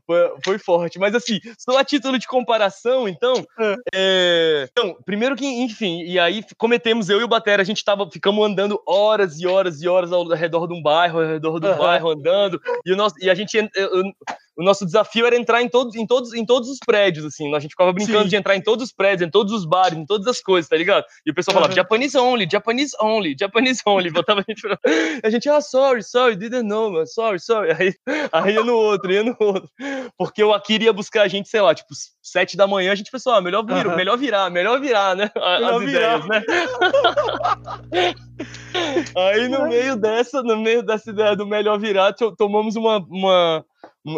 foi, 0.06 0.34
foi, 0.44 0.60
forte. 0.60 1.00
Mas 1.00 1.16
assim, 1.16 1.40
só 1.58 1.78
a 1.78 1.84
título 1.84 2.18
de 2.18 2.28
comparação, 2.28 3.08
então. 3.08 3.46
É. 3.60 3.76
É... 3.94 4.70
Então, 4.72 4.96
primeiro 5.06 5.36
que, 5.36 5.46
enfim, 5.46 6.04
e 6.04 6.20
aí 6.20 6.44
cometemos 6.58 7.10
eu 7.10 7.20
e 7.20 7.24
o 7.24 7.28
Batera, 7.28 7.62
a 7.62 7.66
gente 7.66 7.84
tava, 7.84 8.10
ficamos 8.12 8.46
andando 8.46 8.82
horas 8.86 9.40
e 9.40 9.48
horas 9.48 9.82
e 9.82 9.88
horas 9.88 10.12
ao 10.12 10.28
redor 10.28 10.68
de 10.68 10.74
um 10.74 10.82
bairro, 10.82 11.20
ao 11.20 11.28
redor 11.28 11.60
do 11.60 11.68
uhum. 11.68 11.78
bairro, 11.78 12.10
andando, 12.10 12.62
e, 12.86 12.92
o 12.92 12.96
nosso, 12.96 13.16
e 13.22 13.30
a 13.30 13.36
gente. 13.36 13.58
Eu, 13.76 14.04
o 14.60 14.64
nosso 14.64 14.86
desafio 14.86 15.26
era 15.26 15.38
entrar 15.38 15.62
em 15.62 15.70
todos, 15.70 15.96
em 15.96 16.06
todos, 16.06 16.34
em 16.34 16.46
todos 16.46 16.70
os 16.70 16.80
prédios, 16.86 17.26
assim. 17.26 17.56
A 17.56 17.60
gente 17.60 17.72
ficava 17.72 17.94
brincando 17.94 18.24
Sim. 18.24 18.28
de 18.28 18.36
entrar 18.36 18.58
em 18.58 18.62
todos 18.62 18.88
os 18.88 18.92
prédios, 18.92 19.26
em 19.26 19.32
todos 19.32 19.54
os 19.54 19.64
bares, 19.64 19.98
em 19.98 20.06
todas 20.06 20.28
as 20.28 20.42
coisas, 20.42 20.68
tá 20.68 20.76
ligado? 20.76 21.06
E 21.26 21.32
o 21.32 21.34
pessoal 21.34 21.56
falava, 21.56 21.74
Japanese 21.74 22.18
only, 22.18 22.46
Japanese 22.52 22.92
only, 23.02 23.38
Japanese 23.40 23.82
only. 23.86 24.12
Botava 24.12 24.42
a 24.42 24.44
gente 24.46 24.62
pra... 24.62 24.78
A 25.24 25.30
gente, 25.30 25.48
ah, 25.48 25.62
sorry, 25.62 26.04
sorry, 26.04 26.36
didn't 26.36 26.68
know, 26.68 26.92
man, 26.92 27.06
sorry, 27.06 27.40
sorry. 27.40 27.72
Aí, 27.80 27.94
aí 28.34 28.54
ia 28.54 28.64
no 28.64 28.76
outro, 28.76 29.12
ia 29.12 29.24
no 29.24 29.36
outro. 29.40 29.70
Porque 30.18 30.44
o 30.44 30.54
Akira 30.54 30.84
ia 30.86 30.94
buscar 30.94 31.22
a 31.22 31.28
gente, 31.30 31.48
sei 31.48 31.62
lá, 31.62 31.74
tipo, 31.74 31.94
sete 32.22 32.58
da 32.58 32.68
manhã, 32.68 32.92
a 32.92 32.96
gente 32.96 33.12
pensou, 33.12 33.34
ah, 33.34 33.42
melhor, 33.42 33.66
vir, 33.66 33.88
melhor 33.96 34.18
virar, 34.18 34.50
melhor 34.50 34.80
virar, 34.82 35.16
né? 35.16 35.32
Melhor 35.36 35.80
virar. 35.80 36.28
né? 36.28 36.42
aí 39.16 39.48
no 39.48 39.68
meio 39.68 39.96
dessa, 39.96 40.42
no 40.44 40.58
meio 40.58 40.84
dessa 40.84 41.10
ideia 41.10 41.36
do 41.36 41.46
melhor 41.46 41.80
virar, 41.80 42.14
tomamos 42.14 42.76
uma, 42.76 42.98
uma 43.10 43.66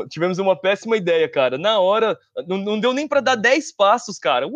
tivemos 0.09 0.39
uma 0.39 0.55
péssima 0.55 0.97
ideia, 0.97 1.29
cara. 1.29 1.57
Na 1.57 1.79
hora, 1.79 2.17
não, 2.47 2.57
não 2.57 2.79
deu 2.79 2.93
nem 2.93 3.07
para 3.07 3.21
dar 3.21 3.35
10 3.35 3.75
passos, 3.75 4.17
cara. 4.17 4.47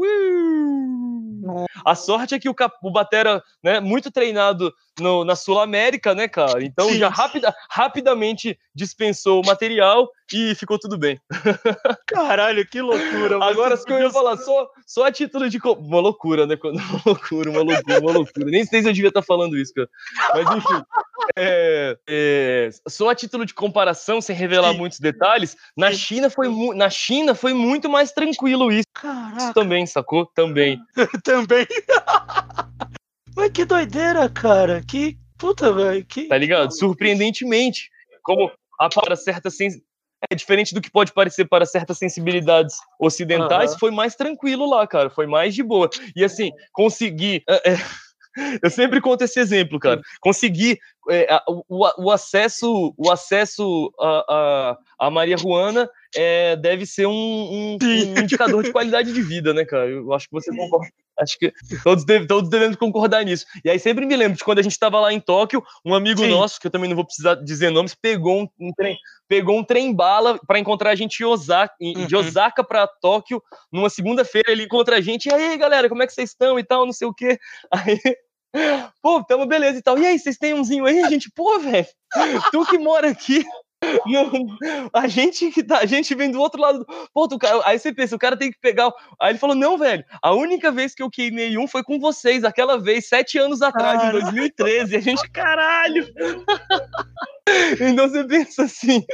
A 1.85 1.95
sorte 1.95 2.35
é 2.35 2.39
que 2.39 2.49
o, 2.49 2.55
o 2.83 2.91
Batera, 2.91 3.43
né, 3.63 3.79
muito 3.79 4.11
treinado 4.11 4.73
no, 4.99 5.23
na 5.23 5.35
Sul 5.35 5.59
América, 5.59 6.13
né, 6.13 6.27
cara? 6.27 6.63
Então 6.63 6.89
Sim. 6.89 6.97
já 6.97 7.09
rapida, 7.09 7.55
rapidamente 7.69 8.57
dispensou 8.73 9.41
o 9.41 9.45
material 9.45 10.09
e 10.33 10.55
ficou 10.55 10.79
tudo 10.79 10.97
bem. 10.97 11.19
Caralho, 12.07 12.67
que 12.67 12.81
loucura. 12.81 13.43
Agora, 13.43 13.77
se 13.77 13.89
eu 13.89 13.99
ia 13.99 14.09
falar, 14.09 14.37
só, 14.37 14.67
só 14.85 15.05
a 15.05 15.11
título 15.11 15.49
de. 15.49 15.59
Uma 15.63 15.99
loucura, 15.99 16.45
né? 16.47 16.57
Uma 16.65 17.01
loucura, 17.05 17.51
uma 17.51 17.61
loucura, 17.61 17.99
uma 17.99 18.11
loucura. 18.11 18.45
Nem 18.45 18.65
sei 18.65 18.81
se 18.81 18.89
eu 18.89 18.93
devia 18.93 19.09
estar 19.09 19.21
falando 19.21 19.57
isso, 19.57 19.73
cara. 19.73 19.89
Mas 20.33 20.57
enfim. 20.57 20.83
É, 21.37 21.97
é, 22.07 22.69
só 22.87 23.09
a 23.09 23.15
título 23.15 23.45
de 23.45 23.53
comparação, 23.53 24.21
sem 24.21 24.35
revelar 24.35 24.71
Sim. 24.71 24.77
muitos 24.77 24.99
detalhes, 24.99 25.55
na 25.77 25.91
China, 25.91 26.29
foi 26.29 26.47
na 26.75 26.89
China 26.89 27.35
foi 27.35 27.53
muito 27.53 27.89
mais 27.89 28.11
tranquilo 28.11 28.71
isso. 28.71 28.87
Caraca. 28.93 29.37
Isso 29.37 29.53
também, 29.53 29.85
sacou? 29.85 30.25
Também. 30.25 30.79
também. 31.23 31.67
Mas 33.35 33.51
que 33.51 33.65
doideira, 33.65 34.29
cara. 34.29 34.81
Que 34.87 35.17
puta, 35.37 35.71
velho. 35.71 36.05
Que... 36.05 36.27
Tá 36.27 36.37
ligado? 36.37 36.75
Surpreendentemente, 36.75 37.89
como 38.23 38.51
a 38.79 38.89
para 38.89 39.15
certas 39.15 39.55
sens... 39.57 39.75
é 40.29 40.35
diferente 40.35 40.73
do 40.73 40.81
que 40.81 40.89
pode 40.89 41.13
parecer 41.13 41.45
para 41.45 41.65
certas 41.65 41.97
sensibilidades 41.97 42.75
ocidentais, 42.99 43.73
uhum. 43.73 43.79
foi 43.79 43.91
mais 43.91 44.15
tranquilo 44.15 44.69
lá, 44.69 44.87
cara. 44.87 45.09
Foi 45.09 45.27
mais 45.27 45.53
de 45.53 45.63
boa. 45.63 45.89
E 46.15 46.23
assim, 46.23 46.51
conseguir. 46.71 47.43
É, 47.47 47.73
é... 47.73 47.77
Eu 48.61 48.69
sempre 48.69 48.99
conto 48.99 49.23
esse 49.23 49.39
exemplo, 49.39 49.79
cara. 49.79 50.01
Conseguir 50.19 50.77
é, 51.09 51.39
o, 51.47 51.87
o, 51.97 52.11
acesso, 52.11 52.93
o 52.97 53.09
acesso 53.09 53.93
a, 53.97 54.25
a, 54.99 55.07
a 55.07 55.09
Maria 55.09 55.37
Juana 55.37 55.89
é, 56.13 56.55
deve 56.57 56.85
ser 56.85 57.05
um, 57.05 57.11
um, 57.13 57.77
um, 57.81 58.19
indicador 58.19 58.61
de 58.61 58.73
qualidade 58.73 59.13
de 59.13 59.21
vida, 59.21 59.53
né, 59.53 59.63
cara? 59.63 59.87
Eu 59.87 60.11
acho 60.13 60.27
que 60.27 60.33
você 60.33 60.53
concorda. 60.55 60.91
Acho 61.19 61.37
que 61.37 61.53
todos, 61.83 62.05
deve, 62.05 62.27
todos 62.27 62.49
devemos 62.49 62.75
concordar 62.75 63.23
nisso. 63.23 63.45
E 63.63 63.69
aí 63.69 63.79
sempre 63.79 64.05
me 64.05 64.15
lembro 64.15 64.37
de 64.37 64.43
quando 64.43 64.59
a 64.59 64.61
gente 64.61 64.73
estava 64.73 64.99
lá 64.99 65.13
em 65.13 65.19
Tóquio, 65.19 65.63
um 65.83 65.93
amigo 65.93 66.21
Sim. 66.21 66.29
nosso, 66.29 66.59
que 66.59 66.67
eu 66.67 66.71
também 66.71 66.89
não 66.89 66.95
vou 66.95 67.05
precisar 67.05 67.35
dizer 67.35 67.69
nomes, 67.69 67.95
pegou 67.95 68.41
um, 68.41 68.47
um 68.59 68.71
trem, 68.73 68.97
pegou 69.27 69.57
um 69.57 69.63
trem 69.63 69.93
bala 69.93 70.39
para 70.45 70.59
encontrar 70.59 70.91
a 70.91 70.95
gente 70.95 71.21
em 71.21 71.25
Osaka, 71.25 71.73
uhum. 71.81 72.05
de 72.05 72.15
Osaka 72.15 72.63
para 72.63 72.87
Tóquio, 72.87 73.41
numa 73.71 73.89
segunda-feira 73.89 74.51
ele 74.51 74.63
encontra 74.63 74.97
a 74.97 75.01
gente, 75.01 75.27
e 75.27 75.33
aí, 75.33 75.57
galera, 75.57 75.87
como 75.89 76.03
é 76.03 76.07
que 76.07 76.13
vocês 76.13 76.31
estão 76.31 76.59
e 76.59 76.63
tal, 76.63 76.85
não 76.85 76.93
sei 76.93 77.07
o 77.07 77.13
quê. 77.13 77.37
Aí 77.71 77.99
Pô, 79.01 79.23
tamo 79.23 79.45
beleza 79.45 79.79
e 79.79 79.81
tal. 79.81 79.97
E 79.97 80.05
aí, 80.05 80.17
vocês 80.17 80.37
têm 80.37 80.53
umzinho 80.53 80.85
aí? 80.85 81.03
Gente, 81.09 81.29
pô, 81.31 81.59
velho, 81.59 81.87
tu 82.51 82.65
que 82.65 82.77
mora 82.77 83.09
aqui. 83.09 83.43
Não, 84.05 84.89
a 84.93 85.07
gente 85.07 85.51
que 85.51 85.63
tá, 85.63 85.79
a 85.79 85.85
gente 85.85 86.13
vem 86.15 86.31
do 86.31 86.39
outro 86.39 86.61
lado. 86.61 86.79
Do, 86.79 86.85
pô, 87.13 87.27
tu, 87.27 87.37
aí 87.63 87.77
você 87.77 87.93
pensa, 87.93 88.15
o 88.15 88.19
cara 88.19 88.37
tem 88.37 88.51
que 88.51 88.59
pegar. 88.59 88.91
Aí 89.19 89.31
ele 89.31 89.39
falou: 89.39 89.55
não, 89.55 89.77
velho, 89.77 90.03
a 90.21 90.33
única 90.33 90.71
vez 90.71 90.93
que 90.93 91.03
eu 91.03 91.09
queimei 91.09 91.57
um 91.57 91.67
foi 91.67 91.83
com 91.83 91.99
vocês, 91.99 92.43
aquela 92.43 92.77
vez, 92.77 93.07
sete 93.07 93.37
anos 93.37 93.61
atrás, 93.61 94.03
em 94.03 94.11
2013. 94.11 94.93
E 94.93 94.97
a 94.97 95.01
gente, 95.01 95.29
caralho! 95.31 96.05
Então 97.79 98.09
você 98.09 98.23
pensa 98.23 98.63
assim, 98.63 99.05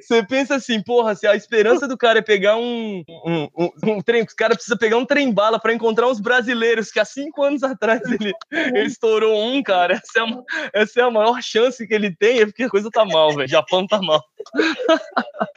você 0.00 0.24
pensa 0.24 0.54
assim, 0.54 0.80
porra, 0.80 1.16
se 1.16 1.26
a 1.26 1.34
esperança 1.34 1.88
do 1.88 1.98
cara 1.98 2.20
é 2.20 2.22
pegar 2.22 2.56
um, 2.56 3.02
um, 3.26 3.48
um, 3.58 3.70
um 3.88 4.00
trem, 4.00 4.22
o 4.22 4.26
cara 4.36 4.54
precisa 4.54 4.78
pegar 4.78 4.96
um 4.98 5.04
trem 5.04 5.32
bala 5.32 5.58
para 5.58 5.74
encontrar 5.74 6.06
uns 6.06 6.20
brasileiros 6.20 6.92
que 6.92 7.00
há 7.00 7.04
cinco 7.04 7.42
anos 7.42 7.64
atrás 7.64 8.00
ele, 8.04 8.32
ele 8.52 8.86
estourou 8.86 9.36
um, 9.36 9.60
cara. 9.64 9.94
Essa 9.94 10.20
é, 10.20 10.22
uma, 10.22 10.44
essa 10.72 11.00
é 11.00 11.02
a 11.02 11.10
maior 11.10 11.42
chance 11.42 11.84
que 11.84 11.92
ele 11.92 12.14
tem, 12.14 12.40
é 12.40 12.46
porque 12.46 12.62
a 12.62 12.70
coisa 12.70 12.88
tá 12.88 13.04
mal, 13.04 13.34
velho. 13.34 13.48
Japão 13.48 13.84
tá 13.84 14.00
mal. 14.00 14.11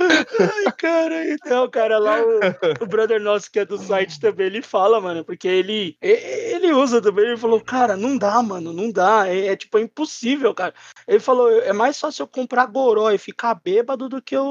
Ai, 0.00 0.72
cara, 0.78 1.32
então, 1.32 1.68
cara, 1.70 1.98
lá 1.98 2.20
o, 2.20 2.84
o 2.84 2.86
brother 2.86 3.20
nosso 3.20 3.50
que 3.50 3.58
é 3.58 3.64
do 3.64 3.78
site 3.78 4.20
também, 4.20 4.46
ele 4.46 4.62
fala, 4.62 5.00
mano, 5.00 5.24
porque 5.24 5.48
ele 5.48 5.96
ele 6.00 6.72
usa 6.72 7.00
também, 7.02 7.26
ele 7.26 7.36
falou, 7.36 7.60
cara, 7.60 7.96
não 7.96 8.16
dá, 8.16 8.42
mano, 8.42 8.72
não 8.72 8.90
dá, 8.90 9.28
é, 9.28 9.48
é 9.48 9.56
tipo, 9.56 9.78
é 9.78 9.82
impossível, 9.82 10.54
cara. 10.54 10.74
Ele 11.06 11.20
falou, 11.20 11.50
é 11.50 11.72
mais 11.72 11.98
fácil 11.98 12.22
eu 12.22 12.28
comprar 12.28 12.66
goró 12.66 13.10
e 13.10 13.18
ficar 13.18 13.54
bêbado 13.54 14.08
do 14.08 14.22
que 14.22 14.36
eu 14.36 14.46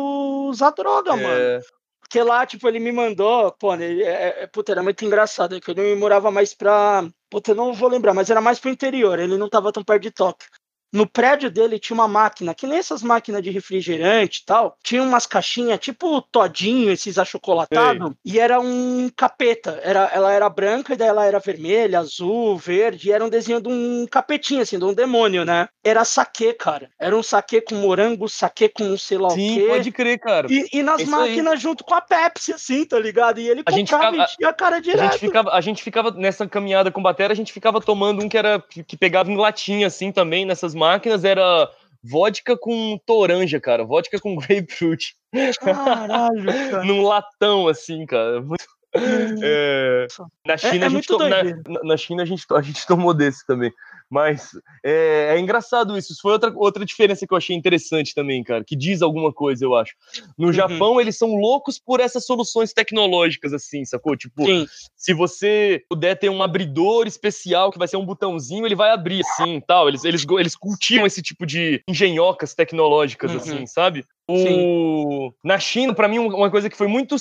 usar 0.49 0.71
droga, 0.71 1.13
é... 1.13 1.15
mano. 1.15 1.63
Porque 2.01 2.21
lá, 2.21 2.45
tipo, 2.45 2.67
ele 2.67 2.79
me 2.79 2.91
mandou, 2.91 3.51
pô, 3.53 3.73
ele, 3.73 4.03
é, 4.03 4.43
é, 4.43 4.47
puta, 4.47 4.71
era 4.71 4.83
muito 4.83 5.03
engraçado, 5.03 5.55
é 5.55 5.59
que 5.59 5.71
ele 5.71 5.95
morava 5.95 6.29
mais 6.29 6.53
pra. 6.53 7.03
Puta, 7.29 7.51
eu 7.51 7.55
não 7.55 7.73
vou 7.73 7.89
lembrar, 7.89 8.13
mas 8.13 8.29
era 8.29 8.39
mais 8.39 8.59
pro 8.59 8.69
interior, 8.69 9.17
ele 9.17 9.37
não 9.37 9.49
tava 9.49 9.71
tão 9.71 9.83
perto 9.83 10.03
de 10.03 10.11
Tóquio 10.11 10.47
no 10.91 11.07
prédio 11.07 11.51
dele 11.51 11.79
tinha 11.79 11.95
uma 11.95 12.07
máquina, 12.07 12.53
que 12.53 12.67
nem 12.67 12.77
essas 12.77 13.03
máquinas 13.03 13.41
de 13.41 13.49
refrigerante 13.49 14.41
e 14.41 14.45
tal, 14.45 14.77
tinha 14.83 15.03
umas 15.03 15.25
caixinhas 15.25 15.79
tipo 15.79 16.21
todinho, 16.21 16.91
esses 16.91 17.17
achocolatados, 17.17 18.13
e 18.23 18.39
era 18.39 18.59
um 18.59 19.09
capeta. 19.15 19.79
Era, 19.83 20.09
ela 20.13 20.31
era 20.31 20.49
branca 20.49 20.93
e 20.93 20.97
daí 20.97 21.07
ela 21.07 21.25
era 21.25 21.39
vermelha, 21.39 21.99
azul, 21.99 22.57
verde, 22.57 23.09
e 23.09 23.11
era 23.11 23.23
um 23.23 23.29
desenho 23.29 23.61
de 23.61 23.69
um 23.69 24.05
capetinho, 24.09 24.61
assim, 24.61 24.77
de 24.77 24.85
um 24.85 24.93
demônio, 24.93 25.43
né? 25.43 25.67
Era 25.83 26.05
saque, 26.05 26.53
cara. 26.53 26.89
Era 26.99 27.15
um 27.15 27.23
saque 27.23 27.61
com 27.61 27.75
morango, 27.75 28.29
saque 28.29 28.69
com 28.69 28.97
sei 28.97 29.17
lá 29.17 29.29
Sim, 29.31 29.51
o 29.51 29.61
quê. 29.61 29.67
pode 29.67 29.91
crer, 29.91 30.19
cara. 30.19 30.47
E, 30.49 30.67
e 30.73 30.83
nas 30.83 31.01
Isso 31.01 31.11
máquinas 31.11 31.53
aí. 31.53 31.59
junto 31.59 31.83
com 31.83 31.93
a 31.93 32.01
Pepsi, 32.01 32.53
assim, 32.53 32.85
tá 32.85 32.99
ligado? 32.99 33.39
E 33.39 33.47
ele 33.47 33.61
a 33.65 33.71
comprava 33.71 34.11
ficava, 34.11 34.27
e 34.39 34.45
a 34.45 34.53
cara 34.53 34.79
direto. 34.79 35.01
A 35.01 35.11
gente, 35.11 35.19
ficava, 35.19 35.51
a 35.51 35.61
gente 35.61 35.83
ficava, 35.83 36.11
nessa 36.11 36.47
caminhada 36.47 36.91
com 36.91 37.01
bateria, 37.01 37.31
a 37.31 37.35
gente 37.35 37.51
ficava 37.51 37.81
tomando 37.81 38.23
um 38.23 38.29
que 38.29 38.37
era, 38.37 38.63
que 38.87 38.97
pegava 38.97 39.31
em 39.31 39.37
latinha, 39.37 39.87
assim, 39.87 40.11
também, 40.11 40.45
nessas 40.45 40.74
máquinas 40.75 41.23
era 41.23 41.69
vodka 42.03 42.55
com 42.57 42.99
toranja, 43.05 43.59
cara. 43.59 43.83
Vodka 43.83 44.19
com 44.19 44.35
grapefruit. 44.37 45.15
Caralho, 45.59 46.45
cara. 46.45 46.83
Num 46.83 47.01
latão, 47.01 47.67
assim, 47.67 48.05
cara. 48.05 48.41
Muito... 48.41 48.63
É... 48.93 50.07
Na 50.45 50.55
China, 50.55 50.85
é, 50.85 50.87
é 50.87 51.01
to... 51.01 51.17
na, 51.17 51.83
na, 51.83 51.97
China 51.97 52.23
a 52.23 52.25
gente, 52.25 52.45
a 52.51 52.61
gente 52.61 52.87
tomou 52.87 53.13
desse 53.13 53.45
também. 53.45 53.73
Mas 54.09 54.51
é, 54.83 55.35
é, 55.35 55.39
engraçado 55.39 55.97
isso. 55.97 56.13
Isso 56.13 56.21
foi 56.21 56.33
outra, 56.33 56.51
outra 56.55 56.85
diferença 56.85 57.25
que 57.25 57.33
eu 57.33 57.37
achei 57.37 57.55
interessante 57.55 58.13
também, 58.13 58.43
cara, 58.43 58.63
que 58.63 58.75
diz 58.75 59.01
alguma 59.01 59.33
coisa, 59.33 59.65
eu 59.65 59.75
acho. 59.75 59.93
No 60.37 60.47
uhum. 60.47 60.53
Japão, 60.53 61.01
eles 61.01 61.17
são 61.17 61.35
loucos 61.35 61.79
por 61.79 61.99
essas 61.99 62.25
soluções 62.25 62.73
tecnológicas, 62.73 63.53
assim, 63.53 63.83
sacou? 63.83 64.15
Tipo, 64.15 64.45
Sim. 64.45 64.67
se 64.95 65.13
você 65.13 65.83
puder 65.89 66.15
ter 66.15 66.29
um 66.29 66.43
abridor 66.43 67.07
especial, 67.07 67.71
que 67.71 67.79
vai 67.79 67.87
ser 67.87 67.97
um 67.97 68.05
botãozinho, 68.05 68.65
ele 68.65 68.75
vai 68.75 68.91
abrir, 68.91 69.21
assim, 69.21 69.59
tal. 69.65 69.87
Eles, 69.87 70.03
eles, 70.03 70.25
eles 70.37 70.55
cultivam 70.55 71.05
esse 71.05 71.21
tipo 71.21 71.45
de 71.45 71.81
engenhocas 71.87 72.53
tecnológicas, 72.53 73.31
uhum. 73.31 73.37
assim, 73.37 73.65
sabe? 73.65 74.05
O... 74.27 75.31
Na 75.43 75.59
China, 75.59 75.93
para 75.93 76.07
mim, 76.07 76.17
uma 76.17 76.49
coisa 76.49 76.69
que 76.69 76.77
foi 76.77 76.87
muito, 76.87 77.15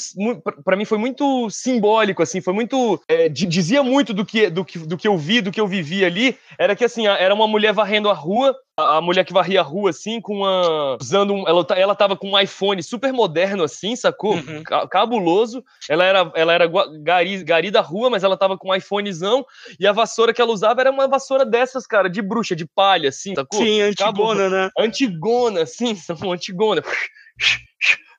para 0.65 0.77
mim 0.77 0.87
foi 0.87 0.97
muito 0.97 1.51
simbólico, 1.51 2.23
assim, 2.23 2.41
foi 2.41 2.55
muito, 2.55 3.01
é, 3.07 3.29
dizia 3.29 3.83
muito 3.83 4.15
do 4.15 4.25
que, 4.25 4.49
do 4.49 4.65
que, 4.65 4.79
do 4.79 4.97
que 4.97 5.07
eu 5.07 5.19
vi, 5.19 5.43
do 5.43 5.53
que 5.53 5.61
eu 5.61 5.67
vivi 5.67 6.05
ali, 6.05 6.37
era 6.59 6.75
que 6.75 6.85
assim, 6.85 7.07
era 7.07 7.35
uma 7.35 7.47
mulher 7.47 7.75
varrendo 7.75 8.09
a 8.09 8.15
rua, 8.15 8.57
a, 8.77 9.01
mulher 9.01 9.25
que 9.25 9.33
varria 9.33 9.61
a 9.61 9.63
rua, 9.63 9.91
assim, 9.91 10.21
com 10.21 10.39
uma. 10.39 10.97
Usando 11.01 11.33
um. 11.33 11.49
Ela, 11.49 11.67
ela 11.77 11.95
tava 11.95 12.17
com 12.17 12.31
um 12.31 12.39
iPhone 12.39 12.83
super 12.83 13.13
moderno, 13.13 13.63
assim, 13.63 13.95
sacou? 13.95 14.35
Uhum. 14.35 14.63
Cabuloso. 14.91 15.65
Ela 15.89 16.05
era, 16.05 16.33
ela 16.35 16.53
era 16.53 16.67
gari, 17.03 17.45
gari 17.45 17.71
da 17.71 17.81
rua, 17.81 18.11
mas 18.11 18.25
ela 18.25 18.37
tava 18.37 18.59
com 18.59 18.71
um 18.71 18.75
iPhonezão. 18.75 19.47
E 19.79 19.87
a 19.87 19.93
vassoura 19.93 20.33
que 20.35 20.41
ela 20.41 20.53
usava 20.53 20.81
era 20.81 20.91
uma 20.91 21.07
vassoura 21.07 21.45
dessas, 21.45 21.87
cara, 21.87 22.11
de 22.11 22.21
bruxa, 22.21 22.57
de 22.57 22.67
palha, 22.67 23.11
assim, 23.11 23.35
sacou? 23.35 23.61
Sim, 23.61 23.81
antigona, 23.81 24.49
né? 24.49 24.71
Antigona, 24.79 25.63
assim, 25.63 25.97
antigona 26.25 26.83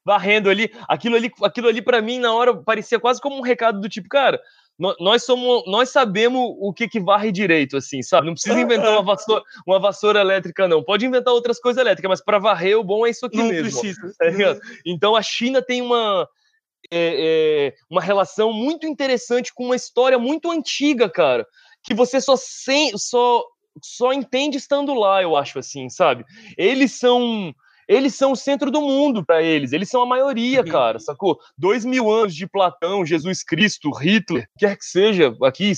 varrendo 0.05 0.51
ali, 0.51 0.71
aquilo 0.87 1.15
ali, 1.15 1.31
aquilo 1.41 1.67
ali 1.67 1.81
para 1.81 1.99
mim 1.99 2.19
na 2.19 2.31
hora 2.31 2.55
parecia 2.55 2.99
quase 2.99 3.19
como 3.19 3.37
um 3.37 3.41
recado 3.41 3.81
do 3.81 3.89
tipo, 3.89 4.07
cara, 4.07 4.39
nós 4.77 5.23
somos, 5.23 5.63
nós 5.67 5.89
sabemos 5.89 6.41
o 6.59 6.73
que 6.73 6.87
que 6.87 6.99
varre 6.99 7.31
direito, 7.31 7.77
assim, 7.77 8.01
sabe? 8.01 8.27
Não 8.27 8.33
precisa 8.33 8.59
inventar 8.59 8.91
uma 8.91 9.03
vassoura, 9.03 9.43
uma 9.65 9.79
vassoura 9.79 10.19
elétrica, 10.19 10.67
não. 10.67 10.83
Pode 10.83 11.05
inventar 11.05 11.33
outras 11.33 11.59
coisas 11.59 11.79
elétricas, 11.79 12.09
mas 12.09 12.23
para 12.23 12.39
varrer 12.39 12.77
o 12.77 12.83
bom 12.83 13.07
é 13.07 13.09
isso 13.09 13.25
aqui 13.25 13.37
Não 13.37 13.47
mesmo. 13.47 13.79
precisa. 13.79 14.01
Tá 14.17 14.25
então 14.85 15.15
a 15.15 15.21
China 15.21 15.61
tem 15.61 15.81
uma 15.81 16.27
é, 16.91 17.71
é, 17.71 17.73
uma 17.89 18.01
relação 18.01 18.51
muito 18.51 18.85
interessante 18.85 19.53
com 19.53 19.65
uma 19.65 19.75
história 19.75 20.19
muito 20.19 20.51
antiga, 20.51 21.09
cara, 21.09 21.47
que 21.83 21.93
você 21.93 22.19
só 22.19 22.35
sem, 22.35 22.91
só 22.97 23.43
só 23.81 24.13
entende 24.13 24.57
estando 24.57 24.93
lá, 24.93 25.21
eu 25.21 25.35
acho 25.35 25.59
assim, 25.59 25.89
sabe? 25.89 26.23
Eles 26.57 26.93
são 26.93 27.53
eles 27.87 28.15
são 28.15 28.31
o 28.31 28.35
centro 28.35 28.71
do 28.71 28.81
mundo 28.81 29.25
para 29.25 29.41
eles. 29.41 29.73
Eles 29.73 29.89
são 29.89 30.01
a 30.01 30.05
maioria, 30.05 30.61
uhum. 30.61 30.67
cara, 30.67 30.99
sacou? 30.99 31.39
Dois 31.57 31.85
mil 31.85 32.11
anos 32.11 32.35
de 32.35 32.47
Platão, 32.47 33.05
Jesus 33.05 33.43
Cristo, 33.43 33.91
Hitler, 33.91 34.47
quer 34.57 34.77
que 34.77 34.85
seja, 34.85 35.35
aqui, 35.43 35.71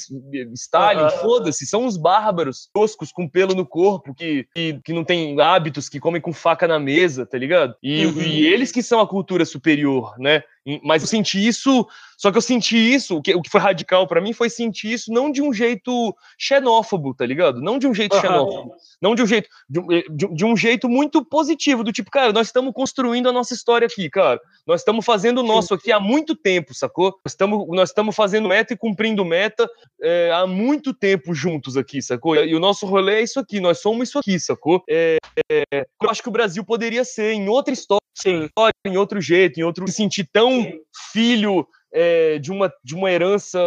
Stalin, 0.54 1.04
uhum. 1.04 1.10
foda-se, 1.10 1.66
são 1.66 1.86
uns 1.86 1.98
bárbaros, 1.98 2.70
toscos, 2.74 3.12
com 3.12 3.28
pelo 3.28 3.54
no 3.54 3.66
corpo, 3.66 4.14
que, 4.14 4.48
que, 4.54 4.80
que, 4.84 4.94
não 4.94 5.04
tem 5.04 5.40
hábitos, 5.40 5.90
que 5.90 6.00
comem 6.00 6.22
com 6.22 6.34
faca 6.34 6.68
na 6.68 6.80
mesa, 6.80 7.26
tá 7.26 7.38
ligado? 7.38 7.76
E, 7.82 8.06
uhum. 8.06 8.22
e 8.22 8.46
eles 8.46 8.72
que 8.72 8.84
são 8.84 9.00
a 9.00 9.08
cultura 9.08 9.46
superior, 9.46 10.14
né? 10.18 10.44
Mas 10.84 11.02
eu 11.02 11.08
senti 11.08 11.46
isso, 11.46 11.88
só 12.18 12.32
que 12.32 12.38
eu 12.38 12.42
senti 12.42 12.76
isso, 12.76 13.18
o 13.18 13.22
que, 13.22 13.34
o 13.34 13.42
que 13.42 13.50
foi 13.50 13.62
radical 13.62 14.06
para 14.08 14.20
mim 14.20 14.34
foi 14.34 14.50
sentir 14.50 14.92
isso 14.92 15.14
não 15.14 15.32
de 15.32 15.42
um 15.42 15.54
jeito 15.54 16.16
xenófobo, 16.38 17.14
tá 17.14 17.26
ligado? 17.26 17.62
Não 17.62 17.80
de 17.80 17.88
um 17.88 17.94
jeito 17.94 18.20
xenófobo, 18.20 18.74
não 19.02 19.16
de 19.16 19.22
um 19.22 19.28
jeito, 19.28 19.48
de, 19.70 19.82
de, 20.10 20.28
de, 20.36 20.46
um 20.46 20.58
jeito 20.58 20.90
muito 20.90 21.24
positivo, 21.24 21.84
do 21.84 21.92
tipo, 21.92 22.12
cara, 22.12 22.34
nós 22.34 22.48
estamos 22.48 22.74
construindo 22.74 23.30
a 23.30 23.32
nossa 23.32 23.54
história 23.54 23.86
aqui, 23.86 24.10
cara. 24.10 24.42
Nós 24.66 24.82
estamos 24.82 25.06
fazendo 25.06 25.40
o 25.40 25.44
nosso 25.44 25.74
aqui 25.74 25.92
há 25.92 26.00
muito 26.00 26.36
tempo, 26.36 26.74
sacou? 26.74 27.16
Nós 27.24 27.34
estamos 27.34 27.68
nós 27.70 27.90
estamos 27.90 28.16
fazendo 28.16 28.50
meta 28.50 28.74
e 28.74 28.78
cumprindo 28.78 29.24
meta 29.24 29.70
é, 30.02 30.32
há 30.34 30.46
muito 30.46 30.94
tempo 30.94 31.34
juntos 31.34 31.78
aqui, 31.78 32.02
sacou? 32.02 32.36
E 32.36 32.54
o 32.56 32.60
nosso 32.60 32.86
rolê 32.86 33.16
é 33.16 33.24
isso 33.24 33.40
aqui, 33.40 33.60
nós 33.60 33.80
somos 33.80 34.10
isso 34.10 34.20
aqui, 34.20 34.40
sacou? 34.40 34.84
É, 34.90 35.18
é, 35.50 35.86
eu 36.02 36.10
acho 36.10 36.22
que 36.22 36.30
o 36.30 36.32
Brasil 36.32 36.66
poderia 36.66 37.06
ser 37.06 37.32
em 37.32 37.48
outra 37.48 37.74
história, 37.74 38.02
Sim. 38.16 38.50
em 38.86 38.98
outro 38.98 39.22
jeito, 39.22 39.60
em 39.60 39.64
outro 39.64 39.88
se 39.88 39.94
sentir 39.94 40.28
tão 40.34 40.57
filho 41.12 41.68
é, 41.92 42.38
de, 42.40 42.52
uma, 42.52 42.72
de 42.84 42.96
uma 42.96 43.12
herança 43.12 43.60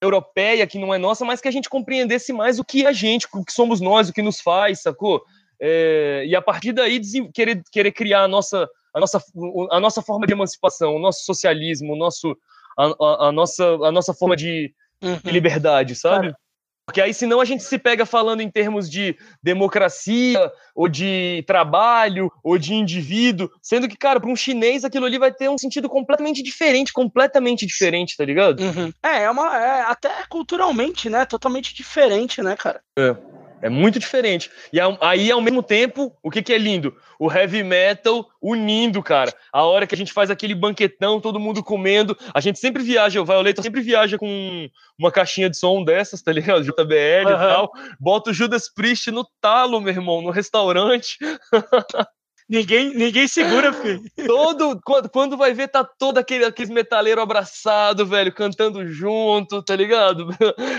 europeia 0.00 0.66
que 0.66 0.78
não 0.78 0.92
é 0.92 0.98
nossa, 0.98 1.24
mas 1.24 1.40
que 1.40 1.48
a 1.48 1.50
gente 1.50 1.68
compreendesse 1.68 2.32
mais 2.32 2.58
o 2.58 2.64
que 2.64 2.84
é 2.84 2.88
a 2.88 2.92
gente, 2.92 3.26
o 3.32 3.44
que 3.44 3.52
somos 3.52 3.80
nós, 3.80 4.08
o 4.08 4.12
que 4.12 4.22
nos 4.22 4.40
faz, 4.40 4.82
sacou? 4.82 5.22
É, 5.60 6.24
e 6.26 6.36
a 6.36 6.42
partir 6.42 6.72
daí 6.72 7.00
querer, 7.32 7.62
querer 7.72 7.92
criar 7.92 8.24
a 8.24 8.28
nossa, 8.28 8.68
a, 8.94 9.00
nossa, 9.00 9.22
a 9.70 9.80
nossa 9.80 10.02
forma 10.02 10.26
de 10.26 10.32
emancipação, 10.32 10.94
o 10.94 10.98
nosso 10.98 11.24
socialismo, 11.24 11.94
o 11.94 11.96
nosso, 11.96 12.36
a, 12.78 12.84
a, 12.84 13.28
a 13.28 13.32
nossa, 13.32 13.64
a 13.64 13.90
nossa 13.90 14.12
forma 14.12 14.36
de, 14.36 14.74
Uhum. 15.02 15.18
de 15.22 15.30
liberdade, 15.30 15.94
sabe? 15.94 16.28
Cara, 16.28 16.38
Porque 16.86 17.00
aí, 17.00 17.12
senão, 17.12 17.40
a 17.40 17.44
gente 17.44 17.64
se 17.64 17.78
pega 17.78 18.06
falando 18.06 18.40
em 18.40 18.48
termos 18.48 18.88
de 18.88 19.16
democracia, 19.42 20.52
ou 20.72 20.88
de 20.88 21.42
trabalho, 21.44 22.30
ou 22.44 22.56
de 22.56 22.74
indivíduo, 22.74 23.50
sendo 23.60 23.88
que, 23.88 23.96
cara, 23.96 24.20
para 24.20 24.30
um 24.30 24.36
chinês 24.36 24.84
aquilo 24.84 25.04
ali 25.04 25.18
vai 25.18 25.32
ter 25.32 25.50
um 25.50 25.58
sentido 25.58 25.88
completamente 25.88 26.44
diferente, 26.44 26.92
completamente 26.92 27.66
diferente, 27.66 28.16
tá 28.16 28.24
ligado? 28.24 28.60
Uhum. 28.60 28.92
É, 29.02 29.24
é 29.24 29.30
uma. 29.30 29.56
É, 29.56 29.80
até 29.82 30.10
culturalmente, 30.28 31.10
né? 31.10 31.24
Totalmente 31.24 31.74
diferente, 31.74 32.40
né, 32.40 32.54
cara? 32.54 32.80
É. 32.96 33.16
É 33.62 33.68
muito 33.68 33.98
diferente. 33.98 34.50
E 34.72 34.78
aí, 35.00 35.30
ao 35.30 35.40
mesmo 35.40 35.62
tempo, 35.62 36.14
o 36.22 36.30
que, 36.30 36.42
que 36.42 36.52
é 36.52 36.58
lindo? 36.58 36.94
O 37.18 37.32
heavy 37.32 37.62
metal 37.62 38.28
unindo, 38.40 39.02
cara. 39.02 39.32
A 39.52 39.64
hora 39.64 39.86
que 39.86 39.94
a 39.94 39.98
gente 39.98 40.12
faz 40.12 40.30
aquele 40.30 40.54
banquetão, 40.54 41.20
todo 41.20 41.40
mundo 41.40 41.62
comendo. 41.62 42.16
A 42.34 42.40
gente 42.40 42.58
sempre 42.58 42.82
viaja, 42.82 43.20
o 43.20 43.24
Violeta 43.24 43.62
sempre 43.62 43.80
viaja 43.80 44.18
com 44.18 44.68
uma 44.98 45.10
caixinha 45.10 45.48
de 45.48 45.56
som 45.56 45.82
dessas, 45.82 46.22
tá 46.22 46.32
ligado? 46.32 46.64
JBL 46.64 47.28
uhum. 47.28 47.32
e 47.32 47.38
tal. 47.38 47.72
Bota 47.98 48.30
o 48.30 48.34
Judas 48.34 48.68
Priest 48.72 49.10
no 49.10 49.26
talo, 49.40 49.80
meu 49.80 49.92
irmão, 49.92 50.20
no 50.20 50.30
restaurante. 50.30 51.16
Ninguém, 52.48 52.94
ninguém 52.94 53.26
segura, 53.26 53.72
filho. 53.72 54.02
Todo, 54.24 54.80
quando, 54.84 55.10
quando 55.10 55.36
vai 55.36 55.52
ver, 55.52 55.68
tá 55.68 55.82
todo 55.82 56.18
aquele, 56.18 56.44
aqueles 56.44 56.70
metaleiros 56.70 57.22
abraçado, 57.22 58.06
velho, 58.06 58.32
cantando 58.32 58.86
junto, 58.86 59.62
tá 59.62 59.74
ligado? 59.74 60.28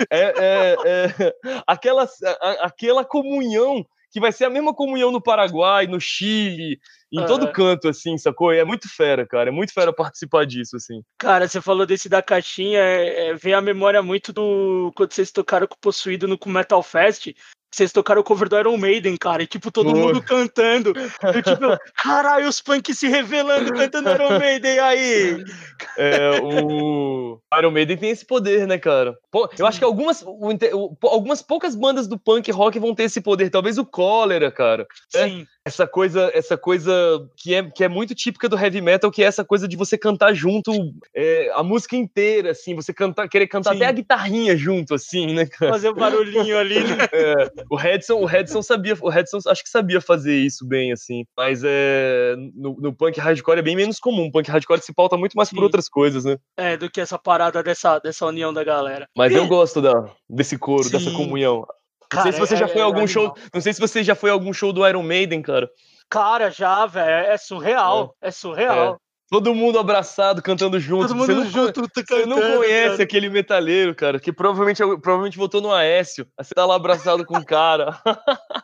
É, 0.09 0.33
é, 0.37 0.77
é 0.85 1.33
aquela, 1.65 2.07
a, 2.41 2.51
aquela 2.65 3.03
comunhão 3.03 3.85
que 4.11 4.19
vai 4.19 4.31
ser 4.31 4.45
a 4.45 4.49
mesma 4.49 4.73
comunhão 4.73 5.11
no 5.11 5.21
Paraguai, 5.21 5.85
no 5.87 5.99
Chile, 5.99 6.79
em 7.11 7.25
todo 7.25 7.51
canto, 7.51 7.87
assim, 7.87 8.17
sacou? 8.17 8.53
E 8.53 8.57
é 8.57 8.65
muito 8.65 8.87
fera, 8.89 9.25
cara. 9.25 9.49
É 9.49 9.51
muito 9.51 9.73
fera 9.73 9.93
participar 9.93 10.45
disso, 10.45 10.75
assim. 10.75 11.01
Cara, 11.17 11.47
você 11.47 11.61
falou 11.61 11.85
desse 11.85 12.09
da 12.09 12.21
caixinha, 12.21 12.79
é, 12.79 13.29
é, 13.29 13.33
vem 13.33 13.53
a 13.53 13.61
memória 13.61 14.01
muito 14.01 14.33
do. 14.33 14.91
Quando 14.95 15.13
vocês 15.13 15.31
tocaram 15.31 15.67
com 15.67 15.75
o 15.75 15.79
Possuído 15.79 16.27
no 16.27 16.37
Metal 16.47 16.83
Fest. 16.83 17.33
Vocês 17.69 17.91
tocaram 17.91 18.21
o 18.21 18.23
cover 18.23 18.47
do 18.47 18.57
Iron 18.57 18.77
Maiden, 18.77 19.17
cara, 19.17 19.43
e 19.43 19.47
tipo, 19.47 19.69
todo 19.69 19.93
mundo 19.93 20.23
cantando. 20.23 20.93
Eu, 20.95 21.43
tipo, 21.43 21.77
caralho, 22.01 22.47
os 22.47 22.61
punk 22.61 22.93
se 22.93 23.07
revelando, 23.09 23.73
cantando 23.73 24.09
Iron 24.09 24.39
Maiden 24.39 24.79
aí. 24.79 25.43
É, 25.97 26.39
o 26.41 27.39
Iron 27.59 27.71
Maiden 27.71 27.97
tem 27.97 28.09
esse 28.09 28.25
poder, 28.25 28.65
né, 28.65 28.77
cara? 28.77 29.17
Pô, 29.29 29.49
eu 29.59 29.67
acho 29.67 29.79
que 29.79 29.85
algumas, 29.85 30.25
algumas 31.03 31.41
poucas 31.41 31.75
bandas 31.75 32.07
do 32.07 32.17
punk 32.17 32.49
rock 32.51 32.79
vão 32.79 32.95
ter 32.95 33.03
esse 33.03 33.19
poder. 33.19 33.49
Talvez 33.49 33.77
o 33.77 33.85
Cólera, 33.85 34.49
cara. 34.49 34.87
É, 35.13 35.27
Sim. 35.27 35.45
Essa 35.67 35.85
coisa, 35.85 36.31
essa 36.33 36.57
coisa 36.57 36.91
que 37.35 37.53
é, 37.53 37.63
que 37.69 37.83
é 37.83 37.89
muito 37.89 38.15
típica 38.15 38.47
do 38.47 38.57
heavy 38.57 38.81
metal, 38.81 39.11
que 39.11 39.21
é 39.21 39.25
essa 39.25 39.43
coisa 39.43 39.67
de 39.67 39.75
você 39.75 39.97
cantar 39.97 40.33
junto 40.33 40.71
é, 41.13 41.51
a 41.53 41.61
música 41.61 41.95
inteira, 41.95 42.51
assim, 42.51 42.73
você 42.73 42.93
cantar, 42.93 43.27
querer 43.27 43.47
cantar 43.47 43.71
Sim. 43.71 43.77
até 43.77 43.87
a 43.87 43.91
guitarrinha 43.91 44.55
junto, 44.55 44.95
assim, 44.95 45.33
né, 45.33 45.45
cara? 45.45 45.73
Fazer 45.73 45.89
um 45.89 45.93
barulhinho 45.93 46.57
ali, 46.57 46.79
né? 46.79 46.97
É, 47.17 47.51
o 47.69 47.75
Redson, 47.75 48.15
o 48.15 48.25
Redson 48.25 48.61
sabia, 48.61 48.95
o 49.01 49.09
Redson 49.09 49.39
acho 49.47 49.63
que 49.63 49.69
sabia 49.69 49.99
fazer 49.99 50.35
isso 50.35 50.65
bem, 50.65 50.91
assim. 50.91 51.25
Mas 51.35 51.61
é, 51.65 52.35
no, 52.53 52.77
no 52.79 52.93
punk 52.93 53.19
hardcore 53.19 53.59
é 53.59 53.61
bem 53.61 53.75
menos 53.75 53.99
comum. 53.99 54.27
O 54.27 54.31
punk 54.31 54.49
hardcore 54.49 54.81
se 54.81 54.93
pauta 54.93 55.17
muito 55.17 55.33
mais 55.33 55.49
por 55.49 55.57
Sim. 55.57 55.63
outras 55.63 55.89
coisas, 55.89 56.25
né? 56.25 56.37
É, 56.55 56.77
do 56.77 56.89
que 56.89 57.01
essa 57.01 57.17
parada 57.17 57.63
dessa, 57.63 57.99
dessa 57.99 58.25
união 58.25 58.53
da 58.53 58.63
galera. 58.63 59.07
Mas 59.17 59.33
eu 59.33 59.47
gosto 59.47 59.81
da, 59.81 60.11
desse 60.29 60.57
coro, 60.57 60.89
dessa 60.89 61.09
Sim. 61.09 61.15
Comunhão. 62.09 62.23
Não 62.23 62.23
Cara, 62.23 62.23
sei 62.23 62.31
se 62.33 62.39
você 62.39 62.53
é- 62.53 62.57
já 62.57 62.67
foi 62.67 62.77
é 62.79 62.81
a 62.81 62.85
algum 62.85 62.99
animal. 63.03 63.07
show. 63.35 63.35
Não 63.53 63.61
sei 63.61 63.73
se 63.73 63.79
você 63.79 64.03
já 64.03 64.15
foi 64.15 64.29
algum 64.29 64.53
show 64.53 64.71
do 64.73 64.87
Iron 64.87 65.03
Maiden, 65.03 65.41
cara. 65.41 65.69
Cara, 66.09 66.49
já, 66.49 66.85
velho, 66.85 67.27
é 67.31 67.37
surreal. 67.37 68.15
É, 68.21 68.31
surreal. 68.31 68.99
Todo 69.29 69.53
mundo 69.53 69.77
abraçado, 69.77 70.41
cantando 70.41 70.79
junto. 70.79 71.07
Todo 71.09 71.17
você 71.17 71.33
mundo 71.33 71.43
não, 71.45 71.51
junto, 71.51 71.81
Você 71.81 72.25
não 72.25 72.35
cantando, 72.37 72.57
conhece 72.59 72.91
cara. 72.91 73.03
aquele 73.03 73.29
metaleiro, 73.29 73.93
cara, 73.93 74.19
que 74.21 74.31
provavelmente, 74.31 74.77
provavelmente 75.01 75.37
votou 75.37 75.59
no 75.61 75.71
Aécio. 75.73 76.25
Aí 76.37 76.45
Você 76.45 76.53
tá 76.55 76.65
lá 76.65 76.75
abraçado 76.75 77.25
com 77.25 77.37
o 77.37 77.45
cara. 77.45 77.97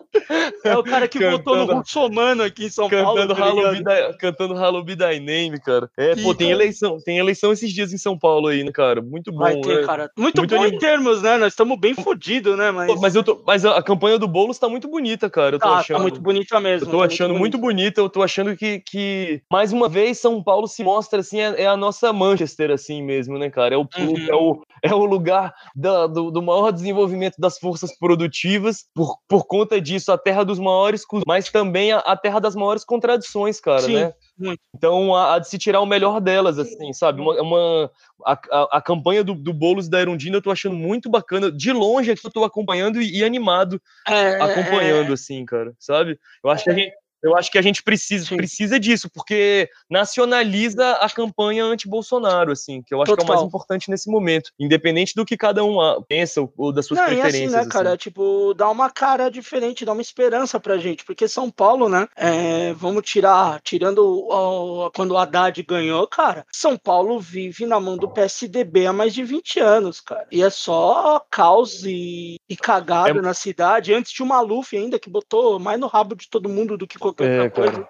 É 0.64 0.78
o 0.78 0.84
cara 0.84 1.08
que 1.08 1.18
votou 1.20 1.56
no 1.56 1.62
Cantando- 1.62 1.80
Russomano 1.80 2.44
aqui 2.44 2.66
em 2.66 2.70
São 2.70 2.88
Paulo. 2.90 3.16
cantando, 3.20 3.36
tá 3.36 3.50
ligado? 3.50 3.76
Be 3.78 3.84
Thy- 3.84 4.18
cantando 4.18 4.54
Halo 4.58 4.84
Be 4.84 4.96
Thy 4.96 5.20
Name, 5.20 5.60
cara. 5.60 5.90
É, 5.98 6.16
pô, 6.16 6.34
tem 6.36 6.48
cara. 6.48 6.62
eleição, 6.62 6.98
tem 7.04 7.18
eleição 7.18 7.52
esses 7.52 7.74
dias 7.74 7.92
em 7.92 7.98
São 7.98 8.18
Paulo 8.18 8.48
aí, 8.48 8.64
né, 8.64 8.72
cara? 8.72 9.02
Muito 9.02 9.32
bom, 9.32 9.40
Vai 9.40 9.60
ter, 9.60 9.82
né? 9.82 9.86
cara. 9.86 10.12
Muito, 10.18 10.38
Muito 10.38 10.56
bom 10.56 10.66
em 10.66 10.78
termos, 10.78 11.22
né? 11.24 11.38
Nós 11.38 11.54
estamos 11.54 11.78
bem 11.80 11.94
fodidos, 11.96 12.56
né? 12.56 12.72
Mas, 12.72 12.88
Pô, 12.94 13.00
Mas, 13.02 13.16
eu 13.16 13.24
tô, 13.24 13.44
mas 13.46 13.66
a 13.66 13.82
campanha 13.82 14.18
do 14.20 14.28
Boulos 14.28 14.58
tá 14.60 14.70
muito 14.70 14.88
bonita, 14.88 15.30
cara. 15.30 15.56
Eu 15.56 15.60
tô 15.60 15.68
tá, 15.68 15.78
achando. 15.78 15.98
tá 15.98 16.02
muito 16.04 16.22
bonita 16.22 16.60
mesmo. 16.60 16.88
Eu 16.88 16.92
tô 16.92 17.00
tá 17.00 17.06
achando 17.06 17.34
muito 17.34 17.58
bonita, 17.58 18.00
eu 18.00 18.08
tô 18.10 18.22
achando 18.22 18.56
que, 18.56 18.80
que 18.80 19.42
mais 19.52 19.74
uma 19.74 19.90
vez 19.90 20.20
São 20.20 20.42
Paulo 20.44 20.53
se 20.68 20.84
mostra 20.84 21.20
assim, 21.20 21.40
é, 21.40 21.64
é 21.64 21.68
a 21.68 21.78
nossa 21.78 22.12
Manchester, 22.14 22.72
assim 22.72 23.02
mesmo, 23.02 23.38
né, 23.38 23.50
cara? 23.50 23.76
É 23.76 23.78
o, 23.78 23.88
Uhum. 23.98 24.16
é 24.30 24.36
o, 24.36 24.62
é 24.84 24.94
o 24.94 25.06
lugar 25.06 25.54
da- 25.76 26.08
do, 26.08 26.32
do 26.32 26.42
maior 26.42 26.72
desenvolvimento 26.72 27.36
das 27.40 27.58
forças 27.60 27.98
produtivas, 27.98 28.86
por, 28.94 29.18
por 29.28 29.46
conta 29.46 29.80
disso, 29.82 30.12
a 30.12 30.18
terra 30.18 30.44
dos 30.44 30.60
maiores, 30.60 31.04
mas 31.28 31.50
também 31.50 31.92
a, 31.92 32.00
a 32.00 32.16
terra 32.18 32.40
das 32.40 32.56
maiores 32.56 32.84
contradições, 32.84 33.60
cara, 33.60 33.82
Sim, 33.82 33.94
né? 33.96 34.14
muito. 34.38 34.60
Então, 34.76 35.16
a, 35.16 35.36
a 35.36 35.40
de 35.40 35.48
se 35.48 35.58
tirar 35.58 35.80
o 35.82 35.86
melhor 35.86 36.20
delas, 36.20 36.58
assim, 36.58 36.92
sabe? 36.94 37.22
Uma, 37.22 37.42
uma- 37.42 37.92
a, 38.26 38.34
a, 38.52 38.78
a 38.78 38.82
campanha 38.82 39.24
do, 39.24 39.36
do 39.36 39.54
Boulos 39.54 39.88
da 39.90 40.00
Erundina 40.02 40.38
eu 40.38 40.42
tô 40.42 40.50
achando 40.52 40.76
muito 40.76 41.10
bacana. 41.10 41.52
De 41.52 41.72
longe 41.72 42.12
aqui 42.12 42.26
eu 42.26 42.32
tô 42.32 42.44
acompanhando 42.44 43.02
e, 43.02 43.20
e 43.20 43.24
animado 43.24 43.82
É, 44.08 44.42
acompanhando, 44.44 45.14
assim, 45.14 45.46
cara, 45.46 45.74
sabe? 45.80 46.18
Eu 46.44 46.50
acho 46.50 46.64
que 46.64 46.70
a 46.72 46.74
gente, 46.74 46.92
eu 47.24 47.36
acho 47.38 47.50
que 47.52 47.58
a 47.58 47.62
gente 47.62 47.82
precisa, 47.82 48.26
Sim. 48.26 48.36
precisa 48.38 48.80
disso, 48.80 49.10
porque 49.10 49.70
nacionaliza 49.90 50.92
a 50.94 51.10
campanha 51.10 51.64
anti-Bolsonaro, 51.66 52.52
assim, 52.52 52.82
que 52.82 52.94
eu 52.94 53.02
acho 53.02 53.16
que 53.16 53.22
é 53.22 53.24
o 53.24 53.28
mais 53.28 53.40
Total. 53.40 53.48
importante 53.48 53.90
nesse 53.90 54.10
momento, 54.10 54.52
independente 54.60 55.14
do 55.16 55.26
que 55.26 55.38
cada 55.38 55.64
um 55.64 55.80
ah, 55.82 56.02
pensa 56.08 56.42
ou, 56.42 56.54
ou 56.58 56.72
das 56.74 56.86
suas 56.86 57.00
Não, 57.00 57.08
e 57.08 57.12
assim, 57.14 57.22
preferências. 57.22 57.52
né, 57.54 57.60
assim. 57.60 57.70
cara, 57.70 57.98
tipo, 57.98 58.54
dá 58.54 58.70
uma 58.70 58.90
cara 58.90 59.30
diferente, 59.30 59.86
dá 59.86 59.94
uma 59.94 60.02
esperança 60.02 60.60
pra 60.60 60.78
gente, 60.78 61.04
porque 61.06 61.28
São 61.28 61.50
Paulo, 61.50 61.88
né, 61.90 62.08
é, 62.16 62.74
vamos 62.74 63.04
tirar, 63.04 63.62
tirando 63.62 64.00
o- 64.30 64.92
quando 64.92 65.12
o 65.12 65.18
Haddad 65.18 65.62
ganhou, 65.64 66.06
cara, 66.08 66.46
São 66.52 66.78
Paulo 66.78 67.20
vive 67.20 67.66
na 67.66 67.80
mão 67.80 67.98
do 67.98 68.10
PSDB 68.10 68.86
há 68.88 68.94
mais 68.94 69.14
de 69.14 69.24
20 69.24 69.60
anos, 69.60 70.02
cara, 70.02 70.26
e 70.32 70.42
é 70.44 70.50
só 70.50 71.24
caos 71.32 71.84
e, 71.86 72.36
e 72.50 72.56
cagado 72.56 73.20
É- 73.20 73.22
na 73.22 73.34
cidade, 73.34 73.94
antes 73.94 74.12
tinha 74.12 74.26
o 74.26 74.30
Maluf 74.30 74.76
ainda, 74.76 75.00
que 75.00 75.10
botou 75.10 75.60
mais 75.60 75.80
no 75.80 75.88
rabo 75.88 76.16
de 76.16 76.30
todo 76.30 76.50
mundo 76.50 76.78
do 76.78 76.88
que 76.88 76.98
qualquer 77.00 77.13
É, 77.20 77.42
outra 77.44 77.50
coisa. 77.50 77.90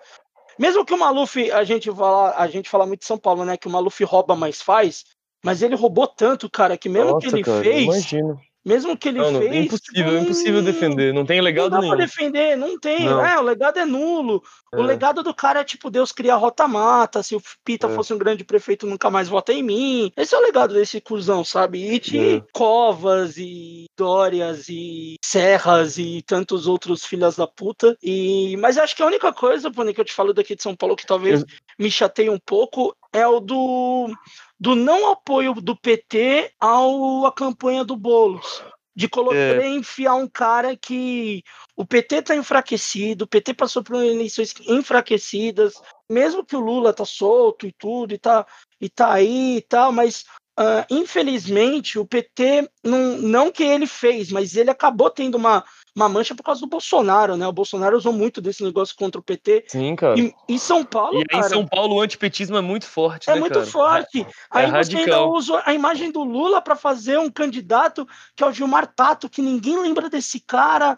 Mesmo 0.58 0.86
que 0.86 0.94
o 0.94 0.98
Maluf, 0.98 1.52
a 1.52 1.64
gente 1.64 1.92
fala, 1.92 2.36
a 2.38 2.48
gente 2.48 2.70
fala 2.70 2.86
muito 2.86 3.02
de 3.02 3.06
São 3.06 3.18
Paulo, 3.18 3.44
né, 3.44 3.58
que 3.58 3.68
o 3.68 3.72
Maluf 3.72 4.04
rouba, 4.04 4.36
mas 4.36 4.62
faz, 4.62 5.04
mas 5.44 5.62
ele 5.62 5.76
roubou 5.76 6.08
tanto, 6.08 6.50
cara, 6.50 6.78
que 6.78 6.88
mesmo 6.88 7.12
Nossa, 7.12 7.28
que 7.28 7.34
ele 7.34 7.44
cara, 7.44 7.64
fez, 7.64 7.84
imagino. 7.84 8.40
Mesmo 8.66 8.98
que 8.98 9.10
ele 9.10 9.20
Não, 9.20 9.32
não, 9.32 9.40
fez. 9.42 9.52
é 9.52 9.58
impossível, 9.60 10.06
tipo, 10.12 10.24
impossível 10.24 10.62
não- 10.62 10.64
defender. 10.64 11.14
Não 11.14 11.26
tem 11.26 11.38
Não 11.38 11.44
legado 11.46 11.70
dá 11.72 11.80
nenhum. 11.80 11.96
pra 11.96 12.06
defender, 12.06 12.56
não 12.58 12.80
tem. 12.80 13.06
Não. 13.06 13.26
É, 13.26 13.38
o 13.40 13.44
legado 13.44 13.78
é 13.80 13.86
nulo. 13.86 14.42
O 14.74 14.82
É. 14.82 14.86
legado 14.86 15.22
do 15.22 15.34
cara 15.34 15.60
é 15.60 15.64
tipo 15.64 15.90
Deus 15.92 16.12
cria 16.12 16.36
rota-mata. 16.36 17.22
Se 17.22 17.36
o 17.36 17.42
Pita 17.64 17.88
É. 17.88 17.90
fosse 17.94 18.14
um 18.14 18.18
grande 18.18 18.44
prefeito, 18.44 18.88
nunca 18.88 19.10
mais 19.10 19.28
vota 19.30 19.52
em 19.54 19.62
mim. 19.62 20.12
Esse 20.18 20.34
é 20.34 20.38
o 20.38 20.42
legado 20.42 20.74
desse 20.74 21.00
cuzão, 21.02 21.44
sabe? 21.44 21.94
E 21.94 22.00
de 22.00 22.38
É. 22.38 22.42
Covas 22.54 23.38
e 23.38 23.86
Dórias 23.98 24.68
e 24.70 25.16
Serras 25.24 25.98
e 25.98 26.22
tantos 26.26 26.66
outros 26.68 27.06
filhas 27.06 27.36
da 27.36 27.46
puta. 27.48 27.96
E... 28.02 28.56
Mas 28.58 28.78
acho 28.78 28.96
que 28.96 29.04
a 29.04 29.08
única 29.08 29.32
coisa, 29.34 29.70
Pony, 29.72 29.94
que 29.94 30.02
eu 30.02 30.06
te 30.06 30.14
falo 30.14 30.34
daqui 30.34 30.56
de 30.56 30.64
São 30.64 30.76
Paulo 30.76 30.96
que 30.96 31.06
talvez 31.06 31.42
Eu- 31.42 31.48
me 31.78 31.92
chateie 31.92 32.30
um 32.30 32.40
pouco 32.44 32.96
é 33.12 33.28
o 33.28 33.40
do, 33.40 34.10
do 34.64 34.78
não 34.78 35.12
apoio 35.12 35.54
do 35.56 35.76
PT 35.76 36.54
ao, 36.58 37.26
à 37.26 37.34
campanha 37.34 37.84
do 37.84 37.98
Boulos. 37.98 38.64
De 38.96 39.10
colocar, 39.10 39.36
É. 39.36 39.68
enfiar 39.68 40.16
um 40.16 40.28
cara 40.28 40.78
que 40.78 41.44
o 41.76 41.86
PT 41.86 42.22
tá 42.22 42.36
enfraquecido, 42.36 43.26
o 43.26 43.28
PT 43.28 43.56
passou 43.56 43.84
por 43.84 43.96
eleições 43.96 44.54
enfraquecidas, 44.66 45.74
mesmo 46.10 46.46
que 46.46 46.56
o 46.56 46.62
Lula 46.62 46.94
tá 46.94 47.04
solto 47.04 47.68
e 47.68 47.74
tudo, 47.74 48.14
e 48.14 48.18
tá, 48.18 48.46
e 48.80 48.88
tá 48.88 49.12
aí 49.12 49.58
e 49.58 49.62
tal, 49.64 49.92
mas 49.92 50.24
ah, 50.56 50.86
infelizmente 50.90 52.00
o 52.00 52.06
PT, 52.06 52.70
não, 52.84 53.18
não 53.18 53.52
que 53.52 53.64
ele 53.64 53.88
fez, 53.88 54.32
mas 54.32 54.56
ele 54.56 54.70
acabou 54.70 55.10
tendo 55.10 55.36
uma, 55.36 55.66
uma 55.96 56.10
mancha 56.10 56.34
por 56.34 56.44
causa 56.44 56.62
do 56.62 56.68
Bolsonaro, 56.68 57.38
né? 57.38 57.48
O 57.48 57.54
Bolsonaro 57.54 57.96
usou 57.96 58.12
muito 58.12 58.42
desse 58.42 58.64
negócio 58.64 58.96
contra 58.96 59.20
o 59.20 59.24
PT. 59.24 59.66
Sim, 59.68 59.96
cara. 59.96 60.20
E, 60.20 60.34
e 60.50 60.58
São 60.58 60.84
Paulo, 60.84 61.16
E 61.16 61.18
aí 61.18 61.24
em 61.24 61.42
cara, 61.42 61.50
São 61.50 61.68
Paulo 61.68 61.96
o 61.96 62.02
antipetismo 62.02 62.58
é 62.58 62.62
muito 62.62 62.86
forte, 62.86 63.30
é 63.30 63.36
né, 63.36 63.40
muito 63.40 63.54
cara? 63.54 63.66
forte. 63.66 64.26
Aí 64.50 64.70
você 64.72 64.98
ainda 64.98 65.24
usa 65.24 65.62
a 65.66 65.74
imagem 65.74 66.12
do 66.12 66.24
Lula 66.24 66.62
para 66.62 66.76
fazer 66.76 67.20
um 67.20 67.30
candidato 67.30 68.08
que 68.36 68.44
é 68.44 68.48
o 68.48 68.52
Gilmar 68.52 68.88
Tato, 68.88 69.30
que 69.30 69.42
ninguém 69.42 69.80
lembra 69.80 70.10
desse 70.10 70.40
cara. 70.40 70.98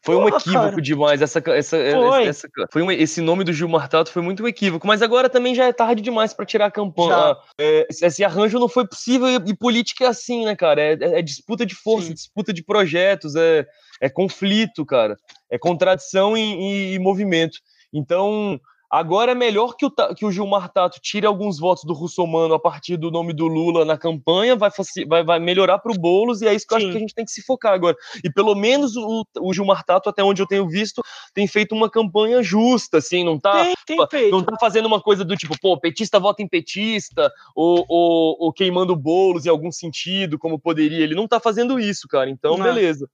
Foi 0.00 0.16
um 0.16 0.28
equívoco 0.28 0.52
cara. 0.70 0.80
demais 0.82 1.20
essa 1.22 1.42
essa, 1.46 1.76
Foi. 1.76 2.24
essa 2.26 2.48
foi 2.72 2.82
um, 2.82 2.90
esse 2.90 3.20
nome 3.20 3.44
do 3.44 3.52
Gilmar 3.52 3.88
Tato 3.88 4.10
foi 4.10 4.22
muito 4.22 4.42
um 4.42 4.48
equívoco, 4.48 4.86
mas 4.86 5.02
agora 5.02 5.28
também 5.28 5.54
já 5.54 5.66
é 5.66 5.72
tarde 5.72 6.00
demais 6.02 6.32
pra 6.32 6.46
tirar 6.46 6.66
a 6.66 6.70
campanha. 6.70 7.36
É, 7.60 7.86
esse, 7.90 8.24
arranjo 8.24 8.58
não 8.58 8.68
foi 8.68 8.86
possível 8.86 9.28
e, 9.28 9.34
e 9.50 9.56
política 9.56 10.04
é 10.04 10.08
assim, 10.08 10.44
né, 10.44 10.56
cara? 10.56 10.80
É, 10.80 10.92
é- 10.94 11.18
é 11.18 11.22
disputa 11.22 11.66
de 11.66 11.74
força, 11.74 12.08
Sim. 12.08 12.14
disputa 12.14 12.52
de 12.52 12.64
projetos, 12.64 13.36
é, 13.36 13.66
é 14.00 14.08
conflito, 14.08 14.84
cara. 14.86 15.16
É 15.50 15.58
contradição 15.58 16.36
em, 16.36 16.52
em- 16.54 16.94
em 16.94 16.98
movimento. 16.98 17.58
Então, 17.92 18.58
agora 18.92 19.32
é 19.32 19.34
melhor 19.34 19.74
que 19.74 19.86
o, 19.86 19.90
que 20.14 20.26
o 20.26 20.30
Gilmar 20.30 20.70
Tato 20.70 21.00
tire 21.00 21.26
alguns 21.26 21.58
votos 21.58 21.84
do 21.84 21.94
Russomano 21.94 22.52
a 22.52 22.60
partir 22.60 22.98
do 22.98 23.10
nome 23.10 23.32
do 23.32 23.46
Lula 23.46 23.86
na 23.86 23.96
campanha, 23.96 24.54
vai, 24.54 24.70
vai, 25.08 25.24
vai 25.24 25.38
melhorar 25.38 25.78
pro 25.78 25.94
Boulos, 25.94 26.42
e 26.42 26.46
é 26.46 26.54
isso 26.54 26.66
que 26.66 26.74
eu 26.74 26.76
acho 26.76 26.86
Sim. 26.86 26.92
que 26.92 26.98
a 26.98 27.00
gente 27.00 27.14
tem 27.14 27.24
que 27.24 27.30
se 27.30 27.42
focar 27.42 27.72
agora. 27.72 27.96
E 28.22 28.30
pelo 28.30 28.54
menos 28.54 28.94
o, 28.94 29.24
o 29.40 29.54
Gilmar 29.54 29.82
Tato, 29.82 30.10
até 30.10 30.22
onde 30.22 30.42
eu 30.42 30.46
tenho 30.46 30.68
visto, 30.68 31.00
tem 31.32 31.46
feito 31.46 31.74
uma 31.74 31.88
campanha 31.88 32.42
justa, 32.42 32.98
assim, 32.98 33.24
não 33.24 33.38
tá. 33.38 33.64
tem, 33.86 34.06
tem. 34.08 34.30
Não 34.30 34.42
tá 34.42 34.56
fazendo 34.60 34.84
uma 34.84 35.00
coisa 35.00 35.24
do 35.24 35.34
tipo, 35.36 35.58
pô, 35.58 35.80
petista 35.80 36.20
vota 36.20 36.42
em 36.42 36.48
petista, 36.48 37.32
ou, 37.56 37.86
ou, 37.88 38.36
ou 38.38 38.52
queimando 38.52 38.94
bolos 38.94 39.46
em 39.46 39.48
algum 39.48 39.72
sentido, 39.72 40.38
como 40.38 40.58
poderia. 40.58 41.02
Ele 41.02 41.14
não 41.14 41.26
tá 41.26 41.40
fazendo 41.40 41.80
isso, 41.80 42.06
cara. 42.06 42.28
Então, 42.28 42.58
Não. 42.58 42.64
beleza. 42.64 43.08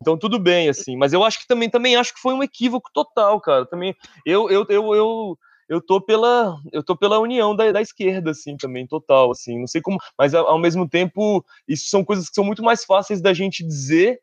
Então, 0.00 0.16
tudo 0.16 0.38
bem, 0.38 0.68
assim. 0.68 0.96
Mas 0.96 1.12
eu 1.12 1.22
acho 1.22 1.38
que 1.38 1.46
também, 1.46 1.68
também 1.68 1.96
acho 1.96 2.14
que 2.14 2.20
foi 2.20 2.32
um 2.32 2.42
equívoco 2.42 2.90
total, 2.92 3.40
cara. 3.40 3.66
Também, 3.66 3.94
eu, 4.24 4.50
eu, 4.50 4.66
eu, 4.68 4.94
eu, 4.94 5.38
eu 5.68 5.80
tô 5.80 6.00
pela, 6.00 6.58
eu 6.72 6.82
tô 6.82 6.96
pela 6.96 7.18
união 7.18 7.54
da, 7.54 7.70
da 7.70 7.82
esquerda, 7.82 8.30
assim, 8.30 8.56
também, 8.56 8.86
total, 8.86 9.30
assim. 9.30 9.58
Não 9.60 9.66
sei 9.66 9.82
como, 9.82 9.98
mas 10.18 10.34
ao, 10.34 10.46
ao 10.46 10.58
mesmo 10.58 10.88
tempo, 10.88 11.44
isso 11.68 11.88
são 11.88 12.04
coisas 12.04 12.28
que 12.28 12.34
são 12.34 12.44
muito 12.44 12.62
mais 12.62 12.84
fáceis 12.84 13.20
da 13.20 13.34
gente 13.34 13.66
dizer 13.66 14.20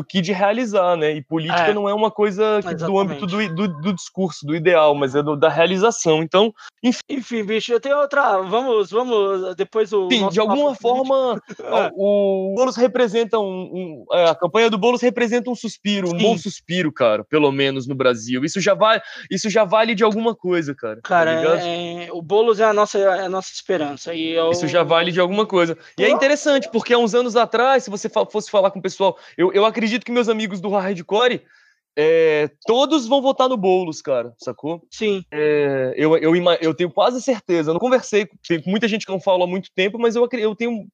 do 0.00 0.04
que 0.04 0.20
de 0.22 0.32
realizar, 0.32 0.96
né? 0.96 1.12
E 1.12 1.22
política 1.22 1.68
É. 1.70 1.74
não 1.74 1.86
é 1.88 1.92
uma 1.92 2.10
coisa 2.10 2.60
que- 2.66 2.74
do 2.74 2.98
âmbito 2.98 3.26
do, 3.26 3.54
do, 3.54 3.68
do 3.68 3.92
discurso, 3.92 4.46
do 4.46 4.54
ideal, 4.56 4.94
mas 4.94 5.14
é 5.14 5.22
do- 5.22 5.36
da 5.36 5.48
realização. 5.48 6.22
Então, 6.22 6.52
Enfim, 7.10 7.44
bicho, 7.44 7.70
eu 7.72 7.78
tenho 7.80 7.98
outra. 7.98 8.38
Vamos, 8.40 8.90
vamos. 8.90 9.54
Depois 9.54 9.92
o. 9.92 10.08
Sim, 10.10 10.28
de 10.30 10.40
alguma 10.40 10.74
forma, 10.74 11.38
É. 11.60 11.90
o 11.94 12.54
Boulos 12.56 12.76
representa 12.76 13.38
um, 13.38 13.44
um- 13.44 14.04
é, 14.12 14.30
a 14.30 14.34
campanha 14.34 14.70
do 14.70 14.78
Boulos 14.78 15.02
representa 15.02 15.50
um 15.50 15.54
suspiro, 15.54 16.08
um 16.08 16.18
Sim. 16.18 16.22
bom 16.24 16.38
suspiro, 16.38 16.90
cara, 16.90 17.22
pelo 17.24 17.52
menos 17.52 17.86
no 17.86 17.94
Brasil. 17.94 18.44
Isso 18.44 18.60
já 18.60 18.72
vale, 18.72 19.02
isso 19.30 19.50
já 19.50 19.64
vale 19.64 19.94
de 19.94 20.02
alguma 20.02 20.34
coisa, 20.34 20.74
cara. 20.74 20.96
tá 20.96 21.08
Cara, 21.08 21.36
ligado? 21.40 21.58
é- 21.58 22.08
o 22.12 22.22
Boulos 22.22 22.60
é 22.60 22.64
a 22.64 22.72
nossa, 22.72 22.96
é 22.98 23.24
a 23.26 23.28
nossa 23.28 23.52
esperança. 23.52 24.14
E 24.14 24.30
eu... 24.32 24.50
Isso 24.50 24.66
já 24.66 24.82
vale 24.82 25.12
de 25.12 25.20
alguma 25.20 25.44
coisa. 25.44 25.76
E 25.98 26.04
é 26.04 26.08
interessante, 26.10 26.68
porque 26.72 26.94
há 26.94 26.98
uns 26.98 27.14
anos 27.14 27.36
atrás, 27.36 27.84
se 27.84 27.90
você 27.90 28.08
fosse 28.08 28.50
falar 28.50 28.70
com 28.70 28.78
o 28.78 28.82
pessoal, 28.82 29.18
eu, 29.36 29.52
eu 29.52 29.66
acredito 29.66 29.89
que 29.98 30.12
meus 30.12 30.28
amigos 30.28 30.60
do 30.60 30.68
Hardcore, 30.68 31.42
é, 31.96 32.50
todos 32.66 33.06
vão 33.06 33.20
votar 33.20 33.48
no 33.48 33.56
Boulos, 33.56 34.00
cara, 34.00 34.32
sacou? 34.38 34.86
Sim, 34.90 35.24
É, 35.30 35.92
eu, 35.96 36.16
eu, 36.16 36.34
eu 36.60 36.74
tenho 36.74 36.90
quase 36.90 37.20
certeza. 37.20 37.70
Eu 37.70 37.74
não 37.74 37.80
conversei 37.80 38.26
com 38.26 38.36
muita 38.70 38.86
gente 38.86 39.04
que 39.04 39.12
não 39.12 39.20
falo 39.20 39.44
há 39.44 39.46
muito 39.46 39.70
tempo, 39.74 39.98
mas 39.98 40.16
eu, 40.16 40.28
eu 40.32 40.54
tenho. 40.54 40.86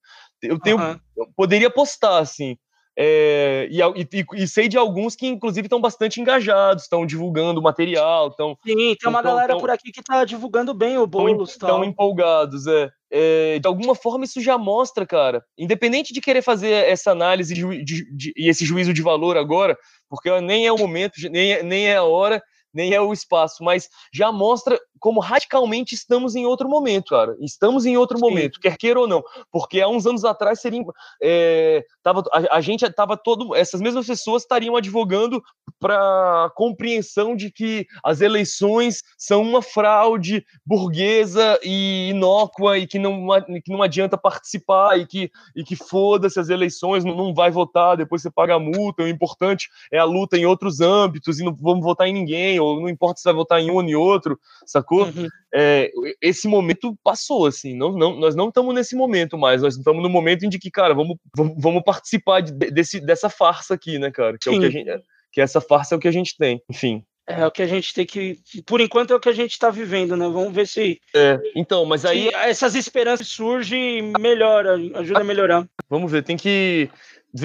Eu 0.43 0.59
tenho. 0.59 0.79
aham. 0.79 1.01
eu 1.17 1.29
poderia 1.37 1.71
postar, 1.71 2.19
assim. 2.19 2.57
É, 2.99 3.69
e, 3.71 3.81
e- 3.81 4.27
e- 4.43 4.49
sei 4.49 4.69
de 4.69 4.79
alguns 4.79 5.15
que, 5.15 5.27
inclusive, 5.27 5.67
estão 5.67 5.81
bastante 5.81 6.19
engajados, 6.21 6.85
estão 6.85 7.05
divulgando 7.05 7.61
material, 7.61 8.29
estão 8.29 8.57
Sim, 8.67 8.95
tem 8.99 9.09
uma 9.11 9.21
galera 9.21 9.53
então- 9.53 9.61
por 9.61 9.71
aqui 9.71 9.93
que 9.93 10.03
tá 10.03 10.25
divulgando 10.25 10.73
bem 10.73 10.97
o 10.97 11.07
tão, 11.07 11.21
Boulos. 11.25 11.57
tão 11.57 11.69
tal. 11.69 11.85
empolgados. 11.85 12.67
É. 12.67 12.89
É, 13.11 13.59
de 13.61 13.69
alguma 13.69 13.95
forma, 13.95 14.25
isso 14.25 14.41
já 14.41 14.57
mostra, 14.59 15.07
cara, 15.07 15.45
independente 15.59 16.13
de 16.13 16.21
querer 16.21 16.43
fazer 16.43 16.71
essa 16.71 17.11
análise 17.13 17.55
de 17.55 17.85
de- 17.85 18.17
de- 18.17 18.33
e 18.37 18.49
esse 18.49 18.65
juízo 18.65 18.93
de 18.93 19.03
valor 19.03 19.37
agora, 19.37 19.77
porque 20.09 20.41
nem 20.41 20.67
é 20.67 20.73
o 20.73 20.79
momento, 20.79 21.13
nem 21.31 21.53
é, 21.53 21.63
nem 21.63 21.87
é 21.87 21.97
a 21.97 22.03
hora, 22.03 22.43
nem 22.75 22.93
é 22.93 23.01
o 23.01 23.13
espaço, 23.13 23.63
mas 23.63 23.89
já 24.13 24.33
mostra 24.33 24.79
como 24.99 25.21
radicalmente 25.21 25.95
estamos 25.95 26.35
em 26.35 26.47
outro 26.47 26.69
momento, 26.69 27.11
cara. 27.11 27.37
Estamos 27.41 27.87
em 27.87 27.97
outro 27.97 28.19
Sim. 28.19 28.25
momento, 28.25 28.61
quer 28.61 28.77
queira 28.77 29.01
ou 29.01 29.07
não. 29.07 29.23
Porque 29.51 29.81
há 29.81 29.89
uns 29.89 30.07
anos 30.07 30.25
atrás 30.25 30.61
seria. 30.61 30.83
é, 31.23 31.85
tava, 32.03 32.23
a, 32.33 32.57
a 32.57 32.61
gente 32.61 32.85
estava 32.85 33.17
todo. 33.17 33.55
Essas 33.55 33.81
mesmas 33.81 34.07
pessoas 34.07 34.43
estariam 34.43 34.77
advogando 34.77 35.43
para 35.79 36.51
compreensão 36.55 37.37
de 37.37 37.51
que 37.51 37.87
as 38.03 38.21
eleições 38.21 39.03
são 39.19 39.43
uma 39.43 39.61
fraude 39.61 40.45
burguesa 40.65 41.59
e 41.63 42.11
inócua 42.11 42.79
e 42.79 42.87
que 42.87 42.99
não, 42.99 43.27
que 43.63 43.71
não 43.71 43.83
adianta 43.83 44.17
participar 44.17 44.99
e 44.99 45.07
que, 45.07 45.31
e 45.55 45.63
que 45.63 45.77
foda-se 45.77 46.41
as 46.41 46.49
eleições, 46.49 47.05
não, 47.05 47.15
não 47.15 47.35
vai 47.35 47.51
votar, 47.51 47.97
depois 47.97 48.23
você 48.23 48.31
paga 48.31 48.55
a 48.55 48.61
multa. 48.61 49.03
O 49.03 49.09
importante 49.09 49.69
é 49.93 49.99
a 49.99 50.05
luta 50.05 50.37
em 50.37 50.47
outros 50.47 50.81
âmbitos 50.81 51.39
e 51.39 51.45
não 51.45 51.55
vamos 51.55 51.85
votar 51.85 52.07
em 52.07 52.13
ninguém, 52.13 52.59
ou 52.59 52.81
não 52.81 52.89
importa 52.89 53.19
se 53.19 53.25
vai 53.25 53.35
votar 53.35 53.61
em 53.61 53.71
um 53.71 53.75
ou 53.75 53.83
em 53.83 53.95
outro, 53.95 54.39
sacou? 54.87 55.05
Uhum. 55.05 55.29
é, 55.53 55.91
esse 56.23 56.47
momento 56.47 56.97
passou, 57.03 57.47
assim, 57.47 57.77
não, 57.77 57.93
não, 57.93 58.17
nós 58.17 58.35
não 58.35 58.49
estamos 58.49 58.75
nesse 58.75 58.95
momento 58.95 59.37
mais, 59.37 59.63
nós 59.63 59.77
estamos 59.77 60.03
no 60.03 60.09
momento 60.09 60.45
em 60.45 60.51
que, 60.51 60.71
cara, 60.71 60.95
vamos, 60.95 61.17
vamos, 61.35 61.83
participar 61.85 62.41
de- 62.41 62.53
desse, 62.71 63.01
dessa 63.01 63.29
farsa 63.29 63.75
aqui, 63.75 63.99
né, 63.99 64.11
cara, 64.11 64.37
que 64.41 64.49
é 64.49 64.53
o 64.53 64.61
que 64.61 64.67
a 64.67 64.71
gente, 64.71 64.91
que 65.33 65.41
essa 65.41 65.61
farsa 65.61 65.95
é 65.95 65.97
o 65.97 66.01
que 66.01 66.09
a 66.09 66.13
gente 66.13 66.37
tem, 66.37 66.63
enfim. 66.71 67.05
É 67.29 67.45
o 67.45 67.51
que 67.51 67.61
a 67.61 67.67
gente 67.67 67.93
tem 67.93 68.07
que. 68.07 68.39
Por 68.65 68.81
enquanto 68.81 69.13
é 69.13 69.17
o 69.17 69.21
que 69.21 69.29
a 69.29 69.33
gente 69.33 69.59
tá 69.59 69.69
vivendo, 69.69 70.17
né? 70.17 70.29
Vamos 70.29 70.55
ver 70.55 70.65
se, 70.69 71.01
É, 71.13 71.41
então, 71.57 71.85
mas 71.85 72.05
aí, 72.05 72.29
essas 72.33 72.77
esperanças 72.77 73.27
surgem 73.27 73.99
e 73.99 74.03
melhora, 74.21 74.77
ajuda 74.95 75.23
a 75.23 75.25
melhorar. 75.25 75.69
vamos 75.91 76.11
ver, 76.13 76.23
tem 76.23 76.37
que, 76.37 76.89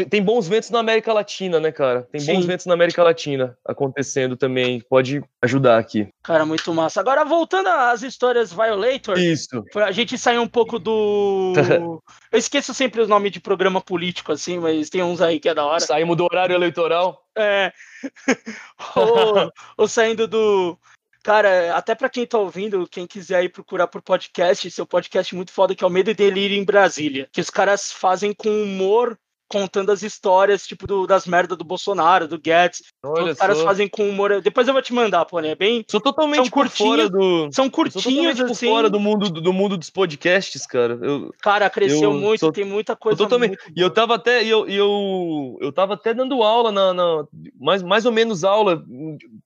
tem 0.09 0.21
bons 0.23 0.47
ventos 0.47 0.69
na 0.69 0.79
América 0.79 1.11
Latina, 1.13 1.59
né, 1.59 1.71
cara, 1.71 2.03
tem 2.11 2.25
bons 2.25 2.41
Sim. 2.41 2.47
ventos 2.47 2.65
na 2.65 2.73
América 2.73 3.03
Latina 3.03 3.57
acontecendo 3.65 4.35
também, 4.35 4.81
pode 4.81 5.23
ajudar 5.41 5.77
aqui. 5.77 6.07
Cara, 6.23 6.45
muito 6.45 6.73
massa. 6.73 6.99
Agora, 6.99 7.23
voltando 7.25 7.67
às 7.67 8.01
histórias 8.01 8.51
Violator, 8.51 9.17
Isso, 9.19 9.63
pra 9.71 9.91
gente 9.91 10.17
sair 10.17 10.39
um 10.39 10.47
pouco 10.47 10.79
do. 10.79 11.53
Eu 12.31 12.39
esqueço 12.39 12.73
sempre 12.73 13.01
os 13.01 13.07
nomes 13.07 13.31
de 13.31 13.39
programa 13.39 13.81
político, 13.81 14.31
assim, 14.31 14.59
mas 14.59 14.89
tem 14.89 15.03
uns 15.03 15.21
aí 15.21 15.39
que 15.39 15.49
é 15.49 15.53
da 15.53 15.65
hora. 15.65 15.79
saímos 15.79 16.15
do 16.17 16.23
horário 16.23 16.55
eleitoral, 16.55 17.25
É. 17.37 17.71
ou, 18.95 19.51
ou 19.77 19.87
saindo 19.87 20.27
do. 20.27 20.77
Cara, 21.23 21.75
até 21.75 21.93
pra 21.93 22.09
quem 22.09 22.25
tá 22.25 22.37
ouvindo, 22.39 22.87
quem 22.87 23.05
quiser 23.05 23.37
aí 23.37 23.49
procurar 23.49 23.85
por 23.87 24.01
podcast, 24.01 24.69
seu 24.71 24.87
podcast 24.87 25.35
muito 25.35 25.51
foda, 25.51 25.75
que 25.75 25.83
é 25.83 25.87
o 25.87 25.89
Medo 25.89 26.09
e 26.09 26.15
Delírio 26.15 26.57
em 26.57 26.63
Brasília. 26.63 27.29
Que 27.31 27.39
os 27.39 27.49
caras 27.49 27.91
fazem 27.91 28.33
com 28.33 28.49
humor, 28.49 29.15
contando 29.51 29.91
as 29.91 30.01
histórias, 30.01 30.65
tipo, 30.65 30.87
do, 30.87 31.05
das 31.05 31.25
merdas 31.25 31.57
do 31.57 31.63
Bolsonaro, 31.63 32.27
do 32.27 32.39
Guedes. 32.39 32.81
Olha 33.03 33.33
Os 33.33 33.37
caras 33.37 33.57
só. 33.57 33.63
fazem 33.65 33.87
com 33.87 34.09
humor. 34.09 34.41
Depois 34.41 34.67
eu 34.67 34.73
vou 34.73 34.81
te 34.81 34.93
mandar, 34.93 35.25
pô, 35.25 35.39
né? 35.39 35.53
Bem. 35.55 35.83
Sou 35.89 35.99
totalmente 35.99 36.37
São 36.43 36.49
curtinhos, 36.49 37.09
do. 37.09 37.49
São 37.51 37.65
sou 37.65 37.71
curtinhos, 37.71 38.37
por 38.39 38.51
assim. 38.51 38.67
fora 38.67 38.89
do 38.89 38.99
mundo, 38.99 39.29
do 39.29 39.51
mundo 39.53 39.77
dos 39.77 39.89
podcasts, 39.89 40.65
cara. 40.65 40.97
Eu, 41.01 41.31
Cara, 41.41 41.69
cresceu 41.69 42.11
eu 42.11 42.13
muito, 42.13 42.39
sou- 42.39 42.51
tem 42.51 42.63
muita 42.65 42.95
coisa. 42.95 43.17
totalmente. 43.17 43.49
muito 43.51 43.77
E 43.77 43.81
eu 43.81 43.89
tava 43.89 44.15
até. 44.15 44.43
Eu, 44.45 44.67
eu, 44.67 45.57
eu 45.61 45.71
tava 45.71 45.95
até 45.95 46.13
dando 46.13 46.41
aula 46.43 46.71
na. 46.71 46.93
na- 46.93 47.25
mais, 47.59 47.83
mais 47.83 48.05
ou 48.05 48.11
menos 48.11 48.43
aula 48.43 48.83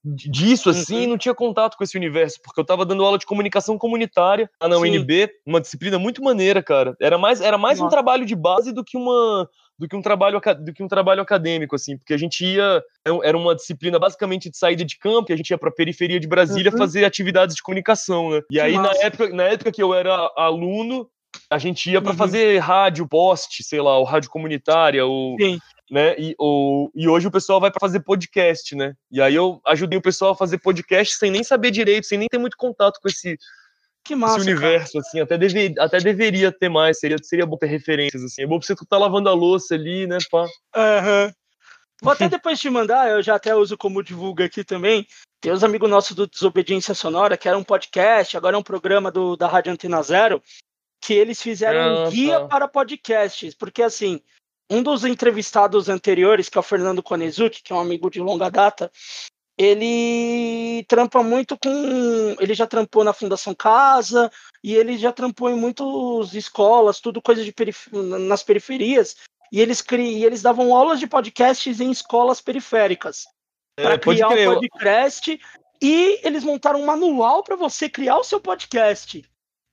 disso, 0.04 0.70
assim, 0.70 0.96
Uhum. 0.96 1.02
e 1.02 1.06
não 1.06 1.18
tinha 1.18 1.34
contato 1.34 1.76
com 1.76 1.84
esse 1.84 1.96
universo, 1.96 2.38
porque 2.42 2.60
eu 2.60 2.64
tava 2.64 2.84
dando 2.84 3.04
aula 3.04 3.18
de 3.18 3.26
comunicação 3.26 3.76
comunitária 3.78 4.48
lá 4.60 4.68
na 4.68 4.76
Sim. 4.76 4.82
UNB, 4.98 5.28
uma 5.44 5.60
disciplina 5.60 5.98
muito 5.98 6.22
maneira, 6.22 6.62
cara. 6.62 6.96
Era 7.00 7.18
mais, 7.18 7.40
era 7.40 7.58
mais 7.58 7.80
um 7.80 7.88
trabalho 7.88 8.24
de 8.24 8.34
base 8.36 8.72
do 8.72 8.84
que 8.84 8.96
uma. 8.96 9.48
Do 9.78 9.86
que, 9.86 9.94
um 9.94 10.00
trabalho, 10.00 10.40
do 10.64 10.72
que 10.72 10.82
um 10.82 10.88
trabalho 10.88 11.20
acadêmico, 11.20 11.76
assim, 11.76 11.98
porque 11.98 12.14
a 12.14 12.16
gente 12.16 12.44
ia. 12.44 12.82
Era 13.22 13.36
uma 13.36 13.54
disciplina 13.54 13.98
basicamente 13.98 14.48
de 14.48 14.56
saída 14.56 14.84
de 14.84 14.98
campo, 14.98 15.30
e 15.30 15.34
a 15.34 15.36
gente 15.36 15.50
ia 15.50 15.58
pra 15.58 15.70
periferia 15.70 16.18
de 16.18 16.26
Brasília 16.26 16.72
Uhum. 16.72 16.78
fazer 16.78 17.04
atividades 17.04 17.54
de 17.54 17.62
comunicação, 17.62 18.30
né? 18.30 18.40
E 18.50 18.58
aí, 18.58 18.78
na 18.78 18.92
época, 19.02 19.28
na 19.28 19.42
época 19.42 19.70
que 19.70 19.82
eu 19.82 19.92
era 19.92 20.32
aluno, 20.36 21.08
a 21.50 21.58
gente 21.58 21.90
ia 21.90 22.00
pra 22.00 22.12
Uhum. 22.12 22.16
fazer 22.16 22.58
rádio 22.58 23.06
post, 23.06 23.62
sei 23.62 23.80
lá, 23.82 23.98
ou 23.98 24.04
rádio 24.04 24.30
comunitária, 24.30 25.04
ou, 25.04 25.36
Sim. 25.38 25.58
né? 25.90 26.14
E, 26.18 26.34
ou, 26.38 26.90
e 26.94 27.06
hoje 27.06 27.28
o 27.28 27.30
pessoal 27.30 27.60
vai 27.60 27.70
pra 27.70 27.78
fazer 27.78 28.00
podcast, 28.00 28.74
né? 28.74 28.94
E 29.12 29.20
aí 29.20 29.34
eu 29.34 29.60
ajudei 29.66 29.98
o 29.98 30.02
pessoal 30.02 30.32
a 30.32 30.36
fazer 30.36 30.56
podcast 30.58 31.16
sem 31.16 31.30
nem 31.30 31.44
saber 31.44 31.70
direito, 31.70 32.06
sem 32.06 32.16
nem 32.18 32.28
ter 32.28 32.38
muito 32.38 32.56
contato 32.56 32.98
com 33.00 33.08
esse, 33.08 33.36
Que 34.06 34.14
esse 34.14 34.20
massa. 34.20 34.36
cara. 34.38 34.50
universo, 34.50 34.98
assim. 34.98 35.20
Até, 35.20 35.36
deve, 35.36 35.74
até 35.78 35.98
deveria 35.98 36.52
ter 36.52 36.68
mais, 36.68 36.98
seria, 36.98 37.16
seria 37.22 37.46
bom 37.46 37.56
ter 37.56 37.66
referências, 37.66 38.22
assim. 38.22 38.42
É 38.42 38.46
bom 38.46 38.58
pra 38.58 38.66
você 38.66 38.74
tá 38.86 38.98
lavando 38.98 39.28
a 39.28 39.32
louça 39.34 39.74
ali, 39.74 40.06
né? 40.06 40.18
Pá. 40.30 40.46
Aham. 40.74 41.32
Vou 42.02 42.12
até 42.12 42.28
depois 42.28 42.60
te 42.60 42.68
mandar, 42.68 43.10
eu 43.10 43.22
já 43.22 43.36
até 43.36 43.54
uso 43.54 43.76
como 43.76 44.02
divulga 44.02 44.44
aqui 44.44 44.62
também. 44.62 45.06
Tem 45.40 45.50
os 45.50 45.64
amigos 45.64 45.88
nossos 45.88 46.14
do 46.14 46.26
Desobediência 46.26 46.94
Sonora, 46.94 47.36
que 47.36 47.48
era 47.48 47.56
um 47.56 47.64
podcast, 47.64 48.36
agora 48.36 48.54
é 48.54 48.58
um 48.58 48.62
programa 48.62 49.10
do, 49.10 49.34
da 49.34 49.46
Rádio 49.48 49.72
Antena 49.72 50.02
Zero, 50.02 50.42
que 51.00 51.14
eles 51.14 51.40
fizeram 51.40 51.78
um 51.80 52.06
Ah, 52.06 52.10
guia 52.10 52.40
tá. 52.40 52.46
para 52.46 52.68
podcasts, 52.68 53.54
porque 53.54 53.82
assim, 53.82 54.20
um 54.70 54.82
dos 54.82 55.04
entrevistados 55.04 55.88
anteriores, 55.88 56.48
que 56.48 56.58
é 56.58 56.60
o 56.60 56.62
Fernando 56.62 57.02
Konezuki, 57.02 57.62
que 57.62 57.72
é 57.72 57.76
um 57.76 57.80
amigo 57.80 58.10
de 58.10 58.20
longa 58.20 58.50
data, 58.50 58.90
ele 59.58 60.84
trampa 60.88 61.22
muito 61.22 61.56
com. 61.56 62.36
Ele 62.38 62.54
já 62.54 62.66
trampou 62.66 63.02
na 63.02 63.12
Fundação 63.12 63.54
Casa 63.54 64.30
e 64.62 64.74
ele 64.74 64.98
já 64.98 65.12
trampou 65.12 65.48
em 65.48 65.56
muitas 65.56 66.34
escolas, 66.34 67.00
tudo 67.00 67.22
coisa 67.22 67.44
de 67.44 67.52
perif- 67.52 67.90
nas 67.92 68.42
periferias. 68.42 69.16
E 69.52 69.60
eles, 69.60 69.80
cri... 69.80 70.18
e 70.18 70.24
eles 70.24 70.42
davam 70.42 70.74
aulas 70.74 70.98
de 70.98 71.06
podcasts 71.06 71.80
em 71.80 71.90
escolas 71.90 72.40
periféricas. 72.40 73.24
Para 73.76 73.94
É, 73.94 73.98
pode 73.98 74.18
criar 74.18 74.28
crer, 74.28 74.48
um 74.48 74.54
podcast. 74.54 75.40
E 75.80 76.20
eles 76.22 76.42
montaram 76.42 76.80
um 76.80 76.86
manual 76.86 77.42
para 77.42 77.56
você 77.56 77.88
criar 77.88 78.18
o 78.18 78.24
seu 78.24 78.40
podcast. 78.40 79.24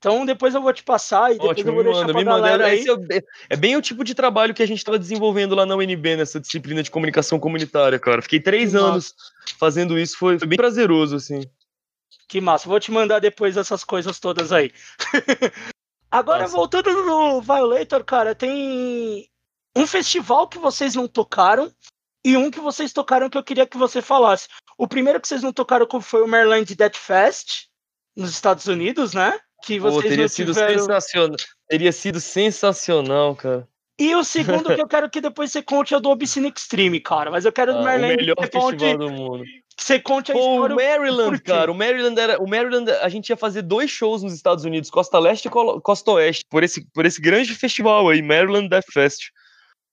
Então 0.04 0.26
depois 0.26 0.54
eu 0.54 0.62
vou 0.62 0.74
te 0.74 0.84
passar 0.84 1.32
e 1.32 1.36
depois 1.36 1.52
Ótimo, 1.52 1.70
eu 1.70 1.76
vou 1.76 1.84
deixar 1.86 2.02
manda, 2.02 2.14
pra 2.14 2.24
galera 2.24 2.66
aí. 2.66 2.84
É, 3.10 3.24
é 3.52 3.56
bem 3.56 3.78
o 3.78 3.82
tipo 3.82 4.04
de 4.04 4.14
trabalho 4.14 4.54
que 4.54 4.62
a 4.62 4.66
gente 4.66 4.80
estava 4.80 5.00
desenvolvendo 5.00 5.56
lá 5.56 5.66
na 5.66 5.78
UNB, 5.78 6.18
nessa 6.18 6.42
disciplina 6.42 6.84
de 6.84 6.92
comunicação 6.92 7.40
comunitária, 7.40 7.98
cara. 7.98 8.22
Fiquei 8.22 8.42
três 8.42 8.74
Nossa. 8.74 8.86
anos 8.86 9.16
fazendo 9.58 9.98
isso, 9.98 10.18
foi, 10.18 10.38
foi 10.38 10.46
bem 10.46 10.58
prazeroso, 10.58 11.16
assim. 11.16 11.50
Que 12.28 12.42
massa. 12.42 12.68
Vou 12.68 12.82
te 12.82 12.92
mandar 12.92 13.20
depois 13.20 13.56
essas 13.56 13.86
coisas 13.86 14.20
todas 14.20 14.52
aí. 14.52 14.74
Agora, 16.12 16.42
Massa. 16.42 16.58
voltando 16.58 16.92
no 17.06 17.42
Violator, 17.42 18.04
cara, 18.04 18.36
tem 18.36 19.30
um 19.74 19.88
festival 19.88 20.50
que 20.50 20.58
vocês 20.58 20.96
não 20.96 21.08
tocaram 21.08 21.72
e 22.26 22.36
um 22.36 22.52
que 22.52 22.60
vocês 22.60 22.92
tocaram 22.92 23.30
que 23.30 23.38
eu 23.38 23.44
queria 23.44 23.66
que 23.66 23.78
você 23.78 24.02
falasse. 24.02 24.50
O 24.78 24.86
primeiro 24.86 25.22
que 25.22 25.30
vocês 25.30 25.42
não 25.42 25.54
tocaram 25.54 25.88
foi 26.02 26.22
o 26.22 26.28
Maryland 26.28 26.76
Death 26.76 26.98
Fest, 26.98 27.68
nos 28.14 28.32
Estados 28.32 28.68
Unidos, 28.68 29.14
né? 29.14 29.40
Que 29.66 29.80
Pô, 29.80 29.92
vocês 29.92 30.10
teria 30.10 30.24
não 30.24 30.30
sido 30.30 30.54
sensacional. 30.54 31.38
Teria 31.70 31.92
sido 31.92 32.20
sensacional, 32.20 33.36
cara. 33.36 33.68
E 34.00 34.14
o 34.16 34.24
segundo 34.24 34.74
que 34.76 34.82
eu 34.82 34.88
quero 34.88 35.10
que 35.10 35.22
depois 35.22 35.52
você 35.52 35.62
conte 35.62 35.94
é 35.94 35.98
o 35.98 36.00
do 36.00 36.10
Obscene 36.10 36.52
Extreme, 36.54 37.00
cara. 37.00 37.30
Mas 37.32 37.46
eu 37.46 37.52
quero 37.54 37.72
Ah, 37.72 37.76
do 37.76 37.80
o 37.82 37.84
Maryland 37.84 38.16
melhor 38.18 38.36
que 38.36 38.42
você 38.46 38.50
conte, 38.52 38.80
festival 38.80 38.98
do 38.98 39.12
mundo. 39.12 39.44
que 39.78 39.84
você 39.84 40.00
conte 40.00 40.32
a 40.32 40.36
Pô, 40.36 40.40
história. 40.66 40.74
o 40.74 40.78
Maryland, 40.78 41.42
cara, 41.44 41.72
o 41.72 41.76
Maryland 41.76 42.20
era, 42.20 42.42
o 42.42 42.50
Maryland, 42.50 42.92
a 42.92 43.08
gente 43.08 43.30
ia 43.30 43.38
fazer 43.38 43.62
dois 43.62 43.90
shows 43.92 44.22
nos 44.24 44.34
Estados 44.34 44.66
Unidos, 44.66 44.90
Costa 44.90 45.20
Leste 45.20 45.48
e 45.48 45.52
Costa 45.52 46.12
Oeste, 46.12 46.44
por 46.50 46.64
esse, 46.64 46.86
por 46.92 47.06
esse 47.06 47.22
grande 47.22 47.54
festival 47.54 48.10
aí, 48.10 48.22
Maryland 48.22 48.68
Death 48.68 48.92
Fest. 48.92 49.30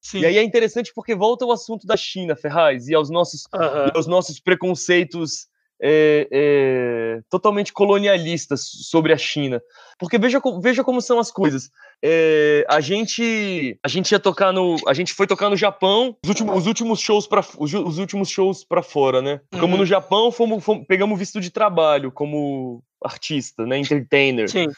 Sim. 0.03 0.21
E 0.21 0.27
aí 0.27 0.39
é 0.39 0.43
interessante 0.43 0.91
porque 0.95 1.15
volta 1.15 1.45
o 1.45 1.53
assunto 1.53 1.87
da 1.87 1.97
China, 1.97 2.35
Ferraz, 2.35 2.89
e 2.89 2.95
aos 2.95 3.11
nossos, 3.11 3.43
Aham. 3.55 3.91
e 3.95 3.97
aos 3.97 4.07
nossos 4.07 4.41
preconceitos 4.41 5.47
é, 5.83 6.29
é, 6.31 7.21
totalmente 7.31 7.73
colonialistas 7.73 8.61
sobre 8.91 9.13
a 9.13 9.19
China. 9.19 9.61
Porque 9.99 10.19
veja, 10.19 10.41
veja 10.63 10.83
como 10.85 11.01
são 11.01 11.19
as 11.19 11.31
coisas. 11.31 11.71
É, 12.03 12.65
a 12.69 12.81
gente 12.81 13.79
a 13.85 13.89
gente 13.89 14.11
ia 14.13 14.19
tocar 14.19 14.53
no 14.53 14.77
a 14.89 14.95
gente 14.95 15.13
foi 15.13 15.27
tocar 15.27 15.51
no 15.51 15.57
Japão 15.57 16.17
os 16.23 16.29
últimos, 16.31 16.57
os 16.57 16.67
últimos 16.67 17.01
shows 17.01 17.27
para 17.27 17.41
os, 17.59 17.75
os 17.75 17.99
últimos 17.99 18.31
shows 18.31 18.65
para 18.65 18.83
fora 18.83 19.21
né 19.21 19.39
como 19.51 19.75
Uhum. 19.75 19.81
no 19.81 19.85
Japão 19.87 20.33
fomos, 20.33 20.65
fomos- 20.65 20.87
pegamos 20.89 21.19
visto 21.19 21.39
de 21.43 21.51
trabalho 21.51 22.11
como 22.11 22.83
artista 23.05 23.67
né 23.67 23.77
entertainer 23.79 24.49
Sim. 24.51 24.69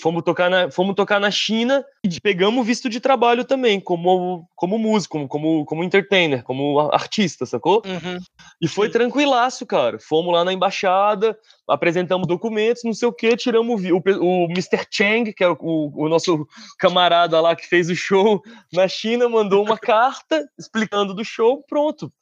Fomos 0.00 0.22
tocar 0.22 0.48
na 0.48 0.70
fomos 0.70 0.94
tocar 0.94 1.20
na 1.20 1.30
China 1.30 1.84
e 2.04 2.20
pegamos 2.20 2.66
visto 2.66 2.88
de 2.88 3.00
trabalho 3.00 3.44
também 3.44 3.78
como 3.80 4.48
como 4.54 4.78
músico 4.78 5.26
como 5.28 5.64
como 5.64 5.84
entertainer 5.84 6.42
como 6.42 6.78
artista 6.92 7.44
sacou 7.44 7.82
Uhum. 7.84 8.18
e 8.60 8.68
foi 8.68 8.86
Sim. 8.86 8.92
tranquilaço, 8.92 9.66
cara. 9.66 9.98
Fomos 9.98 10.32
lá 10.32 10.44
na 10.44 10.52
embaixada, 10.52 11.36
apresentamos 11.68 12.26
documentos, 12.26 12.82
não 12.84 12.94
sei 12.94 13.08
o 13.08 13.12
que, 13.12 13.36
tiramos 13.36 13.82
o, 13.84 13.96
o, 13.96 14.44
o 14.44 14.44
Mr. 14.50 14.86
Chang, 14.90 15.32
que 15.32 15.44
é 15.44 15.48
o, 15.48 15.56
o- 15.60 16.04
o 16.04 16.08
nosso 16.08 16.46
camarada 16.78 17.40
lá 17.40 17.54
que 17.56 17.66
fez 17.66 17.90
o 17.90 17.96
show 17.96 18.40
na 18.72 18.86
China, 18.88 19.28
mandou 19.28 19.64
uma 19.64 19.76
carta 19.78 20.48
explicando 20.58 21.12
do 21.14 21.24
show, 21.24 21.62
pronto. 21.68 22.12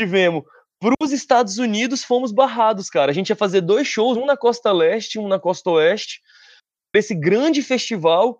Tivemos. 0.00 0.42
Para 0.80 0.94
os 1.02 1.10
Estados 1.10 1.58
Unidos, 1.58 2.04
fomos 2.04 2.30
barrados, 2.30 2.88
cara. 2.88 3.10
A 3.10 3.14
gente 3.14 3.30
ia 3.30 3.36
fazer 3.36 3.60
dois 3.62 3.88
shows, 3.88 4.16
um 4.16 4.24
na 4.24 4.36
costa 4.36 4.70
leste, 4.70 5.18
um 5.18 5.26
na 5.26 5.38
costa 5.38 5.68
oeste, 5.70 6.20
esse 6.94 7.14
grande 7.14 7.62
festival, 7.62 8.34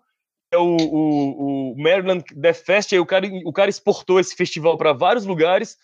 que 0.51 0.55
é 0.55 0.57
o, 0.57 0.77
o, 0.77 1.71
o 1.71 1.75
Maryland 1.77 2.23
Death 2.35 2.63
Fest. 2.65 2.93
Aí 2.93 2.99
o 2.99 3.05
cara, 3.05 3.27
o 3.45 3.53
cara 3.53 3.69
exportou 3.69 4.19
esse 4.19 4.35
festival 4.35 4.77
para 4.77 4.93
vários 4.93 5.25
lugares. 5.25 5.77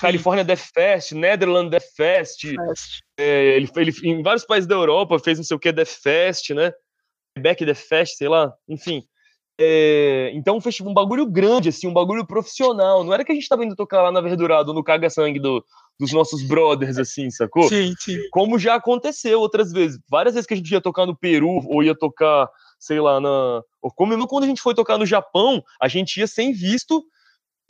California 0.00 0.44
Death 0.44 0.72
Fest, 0.74 1.12
Netherlands 1.12 1.70
Death 1.70 1.94
Fest, 1.94 2.40
Fest. 2.42 3.00
é, 3.16 3.56
ele, 3.56 3.70
ele 3.76 3.92
em 4.02 4.22
vários 4.22 4.44
países 4.44 4.66
da 4.66 4.74
Europa 4.74 5.18
fez 5.18 5.38
não 5.38 5.44
sei 5.44 5.56
o 5.56 5.60
que 5.60 5.70
Death 5.70 6.00
Fest, 6.02 6.50
né? 6.50 6.72
Quebec 7.36 7.64
Death 7.64 7.76
Fest, 7.76 8.16
sei 8.16 8.28
lá, 8.28 8.52
enfim. 8.68 9.06
É, 9.62 10.30
então 10.32 10.56
um 10.56 10.60
festival, 10.60 10.90
um 10.90 10.94
bagulho 10.94 11.26
grande, 11.26 11.68
assim, 11.68 11.86
um 11.86 11.92
bagulho 11.92 12.26
profissional. 12.26 13.04
Não 13.04 13.12
era 13.12 13.22
que 13.22 13.30
a 13.30 13.34
gente 13.34 13.46
tava 13.46 13.62
indo 13.62 13.76
tocar 13.76 14.00
lá 14.00 14.10
na 14.10 14.22
Verdurado, 14.22 14.72
no 14.72 14.82
caga-sangue 14.82 15.38
do, 15.38 15.62
dos 15.98 16.12
nossos 16.12 16.42
brothers, 16.42 16.96
assim, 16.96 17.30
sacou? 17.30 17.68
Sim, 17.68 17.92
sim. 17.98 18.16
Como 18.30 18.58
já 18.58 18.76
aconteceu 18.76 19.38
outras 19.38 19.70
vezes. 19.70 20.00
Várias 20.08 20.34
vezes 20.34 20.46
que 20.46 20.54
a 20.54 20.56
gente 20.56 20.70
ia 20.70 20.80
tocar 20.80 21.04
no 21.04 21.14
Peru, 21.14 21.60
ou 21.68 21.82
ia 21.82 21.94
tocar, 21.94 22.48
sei 22.78 23.00
lá, 23.00 23.20
na. 23.20 23.62
Ou 23.82 23.92
como 23.94 24.10
mesmo 24.10 24.26
quando 24.26 24.44
a 24.44 24.46
gente 24.46 24.62
foi 24.62 24.74
tocar 24.74 24.96
no 24.96 25.04
Japão, 25.04 25.62
a 25.78 25.88
gente 25.88 26.18
ia 26.18 26.26
sem 26.26 26.52
visto, 26.52 27.04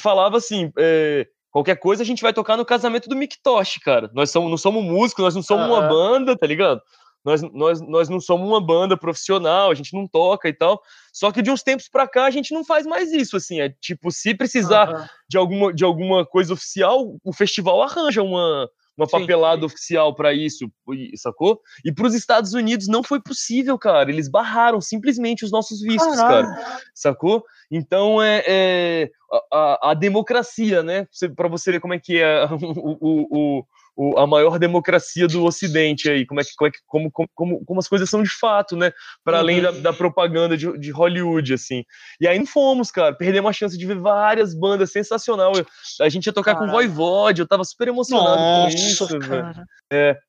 falava 0.00 0.36
assim. 0.36 0.70
é, 0.78 1.26
Qualquer 1.50 1.76
coisa 1.76 2.04
a 2.04 2.06
gente 2.06 2.22
vai 2.22 2.32
tocar 2.32 2.56
no 2.56 2.64
casamento 2.64 3.08
do 3.08 3.16
Miktoshi, 3.16 3.80
cara. 3.80 4.08
Nós 4.14 4.30
somos, 4.30 4.48
não 4.48 4.56
somos 4.56 4.84
músicos, 4.84 5.24
nós 5.24 5.34
não 5.34 5.42
somos 5.42 5.66
uma 5.66 5.82
banda, 5.82 6.38
tá 6.38 6.46
ligado? 6.46 6.80
Nós, 7.24 7.42
nós, 7.52 7.80
nós 7.82 8.08
não 8.08 8.18
somos 8.20 8.48
uma 8.48 8.64
banda 8.64 8.96
profissional, 8.96 9.70
a 9.70 9.74
gente 9.74 9.92
não 9.94 10.08
toca 10.08 10.48
e 10.48 10.52
tal. 10.54 10.80
Só 11.12 11.30
que 11.30 11.42
de 11.42 11.50
uns 11.50 11.62
tempos 11.62 11.88
pra 11.88 12.08
cá 12.08 12.24
a 12.24 12.30
gente 12.30 12.54
não 12.54 12.64
faz 12.64 12.86
mais 12.86 13.12
isso, 13.12 13.36
assim. 13.36 13.60
É 13.60 13.68
tipo, 13.80 14.10
se 14.10 14.34
precisar 14.34 15.10
de 15.28 15.36
alguma, 15.36 15.72
de 15.72 15.84
alguma 15.84 16.24
coisa 16.24 16.54
oficial, 16.54 17.16
o 17.22 17.32
festival 17.32 17.82
arranja 17.82 18.22
uma, 18.22 18.68
uma 18.96 19.06
Sim. 19.06 19.20
papelada 19.20 19.66
oficial 19.66 20.14
para 20.14 20.32
isso, 20.32 20.70
sacou? 21.16 21.60
E 21.84 21.92
para 21.92 22.06
os 22.06 22.14
Estados 22.14 22.54
Unidos 22.54 22.88
não 22.88 23.02
foi 23.02 23.20
possível, 23.20 23.78
cara. 23.78 24.10
Eles 24.10 24.28
barraram 24.30 24.80
simplesmente 24.80 25.44
os 25.44 25.50
nossos 25.52 25.80
vistos, 25.82 26.16
Caralho. 26.16 26.48
cara. 26.48 26.80
Sacou? 26.94 27.44
Então 27.70 28.20
é, 28.22 28.42
é 28.46 29.10
a, 29.52 29.58
a- 29.58 29.90
a 29.90 29.94
democracia, 29.94 30.82
né? 30.82 31.06
Para 31.36 31.48
você 31.48 31.70
ver 31.72 31.80
como 31.80 31.94
é 31.94 31.98
que 31.98 32.18
é 32.18 32.44
o, 32.50 32.98
o- 33.00 33.58
o- 33.58 33.64
o- 34.02 34.18
a 34.18 34.26
maior 34.26 34.58
democracia 34.58 35.28
do 35.28 35.44
Ocidente 35.44 36.08
aí, 36.10 36.24
como 36.24 36.40
é 36.40 36.44
que, 36.44 36.50
como, 36.56 36.68
é 36.68 36.70
que- 36.70 36.78
como, 36.86 37.10
como, 37.34 37.64
como, 37.66 37.80
as 37.80 37.86
coisas 37.86 38.08
são 38.08 38.22
de 38.22 38.30
fato, 38.30 38.74
né? 38.74 38.92
Para 39.22 39.38
além 39.40 39.56
Uhum. 39.58 39.62
da, 39.64 39.70
da 39.72 39.92
propaganda 39.92 40.56
de, 40.56 40.78
de 40.78 40.90
Hollywood, 40.90 41.52
assim. 41.52 41.84
E 42.18 42.26
aí 42.26 42.38
não 42.38 42.46
fomos, 42.46 42.90
cara. 42.90 43.14
Perdemos 43.14 43.50
a 43.50 43.52
chance 43.52 43.76
de 43.76 43.84
ver 43.86 43.98
várias 43.98 44.54
bandas 44.54 44.90
sensacional. 44.90 45.52
Eu- 45.54 45.66
a 46.00 46.08
gente 46.08 46.24
ia 46.26 46.32
tocar 46.32 46.56
com. 46.56 46.66
Voivode, 46.70 47.42
eu 47.42 47.46
tava 47.46 47.62
super 47.64 47.88
emocionado 47.88 48.38
com 48.38 48.62
Nossa, 48.64 48.76
isso, 48.76 49.06
velho. 49.06 49.28
cara. 49.28 49.66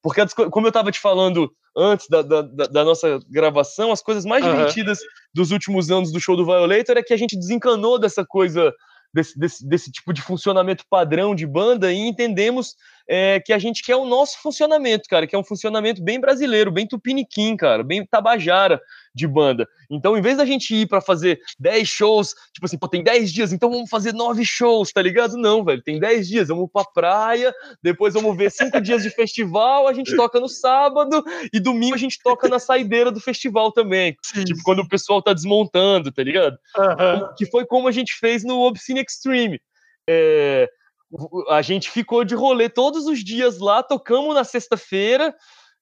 Porque, 0.01 0.19
as 0.21 0.33
co- 0.33 0.49
como 0.49 0.67
eu 0.67 0.71
tava 0.71 0.91
te 0.91 0.99
falando 0.99 1.49
antes 1.77 2.07
da, 2.09 2.21
da, 2.21 2.41
da- 2.41 2.65
da 2.67 2.83
nossa 2.83 3.19
gravação, 3.29 3.91
as 3.91 4.01
coisas 4.01 4.25
mais 4.25 4.43
Aham. 4.43 4.53
divertidas 4.55 4.99
dos 5.33 5.51
últimos 5.51 5.89
anos 5.89 6.11
do 6.11 6.19
show 6.19 6.35
do 6.35 6.43
Violator 6.45 6.97
é 6.97 7.03
que 7.03 7.13
a 7.13 7.17
gente 7.17 7.37
desencanou 7.37 7.97
dessa 7.97 8.25
coisa 8.25 8.73
desse, 9.13 9.37
desse, 9.37 9.67
desse 9.67 9.91
tipo 9.91 10.13
de 10.13 10.21
funcionamento 10.21 10.83
padrão 10.89 11.35
de 11.35 11.45
banda 11.45 11.91
e 11.91 11.97
entendemos 11.97 12.75
é, 13.07 13.39
que 13.39 13.53
a 13.53 13.59
gente 13.59 13.83
quer 13.83 13.95
o 13.95 14.05
nosso 14.05 14.41
funcionamento, 14.41 15.07
cara, 15.09 15.27
que 15.27 15.35
é 15.35 15.39
um 15.39 15.43
funcionamento 15.43 16.03
bem 16.03 16.19
brasileiro, 16.19 16.71
bem 16.71 16.87
tupiniquim, 16.87 17.55
cara, 17.55 17.83
bem 17.83 18.05
tabajara 18.05 18.81
de 19.13 19.27
banda. 19.27 19.67
Então, 19.89 20.17
em 20.17 20.21
vez 20.21 20.37
da 20.37 20.45
gente 20.45 20.73
ir 20.73 20.87
para 20.87 21.01
fazer 21.01 21.39
10 21.59 21.87
shows, 21.87 22.33
tipo 22.53 22.65
assim, 22.65 22.77
pô, 22.77 22.87
tem 22.87 23.03
10 23.03 23.31
dias, 23.31 23.51
então 23.51 23.69
vamos 23.69 23.89
fazer 23.89 24.13
9 24.13 24.45
shows, 24.45 24.91
tá 24.91 25.01
ligado? 25.01 25.37
Não, 25.37 25.63
velho, 25.63 25.81
tem 25.81 25.99
10 25.99 26.27
dias, 26.27 26.47
vamos 26.47 26.69
pra 26.71 26.85
praia, 26.85 27.53
depois 27.83 28.13
vamos 28.13 28.35
ver 28.37 28.51
5 28.51 28.79
dias 28.81 29.03
de 29.03 29.09
festival, 29.09 29.87
a 29.87 29.93
gente 29.93 30.15
toca 30.15 30.39
no 30.39 30.47
sábado 30.47 31.23
e 31.53 31.59
domingo 31.59 31.95
a 31.95 31.97
gente 31.97 32.19
toca 32.23 32.47
na 32.47 32.59
saideira 32.59 33.11
do 33.11 33.19
festival 33.19 33.71
também. 33.71 34.15
Sim. 34.23 34.45
Tipo, 34.45 34.61
quando 34.63 34.79
o 34.79 34.87
pessoal 34.87 35.21
tá 35.21 35.33
desmontando, 35.33 36.11
tá 36.11 36.23
ligado? 36.23 36.57
Uhum. 36.77 37.35
Que 37.37 37.45
foi 37.45 37.65
como 37.65 37.87
a 37.87 37.91
gente 37.91 38.13
fez 38.13 38.43
no 38.43 38.59
Obscene 38.59 39.01
Extreme. 39.01 39.59
É, 40.07 40.69
a 41.49 41.61
gente 41.61 41.89
ficou 41.89 42.23
de 42.23 42.35
rolê 42.35 42.69
todos 42.69 43.05
os 43.05 43.23
dias 43.23 43.59
lá, 43.59 43.83
tocamos 43.83 44.33
na 44.33 44.43
sexta-feira, 44.43 45.35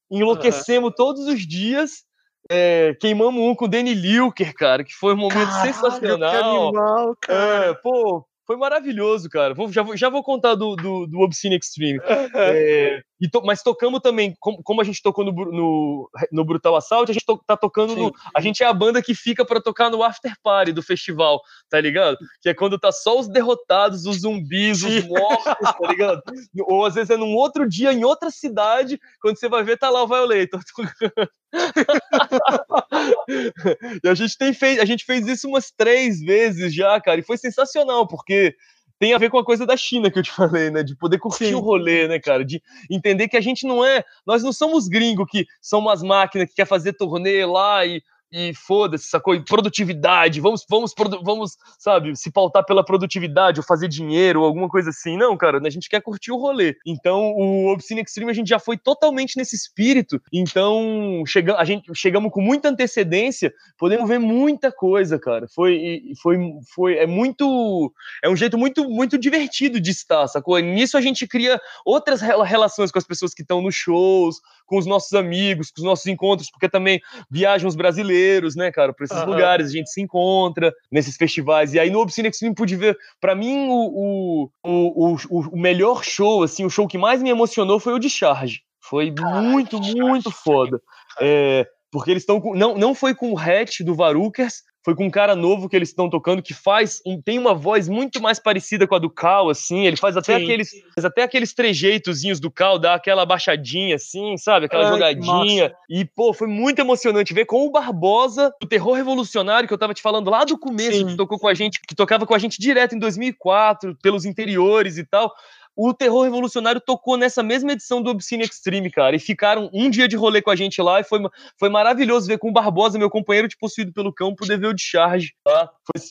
enlouquecemos 0.09 0.89
uhum. 0.89 0.95
todos 0.95 1.27
os 1.27 1.47
dias, 1.47 2.03
é, 2.49 2.95
queimamos 2.99 3.41
um 3.41 3.53
com 3.53 3.65
o 3.65 3.67
Danny 3.67 3.93
Lilker, 3.93 4.53
cara, 4.55 4.83
que 4.83 4.93
foi 4.93 5.13
um 5.13 5.17
momento 5.17 5.49
Caralho, 5.49 5.73
sensacional. 5.73 6.31
Que 6.31 6.37
animal, 6.37 7.15
cara. 7.21 7.65
É, 7.65 7.73
pô, 7.75 8.25
foi 8.45 8.57
maravilhoso, 8.57 9.29
cara. 9.29 9.53
Vou, 9.53 9.71
já, 9.71 9.83
vou, 9.83 9.95
já 9.95 10.09
vou 10.09 10.23
contar 10.23 10.55
do, 10.55 10.75
do, 10.75 11.05
do 11.05 11.19
Obscene 11.19 11.57
Extreme. 11.57 11.99
é, 12.33 13.01
to, 13.27 13.41
mas 13.43 13.61
tocamos 13.61 13.99
também, 13.99 14.33
como, 14.39 14.63
como, 14.63 14.79
a 14.79 14.83
gente 14.83 15.01
tocou 15.01 15.25
no, 15.25 15.31
no, 15.31 16.09
no 16.31 16.45
Brutal 16.45 16.75
Assault, 16.75 17.11
a 17.11 17.13
gente 17.13 17.25
to, 17.25 17.37
tá 17.45 17.57
tocando 17.57 17.95
no. 17.95 18.13
A 18.33 18.39
gente 18.39 18.63
é 18.63 18.65
a 18.65 18.73
banda 18.73 19.01
que 19.01 19.13
fica 19.13 19.43
para 19.43 19.59
tocar 19.59 19.89
no 19.89 20.03
After 20.03 20.33
Party 20.41 20.71
do 20.71 20.81
festival, 20.81 21.41
tá 21.69 21.81
ligado? 21.81 22.17
Que 22.41 22.49
é 22.49 22.53
quando 22.53 22.79
tá 22.79 22.91
só 22.91 23.19
os 23.19 23.27
derrotados, 23.27 24.05
os 24.05 24.21
zumbis, 24.21 24.83
os 24.83 25.05
mortos, 25.05 25.43
tá 25.43 25.87
ligado? 25.87 26.21
Ou 26.61 26.85
às 26.85 26.95
vezes 26.95 27.09
é 27.09 27.17
num 27.17 27.35
outro 27.35 27.67
dia, 27.67 27.91
em 27.91 28.05
outra 28.05 28.31
cidade, 28.31 28.99
quando 29.21 29.37
você 29.37 29.49
vai 29.49 29.63
ver, 29.63 29.77
tá 29.77 29.89
lá 29.89 30.03
o 30.03 30.07
Violator 30.07 30.61
tocando. 30.63 31.29
e 34.03 34.07
a 34.07 34.13
gente 34.13 34.37
tem 34.37 34.53
feito, 34.53 34.81
a 34.81 34.85
gente 34.85 35.03
fez 35.03 35.27
isso 35.27 35.47
umas 35.47 35.71
três 35.71 36.19
vezes 36.19 36.73
já, 36.73 36.99
cara, 37.01 37.19
e 37.19 37.23
foi 37.23 37.37
sensacional, 37.37 38.07
porque 38.07 38.55
tem 38.99 39.13
a 39.13 39.17
ver 39.17 39.29
com 39.29 39.39
a 39.39 39.45
coisa 39.45 39.65
da 39.65 39.77
China 39.77 40.11
que 40.11 40.19
eu 40.19 40.23
te 40.23 40.31
falei, 40.31 40.69
né? 40.69 40.83
De 40.83 40.95
poder 40.95 41.17
curtir 41.17 41.47
Sim. 41.47 41.55
o 41.55 41.59
rolê, 41.59 42.07
né, 42.07 42.19
cara? 42.19 42.43
De 42.43 42.61
entender 42.89 43.29
que 43.29 43.37
a 43.37 43.41
gente 43.41 43.65
não 43.65 43.83
é. 43.83 44.03
Nós 44.27 44.43
não 44.43 44.51
somos 44.51 44.87
gringos 44.87 45.25
que 45.31 45.47
são 45.61 45.79
umas 45.79 46.03
máquinas 46.03 46.49
que 46.49 46.55
quer 46.55 46.67
fazer 46.67 46.93
turnê 46.93 47.45
lá 47.45 47.85
e 47.85 48.03
e 48.31 48.53
foda-se, 48.53 49.07
sacou? 49.07 49.33
E 49.33 49.43
produtividade, 49.43 50.39
vamos, 50.39 50.65
vamos, 50.69 50.93
vamos, 51.23 51.57
sabe, 51.77 52.15
se 52.15 52.31
pautar 52.31 52.63
pela 52.65 52.83
produtividade 52.83 53.59
ou 53.59 53.65
fazer 53.65 53.87
dinheiro 53.87 54.41
ou 54.41 54.45
alguma 54.45 54.69
coisa 54.69 54.91
assim. 54.91 55.17
Não, 55.17 55.35
cara, 55.35 55.59
a 55.65 55.69
gente 55.69 55.89
quer 55.89 56.01
curtir 56.01 56.31
o 56.31 56.37
rolê. 56.37 56.75
Então, 56.85 57.33
o 57.33 57.71
Obscene 57.71 58.01
Extreme 58.01 58.31
a 58.31 58.33
gente 58.33 58.47
já 58.47 58.59
foi 58.59 58.77
totalmente 58.77 59.37
nesse 59.37 59.55
espírito. 59.55 60.21
Então, 60.31 61.23
chega, 61.25 61.55
a 61.55 61.65
gente 61.65 61.89
chegamos 61.95 62.31
com 62.31 62.41
muita 62.41 62.69
antecedência, 62.69 63.53
podemos 63.77 64.07
ver 64.07 64.19
muita 64.19 64.71
coisa, 64.71 65.17
cara. 65.19 65.47
Foi, 65.47 66.01
foi, 66.21 66.37
foi, 66.73 66.97
é 66.97 67.07
muito, 67.07 67.91
é 68.23 68.29
um 68.29 68.35
jeito 68.35 68.57
muito, 68.57 68.87
muito 68.89 69.17
divertido 69.17 69.79
de 69.79 69.91
estar, 69.91 70.27
sacou? 70.27 70.57
Nisso 70.59 70.97
a 70.97 71.01
gente 71.01 71.27
cria 71.27 71.59
outras 71.85 72.21
relações 72.21 72.91
com 72.91 72.99
as 72.99 73.05
pessoas 73.05 73.33
que 73.33 73.41
estão 73.41 73.61
nos 73.61 73.75
shows, 73.75 74.37
com 74.65 74.77
os 74.77 74.85
nossos 74.85 75.13
amigos, 75.13 75.71
com 75.71 75.81
os 75.81 75.85
nossos 75.85 76.05
encontros, 76.05 76.49
porque 76.51 76.69
também 76.69 77.01
viajam 77.29 77.67
os 77.67 77.75
brasileiros, 77.75 78.18
né, 78.55 78.71
cara, 78.71 78.93
para 78.93 79.05
esses 79.05 79.17
uhum. 79.17 79.25
lugares, 79.25 79.67
a 79.67 79.71
gente 79.71 79.89
se 79.89 80.01
encontra 80.01 80.73
nesses 80.91 81.15
festivais. 81.15 81.73
E 81.73 81.79
aí 81.79 81.89
no 81.89 81.99
Obscene 81.99 82.29
Extreme 82.29 82.55
pude 82.55 82.75
ver, 82.75 82.97
para 83.19 83.35
mim, 83.35 83.67
o, 83.69 84.49
o, 84.63 85.15
o, 85.29 85.39
o, 85.53 85.59
melhor 85.59 86.03
show, 86.03 86.43
assim, 86.43 86.65
o 86.65 86.69
show 86.69 86.87
que 86.87 86.97
mais 86.97 87.21
me 87.21 87.29
emocionou 87.29 87.79
foi 87.79 87.93
o 87.93 87.99
de 87.99 88.09
Charge. 88.09 88.61
Foi 88.81 89.11
muito, 89.11 89.79
muito 89.79 90.31
foda. 90.31 90.81
É, 91.19 91.67
porque 91.91 92.11
eles 92.11 92.23
estão 92.23 92.39
não 92.55 92.75
não 92.75 92.95
foi 92.95 93.13
com 93.13 93.31
o 93.31 93.37
hatch 93.37 93.81
do 93.81 93.95
Varukers, 93.95 94.63
foi 94.89 94.95
com 94.95 95.05
um 95.05 95.09
cara 95.09 95.35
novo 95.35 95.69
que 95.69 95.75
eles 95.75 95.89
estão 95.89 96.09
tocando 96.09 96.41
que 96.41 96.51
faz 96.53 96.99
um, 97.05 97.21
tem 97.21 97.37
uma 97.37 97.53
voz 97.53 97.87
muito 97.87 98.19
mais 98.19 98.39
parecida 98.39 98.87
com 98.87 98.95
a 98.95 98.99
do 98.99 99.09
Cal, 99.09 99.47
assim. 99.47 99.85
Ele 99.85 99.95
faz 99.95 100.17
até 100.17 100.37
Sim. 100.37 100.43
aqueles 100.43 100.71
até 100.97 101.21
aqueles 101.21 101.53
trejeitozinhos 101.53 102.39
do 102.39 102.49
Cal, 102.49 102.79
dá 102.79 102.95
aquela 102.95 103.23
baixadinha, 103.23 103.97
assim, 103.97 104.35
sabe? 104.37 104.65
Aquela 104.65 104.85
Ai, 104.85 104.91
jogadinha. 104.91 105.71
E, 105.87 106.03
pô, 106.03 106.33
foi 106.33 106.47
muito 106.47 106.79
emocionante 106.79 107.35
ver 107.35 107.45
com 107.45 107.67
o 107.67 107.71
Barbosa, 107.71 108.51
o 108.63 108.65
terror 108.65 108.93
revolucionário 108.93 109.67
que 109.67 109.73
eu 109.73 109.77
tava 109.77 109.93
te 109.93 110.01
falando 110.01 110.31
lá 110.31 110.43
do 110.43 110.57
começo, 110.57 110.97
Sim. 110.97 111.05
que 111.05 111.15
tocou 111.15 111.37
com 111.37 111.47
a 111.47 111.53
gente, 111.53 111.79
que 111.79 111.93
tocava 111.93 112.25
com 112.25 112.33
a 112.33 112.39
gente 112.39 112.59
direto 112.59 112.95
em 112.95 112.99
2004, 112.99 113.95
pelos 114.01 114.25
interiores 114.25 114.97
e 114.97 115.03
tal 115.03 115.31
o 115.81 115.93
Terror 115.93 116.23
Revolucionário 116.23 116.81
tocou 116.81 117.15
nessa 117.15 117.41
mesma 117.41 117.71
edição 117.71 118.01
do 118.01 118.09
Obscene 118.09 118.43
Extreme, 118.43 118.91
cara. 118.91 119.15
E 119.15 119.19
ficaram 119.19 119.69
um 119.73 119.89
dia 119.89 120.09
de 120.09 120.17
rolê 120.17 120.41
com 120.41 120.51
a 120.51 120.55
gente 120.55 120.81
lá 120.81 120.99
e 120.99 121.05
foi, 121.05 121.21
foi 121.57 121.69
maravilhoso 121.69 122.27
ver 122.27 122.37
com 122.37 122.49
o 122.49 122.51
Barbosa, 122.51 122.99
meu 122.99 123.09
companheiro 123.09 123.47
de 123.47 123.57
Possuído 123.57 123.93
pelo 123.93 124.13
Cão, 124.13 124.35
poder 124.35 124.59
ver 124.59 124.67
o 124.67 124.73
de 124.73 124.83
charge. 124.83 125.31
Tá? 125.41 125.69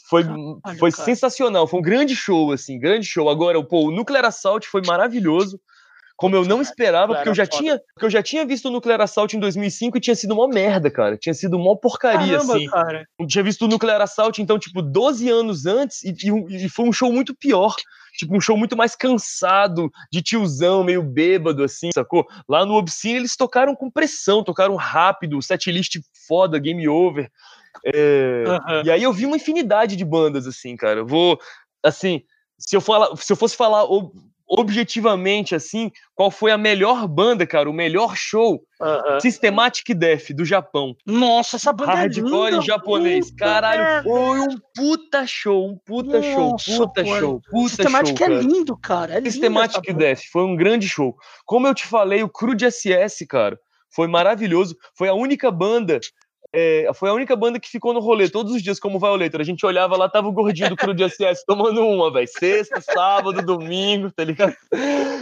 Foi, 0.09 0.25
foi, 0.25 0.77
foi 0.79 0.91
sensacional, 0.91 1.67
foi 1.67 1.81
um 1.81 1.83
grande 1.83 2.17
show, 2.17 2.51
assim, 2.51 2.79
grande 2.79 3.05
show. 3.05 3.29
Agora, 3.29 3.63
pô, 3.63 3.89
o 3.89 3.91
Nuclear 3.91 4.25
Assault 4.25 4.67
foi 4.67 4.81
maravilhoso 4.87 5.61
como 6.17 6.35
eu 6.35 6.45
não 6.45 6.61
esperava, 6.61 7.15
porque 7.15 7.29
eu 7.29 7.35
já 7.35 7.47
tinha, 7.47 7.81
porque 7.95 8.07
eu 8.07 8.11
já 8.11 8.23
tinha 8.23 8.45
visto 8.45 8.67
o 8.67 8.73
Nuclear 8.73 9.01
Assault 9.03 9.37
em 9.37 9.39
2005 9.39 9.99
e 9.99 10.01
tinha 10.01 10.17
sido 10.17 10.33
uma 10.33 10.49
merda, 10.49 10.91
cara. 10.91 11.17
Tinha 11.17 11.35
sido 11.35 11.57
uma 11.57 11.77
porcaria, 11.77 12.39
Caramba, 12.39 12.57
assim. 12.57 12.67
Cara. 12.67 13.07
Eu 13.21 13.27
tinha 13.27 13.45
visto 13.45 13.67
o 13.67 13.69
Nuclear 13.69 14.01
Assault, 14.01 14.43
então, 14.43 14.59
tipo, 14.59 14.83
12 14.83 15.29
anos 15.29 15.67
antes, 15.67 16.03
e, 16.03 16.11
e, 16.11 16.65
e, 16.65 16.69
foi 16.69 16.89
um 16.89 16.93
show 16.93 17.13
muito 17.13 17.37
pior 17.37 17.77
tipo, 18.19 18.37
um 18.37 18.41
show 18.41 18.57
muito 18.57 18.77
mais 18.77 18.97
cansado, 18.97 19.91
de 20.11 20.21
tiozão, 20.21 20.83
meio 20.83 21.03
bêbado, 21.03 21.63
assim, 21.63 21.91
sacou? 21.95 22.27
Lá 22.49 22.67
no 22.67 22.75
Obscene 22.75 23.19
eles 23.19 23.37
tocaram 23.37 23.77
com 23.77 23.91
pressão, 23.91 24.43
tocaram 24.43 24.75
rápido, 24.75 25.41
setlist 25.41 25.99
foda, 26.27 26.59
game 26.59 26.89
over. 26.89 27.31
É... 27.87 28.45
E 28.85 28.91
aí 28.91 29.03
eu 29.03 29.13
vi 29.13 29.25
uma 29.25 29.37
infinidade 29.37 29.95
de 29.95 30.05
bandas, 30.05 30.49
assim, 30.49 30.77
cara. 30.77 31.01
Eu 31.01 31.07
vou, 31.07 31.39
assim, 31.83 32.23
se 32.59 32.75
eu, 32.75 32.81
falar, 32.81 33.17
se 33.17 33.33
eu 33.33 33.37
fosse 33.37 33.57
falar 33.57 33.85
objetivamente, 34.49 35.55
assim, 35.55 35.91
qual 36.15 36.31
foi 36.31 36.51
a 36.51 36.59
melhor 36.59 37.07
banda, 37.07 37.47
cara, 37.47 37.69
o 37.69 37.73
melhor 37.73 38.17
show? 38.17 38.55
Uh 38.81 38.87
-huh. 38.87 39.21
Systematic 39.21 39.95
Death, 39.95 40.31
do 40.31 40.45
Japão. 40.45 40.97
Nossa, 41.05 41.57
essa 41.57 41.73
banda 41.73 41.95
Hardcore 41.95 42.55
é 42.55 42.63
japonês. 42.63 43.31
Caralho, 43.33 44.05
foi 44.05 44.41
um 44.41 44.57
puta 44.75 45.27
show, 45.27 45.69
um 45.69 45.77
puta 45.85 46.21
Nossa, 46.21 46.65
show, 46.65 46.89
puta 46.89 47.05
pô. 47.05 47.19
show, 47.19 47.41
puta 47.51 47.69
Systematic 47.69 48.17
show, 48.17 48.27
é 48.27 48.41
lindo, 48.41 48.77
cara. 48.77 49.19
É 49.19 49.21
Systematic 49.21 49.93
Death, 49.93 50.21
foi 50.33 50.43
um 50.43 50.57
grande 50.57 50.89
show. 50.89 51.15
Como 51.45 51.67
eu 51.67 51.75
te 51.75 51.87
falei, 51.87 52.23
o 52.23 52.29
Crude 52.29 52.65
SS, 52.71 53.27
cara, 53.27 53.59
foi 53.91 54.07
maravilhoso. 54.07 54.77
Foi 54.97 55.09
a 55.09 55.15
única 55.15 55.51
banda 55.51 55.99
é, 56.51 56.91
foi 56.95 57.11
a 57.11 57.13
única 57.13 57.37
banda 57.37 57.61
que 57.61 57.69
ficou 57.69 57.93
no 57.93 58.01
rolê 58.01 58.29
todos 58.29 58.53
os 58.55 58.63
dias 58.63 58.81
como 58.81 58.99
Violator. 58.99 59.41
A 59.41 59.45
gente 59.45 59.67
olhava 59.67 59.97
lá, 59.97 60.09
tava 60.09 60.29
o 60.29 60.33
gordinho 60.33 60.71
do 60.71 60.77
Cru 60.77 60.95
de 60.95 61.09
SS 61.09 61.45
tomando 61.47 61.87
uma, 61.87 62.11
velho. 62.11 62.27
Sexta, 62.27 62.81
sábado, 62.81 63.43
domingo, 63.43 64.11
tá 64.11 64.25
ligado? 64.25 64.55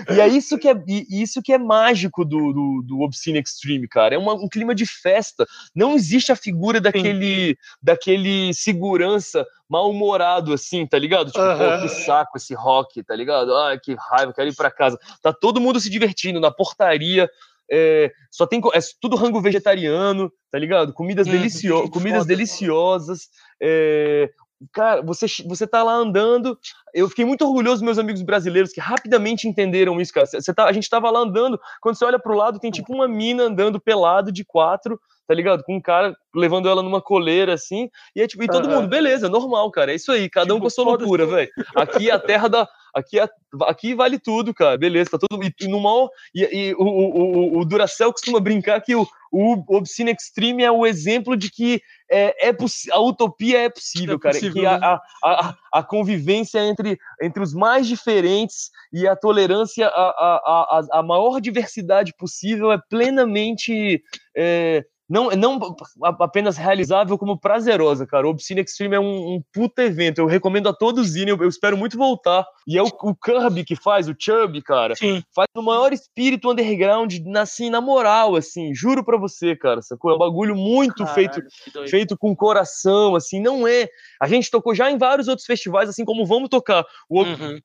E 0.09 0.21
é 0.21 0.29
isso 0.29 0.57
que 0.57 0.69
é, 0.69 0.75
isso 1.11 1.43
que 1.43 1.53
é 1.53 1.59
mágico 1.59 2.25
do, 2.25 2.53
do, 2.53 2.83
do 2.87 3.01
Obscene 3.01 3.41
Extreme, 3.41 3.89
cara. 3.89 4.15
É 4.15 4.19
uma, 4.19 4.35
um 4.35 4.49
clima 4.49 4.75
de 4.75 4.87
festa. 4.87 5.45
Não 5.75 5.95
existe 5.95 6.31
a 6.31 6.37
figura 6.37 6.81
daquele, 6.81 7.59
daquele 7.83 8.55
segurança 8.55 9.45
mal-humorado, 9.69 10.53
assim, 10.53 10.87
tá 10.87 10.97
ligado? 10.97 11.33
Tipo, 11.33 11.45
uhum. 11.45 11.83
que 11.83 11.89
saco 11.89 12.37
esse 12.37 12.55
rock, 12.55 13.03
tá 13.03 13.17
ligado? 13.17 13.55
Ai, 13.57 13.81
que 13.81 13.97
raiva, 13.99 14.33
quero 14.33 14.49
ir 14.49 14.55
pra 14.55 14.71
casa. 14.71 14.97
Tá 15.21 15.33
todo 15.33 15.61
mundo 15.61 15.81
se 15.81 15.91
divertindo 15.91 16.39
na 16.39 16.53
portaria, 16.53 17.29
é, 17.71 18.13
só 18.31 18.47
tem 18.47 18.61
é 18.73 18.79
tudo 19.01 19.17
rango 19.17 19.41
vegetariano, 19.41 20.33
tá 20.51 20.59
ligado? 20.59 20.93
Comidas, 20.93 21.27
hum, 21.27 21.33
delicio 21.33 21.91
comidas 21.91 22.27
deliciosas. 22.27 23.29
É, 23.61 24.31
cara, 24.73 25.03
você, 25.03 25.27
você 25.47 25.67
tá 25.67 25.83
lá 25.83 25.95
andando. 25.95 26.59
Eu 26.95 27.09
fiquei 27.09 27.25
muito 27.25 27.45
orgulhoso 27.45 27.77
dos 27.77 27.83
meus 27.83 27.99
amigos 27.99 28.23
brasileiros 28.23 28.73
que 28.73 28.81
rapidamente 28.81 29.49
entenderam 29.49 30.01
isso, 30.01 30.13
cara. 30.13 30.27
Você 30.27 30.55
tá, 30.55 30.65
a 30.65 30.73
gente 30.73 30.89
tava 30.89 31.11
lá 31.11 31.21
andando, 31.21 31.61
quando 31.81 31.97
você 31.97 32.05
olha 32.05 32.19
pro 32.19 32.37
lado, 32.37 32.59
tem 32.59 32.71
tipo 32.71 32.93
uma 32.95 33.07
mina 33.07 33.45
andando 33.45 33.81
pelado 33.81 34.33
de 34.33 34.45
quatro, 34.45 34.99
tá 35.27 35.35
ligado? 35.35 35.63
Com 35.65 35.77
um 35.77 35.81
cara 35.81 36.17
levando 36.35 36.69
ela 36.69 36.83
numa 36.83 37.03
coleira 37.03 37.55
assim, 37.55 37.91
e 38.15 38.23
é 38.23 38.27
tipo, 38.27 38.43
e 38.43 38.47
todo 38.47 38.67
uhum. 38.67 38.77
mundo, 38.77 38.89
beleza, 38.89 39.29
normal, 39.29 39.71
cara. 39.71 39.93
É 39.93 39.97
isso 39.97 40.13
aí, 40.13 40.29
cada 40.31 40.47
tipo, 40.47 40.57
um 40.57 40.61
com 40.61 40.67
a 40.67 40.71
sua 40.71 40.85
loucura, 40.85 41.27
velho. 41.27 41.51
Aqui 41.75 42.11
é 42.11 42.13
a 42.13 42.19
terra 42.19 42.49
da 42.49 42.69
Aqui, 42.97 43.21
é, 43.21 43.29
aqui 43.65 43.95
vale 43.95 44.19
tudo, 44.19 44.55
cara. 44.55 44.79
Beleza, 44.79 45.11
tá 45.11 45.19
tudo. 45.19 45.45
E, 45.45 45.69
no 45.69 45.79
mal, 45.79 46.09
e, 46.35 46.45
e 46.45 46.75
o, 46.79 46.83
o, 46.83 47.59
o, 47.59 47.65
Duracell 47.67 48.11
costuma 48.11 48.41
brincar 48.41 48.81
que 48.81 48.97
o, 48.97 49.07
o 49.31 49.77
Obscene 49.77 50.13
Extreme 50.13 50.63
é 50.63 50.71
o 50.71 50.87
exemplo 50.87 51.37
de 51.37 51.51
que 51.51 51.83
é, 52.11 52.49
é 52.49 52.57
a 52.93 53.01
utopia 53.01 53.63
é 53.63 53.69
possível, 53.69 54.17
é 54.17 54.19
cara. 54.19 54.35
Possível, 54.35 54.55
que 54.55 54.63
né? 54.63 54.69
a, 54.69 55.01
a, 55.25 55.57
a, 55.73 55.83
convivência 55.83 56.61
entre, 56.61 56.99
entre 57.21 57.43
os 57.43 57.53
mais 57.53 57.87
diferentes 57.87 58.71
e 58.93 59.07
a 59.07 59.17
tolerância, 59.17 59.87
a, 59.89 59.91
a, 59.91 60.79
a, 60.93 60.99
a 60.99 61.03
maior 61.03 61.41
diversidade 61.41 62.13
possível 62.17 62.73
é 62.73 62.79
plenamente. 62.89 64.03
É, 64.37 64.85
não, 65.09 65.31
não 65.31 65.77
apenas 66.03 66.57
realizável, 66.57 67.17
como 67.17 67.39
prazerosa, 67.39 68.07
cara. 68.07 68.27
O 68.27 68.31
Obscene 68.31 68.61
Extreme 68.61 68.97
é 68.97 69.01
um, 69.01 69.35
um 69.37 69.43
puta 69.53 69.83
evento. 69.85 70.19
Eu 70.19 70.27
recomendo 70.27 70.69
a 70.69 70.73
todos 70.73 71.15
irem. 71.15 71.35
Eu, 71.35 71.43
eu 71.43 71.49
espero 71.49 71.77
muito 71.77 71.97
voltar. 71.97 72.47
E 72.67 72.77
é 72.77 72.83
o, 72.83 72.87
o 72.87 73.15
Kirby 73.15 73.65
que 73.65 73.77
faz, 73.77 74.09
o 74.09 74.17
Chubby, 74.19 74.63
cara. 74.63 74.97
Sim. 74.97 75.23
Faz 75.35 75.47
no 75.55 75.63
maior 75.63 75.93
espírito 75.93 76.51
underground, 76.51 77.15
assim, 77.37 77.71
na 77.71 77.81
moral, 77.81 78.35
assim. 78.35 78.75
Juro 78.75 79.05
pra 79.05 79.17
você, 79.17 79.55
cara. 79.55 79.83
Sacou? 79.83 80.11
É 80.11 80.15
um 80.15 80.19
bagulho 80.19 80.57
muito 80.57 81.05
Caralho, 81.05 81.15
feito 81.15 81.43
feito 81.89 82.17
com 82.17 82.35
coração, 82.35 83.15
assim, 83.15 83.41
não 83.41 83.67
é. 83.67 83.89
A 84.21 84.27
gente 84.27 84.51
tocou 84.51 84.75
já 84.75 84.91
em 84.91 84.99
vários 84.99 85.29
outros 85.29 85.47
festivais, 85.47 85.89
assim 85.89 86.05
como 86.05 86.27
vamos 86.27 86.49
tocar. 86.49 86.85
O, 87.09 87.27
Uhum. 87.27 87.59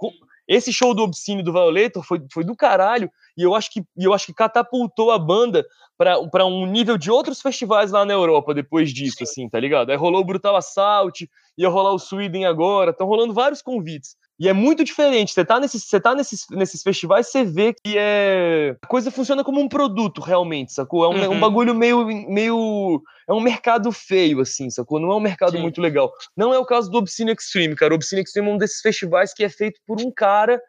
Esse 0.51 0.73
show 0.73 0.93
do 0.93 1.03
Obscene 1.03 1.41
do 1.41 1.53
Violator 1.53 2.03
foi, 2.03 2.21
foi 2.29 2.43
do 2.43 2.55
caralho, 2.55 3.09
e 3.37 3.41
eu 3.41 3.55
acho 3.55 3.71
que, 3.71 3.85
eu 3.97 4.13
acho 4.13 4.25
que 4.25 4.33
catapultou 4.33 5.09
a 5.09 5.17
banda 5.17 5.65
para 5.97 6.45
um 6.45 6.65
nível 6.65 6.97
de 6.97 7.09
outros 7.09 7.41
festivais 7.41 7.91
lá 7.91 8.03
na 8.03 8.11
Europa 8.11 8.53
depois 8.53 8.91
disso, 8.91 9.17
Sim. 9.19 9.23
assim, 9.23 9.49
tá 9.49 9.59
ligado? 9.59 9.91
Aí 9.91 9.95
rolou 9.95 10.19
o 10.21 10.25
Brutal 10.25 10.57
Assault, 10.57 11.29
ia 11.57 11.69
rolar 11.69 11.93
o 11.93 11.99
Sweden 11.99 12.45
agora, 12.45 12.91
estão 12.91 13.07
rolando 13.07 13.33
vários 13.33 13.61
convites. 13.61 14.17
E 14.41 14.49
é 14.49 14.53
muito 14.53 14.83
diferente. 14.83 15.33
Você 15.33 15.45
tá, 15.45 15.59
nesses, 15.59 15.83
você 15.83 15.99
tá 15.99 16.15
nesses, 16.15 16.47
nesses 16.49 16.81
festivais, 16.81 17.27
você 17.27 17.43
vê 17.43 17.75
que 17.75 17.95
é. 17.95 18.75
A 18.81 18.87
coisa 18.87 19.11
funciona 19.11 19.43
como 19.43 19.61
um 19.61 19.69
produto, 19.69 20.19
realmente, 20.19 20.73
sacou? 20.73 21.05
É 21.05 21.09
um, 21.09 21.17
é 21.19 21.29
um 21.29 21.33
Uhum. 21.33 21.39
bagulho 21.39 21.75
meio, 21.75 22.03
meio. 22.27 23.03
É 23.29 23.33
um 23.33 23.39
mercado 23.39 23.91
feio, 23.91 24.39
assim, 24.41 24.67
sacou? 24.71 24.99
Não 24.99 25.11
é 25.11 25.15
um 25.15 25.19
mercado 25.19 25.51
Sim. 25.51 25.61
muito 25.61 25.79
legal. 25.79 26.11
Não 26.35 26.51
é 26.51 26.57
o 26.57 26.65
caso 26.65 26.89
do 26.89 26.97
Obscene 26.97 27.31
Extreme, 27.33 27.75
cara. 27.75 27.93
O 27.93 27.95
Obscene 27.97 28.23
Extreme 28.23 28.49
é 28.49 28.53
um 28.53 28.57
desses 28.57 28.81
festivais 28.81 29.31
que 29.31 29.43
é 29.43 29.49
feito 29.49 29.79
por 29.85 30.01
um 30.01 30.11
cara 30.11 30.59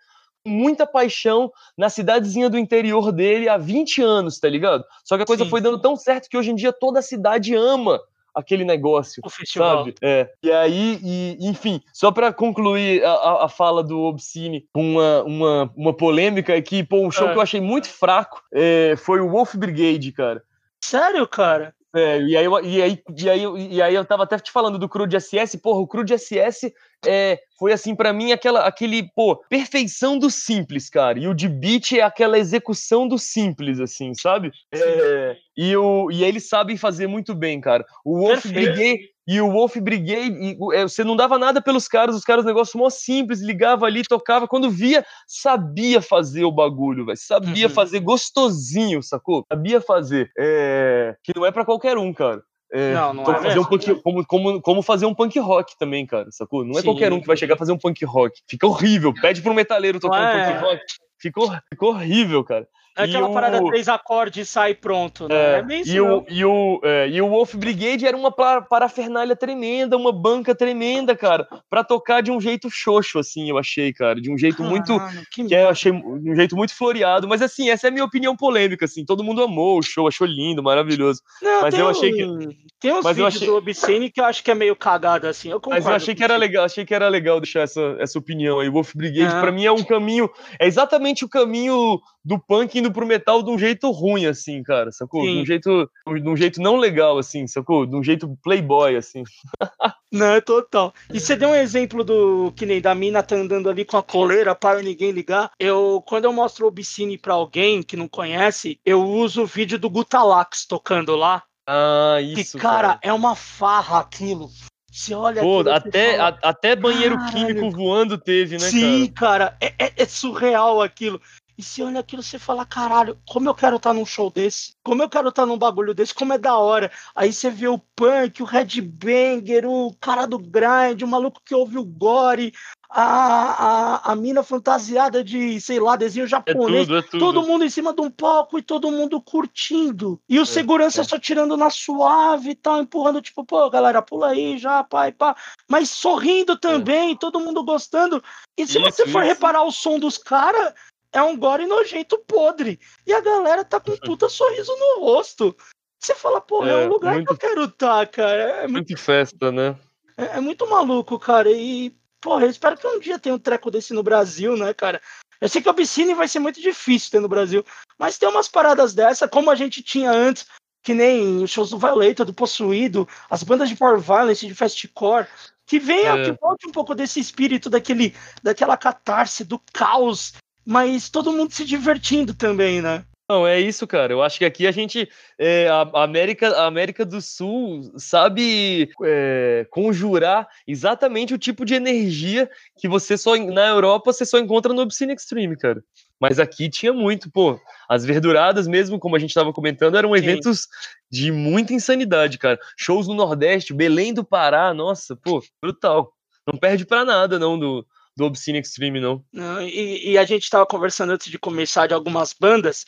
com 0.44 0.50
muita 0.50 0.86
paixão 0.86 1.50
na 1.78 1.88
cidadezinha 1.88 2.50
do 2.50 2.58
interior 2.58 3.10
dele 3.10 3.48
há 3.48 3.56
20 3.56 4.02
anos, 4.02 4.38
tá 4.38 4.50
ligado? 4.50 4.84
Só 5.02 5.16
que 5.16 5.22
a 5.22 5.26
coisa 5.26 5.44
Sim. 5.44 5.50
foi 5.50 5.62
dando 5.62 5.80
tão 5.80 5.96
certo 5.96 6.28
que 6.28 6.36
hoje 6.36 6.50
em 6.50 6.54
dia 6.54 6.74
toda 6.74 6.98
a 6.98 7.02
cidade 7.02 7.54
ama 7.54 7.98
aquele 8.34 8.64
negócio 8.64 9.22
O 9.24 9.30
festival. 9.30 9.78
sabe? 9.78 9.94
É. 10.02 10.30
E 10.42 10.50
aí, 10.50 10.98
e, 11.02 11.36
enfim, 11.48 11.80
só 11.92 12.10
pra 12.10 12.32
concluir 12.32 13.04
a, 13.04 13.10
a- 13.12 13.44
a 13.44 13.48
fala 13.48 13.82
do 13.82 14.00
Obscene 14.00 14.66
com 14.72 14.82
uma, 14.92 15.22
uma, 15.24 15.72
uma 15.76 15.92
polêmica 15.96 16.54
aqui, 16.56 16.82
pô, 16.82 17.06
um 17.06 17.10
show 17.10 17.28
É. 17.28 17.32
que 17.32 17.38
eu 17.38 17.42
achei 17.42 17.60
muito 17.60 17.88
fraco 17.88 18.42
é, 18.52 18.94
foi 18.96 19.20
o 19.20 19.28
Wolf 19.30 19.54
Brigade, 19.56 20.12
cara. 20.12 20.42
Sério, 20.82 21.26
cara? 21.28 21.74
Sério, 21.94 22.26
e 22.26 22.36
aí, 22.36 22.44
eu- 22.44 22.64
e, 22.64 22.82
aí, 22.82 22.98
e, 23.18 23.28
aí, 23.30 23.42
e 23.70 23.82
aí 23.82 23.94
eu 23.94 24.04
tava 24.04 24.22
até 24.22 24.38
te 24.38 24.50
falando 24.50 24.78
do 24.78 24.88
Crude 24.88 25.14
SS, 25.16 25.58
porra, 25.58 25.80
o 25.80 25.86
Crude 25.86 26.14
SS 26.14 26.72
é, 27.06 27.38
foi 27.58 27.72
assim, 27.72 27.94
pra 27.94 28.12
mim, 28.12 28.32
aquela, 28.32 28.66
aquele, 28.66 29.10
pô, 29.14 29.36
perfeição 29.48 30.18
do 30.18 30.30
simples, 30.30 30.88
cara. 30.88 31.18
E 31.18 31.28
o 31.28 31.34
de 31.34 31.48
beat 31.48 31.92
é 31.92 32.00
aquela 32.00 32.38
execução 32.38 33.06
do 33.06 33.18
simples, 33.18 33.78
assim, 33.78 34.14
sabe? 34.14 34.50
É, 34.72 35.36
e, 35.56 35.76
o, 35.76 36.10
e 36.10 36.24
eles 36.24 36.48
sabem 36.48 36.76
fazer 36.78 37.06
muito 37.06 37.34
bem, 37.34 37.60
cara. 37.60 37.84
O 38.04 38.18
Wolf. 38.18 38.46
Brigade. 38.46 39.11
E 39.26 39.40
o 39.40 39.50
Wolf 39.52 39.76
Brigade, 39.76 40.34
e 40.36 40.56
é, 40.74 40.82
você 40.82 41.04
não 41.04 41.14
dava 41.14 41.38
nada 41.38 41.62
pelos 41.62 41.86
caras, 41.86 42.16
os 42.16 42.24
caras, 42.24 42.44
negócio 42.44 42.78
mó 42.78 42.90
simples, 42.90 43.40
ligava 43.40 43.86
ali, 43.86 44.02
tocava, 44.02 44.48
quando 44.48 44.68
via, 44.68 45.04
sabia 45.28 46.02
fazer 46.02 46.44
o 46.44 46.50
bagulho, 46.50 47.06
velho, 47.06 47.16
sabia 47.16 47.66
Uhum. 47.68 47.72
fazer 47.72 48.00
gostosinho, 48.00 49.02
sacou? 49.02 49.44
Sabia 49.50 49.80
fazer. 49.80 50.30
É, 50.38 51.14
que 51.22 51.32
não 51.36 51.46
é 51.46 51.52
pra 51.52 51.64
qualquer 51.64 51.96
um, 51.96 52.12
cara. 52.12 52.42
É, 52.74 52.94
Não, 52.94 53.12
não 53.12 53.22
é 53.24 53.40
fazer 53.42 53.58
um 53.58 53.64
punk, 53.64 53.94
como, 54.02 54.26
como, 54.26 54.62
como 54.62 54.82
fazer 54.82 55.04
um 55.06 55.14
punk 55.14 55.38
rock 55.38 55.76
também, 55.78 56.06
cara, 56.06 56.28
sacou? 56.30 56.64
Não 56.64 56.72
é 56.72 56.80
Sim. 56.80 56.84
qualquer 56.88 57.12
um 57.12 57.20
que 57.20 57.26
vai 57.26 57.36
chegar 57.36 57.54
a 57.54 57.58
fazer 57.58 57.70
um 57.70 57.78
punk 57.78 58.02
rock. 58.04 58.40
Fica 58.48 58.66
horrível. 58.66 59.12
Pede 59.20 59.42
pro 59.42 59.52
metaleiro 59.54 60.00
tocar 60.00 60.16
Não 60.16 60.24
um 60.24 60.28
é. 60.28 60.52
punk 60.52 60.64
rock. 60.64 60.82
Ficou, 61.22 61.50
ficou 61.72 61.90
horrível, 61.90 62.42
cara. 62.44 62.66
É 62.94 63.04
aquela 63.04 63.30
E 63.30 63.32
parada 63.32 63.62
o- 63.62 63.68
três 63.68 63.88
acordes 63.88 64.46
e 64.46 64.50
sai 64.50 64.74
pronto, 64.74 65.26
né? 65.26 65.60
É, 65.60 65.62
bem 65.62 65.80
isso 65.80 65.90
e, 65.96 65.98
o, 65.98 66.06
mesmo. 66.20 66.26
e, 66.28 66.44
o, 66.44 66.80
é, 66.84 67.08
e 67.08 67.22
o 67.22 67.28
Wolf 67.30 67.54
Brigade 67.54 68.06
era 68.06 68.14
uma 68.14 68.30
parafernália 68.30 69.34
tremenda, 69.34 69.96
uma 69.96 70.12
banca 70.12 70.54
tremenda, 70.54 71.16
cara, 71.16 71.46
pra 71.70 71.82
tocar 71.82 72.20
de 72.22 72.30
um 72.30 72.38
jeito 72.40 72.68
xoxo, 72.70 73.18
assim, 73.18 73.48
eu 73.48 73.56
achei, 73.58 73.92
cara, 73.94 74.20
de 74.20 74.30
um 74.30 74.36
jeito 74.36 74.62
muito 74.62 74.98
que 75.30 75.42
que 75.44 75.54
eu 75.54 75.68
achei 75.70 75.90
de 75.92 76.30
um 76.30 76.36
jeito 76.36 76.54
muito 76.56 76.74
floreado, 76.74 77.26
mas 77.26 77.40
assim, 77.42 77.70
essa 77.70 77.86
é 77.86 77.88
a 77.88 77.90
minha 77.90 78.04
opinião 78.04 78.36
polêmica, 78.36 78.84
assim, 78.84 79.04
todo 79.06 79.24
mundo 79.24 79.42
amou 79.42 79.78
o 79.78 79.82
show, 79.82 80.06
achou 80.06 80.26
lindo, 80.26 80.62
maravilhoso. 80.62 81.20
Não, 81.40 81.62
Mas 81.62 81.74
eu 81.74 81.88
achei 81.88 82.12
que- 82.12 82.24
um- 82.26 82.38
Tem 82.78 82.92
uns 82.92 83.04
mas 83.04 83.16
vídeos 83.16 83.36
achei- 83.36 83.46
do 83.46 83.56
Obscene 83.56 84.10
que 84.10 84.20
eu 84.20 84.24
acho 84.24 84.42
que 84.42 84.50
é 84.50 84.54
meio 84.56 84.74
cagado, 84.74 85.28
assim. 85.28 85.48
Eu 85.50 85.60
concordo. 85.60 85.76
Mas 85.84 85.86
eu 85.88 85.94
achei 85.94 86.14
que 86.16 86.24
era 86.24 86.36
legal, 86.36 86.64
achei 86.64 86.84
que 86.84 86.92
era 86.92 87.08
legal 87.08 87.40
deixar 87.40 87.60
essa, 87.60 87.96
essa 88.00 88.18
opinião 88.18 88.58
aí. 88.58 88.68
Wolf 88.68 88.92
Brigade, 88.94 89.32
Ah. 89.36 89.40
pra 89.40 89.52
mim, 89.52 89.64
é 89.64 89.70
um 89.70 89.84
caminho, 89.84 90.28
é 90.58 90.66
exatamente 90.66 91.11
o 91.24 91.28
caminho 91.28 92.00
do 92.24 92.38
punk 92.38 92.78
indo 92.78 92.92
pro 92.92 93.06
metal 93.06 93.42
de 93.42 93.50
um 93.50 93.58
jeito 93.58 93.90
ruim, 93.90 94.26
assim, 94.26 94.62
cara, 94.62 94.90
sacou? 94.90 95.22
De 95.22 95.28
um 95.28 95.44
jeito, 95.44 95.90
de 96.06 96.28
um 96.28 96.36
jeito 96.36 96.60
não 96.60 96.76
legal, 96.76 97.18
assim, 97.18 97.46
sacou? 97.46 97.84
De 97.84 97.94
um 97.94 98.02
jeito 98.02 98.38
playboy, 98.42 98.96
assim. 98.96 99.24
Não, 100.12 100.26
é 100.26 100.42
total. 100.42 100.92
E 101.10 101.18
você 101.18 101.34
deu 101.34 101.48
um 101.48 101.54
exemplo 101.54 102.04
do 102.04 102.52
que 102.54 102.66
nem 102.66 102.82
da 102.82 102.94
mina 102.94 103.22
tá 103.22 103.34
andando 103.34 103.70
ali 103.70 103.82
com 103.82 103.96
a 103.96 104.02
coleira 104.02 104.54
para 104.54 104.82
ninguém 104.82 105.10
ligar. 105.10 105.50
Eu, 105.58 106.04
quando 106.06 106.26
eu 106.26 106.32
mostro 106.34 106.66
o 106.66 106.68
Obscene 106.68 107.16
pra 107.16 107.32
alguém 107.32 107.82
que 107.82 107.96
não 107.96 108.06
conhece, 108.06 108.78
eu 108.84 109.02
uso 109.02 109.44
o 109.44 109.46
vídeo 109.46 109.78
do 109.78 109.88
Gutalax 109.88 110.66
tocando 110.66 111.16
lá. 111.16 111.42
Ah, 111.66 112.16
Que, 112.18 112.42
isso, 112.42 112.58
cara, 112.58 112.98
é 113.00 113.10
uma 113.10 113.34
farra 113.34 114.00
aquilo. 114.00 114.50
Você 114.92 115.14
olha 115.14 115.40
Pô, 115.40 115.60
até, 115.70 116.18
fala, 116.18 116.38
a- 116.42 116.50
até 116.50 116.76
banheiro 116.76 117.16
químico 117.30 117.70
voando 117.70 118.18
teve, 118.18 118.58
né, 118.58 118.68
Sim, 118.68 119.10
cara? 119.10 119.48
cara, 119.48 119.56
é, 119.58 119.86
é- 119.86 119.92
é 119.96 120.04
surreal 120.04 120.82
aquilo. 120.82 121.18
E 121.56 121.62
você 121.62 121.82
olha 121.82 122.00
aquilo, 122.00 122.22
você 122.22 122.38
fala, 122.38 122.64
caralho, 122.64 123.18
como 123.28 123.48
eu 123.48 123.54
quero 123.54 123.76
estar 123.76 123.92
num 123.92 124.06
show 124.06 124.30
desse? 124.30 124.72
Como 124.82 125.02
eu 125.02 125.08
quero 125.08 125.28
estar 125.28 125.44
num 125.44 125.58
bagulho 125.58 125.92
desse? 125.94 126.14
Como 126.14 126.32
é 126.32 126.38
da 126.38 126.56
hora. 126.56 126.90
Aí 127.14 127.32
você 127.32 127.50
vê 127.50 127.68
o 127.68 127.78
punk, 127.78 128.42
o 128.42 128.46
headbanger, 128.46 129.66
o 129.66 129.94
cara 130.00 130.26
do 130.26 130.38
grind, 130.38 131.02
o 131.02 131.06
maluco 131.06 131.42
que 131.44 131.54
ouve 131.54 131.76
o 131.78 131.84
gore, 131.84 132.52
a, 132.88 133.04
a, 133.04 134.12
a 134.12 134.16
mina 134.16 134.42
fantasiada 134.42 135.22
de, 135.24 135.60
sei 135.60 135.80
lá, 135.80 135.96
desenho 135.96 136.24
É 136.24 136.28
japonês. 136.28 136.86
tudo, 136.86 136.98
é 136.98 137.02
tudo. 137.02 137.18
Todo 137.18 137.42
mundo 137.46 137.64
em 137.64 137.70
cima 137.70 137.92
de 137.94 138.00
um 138.02 138.10
palco 138.10 138.58
e 138.58 138.62
todo 138.62 138.90
mundo 138.90 139.20
curtindo. 139.20 140.20
E 140.28 140.38
o 140.38 140.46
segurança 140.46 141.00
é. 141.00 141.04
só 141.04 141.18
tirando 141.18 141.56
na 141.56 141.70
suave 141.70 142.50
e 142.50 142.54
tal, 142.54 142.80
empurrando, 142.80 143.22
tipo, 143.22 143.44
pô, 143.44 143.68
galera, 143.70 144.02
pula 144.02 144.28
aí 144.28 144.58
já, 144.58 144.82
pai, 144.84 145.12
pá. 145.12 145.36
Mas 145.68 145.90
sorrindo 145.90 146.56
também, 146.58 147.16
todo 147.16 147.40
mundo 147.40 147.64
gostando. 147.64 148.22
E 148.56 148.66
se 148.66 148.78
É. 148.78 148.82
Isso, 148.82 148.90
você 148.96 149.06
for 149.06 149.22
isso. 149.22 149.32
reparar 149.34 149.62
o 149.64 149.70
som 149.72 149.98
dos 149.98 150.18
caras, 150.18 150.74
é 151.12 151.22
um 151.22 151.36
gore 151.36 151.66
nojento 151.66 152.18
podre. 152.26 152.80
E 153.06 153.12
a 153.12 153.20
galera 153.20 153.64
tá 153.64 153.78
com 153.78 153.96
puta 153.96 154.28
sorriso 154.28 154.74
no 154.76 155.04
rosto. 155.04 155.54
Você 156.00 156.14
fala, 156.14 156.40
pô, 156.40 156.64
é, 156.66 156.70
É, 156.70 156.86
um 156.86 156.88
lugar 156.88 157.14
muito- 157.14 157.26
que 157.28 157.32
eu 157.32 157.38
quero 157.38 157.64
estar, 157.64 158.06
cara. 158.08 158.42
É 158.42 158.62
muito, 158.66 158.88
Muito 158.88 158.96
festa, 158.96 159.52
né? 159.52 159.76
é- 160.16 160.38
é 160.38 160.40
muito 160.40 160.68
maluco, 160.68 161.18
cara. 161.18 161.50
E, 161.50 161.94
porra, 162.20 162.44
eu 162.46 162.50
espero 162.50 162.76
que 162.76 162.86
um 162.86 162.98
dia 162.98 163.18
tenha 163.18 163.34
um 163.34 163.38
treco 163.38 163.70
desse 163.70 163.92
no 163.94 164.02
Brasil, 164.02 164.56
né, 164.56 164.72
cara? 164.74 165.00
Eu 165.40 165.48
sei 165.48 165.60
que 165.60 165.68
o 165.68 165.70
Obscene 165.72 166.14
vai 166.14 166.28
ser 166.28 166.38
muito 166.38 166.60
difícil 166.60 167.10
ter 167.10 167.20
no 167.20 167.28
Brasil, 167.28 167.64
mas 167.98 168.16
tem 168.18 168.28
umas 168.28 168.48
paradas 168.48 168.94
dessa, 168.94 169.26
como 169.28 169.50
a 169.50 169.54
gente 169.54 169.82
tinha 169.82 170.10
antes, 170.10 170.46
que 170.84 170.94
nem 170.94 171.42
os 171.42 171.50
shows 171.50 171.70
do 171.70 171.78
Violator, 171.78 172.24
do 172.26 172.34
Possuído, 172.34 173.08
as 173.30 173.42
bandas 173.42 173.68
de 173.68 173.76
Power 173.76 173.98
Violence, 173.98 174.46
de 174.46 174.54
Fastcore, 174.54 175.26
que 175.66 175.78
venha, 175.78 176.14
É. 176.16 176.24
que 176.24 176.32
volte 176.40 176.66
um 176.66 176.72
pouco 176.72 176.94
desse 176.94 177.18
espírito, 177.20 177.70
daquele, 177.70 178.14
daquela 178.42 178.76
catarse, 178.76 179.44
do 179.44 179.60
caos, 179.72 180.32
mas 180.66 181.08
todo 181.08 181.32
mundo 181.32 181.52
se 181.52 181.64
divertindo 181.64 182.34
também, 182.34 182.80
né? 182.80 183.04
Não, 183.32 183.46
é 183.46 183.58
isso, 183.58 183.86
cara. 183.86 184.12
Eu 184.12 184.22
acho 184.22 184.36
que 184.38 184.44
aqui 184.44 184.66
a 184.66 184.70
gente, 184.70 185.08
é, 185.38 185.66
a 185.68 186.02
América, 186.02 186.48
a 186.48 186.66
América 186.66 187.02
do 187.02 187.18
Sul 187.18 187.92
sabe 187.96 188.90
é, 189.02 189.66
conjurar 189.70 190.46
exatamente 190.66 191.32
o 191.32 191.38
tipo 191.38 191.64
de 191.64 191.72
energia 191.72 192.50
que 192.78 192.86
você 192.86 193.16
só 193.16 193.34
na 193.36 193.68
Europa 193.68 194.12
você 194.12 194.26
só 194.26 194.38
encontra 194.38 194.74
no 194.74 194.82
Obscene 194.82 195.14
Extreme, 195.14 195.56
cara. 195.56 195.82
Mas 196.20 196.38
aqui 196.38 196.68
tinha 196.68 196.92
muito, 196.92 197.30
pô. 197.30 197.58
As 197.88 198.04
verduradas 198.04 198.68
mesmo, 198.68 198.98
como 198.98 199.16
a 199.16 199.18
gente 199.18 199.30
estava 199.30 199.50
comentando, 199.50 199.96
eram 199.96 200.10
Sim. 200.10 200.18
eventos 200.18 200.68
de 201.10 201.32
muita 201.32 201.72
insanidade, 201.72 202.36
cara. 202.36 202.58
Shows 202.76 203.08
no 203.08 203.14
Nordeste, 203.14 203.72
Belém 203.72 204.12
do 204.12 204.24
Pará, 204.24 204.74
nossa, 204.74 205.16
pô, 205.16 205.42
brutal. 205.60 206.12
Não 206.46 206.58
perde 206.58 206.84
pra 206.84 207.04
nada, 207.04 207.38
não, 207.38 207.58
do, 207.58 207.86
do 208.16 208.24
Obscene 208.24 208.58
Extreme, 208.60 209.00
não. 209.00 209.24
Não, 209.32 209.62
E, 209.62 210.10
e 210.12 210.18
a 210.18 210.24
gente 210.24 210.48
tava 210.50 210.66
conversando 210.66 211.12
antes 211.12 211.30
de 211.30 211.38
começar 211.38 211.86
de 211.86 211.94
algumas 211.94 212.32
bandas, 212.32 212.84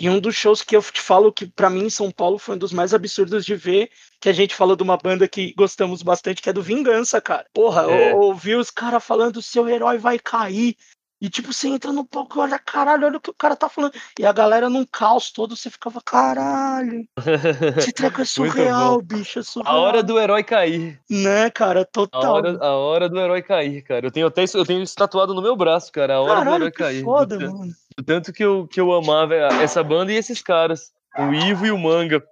e 0.00 0.08
um 0.08 0.20
dos 0.20 0.36
shows 0.36 0.62
que 0.62 0.76
eu 0.76 0.82
te 0.82 1.00
falo 1.00 1.32
que 1.32 1.46
pra 1.46 1.68
mim 1.68 1.84
em 1.86 1.90
São 1.90 2.10
Paulo 2.10 2.38
foi 2.38 2.54
um 2.54 2.58
dos 2.58 2.72
mais 2.72 2.94
absurdos 2.94 3.44
de 3.44 3.56
ver, 3.56 3.90
que 4.20 4.28
a 4.28 4.32
gente 4.32 4.54
falou 4.54 4.76
de 4.76 4.82
uma 4.82 4.96
banda 4.96 5.26
que 5.26 5.52
gostamos 5.54 6.02
bastante, 6.02 6.40
que 6.40 6.48
é 6.48 6.52
do 6.52 6.62
Vingança, 6.62 7.20
cara. 7.20 7.46
Porra, 7.52 7.90
É. 7.90 8.12
eu 8.12 8.18
ouvi 8.18 8.54
os 8.54 8.70
caras 8.70 9.02
falando 9.04 9.42
seu 9.42 9.68
herói 9.68 9.98
vai 9.98 10.18
cair. 10.18 10.76
E 11.20 11.28
tipo, 11.28 11.52
você 11.52 11.68
entra 11.68 11.90
no 11.92 12.04
palco 12.04 12.38
e 12.38 12.42
olha, 12.42 12.58
caralho, 12.60 13.06
olha 13.06 13.16
o 13.16 13.20
que 13.20 13.30
o 13.30 13.34
cara 13.34 13.56
tá 13.56 13.68
falando. 13.68 13.92
E 14.18 14.24
a 14.24 14.32
galera 14.32 14.70
num 14.70 14.84
caos 14.84 15.32
todo, 15.32 15.56
você 15.56 15.68
ficava, 15.68 16.00
caralho, 16.00 17.04
esse 17.76 17.92
treco 17.92 18.20
é 18.20 18.24
surreal, 18.24 19.02
bicho, 19.02 19.38
é 19.38 19.42
A 19.42 19.44
surreal. 19.44 19.76
hora 19.80 20.02
do 20.02 20.18
herói 20.18 20.44
cair. 20.44 21.00
Né, 21.10 21.50
cara, 21.50 21.80
A 21.80 21.84
total. 21.84 22.34
hora, 22.34 22.58
a 22.64 22.70
hora 22.76 23.08
do 23.08 23.18
herói 23.18 23.42
cair, 23.42 23.82
cara. 23.82 24.06
Eu 24.06 24.10
tenho 24.12 24.28
até 24.28 24.44
isso, 24.44 24.56
eu 24.56 24.64
tenho 24.64 24.82
isso 24.82 24.94
tatuado 24.94 25.34
no 25.34 25.42
meu 25.42 25.56
braço, 25.56 25.90
cara. 25.90 26.14
A 26.14 26.20
hora 26.20 26.34
do 26.34 26.38
Caralho, 26.44 26.56
herói 26.62 26.70
que 26.70 26.78
cair. 26.78 27.02
foda, 27.04 27.36
Do 27.36 27.50
mano. 27.52 27.72
do 27.96 28.04
tanto 28.04 28.32
que 28.32 28.44
eu, 28.44 28.68
que 28.68 28.80
eu 28.80 28.92
amava 28.92 29.34
essa 29.34 29.82
banda 29.82 30.12
e 30.12 30.16
esses 30.16 30.40
caras. 30.40 30.92
O 31.18 31.34
Ivo 31.34 31.66
e 31.66 31.70
o 31.72 31.78
Manga. 31.78 32.22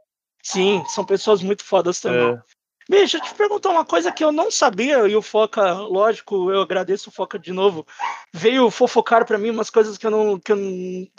Sim, 0.43 0.85
são 0.87 1.05
pessoas 1.05 1.43
muito 1.43 1.65
fodas 1.65 2.01
também. 2.01 2.35
É. 2.35 2.41
Bicho, 2.89 3.21
te 3.21 3.35
perguntar 3.35 3.71
uma 3.71 3.85
coisa 3.85 4.13
que 4.13 4.23
eu 4.23 4.31
não 4.31 4.49
sabia, 4.49 5.09
e 5.09 5.17
o 5.17 5.23
Foca, 5.23 5.73
lógico, 5.73 6.53
eu 6.53 6.61
agradeço 6.61 7.11
o 7.11 7.13
Foca 7.13 7.37
de 7.37 7.53
novo, 7.53 7.85
veio 8.33 8.71
fofocar 8.71 9.27
para 9.27 9.39
mim 9.39 9.51
umas 9.51 9.71
coisas 9.71 9.99
que 9.99 10.07
eu 10.07 10.11
não. 10.11 10.39
Que 10.39 10.53
eu, 10.53 10.59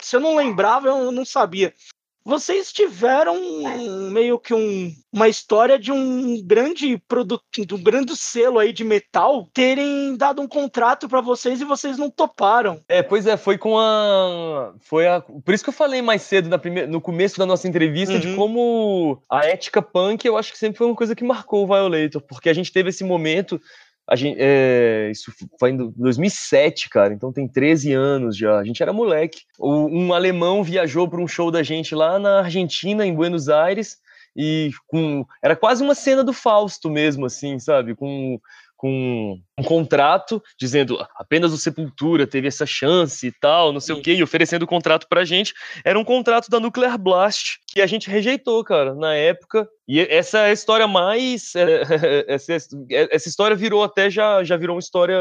se 0.00 0.16
eu 0.16 0.20
não 0.20 0.34
lembrava, 0.34 0.88
eu 0.88 1.12
não 1.12 1.26
sabia. 1.26 1.74
Vocês 2.28 2.70
tiveram 2.70 3.40
meio 4.12 4.38
que 4.38 4.52
um, 4.52 4.92
uma 5.10 5.30
história 5.30 5.78
de 5.78 5.90
um 5.90 6.46
grande 6.46 6.98
produto, 7.08 7.42
de 7.66 7.74
um 7.74 7.82
grande 7.82 8.14
selo 8.14 8.58
aí 8.58 8.70
de 8.70 8.84
metal 8.84 9.48
terem 9.54 10.14
dado 10.14 10.42
um 10.42 10.46
contrato 10.46 11.08
para 11.08 11.22
vocês 11.22 11.58
e 11.58 11.64
vocês 11.64 11.96
não 11.96 12.10
toparam. 12.10 12.82
É, 12.86 13.02
pois 13.02 13.26
é, 13.26 13.38
foi 13.38 13.56
com 13.56 13.78
a 13.78 14.74
foi 14.78 15.08
a 15.08 15.22
por 15.22 15.54
isso 15.54 15.64
que 15.64 15.70
eu 15.70 15.74
falei 15.74 16.02
mais 16.02 16.20
cedo 16.20 16.50
na 16.50 16.58
primeira, 16.58 16.86
no 16.86 17.00
começo 17.00 17.38
da 17.38 17.46
nossa 17.46 17.66
entrevista 17.66 18.16
uhum. 18.16 18.20
de 18.20 18.34
como 18.34 19.22
a 19.30 19.46
ética 19.46 19.80
punk, 19.80 20.26
eu 20.26 20.36
acho 20.36 20.52
que 20.52 20.58
sempre 20.58 20.76
foi 20.76 20.86
uma 20.86 20.96
coisa 20.96 21.16
que 21.16 21.24
marcou 21.24 21.64
o 21.64 21.66
Violator, 21.66 22.20
porque 22.20 22.50
a 22.50 22.54
gente 22.54 22.70
teve 22.70 22.90
esse 22.90 23.04
momento 23.04 23.58
a 24.08 24.16
gente, 24.16 24.38
é, 24.40 25.10
isso 25.10 25.30
foi 25.60 25.70
em 25.70 25.76
2007, 25.76 26.88
cara, 26.88 27.12
então 27.12 27.30
tem 27.30 27.46
13 27.46 27.92
anos 27.92 28.36
já. 28.36 28.58
A 28.58 28.64
gente 28.64 28.82
era 28.82 28.90
moleque. 28.92 29.42
Um 29.60 30.14
alemão 30.14 30.64
viajou 30.64 31.06
para 31.06 31.20
um 31.20 31.28
show 31.28 31.50
da 31.50 31.62
gente 31.62 31.94
lá 31.94 32.18
na 32.18 32.38
Argentina, 32.38 33.04
em 33.04 33.14
Buenos 33.14 33.50
Aires, 33.50 33.98
e 34.34 34.70
com 34.86 35.26
era 35.42 35.54
quase 35.54 35.82
uma 35.82 35.94
cena 35.94 36.24
do 36.24 36.32
Fausto 36.32 36.88
mesmo, 36.88 37.26
assim, 37.26 37.58
sabe? 37.58 37.94
Com 37.94 38.40
com 38.78 39.38
um 39.58 39.62
contrato 39.62 40.42
dizendo 40.58 41.04
apenas 41.16 41.52
o 41.52 41.58
Sepultura 41.58 42.26
teve 42.26 42.46
essa 42.46 42.64
chance 42.64 43.26
e 43.26 43.32
tal, 43.32 43.72
não 43.72 43.80
sei 43.80 43.94
Sim. 43.94 44.00
o 44.00 44.04
quê, 44.04 44.14
e 44.14 44.22
oferecendo 44.22 44.62
o 44.62 44.68
contrato 44.68 45.06
pra 45.08 45.24
gente. 45.24 45.52
Era 45.84 45.98
um 45.98 46.04
contrato 46.04 46.48
da 46.48 46.60
Nuclear 46.60 46.96
Blast 46.96 47.58
que 47.66 47.80
a 47.80 47.86
gente 47.86 48.08
rejeitou, 48.08 48.62
cara, 48.64 48.94
na 48.94 49.14
época. 49.14 49.68
E 49.86 50.00
essa 50.00 50.40
é 50.40 50.50
a 50.50 50.52
história 50.52 50.86
mais. 50.86 51.52
essa, 52.28 52.52
essa 52.90 53.28
história 53.28 53.56
virou 53.56 53.82
até 53.82 54.10
já, 54.10 54.44
já 54.44 54.56
virou 54.56 54.76
uma 54.76 54.80
história. 54.80 55.18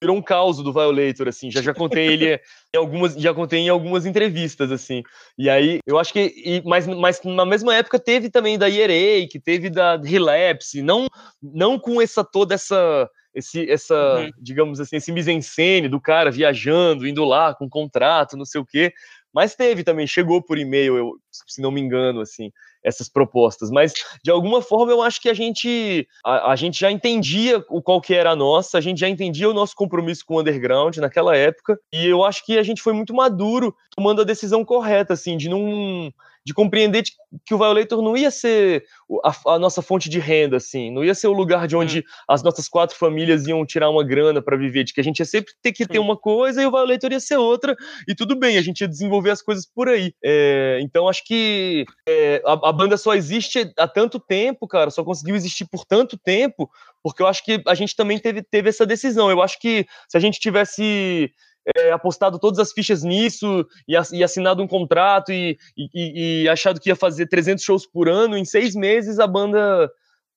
Virou 0.00 0.16
um 0.16 0.22
caos 0.22 0.58
do 0.58 0.72
Violator, 0.72 1.28
assim. 1.28 1.50
Já, 1.50 1.62
já 1.62 1.72
contei 1.72 2.06
ele 2.06 2.40
em 2.74 2.78
algumas. 2.78 3.14
Já 3.14 3.32
contei 3.32 3.60
em 3.60 3.68
algumas 3.68 4.06
entrevistas, 4.06 4.72
assim. 4.72 5.02
E 5.38 5.48
aí, 5.48 5.78
eu 5.86 5.98
acho 5.98 6.12
que. 6.12 6.32
E, 6.44 6.62
mas, 6.64 6.86
mas 6.86 7.22
na 7.22 7.44
mesma 7.44 7.74
época 7.74 7.98
teve 7.98 8.28
também 8.28 8.58
da 8.58 8.66
Ierei, 8.66 9.28
que 9.28 9.38
teve 9.38 9.70
da 9.70 9.96
Relapse, 9.96 10.82
não, 10.82 11.06
não 11.40 11.78
com 11.78 12.02
essa 12.02 12.24
toda 12.24 12.54
essa 12.54 13.08
esse, 13.38 13.70
essa, 13.70 13.94
uhum. 13.94 14.30
digamos 14.38 14.80
assim, 14.80 14.96
esse 14.96 15.12
mise-en-scène 15.12 15.88
do 15.88 16.00
cara 16.00 16.30
viajando, 16.30 17.06
indo 17.06 17.24
lá 17.24 17.54
com 17.54 17.68
contrato, 17.68 18.36
não 18.36 18.44
sei 18.44 18.60
o 18.60 18.66
quê. 18.66 18.92
Mas 19.32 19.54
teve 19.54 19.84
também, 19.84 20.06
chegou 20.06 20.42
por 20.42 20.58
e-mail, 20.58 20.96
eu, 20.96 21.12
se 21.30 21.60
não 21.60 21.70
me 21.70 21.80
engano, 21.80 22.20
assim, 22.20 22.50
essas 22.82 23.08
propostas. 23.08 23.70
Mas, 23.70 23.92
de 24.24 24.30
alguma 24.30 24.60
forma, 24.60 24.90
eu 24.90 25.02
acho 25.02 25.20
que 25.20 25.28
a 25.28 25.34
gente, 25.34 26.08
a, 26.24 26.52
a, 26.52 26.56
gente 26.56 26.80
já 26.80 26.90
entendia 26.90 27.64
o 27.68 27.80
qual 27.80 28.00
que 28.00 28.14
era 28.14 28.32
a 28.32 28.36
nossa, 28.36 28.78
a 28.78 28.80
gente 28.80 28.98
já 28.98 29.08
entendia 29.08 29.48
o 29.48 29.54
nosso 29.54 29.76
compromisso 29.76 30.24
com 30.26 30.34
o 30.34 30.40
underground 30.40 30.96
naquela 30.96 31.36
época, 31.36 31.78
e 31.92 32.06
eu 32.06 32.24
acho 32.24 32.44
que 32.44 32.58
a 32.58 32.62
gente 32.62 32.82
foi 32.82 32.92
muito 32.92 33.14
maduro 33.14 33.74
tomando 33.94 34.22
a 34.22 34.24
decisão 34.24 34.64
correta, 34.64 35.12
assim, 35.12 35.36
de 35.36 35.48
não 35.48 36.12
de 36.48 36.54
compreender 36.54 37.02
que 37.44 37.52
o 37.52 37.58
Violator 37.58 38.00
não 38.00 38.16
ia 38.16 38.30
ser 38.30 38.82
a, 39.22 39.54
a, 39.54 39.58
nossa 39.58 39.82
fonte 39.82 40.08
de 40.08 40.18
renda, 40.18 40.56
assim, 40.56 40.90
não 40.90 41.04
ia 41.04 41.14
ser 41.14 41.26
o 41.28 41.32
lugar 41.34 41.68
de 41.68 41.76
onde 41.76 41.98
hum. 41.98 42.02
as 42.26 42.42
nossas 42.42 42.66
quatro 42.66 42.96
famílias 42.96 43.46
iam 43.46 43.66
tirar 43.66 43.90
uma 43.90 44.02
grana 44.02 44.40
para 44.40 44.56
viver, 44.56 44.84
de 44.84 44.94
que 44.94 45.00
a 45.00 45.04
gente 45.04 45.18
ia 45.18 45.26
sempre 45.26 45.52
ter 45.60 45.72
que 45.72 45.86
ter 45.86 45.98
uma 45.98 46.16
coisa 46.16 46.62
e 46.62 46.66
o 46.66 46.70
Violator 46.70 47.12
ia 47.12 47.20
ser 47.20 47.36
outra, 47.36 47.76
e 48.08 48.14
tudo 48.14 48.34
bem, 48.34 48.56
a 48.56 48.62
gente 48.62 48.80
ia 48.80 48.88
desenvolver 48.88 49.30
as 49.30 49.42
coisas 49.42 49.66
por 49.66 49.90
aí. 49.90 50.14
É, 50.24 50.78
então 50.80 51.06
acho 51.06 51.22
que 51.26 51.84
é, 52.08 52.40
a, 52.46 52.70
a, 52.70 52.72
banda 52.72 52.96
só 52.96 53.14
existe 53.14 53.70
há 53.78 53.86
tanto 53.86 54.18
tempo, 54.18 54.66
cara, 54.66 54.90
só 54.90 55.04
conseguiu 55.04 55.36
existir 55.36 55.66
por 55.70 55.84
tanto 55.84 56.16
tempo, 56.16 56.70
porque 57.02 57.22
eu 57.22 57.26
acho 57.26 57.44
que 57.44 57.62
a 57.66 57.74
gente 57.74 57.94
também 57.94 58.18
teve, 58.18 58.42
teve 58.42 58.70
essa 58.70 58.86
decisão. 58.86 59.30
Eu 59.30 59.42
acho 59.42 59.60
que 59.60 59.86
se 60.08 60.16
a 60.16 60.20
gente 60.20 60.40
tivesse 60.40 61.30
é, 61.76 61.90
apostado 61.92 62.38
todas 62.38 62.58
as 62.58 62.72
fichas 62.72 63.02
nisso 63.02 63.66
e, 63.86 63.94
e 64.12 64.24
assinado 64.24 64.62
um 64.62 64.68
contrato 64.68 65.32
e, 65.32 65.58
e, 65.76 66.42
e, 66.42 66.48
achado 66.48 66.80
que 66.80 66.88
ia 66.88 66.96
fazer 66.96 67.26
300 67.26 67.64
shows 67.64 67.86
por 67.86 68.08
ano, 68.08 68.36
em 68.36 68.44
seis 68.44 68.74
meses 68.74 69.18
a 69.18 69.26
banda 69.26 69.90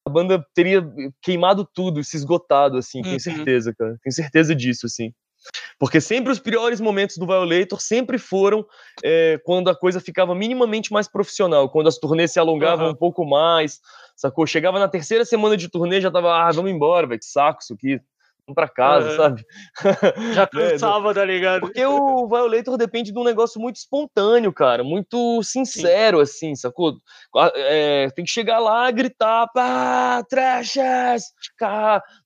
a 0.06 0.10
banda 0.10 0.44
teria 0.56 0.84
queimado 1.22 1.68
tudo, 1.76 2.04
se 2.04 2.18
esgotado, 2.18 2.78
assim, 2.78 3.00
uhum. 3.00 3.04
tenho 3.04 3.20
certeza, 3.20 3.74
cara. 3.78 3.96
Tenho 4.02 4.14
certeza 4.14 4.56
disso, 4.56 4.88
assim. 4.88 5.14
Porque 5.80 6.02
sempre 6.02 6.32
os 6.32 6.40
piores 6.40 6.82
momentos 6.82 7.18
do 7.18 7.26
Violator 7.28 7.80
sempre 7.80 8.18
foram 8.18 8.66
é, 9.04 9.40
quando 9.44 9.70
a 9.70 9.76
coisa 9.76 10.00
ficava 10.00 10.34
minimamente 10.34 10.92
mais 10.92 11.08
profissional, 11.08 11.70
quando 11.70 11.88
as 11.88 11.98
turnês 12.00 12.32
se 12.32 12.40
alongavam 12.40 12.88
uhum. 12.88 12.92
um 12.94 12.96
pouco 12.96 13.24
mais, 13.26 13.80
sacou? 14.16 14.48
Chegava 14.48 14.80
na 14.80 14.88
terceira 14.88 15.24
semana 15.24 15.56
de 15.56 15.70
turnê, 15.70 16.02
já 16.02 16.10
tava, 16.10 16.34
ah, 16.34 16.52
vamos 16.52 16.72
embora, 16.72 17.06
velho, 17.06 17.20
que 17.20 17.26
saco 17.26 17.62
isso 17.62 17.74
aqui 17.74 18.02
para 18.56 18.68
casa, 18.68 19.10
uhum. 19.10 19.16
sabe? 19.16 19.46
Já 20.34 20.50
né, 20.54 20.70
cansava, 20.72 21.14
tá 21.14 21.24
ligado? 21.24 21.62
Porque 21.62 21.86
o 21.86 22.28
Violator 22.28 22.78
depende 22.78 23.12
de 23.12 23.20
um 23.20 23.24
negócio 23.24 23.62
muito 23.62 23.78
espontâneo, 23.78 24.52
cara, 24.52 24.84
muito 24.84 25.42
sincero, 25.44 26.18
Sim. 26.18 26.24
assim, 26.24 26.56
sacou? 26.56 26.98
É, 27.56 28.08
tem 28.16 28.26
que 28.26 28.32
chegar 28.32 28.60
lá, 28.60 28.90
gritar, 28.92 29.48
pá, 29.54 30.24
trechas, 30.30 31.24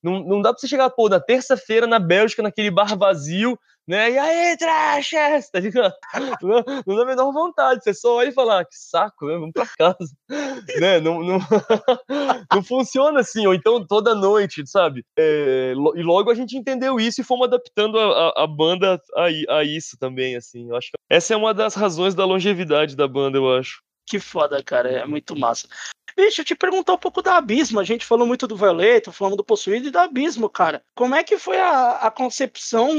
não, 0.01 0.23
não 0.23 0.41
dá 0.41 0.51
pra 0.51 0.59
você 0.59 0.67
chegar, 0.67 0.89
pô, 0.89 1.09
na 1.09 1.19
terça-feira 1.19 1.85
na 1.85 1.99
Bélgica, 1.99 2.41
naquele 2.41 2.71
bar 2.71 2.97
vazio, 2.97 3.57
né? 3.87 4.11
E 4.11 4.17
aí, 4.17 4.57
trachas, 4.57 5.49
tá 5.51 5.59
ligado? 5.59 5.93
Não, 6.41 6.63
não 6.85 6.95
dá 6.95 7.03
a 7.03 7.05
menor 7.05 7.31
vontade, 7.31 7.83
você 7.83 7.93
só 7.93 8.17
olha 8.17 8.29
e 8.29 8.33
fala, 8.33 8.61
ah, 8.61 8.65
que 8.65 8.75
saco, 8.75 9.27
né? 9.27 9.33
Vamos 9.33 9.51
pra 9.53 9.67
casa, 9.77 10.11
né? 10.79 10.99
Não, 10.99 11.23
não, 11.23 11.39
não 12.51 12.63
funciona 12.63 13.19
assim, 13.19 13.45
ou 13.45 13.53
então 13.53 13.85
toda 13.85 14.15
noite, 14.15 14.65
sabe? 14.65 15.05
É, 15.17 15.73
e 15.95 16.03
logo 16.03 16.31
a 16.31 16.35
gente 16.35 16.57
entendeu 16.57 16.99
isso 16.99 17.21
e 17.21 17.23
fomos 17.23 17.47
adaptando 17.47 17.99
a, 17.99 18.29
a, 18.29 18.43
a 18.43 18.47
banda 18.47 19.01
a, 19.15 19.57
a, 19.57 19.63
isso 19.63 19.97
também, 19.99 20.35
assim. 20.35 20.69
Eu 20.69 20.75
acho 20.75 20.89
essa 21.09 21.33
é 21.33 21.37
uma 21.37 21.53
das 21.53 21.75
razões 21.75 22.15
da 22.15 22.25
longevidade 22.25 22.95
da 22.95 23.07
banda, 23.07 23.37
eu 23.37 23.53
acho. 23.53 23.83
Que 24.07 24.19
foda, 24.19 24.61
cara, 24.63 24.89
é 24.89 25.05
muito 25.05 25.35
massa. 25.35 25.67
Bicho, 26.15 26.43
te 26.43 26.55
perguntar 26.55 26.93
um 26.93 26.97
pouco 26.97 27.21
da 27.21 27.37
Abismo. 27.37 27.79
A 27.79 27.83
gente 27.83 28.05
falou 28.05 28.25
muito 28.25 28.47
do 28.47 28.55
Violeta, 28.55 29.11
falamos 29.11 29.37
do 29.37 29.43
Possuído 29.43 29.87
e 29.87 29.91
da 29.91 30.03
Abismo, 30.03 30.49
cara. 30.49 30.81
Como 30.95 31.13
é 31.13 31.23
que 31.23 31.37
foi 31.37 31.59
a, 31.59 31.97
a 31.97 32.11
concepção 32.11 32.89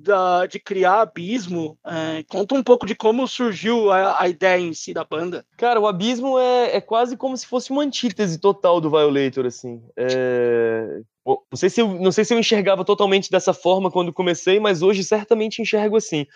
da, 0.00 0.46
de 0.46 0.60
criar 0.60 1.00
Abismo? 1.00 1.78
É, 1.86 2.22
conta 2.28 2.54
um 2.54 2.62
pouco 2.62 2.86
de 2.86 2.94
como 2.94 3.26
surgiu 3.26 3.90
a, 3.90 4.22
a, 4.22 4.28
ideia 4.28 4.60
em 4.60 4.74
si 4.74 4.92
da 4.92 5.04
banda. 5.04 5.44
Cara, 5.56 5.80
o 5.80 5.86
Abismo 5.86 6.38
é, 6.38 6.76
é 6.76 6.80
quase 6.80 7.16
como 7.16 7.36
se 7.36 7.46
fosse 7.46 7.70
uma 7.70 7.82
antítese 7.82 8.38
total 8.38 8.80
do 8.80 8.90
Violator, 8.90 9.46
assim. 9.46 9.82
É, 9.96 11.00
não 11.26 11.56
sei, 11.56 11.70
se 11.70 11.80
eu, 11.80 11.88
não 11.88 12.12
sei 12.12 12.24
se 12.24 12.34
eu 12.34 12.38
enxergava 12.38 12.84
totalmente 12.84 13.30
dessa 13.30 13.54
forma 13.54 13.90
quando 13.90 14.12
comecei, 14.12 14.60
mas 14.60 14.82
hoje 14.82 15.02
certamente 15.02 15.62
enxergo 15.62 15.96
assim. 15.96 16.26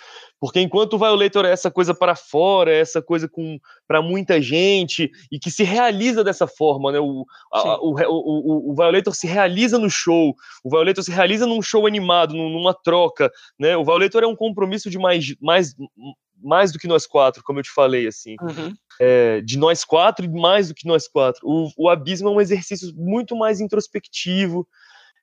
Porque 0.40 0.60
enquanto 0.60 0.94
o 0.94 0.98
Violator 0.98 1.44
é 1.44 1.52
essa 1.52 1.70
coisa 1.70 1.94
para 1.94 2.16
fora, 2.16 2.72
é 2.72 2.80
essa 2.80 3.02
coisa 3.02 3.28
com 3.28 3.58
para 3.86 4.00
muita 4.00 4.40
gente 4.40 5.10
e 5.30 5.38
que 5.38 5.50
se 5.50 5.62
realiza 5.62 6.24
dessa 6.24 6.46
forma, 6.46 6.90
né? 6.90 6.98
O, 6.98 7.26
a, 7.52 7.78
o, 7.80 7.94
o, 7.94 8.70
o, 8.70 8.74
Violator 8.74 9.14
se 9.14 9.26
realiza 9.26 9.78
no 9.78 9.90
show, 9.90 10.34
o 10.64 10.70
Violator 10.70 11.04
se 11.04 11.10
realiza 11.10 11.46
num 11.46 11.60
show 11.60 11.86
animado, 11.86 12.34
numa 12.34 12.72
troca, 12.72 13.30
né? 13.58 13.76
O 13.76 13.84
Violator 13.84 14.22
é 14.22 14.26
um 14.26 14.36
compromisso 14.36 14.88
de 14.88 14.98
mais, 14.98 15.34
mais, 15.38 15.74
mais 16.42 16.72
do 16.72 16.78
que 16.78 16.88
nós 16.88 17.06
quatro, 17.06 17.42
como 17.42 17.58
eu 17.58 17.62
te 17.62 17.70
falei, 17.70 18.06
assim. 18.06 18.36
Uhum. 18.40 18.74
É, 19.00 19.40
de 19.42 19.56
nós 19.56 19.84
quatro 19.84 20.24
e 20.24 20.28
mais 20.28 20.68
do 20.68 20.74
que 20.74 20.86
nós 20.86 21.06
quatro. 21.06 21.40
O, 21.44 21.70
o 21.76 21.88
Abismo 21.88 22.28
é 22.28 22.32
um 22.32 22.40
exercício 22.40 22.92
muito 22.96 23.36
mais 23.36 23.60
introspectivo, 23.60 24.66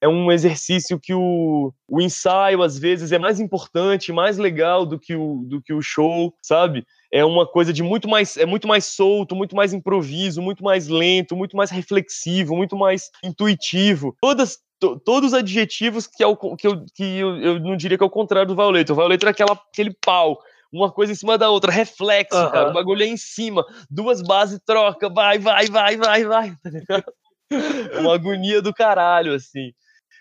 é 0.02 0.08
um 0.08 0.32
exercício 0.32 1.00
que 1.00 1.14
o, 1.14 1.74
o 1.88 2.02
ensaio, 2.02 2.62
às 2.62 2.78
vezes, 2.78 3.12
é 3.12 3.20
mais 3.20 3.40
importante, 3.40 4.12
mais 4.12 4.38
legal 4.38 4.86
do 4.86 5.00
que, 5.00 5.16
o, 5.16 5.44
do 5.46 5.62
que 5.62 5.74
o 5.74 5.82
show, 5.82 6.34
sabe? 6.42 6.86
É 7.12 7.24
uma 7.24 7.48
coisa 7.48 7.72
de 7.72 7.82
muito 7.82 8.08
mais, 8.08 8.38
é 8.38 8.46
muito 8.46 8.68
mais 8.68 8.86
solto, 8.86 9.36
muito 9.36 9.56
mais 9.56 9.74
improviso, 9.74 10.42
muito 10.42 10.64
mais 10.64 10.88
lento, 10.88 11.36
muito 11.36 11.56
mais 11.56 11.72
reflexivo, 11.72 12.56
muito 12.56 12.76
mais 12.76 13.10
intuitivo. 13.24 14.16
Todas, 14.22 14.60
todos 15.04 15.32
os 15.32 15.34
adjetivos 15.34 16.08
que, 16.08 16.24
é 16.24 16.28
o, 16.28 16.36
que, 16.36 16.68
eu, 16.68 16.86
que 16.94 17.04
eu, 17.04 17.38
eu, 17.38 17.60
não 17.60 17.78
diria 17.78 17.98
que 17.98 18.04
é 18.04 18.08
o 18.08 18.10
contrário 18.10 18.50
do 18.50 18.56
Violeta. 18.56 18.94
O 18.94 18.96
Violeta 18.96 19.28
é 19.28 19.30
aquela, 19.30 19.54
aquele 19.54 19.96
pau, 20.06 20.40
uma 20.76 20.92
coisa 20.92 21.14
em 21.14 21.16
cima 21.16 21.38
da 21.38 21.50
outra, 21.50 21.72
reflexo, 21.72 22.38
uhum. 22.38 22.52
cara. 22.52 22.70
O 22.70 22.74
bagulho 22.74 23.04
é 23.04 23.08
em 23.08 23.18
cima, 23.18 23.66
duas 23.90 24.22
bases 24.22 24.60
troca, 24.66 25.10
vai, 25.10 25.40
vai, 25.40 25.68
vai, 25.68 25.96
vai, 25.98 26.24
vai. 26.26 26.54
Tá 26.88 27.04
uma 28.00 28.16
agonia 28.16 28.62
do 28.62 28.74
caralho, 28.74 29.34
assim. 29.34 29.72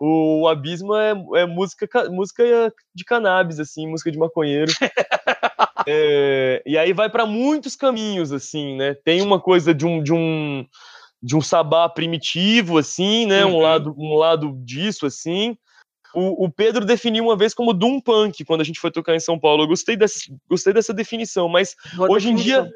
O 0.00 0.48
Abismo 0.48 0.94
é, 0.94 1.14
é 1.36 1.46
música, 1.46 1.88
música 2.10 2.72
de 2.94 3.04
cannabis, 3.04 3.60
assim, 3.60 3.86
música 3.86 4.10
de 4.10 4.18
maconheiro. 4.18 4.72
é, 5.86 6.62
e 6.66 6.76
aí 6.76 6.92
vai 6.92 7.08
para 7.08 7.24
muitos 7.24 7.76
caminhos, 7.76 8.32
assim, 8.32 8.76
né? 8.76 8.94
Tem 9.04 9.22
uma 9.22 9.40
coisa 9.40 9.72
de 9.72 9.86
um, 9.86 10.02
de 10.02 10.12
um, 10.12 10.66
de 11.22 11.36
um 11.36 11.40
sabá 11.40 11.88
primitivo, 11.88 12.78
assim, 12.78 13.26
né? 13.26 13.44
Uhum. 13.44 13.56
Um, 13.56 13.60
lado, 13.60 13.94
um 13.96 14.14
lado 14.14 14.52
disso, 14.64 15.06
assim. 15.06 15.56
O, 16.14 16.44
o, 16.44 16.50
Pedro 16.50 16.84
definiu 16.84 17.24
uma 17.24 17.36
vez 17.36 17.52
como 17.52 17.74
Doom 17.74 18.00
Punk 18.00 18.44
quando 18.44 18.60
a 18.60 18.64
gente 18.64 18.80
foi 18.80 18.90
tocar 18.90 19.14
em 19.14 19.20
São 19.20 19.38
Paulo. 19.38 19.64
Eu 19.64 19.68
gostei 19.68 19.96
dessa, 19.96 20.20
gostei 20.48 20.72
dessa 20.72 20.94
definição, 20.94 21.48
mas 21.48 21.74
Boa 21.96 22.10
hoje 22.10 22.28
definição. 22.28 22.60
em 22.60 22.64
dia 22.64 22.72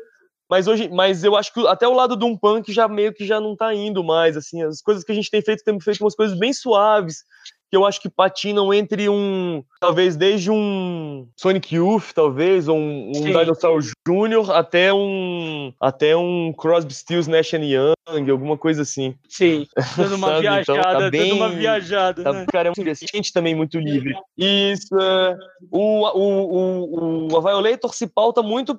Mas 0.48 0.66
hoje, 0.66 0.88
mas 0.88 1.24
eu 1.24 1.36
acho 1.36 1.52
que 1.52 1.66
até 1.66 1.86
o 1.86 1.92
lado 1.92 2.16
do 2.16 2.26
um 2.26 2.36
punk 2.36 2.72
já 2.72 2.88
meio 2.88 3.12
que 3.12 3.26
já 3.26 3.38
não 3.38 3.54
tá 3.54 3.74
indo 3.74 4.02
mais, 4.02 4.36
assim, 4.36 4.62
as 4.62 4.80
coisas 4.80 5.04
que 5.04 5.12
a 5.12 5.14
gente 5.14 5.30
tem 5.30 5.42
feito, 5.42 5.62
temos 5.62 5.84
feito 5.84 6.02
umas 6.02 6.14
coisas 6.14 6.38
bem 6.38 6.52
suaves, 6.52 7.24
que 7.70 7.76
eu 7.76 7.84
acho 7.84 8.00
que 8.00 8.08
patinam 8.08 8.72
entre 8.72 9.08
um, 9.08 9.62
talvez 9.80 10.16
desde 10.16 10.50
um 10.50 11.28
Sonic 11.36 11.74
Youth, 11.74 12.12
talvez, 12.14 12.68
ou 12.68 12.76
um, 12.76 13.08
um 13.08 13.22
Dinosaur 13.22 13.80
Jr. 13.80 14.50
até 14.52 14.92
um 14.92 15.72
até 15.80 16.16
um 16.16 16.52
Crosby, 16.52 16.94
Stills, 16.94 17.30
Nash 17.30 17.52
Young, 17.52 18.30
alguma 18.30 18.56
coisa 18.56 18.82
assim. 18.82 19.14
Sim, 19.28 19.66
dando 19.96 20.16
uma 20.16 20.40
viajada, 20.40 20.80
então, 20.80 21.00
tá 21.00 21.10
bem, 21.10 21.28
dando 21.28 21.36
uma 21.36 21.48
viajada, 21.50 22.22
tá, 22.22 22.32
né? 22.32 22.46
Cara, 22.50 22.68
é 22.68 22.72
muito 22.76 23.06
gente 23.12 23.32
também 23.32 23.54
muito 23.54 23.78
livre. 23.78 24.14
Isso, 24.36 24.98
é, 24.98 25.36
o, 25.70 26.04
o, 26.06 27.28
o, 27.28 27.32
o, 27.32 27.36
a 27.36 27.40
Violator 27.40 27.94
se 27.94 28.06
pauta 28.06 28.42
muito 28.42 28.78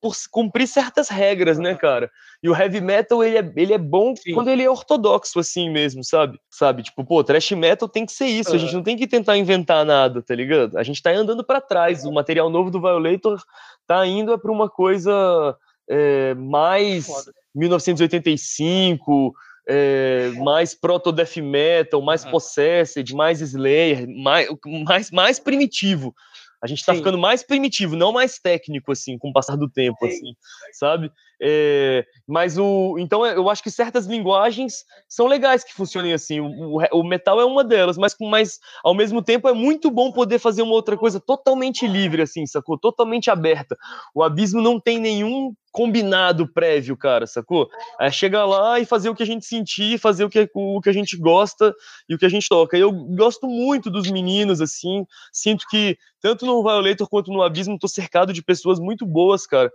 por 0.00 0.14
cumprir 0.30 0.66
certas 0.66 1.08
regras, 1.08 1.58
né, 1.58 1.74
cara? 1.74 2.10
E 2.42 2.48
o 2.48 2.56
heavy 2.56 2.80
metal, 2.80 3.22
ele 3.24 3.38
é, 3.38 3.52
ele 3.56 3.72
é 3.72 3.78
bom 3.78 4.14
Sim. 4.14 4.34
quando 4.34 4.48
ele 4.48 4.62
é 4.62 4.70
ortodoxo, 4.70 5.38
assim 5.38 5.70
mesmo, 5.70 6.04
sabe? 6.04 6.38
Sabe? 6.50 6.82
Tipo, 6.82 7.04
pô, 7.04 7.24
thrash 7.24 7.52
metal 7.52 7.88
tem 7.88 8.04
que 8.04 8.12
ser 8.12 8.26
isso, 8.26 8.50
uhum. 8.50 8.56
a 8.56 8.58
gente 8.58 8.74
não 8.74 8.82
tem 8.82 8.96
que 8.96 9.06
tentar 9.06 9.36
inventar 9.36 9.84
nada, 9.84 10.22
tá 10.22 10.34
ligado? 10.34 10.76
A 10.76 10.82
gente 10.82 11.02
tá 11.02 11.10
andando 11.10 11.44
para 11.44 11.60
trás, 11.60 12.04
o 12.04 12.12
material 12.12 12.50
novo 12.50 12.70
do 12.70 12.80
Violator 12.80 13.42
tá 13.86 14.06
indo 14.06 14.38
pra 14.38 14.52
uma 14.52 14.68
coisa 14.68 15.56
é, 15.88 16.34
mais 16.34 17.06
Foda. 17.06 17.32
1985, 17.54 19.34
é, 19.68 20.32
mais 20.36 20.74
proto-death 20.74 21.36
metal, 21.36 22.00
mais 22.00 22.24
uhum. 22.24 22.30
possessed, 22.30 23.14
mais 23.14 23.40
slayer, 23.40 24.06
mais, 24.08 24.48
mais, 24.84 25.10
mais 25.10 25.38
primitivo. 25.38 26.14
A 26.62 26.66
gente 26.66 26.80
está 26.80 26.94
ficando 26.94 27.16
mais 27.16 27.42
primitivo, 27.42 27.96
não 27.96 28.12
mais 28.12 28.38
técnico, 28.38 28.92
assim, 28.92 29.16
com 29.18 29.30
o 29.30 29.32
passar 29.32 29.56
do 29.56 29.68
tempo, 29.68 29.98
Sim. 30.02 30.08
assim, 30.08 30.36
sabe? 30.72 31.10
É, 31.42 32.04
mas 32.28 32.58
o. 32.58 32.98
Então, 32.98 33.24
eu 33.24 33.48
acho 33.48 33.62
que 33.62 33.70
certas 33.70 34.04
linguagens 34.06 34.84
são 35.08 35.26
legais 35.26 35.64
que 35.64 35.72
funcionem 35.72 36.12
assim. 36.12 36.38
O, 36.38 36.78
o, 36.92 37.02
metal 37.02 37.40
é 37.40 37.44
uma 37.46 37.64
delas, 37.64 37.96
mas, 37.96 38.14
mas 38.20 38.58
ao 38.84 38.94
mesmo 38.94 39.22
tempo 39.22 39.48
é 39.48 39.54
muito 39.54 39.90
bom 39.90 40.12
poder 40.12 40.38
fazer 40.38 40.60
uma 40.60 40.74
outra 40.74 40.98
coisa 40.98 41.18
totalmente 41.18 41.86
livre, 41.86 42.20
assim, 42.20 42.44
sacou? 42.44 42.78
Totalmente 42.78 43.30
aberta. 43.30 43.74
O 44.14 44.22
abismo 44.22 44.60
não 44.60 44.78
tem 44.78 44.98
nenhum 44.98 45.54
combinado 45.72 46.52
prévio, 46.52 46.94
cara, 46.96 47.26
sacou? 47.26 47.70
É 47.98 48.10
chegar 48.10 48.44
lá 48.44 48.78
e 48.78 48.84
fazer 48.84 49.08
o 49.08 49.14
que 49.14 49.22
a 49.22 49.26
gente 49.26 49.46
sentir, 49.46 49.98
fazer 49.98 50.24
o 50.24 50.28
que, 50.28 50.50
o 50.52 50.80
que 50.80 50.90
a 50.90 50.92
gente 50.92 51.16
gosta 51.16 51.74
e 52.08 52.14
o 52.14 52.18
que 52.18 52.26
a 52.26 52.28
gente 52.30 52.48
toca. 52.48 52.76
Eu 52.76 52.92
gosto 52.92 53.46
muito 53.46 53.88
dos 53.88 54.10
meninos, 54.10 54.60
assim, 54.60 55.06
sinto 55.32 55.64
que 55.70 55.96
tanto 56.20 56.44
no 56.44 56.62
Violator 56.62 57.08
quanto 57.08 57.32
no 57.32 57.40
Abismo 57.40 57.78
tô 57.78 57.88
cercado 57.88 58.32
de 58.32 58.42
pessoas 58.42 58.78
muito 58.78 59.06
boas, 59.06 59.46
cara 59.46 59.70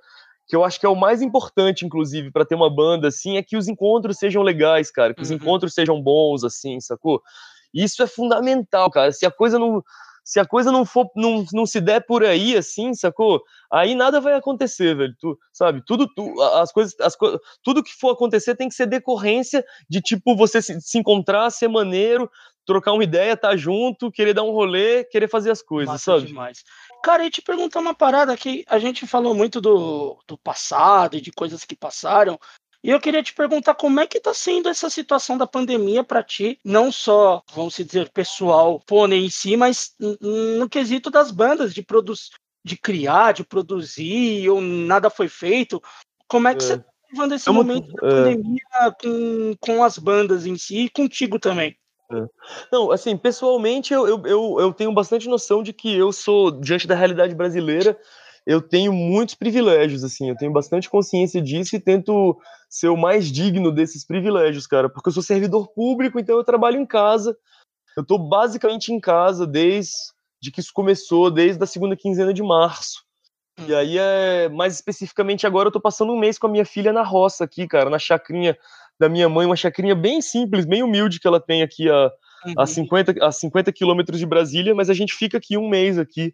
que 0.48 0.56
eu 0.56 0.64
acho 0.64 0.80
que 0.80 0.86
é 0.86 0.90
o 0.90 0.96
mais 0.96 1.22
importante, 1.22 1.86
inclusive, 1.86 2.32
para 2.32 2.46
ter 2.46 2.56
uma 2.56 2.74
banda 2.74 3.08
assim, 3.08 3.38
é 3.38 3.44
que 3.44 3.58
os 3.58 3.68
encontros 3.68 4.18
sejam 4.18 4.44
legais, 4.44 4.92
cara, 4.92 5.14
que 5.14 5.22
os 5.22 5.30
uhum. 5.30 5.38
encontros 5.38 5.74
sejam 5.74 6.02
bons, 6.02 6.44
assim, 6.44 6.80
sacou? 6.80 7.22
Isso 7.74 8.02
é 8.02 8.08
fundamental, 8.08 8.90
cara. 8.90 9.12
Se 9.12 9.26
a 9.26 9.32
coisa 9.32 9.60
não, 9.60 9.84
se 10.26 10.40
a 10.40 10.46
coisa 10.46 10.72
não 10.72 10.86
for, 10.86 11.08
não, 11.16 11.46
não 11.54 11.66
se 11.68 11.80
der 11.80 12.06
por 12.06 12.24
aí, 12.24 12.58
assim, 12.58 12.96
sacou? 12.96 13.44
Aí 13.72 13.94
nada 13.94 14.20
vai 14.20 14.34
acontecer, 14.34 14.96
velho. 14.96 15.14
Tu, 15.20 15.38
sabe? 15.54 15.84
Tudo, 15.86 16.08
tu, 16.16 16.42
as 16.42 16.72
coisas, 16.72 16.96
as 17.00 17.16
co 17.16 17.40
tudo 17.64 17.84
que 17.84 17.94
for 17.94 18.12
acontecer 18.12 18.56
tem 18.56 18.68
que 18.68 18.74
ser 18.74 18.88
decorrência 18.88 19.64
de 19.88 20.02
tipo 20.02 20.36
você 20.36 20.62
se, 20.62 20.82
se 20.82 20.98
encontrar, 20.98 21.52
ser 21.52 21.68
maneiro, 21.68 22.30
trocar 22.66 22.94
uma 22.94 23.04
ideia, 23.04 23.34
estar 23.34 23.50
tá 23.50 23.56
junto, 23.56 24.12
querer 24.12 24.34
dar 24.34 24.44
um 24.44 24.52
rolê, 24.52 25.04
querer 25.04 25.28
fazer 25.28 25.52
as 25.52 25.62
coisas, 25.62 25.94
Massa 25.94 26.14
sabe? 26.14 26.28
Demais. 26.28 26.64
Cara, 27.06 27.24
e 27.24 27.30
te 27.30 27.40
perguntar 27.40 27.82
uma 27.82 27.94
parada 27.94 28.36
que 28.36 28.66
a 28.68 28.80
gente 28.80 29.06
falou 29.06 29.36
muito 29.36 29.62
do, 29.62 30.18
do 30.28 30.36
passado 30.40 31.16
e 31.16 31.22
de 31.22 31.32
coisas 31.32 31.64
que 31.64 31.76
passaram. 31.76 32.40
E 32.84 32.90
eu 32.90 33.00
queria 33.00 33.22
te 33.22 33.32
perguntar 33.32 33.76
como 33.76 34.00
é 34.00 34.08
que 34.08 34.20
tá 34.20 34.34
sendo 34.34 34.70
essa 34.70 34.90
situação 34.90 35.38
da 35.38 35.46
pandemia 35.46 36.04
para 36.04 36.24
ti, 36.24 36.60
não 36.66 36.92
só, 36.92 37.44
vamos 37.54 37.76
dizer, 37.76 38.10
pessoal, 38.10 38.82
pônei 38.88 39.24
em 39.24 39.30
si, 39.30 39.56
mas 39.56 39.94
no 40.00 40.68
quesito 40.68 41.12
das 41.12 41.30
bandas, 41.30 41.76
de 41.76 41.86
de 42.64 42.76
criar, 42.76 43.34
de 43.34 43.44
produzir, 43.44 44.50
ou 44.50 44.60
nada 44.60 45.08
foi 45.12 45.28
feito. 45.28 45.80
Como 46.28 46.48
é 46.48 46.56
que 46.56 46.64
é. 46.64 46.68
você 46.68 46.78
tá 46.80 46.86
levando 47.12 47.36
esse 47.36 47.50
momento 47.52 47.94
da 47.94 48.08
é. 48.08 48.10
pandemia 48.10 48.96
com, 49.00 49.56
com 49.60 49.84
as 49.84 50.00
bandas 50.00 50.48
em 50.48 50.58
si 50.58 50.86
e 50.86 50.90
contigo 50.90 51.38
também? 51.38 51.78
É. 52.12 52.26
Não, 52.72 52.92
assim, 52.92 53.18
pessoalmente 53.18 53.94
eu, 53.94 54.08
eu, 54.08 54.22
eu, 54.26 54.60
eu 54.60 54.74
tenho 54.74 54.94
bastante 54.94 55.28
noção 55.28 55.64
de 55.64 55.74
que 55.74 55.96
eu 55.96 56.12
sou, 56.12 56.52
diante 56.52 56.86
da 56.88 56.96
realidade 56.96 57.34
brasileira, 57.34 57.98
eu 58.46 58.62
tenho 58.62 58.94
muitos 58.94 59.34
privilégios, 59.34 60.04
assim, 60.04 60.30
eu 60.30 60.38
tenho 60.38 60.54
bastante 60.54 60.90
consciência 60.90 61.42
disso 61.42 61.76
e 61.76 61.80
tento 61.80 62.38
ser 62.70 62.90
o 62.90 62.98
mais 62.98 63.32
digno 63.32 63.72
desses 63.72 64.06
privilégios, 64.06 64.68
cara, 64.68 64.88
porque 64.88 65.10
eu 65.10 65.14
sou 65.14 65.24
servidor 65.24 65.68
público, 65.74 66.20
então 66.20 66.38
eu 66.38 66.44
trabalho 66.44 66.80
em 66.80 66.86
casa, 66.86 67.36
eu 67.98 68.06
tô 68.06 68.20
basicamente 68.20 68.94
em 68.94 69.00
casa 69.00 69.48
desde 69.48 70.14
que 70.54 70.60
isso 70.60 70.72
começou, 70.74 71.32
desde 71.32 71.64
a 71.64 71.68
segunda 71.68 71.96
quinzena 71.96 72.34
de 72.34 72.44
março. 72.44 73.04
E 73.58 73.74
hum. 73.74 73.78
aí, 73.78 73.98
é, 73.98 74.50
mais 74.50 74.76
especificamente 74.76 75.48
agora, 75.48 75.70
eu 75.70 75.72
tô 75.72 75.82
passando 75.82 76.12
um 76.12 76.20
mês 76.20 76.38
com 76.38 76.46
a 76.46 76.50
minha 76.50 76.66
filha 76.66 76.94
na 76.94 77.04
roça 77.04 77.46
aqui, 77.46 77.68
cara, 77.68 77.90
na 77.90 77.98
chacrinha 77.98 78.56
da 79.00 79.10
minha 79.10 79.28
mãe, 79.28 79.46
uma 79.46 79.56
chacrinha 79.56 79.96
bem 79.96 80.22
simples, 80.22 80.66
bem 80.66 80.84
humilde 80.84 81.20
que 81.20 81.28
ela 81.28 81.40
tem 81.40 81.62
aqui 81.62 81.90
a, 81.90 82.12
uhum. 82.46 82.54
a, 82.58 82.66
50, 82.66 83.26
a 83.26 83.32
50 83.32 83.72
quilômetros 83.72 84.20
de 84.20 84.26
Brasília, 84.26 84.74
mas 84.74 84.90
a 84.90 84.94
gente 84.94 85.14
fica 85.14 85.38
aqui 85.38 85.58
um 85.58 85.68
mês 85.68 85.98
aqui, 85.98 86.34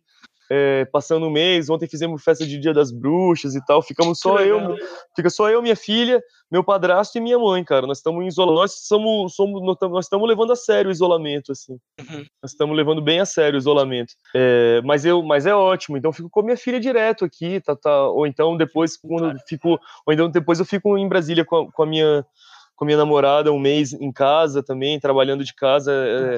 é, 0.54 0.84
passando 0.84 1.26
um 1.28 1.32
mês. 1.32 1.70
Ontem 1.70 1.88
fizemos 1.88 2.22
festa 2.22 2.46
de 2.46 2.60
Dia 2.60 2.74
das 2.74 2.92
Bruxas 2.92 3.56
e 3.56 3.66
tal. 3.66 3.82
Ficamos 3.82 4.20
só 4.20 4.40
eu, 4.40 4.76
fica 5.16 5.30
só 5.30 5.50
eu, 5.50 5.62
minha 5.62 5.78
filha, 5.78 6.22
meu 6.52 6.62
padrasto 6.62 7.18
e 7.18 7.22
minha 7.22 7.40
mãe, 7.40 7.64
cara. 7.64 7.88
Nós 7.88 8.00
estamos 8.00 8.22
em 8.22 8.28
isolamento, 8.28 8.60
nós 8.60 8.74
somos, 8.86 9.34
somos 9.34 9.62
nós 9.64 10.06
estamos 10.06 10.28
levando 10.28 10.52
a 10.52 10.56
sério 10.58 10.90
o 10.90 10.92
isolamento, 10.92 11.54
assim. 11.54 11.80
Uhum. 11.98 12.26
Nós 12.44 12.52
estamos 12.52 12.76
levando 12.76 13.02
bem 13.02 13.22
a 13.22 13.26
sério 13.26 13.56
o 13.56 13.60
isolamento. 13.60 14.14
É, 14.36 14.82
mas 14.84 15.06
eu, 15.06 15.24
mas 15.24 15.46
é 15.46 15.56
ótimo. 15.56 15.96
Então 15.96 16.12
fico 16.12 16.30
com 16.30 16.42
minha 16.42 16.58
filha 16.58 16.82
direto 16.82 17.24
aqui, 17.24 17.62
tá, 17.62 17.74
tá. 17.74 18.08
Ou 18.10 18.28
então 18.28 18.58
depois 18.58 18.98
quando 18.98 19.40
fico, 19.48 19.80
ou 20.06 20.14
então 20.14 20.30
depois 20.30 20.60
eu 20.60 20.66
fico 20.66 20.98
em 20.98 21.08
Brasília 21.08 21.46
com 21.46 21.56
a, 21.56 21.72
com 21.72 21.84
a 21.84 21.86
minha 21.86 22.26
com 22.82 22.86
minha 22.86 22.98
namorada 22.98 23.54
um 23.54 23.60
mês 23.60 23.94
em 23.94 24.12
casa 24.12 24.64
também, 24.64 25.00
trabalhando 25.00 25.44
de 25.44 25.54
casa. 25.54 25.92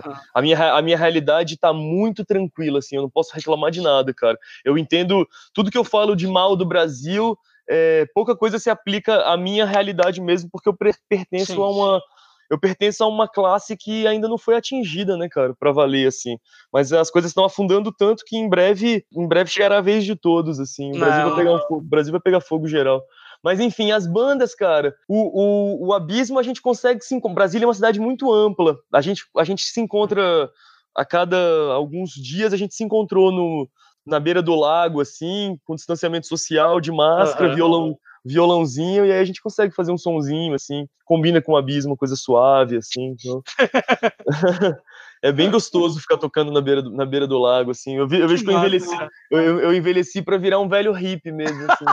Uhum. 0.06 0.14
A, 0.34 0.41
minha, 0.41 0.74
a 0.74 0.82
minha 0.82 0.98
realidade 0.98 1.57
tá 1.57 1.72
muito 1.72 2.26
tranquila, 2.26 2.80
assim, 2.80 2.98
eu 2.98 3.02
não 3.02 3.10
posso 3.10 3.34
reclamar 3.34 3.72
de 3.72 3.80
nada, 3.80 4.14
cara. 4.14 4.38
Eu 4.65 4.78
entendo 4.78 5.26
tudo 5.53 5.72
que 5.72 5.78
eu 5.78 5.86
falo 5.86 6.18
de 6.18 6.28
mal 6.28 6.57
do 6.57 6.65
Brasil, 6.65 7.38
é, 7.70 8.06
pouca 8.14 8.36
coisa 8.36 8.60
se 8.60 8.70
aplica 8.70 9.24
à 9.24 9.38
minha 9.38 9.65
realidade 9.65 10.20
mesmo, 10.20 10.49
porque 10.52 10.68
eu 10.68 10.76
pertenço 10.76 11.53
Sim. 11.53 11.61
a 11.61 11.65
uma. 11.65 12.02
Eu 12.49 12.60
pertenço 12.60 13.06
a 13.06 13.07
uma 13.07 13.26
classe 13.26 13.78
que 13.78 14.06
ainda 14.06 14.28
não 14.28 14.38
foi 14.38 14.57
atingida, 14.57 15.15
né, 15.15 15.30
cara, 15.30 15.56
para 15.57 15.72
valer 15.72 16.10
assim. 16.10 16.38
Mas 16.74 16.91
as 16.91 17.10
coisas 17.10 17.32
estão 17.32 17.45
afundando 17.45 17.90
tanto 17.90 18.26
que 18.28 18.36
em 18.36 18.49
breve, 18.49 19.06
em 19.15 19.26
breve 19.26 19.49
chegará 19.49 19.78
a 19.78 19.82
vez 19.82 20.03
de 20.03 20.14
todos, 20.14 20.60
assim. 20.60 20.90
O 20.94 20.99
Brasil, 20.99 21.30
vai 21.30 21.36
pegar, 21.38 21.56
um, 21.56 21.78
o 21.78 21.82
Brasil 21.82 22.11
vai 22.11 22.22
pegar 22.22 22.41
fogo 22.41 22.68
geral. 22.68 23.02
Mas 23.44 23.60
enfim, 23.60 23.91
as 23.91 24.07
bandas, 24.07 24.56
cara, 24.56 24.95
o, 25.07 25.41
o, 25.41 25.88
o 25.88 25.94
abismo 25.94 26.40
a 26.40 26.44
gente 26.44 26.61
consegue 26.61 27.03
se 27.03 27.20
Brasília 27.34 27.65
é 27.65 27.68
uma 27.68 27.74
cidade 27.74 27.99
muito 27.99 28.32
ampla. 28.32 28.78
A 28.91 29.02
gente, 29.02 29.26
a 29.38 29.44
gente 29.44 29.64
se 29.64 29.82
encontra 29.82 30.49
a 30.95 31.03
cada 31.03 31.38
alguns 31.74 32.11
dias, 32.11 32.53
a 32.53 32.57
gente 32.57 32.74
se 32.74 32.84
encontrou 32.84 33.32
no, 33.32 33.68
na 34.06 34.20
beira 34.20 34.41
do 34.41 34.56
lago, 34.56 35.02
assim, 35.02 35.57
com 35.65 35.76
distanciamento 35.76 36.28
social, 36.28 36.80
de 36.80 36.91
máscara, 36.91 37.49
uhum. 37.49 37.56
violão, 37.56 37.98
violãozinho, 38.24 39.06
e 39.06 39.11
aí 39.11 39.20
a 39.20 39.26
gente 39.26 39.41
consegue 39.41 39.74
fazer 39.74 39.91
um 39.91 39.98
sonzinho, 39.98 40.53
assim, 40.53 40.88
combina 41.03 41.41
com 41.41 41.53
o 41.53 41.57
abismo, 41.57 41.98
coisa 41.98 42.15
suave, 42.15 42.78
assim. 42.78 43.15
Então... 43.20 43.44
é 45.22 45.32
bem 45.32 45.52
gostoso 45.52 45.99
ficar 45.99 46.18
tocando 46.18 46.52
na 46.52 46.61
beira 46.61 46.82
do, 46.82 46.91
na 46.91 47.06
beira 47.06 47.28
do 47.28 47.40
lago, 47.40 47.72
assim. 47.72 47.98
Eu, 47.98 48.07
vi, 48.07 48.20
eu 48.20 48.28
vejo 48.28 48.44
que 48.44 48.52
eu 48.52 48.57
envelheci, 48.57 48.95
eu, 49.32 49.60
eu 49.60 49.74
envelheci 49.74 50.22
para 50.22 50.38
virar 50.38 50.60
um 50.60 50.70
velho 50.70 50.94
hippie 50.94 51.32
mesmo, 51.32 51.65
assim. 51.70 51.86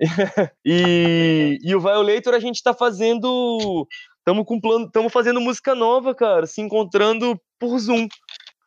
e, 0.64 1.58
e 1.62 1.74
o 1.74 1.80
Violator 1.80 2.34
a 2.34 2.40
gente 2.40 2.56
está 2.56 2.74
fazendo. 2.74 3.86
Estamos 4.18 5.12
fazendo 5.12 5.40
música 5.40 5.74
nova, 5.74 6.14
cara, 6.14 6.46
se 6.46 6.60
encontrando 6.60 7.40
por 7.58 7.78
Zoom. 7.78 8.06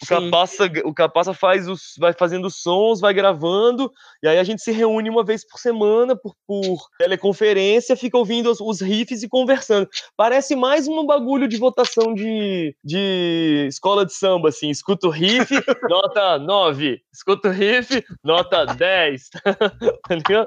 O 0.03 0.05
Capaça, 0.05 0.71
o 0.83 0.93
Capaça 0.93 1.33
faz 1.33 1.67
os, 1.67 1.93
vai 1.97 2.13
fazendo 2.13 2.49
sons, 2.49 2.99
vai 2.99 3.13
gravando, 3.13 3.91
e 4.21 4.27
aí 4.27 4.37
a 4.37 4.43
gente 4.43 4.61
se 4.61 4.71
reúne 4.71 5.09
uma 5.09 5.23
vez 5.23 5.47
por 5.47 5.57
semana 5.57 6.15
por, 6.15 6.35
por 6.45 6.87
teleconferência, 6.97 7.95
fica 7.95 8.17
ouvindo 8.17 8.51
os, 8.51 8.59
os, 8.59 8.81
riffs 8.81 9.23
e 9.23 9.29
conversando. 9.29 9.87
Parece 10.17 10.55
mais 10.55 10.87
um 10.87 11.05
bagulho 11.05 11.47
de 11.47 11.57
votação 11.57 12.13
de, 12.13 12.75
de 12.83 13.65
escola 13.69 14.05
de 14.05 14.13
samba, 14.13 14.49
assim. 14.49 14.69
Escuta 14.69 15.07
o 15.07 15.09
riff, 15.09 15.53
nota 15.89 16.37
9. 16.37 17.01
Escuta 17.11 17.47
o 17.47 17.51
riff, 17.51 18.03
nota 18.23 18.65
10. 18.65 19.29
tá 19.39 20.43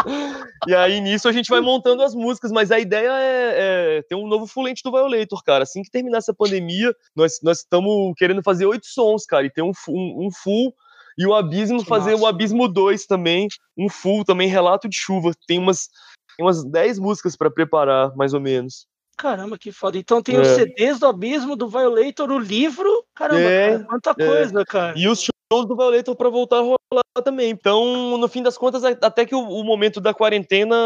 e 0.66 0.74
aí 0.74 1.00
nisso 1.00 1.28
a 1.28 1.32
gente 1.32 1.48
vai 1.48 1.60
montando 1.60 2.02
as 2.02 2.14
músicas, 2.14 2.52
mas 2.52 2.70
a 2.70 2.78
ideia 2.78 3.10
é, 3.10 3.98
é 3.98 4.02
ter 4.02 4.14
um 4.14 4.26
novo 4.26 4.46
fulente 4.46 4.82
do 4.84 4.92
Violator, 4.92 5.42
cara. 5.42 5.62
Assim 5.62 5.82
que 5.82 5.90
terminar 5.90 6.18
essa 6.18 6.34
pandemia, 6.34 6.94
nós 7.14 7.40
estamos 7.42 8.12
querendo 8.16 8.42
fazer 8.42 8.66
oito 8.66 8.86
sons, 8.86 9.24
cara 9.24 9.45
e 9.46 9.50
ter 9.50 9.62
um, 9.62 9.72
um, 9.88 10.26
um 10.26 10.30
full 10.30 10.74
e 11.18 11.26
o 11.26 11.34
Abismo 11.34 11.82
que 11.82 11.88
fazer 11.88 12.12
massa. 12.12 12.24
o 12.24 12.26
Abismo 12.26 12.68
2 12.68 13.06
também, 13.06 13.48
um 13.76 13.88
full 13.88 14.24
também, 14.24 14.48
relato 14.48 14.88
de 14.88 14.96
chuva. 14.96 15.32
Tem 15.46 15.58
umas 15.58 15.88
Tem 16.36 16.44
umas 16.44 16.62
10 16.62 16.98
músicas 16.98 17.36
para 17.36 17.50
preparar, 17.50 18.14
mais 18.14 18.34
ou 18.34 18.40
menos. 18.40 18.86
Caramba, 19.16 19.56
que 19.56 19.72
foda. 19.72 19.96
Então 19.96 20.22
tem 20.22 20.36
é. 20.36 20.40
os 20.40 20.48
CDs 20.48 20.98
do 20.98 21.06
Abismo, 21.06 21.56
do 21.56 21.68
Violator, 21.68 22.30
o 22.30 22.38
livro. 22.38 23.02
Caramba, 23.14 23.40
é, 23.40 23.70
cara, 23.70 23.84
quanta 23.84 24.10
é. 24.10 24.26
coisa, 24.26 24.64
cara. 24.66 24.98
E 24.98 25.08
os 25.08 25.24
shows 25.52 25.66
do 25.66 25.76
Violator 25.76 26.16
para 26.16 26.28
voltar 26.28 26.58
a 26.58 26.60
rolar 26.60 26.76
também. 27.24 27.50
Então, 27.50 28.18
no 28.18 28.28
fim 28.28 28.42
das 28.42 28.58
contas, 28.58 28.84
até 28.84 29.24
que 29.24 29.34
o, 29.34 29.40
o 29.40 29.64
momento 29.64 30.00
da 30.00 30.12
quarentena, 30.12 30.76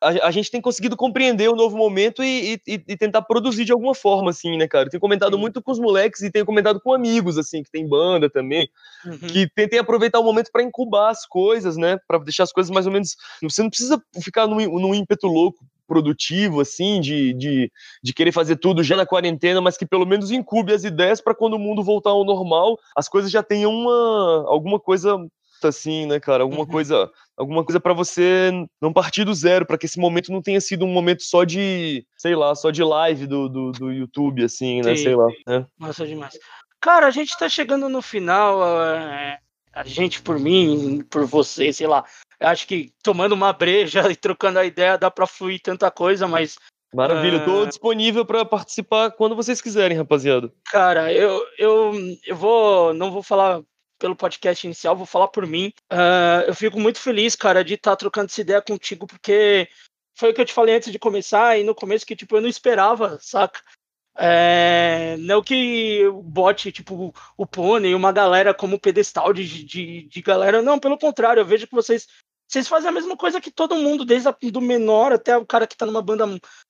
a, 0.00 0.28
a, 0.28 0.30
gente 0.30 0.50
tem 0.50 0.60
conseguido 0.60 0.96
compreender 0.96 1.48
o 1.48 1.56
novo 1.56 1.76
momento 1.76 2.22
e, 2.22 2.60
e, 2.66 2.82
e, 2.88 2.96
tentar 2.96 3.22
produzir 3.22 3.64
de 3.64 3.72
alguma 3.72 3.94
forma, 3.94 4.30
assim, 4.30 4.56
né, 4.56 4.66
cara? 4.68 4.86
Eu 4.86 4.90
tenho 4.90 5.00
comentado 5.00 5.34
Sim. 5.34 5.40
muito 5.40 5.62
com 5.62 5.72
os 5.72 5.78
moleques 5.78 6.22
e 6.22 6.30
tenho 6.30 6.46
comentado 6.46 6.80
com 6.80 6.92
amigos, 6.92 7.36
assim, 7.38 7.62
que 7.62 7.70
tem 7.70 7.86
banda 7.86 8.30
também, 8.30 8.68
uhum. 9.04 9.18
que 9.18 9.48
tentem 9.54 9.78
aproveitar 9.78 10.20
o 10.20 10.24
momento 10.24 10.50
para 10.52 10.62
incubar 10.62 11.10
as 11.10 11.26
coisas, 11.26 11.76
né? 11.76 11.98
Para 12.06 12.18
deixar 12.18 12.44
as 12.44 12.52
coisas 12.52 12.70
mais 12.70 12.86
ou 12.86 12.92
menos. 12.92 13.16
Você 13.42 13.62
não 13.62 13.70
precisa 13.70 14.00
ficar 14.22 14.46
num, 14.46 14.56
num 14.56 14.94
ímpeto 14.94 15.26
louco 15.26 15.64
produtivo, 15.86 16.60
assim, 16.60 17.00
de, 17.00 17.32
de, 17.34 17.72
de 18.02 18.12
querer 18.12 18.32
fazer 18.32 18.56
tudo 18.56 18.82
já 18.82 18.96
na 18.96 19.06
quarentena, 19.06 19.60
mas 19.60 19.76
que 19.76 19.86
pelo 19.86 20.06
menos 20.06 20.30
incube 20.30 20.72
as 20.72 20.84
ideias 20.84 21.20
para 21.20 21.34
quando 21.34 21.54
o 21.54 21.58
mundo 21.58 21.82
voltar 21.82 22.10
ao 22.10 22.24
normal, 22.24 22.78
as 22.96 23.08
coisas 23.08 23.30
já 23.30 23.42
tenham 23.42 23.72
uma, 23.72 24.44
alguma 24.48 24.78
coisa 24.80 25.18
assim, 25.62 26.06
né, 26.06 26.20
cara? 26.20 26.42
Alguma 26.42 26.62
uhum. 26.62 26.66
coisa, 26.66 27.10
alguma 27.36 27.64
coisa 27.64 27.80
para 27.80 27.92
você 27.92 28.50
não 28.80 28.92
partir 28.92 29.24
do 29.24 29.34
zero, 29.34 29.66
para 29.66 29.78
que 29.78 29.86
esse 29.86 29.98
momento 29.98 30.30
não 30.30 30.42
tenha 30.42 30.60
sido 30.60 30.84
um 30.84 30.92
momento 30.92 31.22
só 31.22 31.44
de, 31.44 32.04
sei 32.16 32.34
lá, 32.34 32.54
só 32.54 32.70
de 32.70 32.82
live 32.82 33.26
do, 33.26 33.48
do, 33.48 33.72
do 33.72 33.92
YouTube, 33.92 34.44
assim, 34.44 34.82
né? 34.82 34.94
Sim. 34.96 35.02
Sei 35.04 35.16
lá. 35.16 35.26
Né? 35.46 35.66
Nossa, 35.78 36.06
demais. 36.06 36.38
Cara, 36.80 37.06
a 37.06 37.10
gente 37.10 37.36
tá 37.38 37.48
chegando 37.48 37.88
no 37.88 38.02
final. 38.02 38.62
É, 38.84 39.38
a 39.74 39.84
gente, 39.84 40.22
por 40.22 40.38
mim, 40.38 41.02
por 41.10 41.26
você, 41.26 41.72
sei 41.72 41.86
lá, 41.86 42.04
acho 42.40 42.66
que 42.66 42.92
tomando 43.02 43.32
uma 43.32 43.52
breja 43.52 44.02
e 44.10 44.16
trocando 44.16 44.58
a 44.58 44.64
ideia 44.64 44.96
dá 44.96 45.10
para 45.10 45.26
fluir 45.26 45.60
tanta 45.60 45.90
coisa, 45.90 46.28
mas. 46.28 46.56
Maravilha, 46.94 47.38
uh... 47.38 47.44
tô 47.44 47.62
ah, 47.62 47.66
disponível 47.66 48.24
para 48.24 48.44
participar 48.44 49.10
quando 49.10 49.34
vocês 49.34 49.60
quiserem, 49.60 49.96
rapaziada. 49.96 50.52
Cara, 50.66 51.12
eu, 51.12 51.44
eu, 51.58 51.92
eu 52.24 52.36
vou. 52.36 52.94
Não 52.94 53.10
vou 53.10 53.22
falar 53.22 53.60
pelo 53.98 54.14
podcast 54.14 54.66
inicial, 54.66 54.96
vou 54.96 55.06
falar 55.06 55.28
por 55.28 55.46
mim. 55.46 55.72
Uh, 55.92 56.46
eu 56.46 56.54
fico 56.54 56.78
muito 56.78 57.00
feliz, 57.00 57.34
cara, 57.34 57.64
de 57.64 57.74
estar 57.74 57.92
tá 57.92 57.96
trocando 57.96 58.26
essa 58.26 58.40
ideia 58.40 58.62
contigo, 58.62 59.06
porque 59.06 59.68
foi 60.16 60.30
o 60.30 60.34
que 60.34 60.40
eu 60.40 60.44
te 60.44 60.52
falei 60.52 60.76
antes 60.76 60.92
de 60.92 60.98
começar, 60.98 61.58
e 61.58 61.64
no 61.64 61.74
começo 61.74 62.06
que, 62.06 62.14
tipo, 62.14 62.36
eu 62.36 62.40
não 62.40 62.48
esperava, 62.48 63.18
saca? 63.20 63.60
É, 64.16 65.16
não 65.18 65.42
que 65.42 66.06
o 66.06 66.22
bot, 66.22 66.70
tipo, 66.70 67.12
o 67.36 67.46
Pony, 67.46 67.94
uma 67.94 68.12
galera 68.12 68.54
como 68.54 68.78
pedestal 68.78 69.32
de, 69.32 69.64
de, 69.64 70.08
de 70.08 70.22
galera, 70.22 70.62
não, 70.62 70.78
pelo 70.78 70.98
contrário, 70.98 71.40
eu 71.40 71.46
vejo 71.46 71.66
que 71.66 71.74
vocês 71.74 72.06
vocês 72.46 72.68
fazem 72.68 72.88
a 72.88 72.92
mesma 72.92 73.16
coisa 73.16 73.40
que 73.40 73.50
todo 73.50 73.74
mundo, 73.74 74.04
desde 74.04 74.28
a, 74.28 74.36
do 74.52 74.60
menor 74.60 75.12
até 75.12 75.36
o 75.36 75.46
cara 75.46 75.66
que 75.66 75.76
tá 75.76 75.86
numa 75.86 76.02
banda 76.02 76.24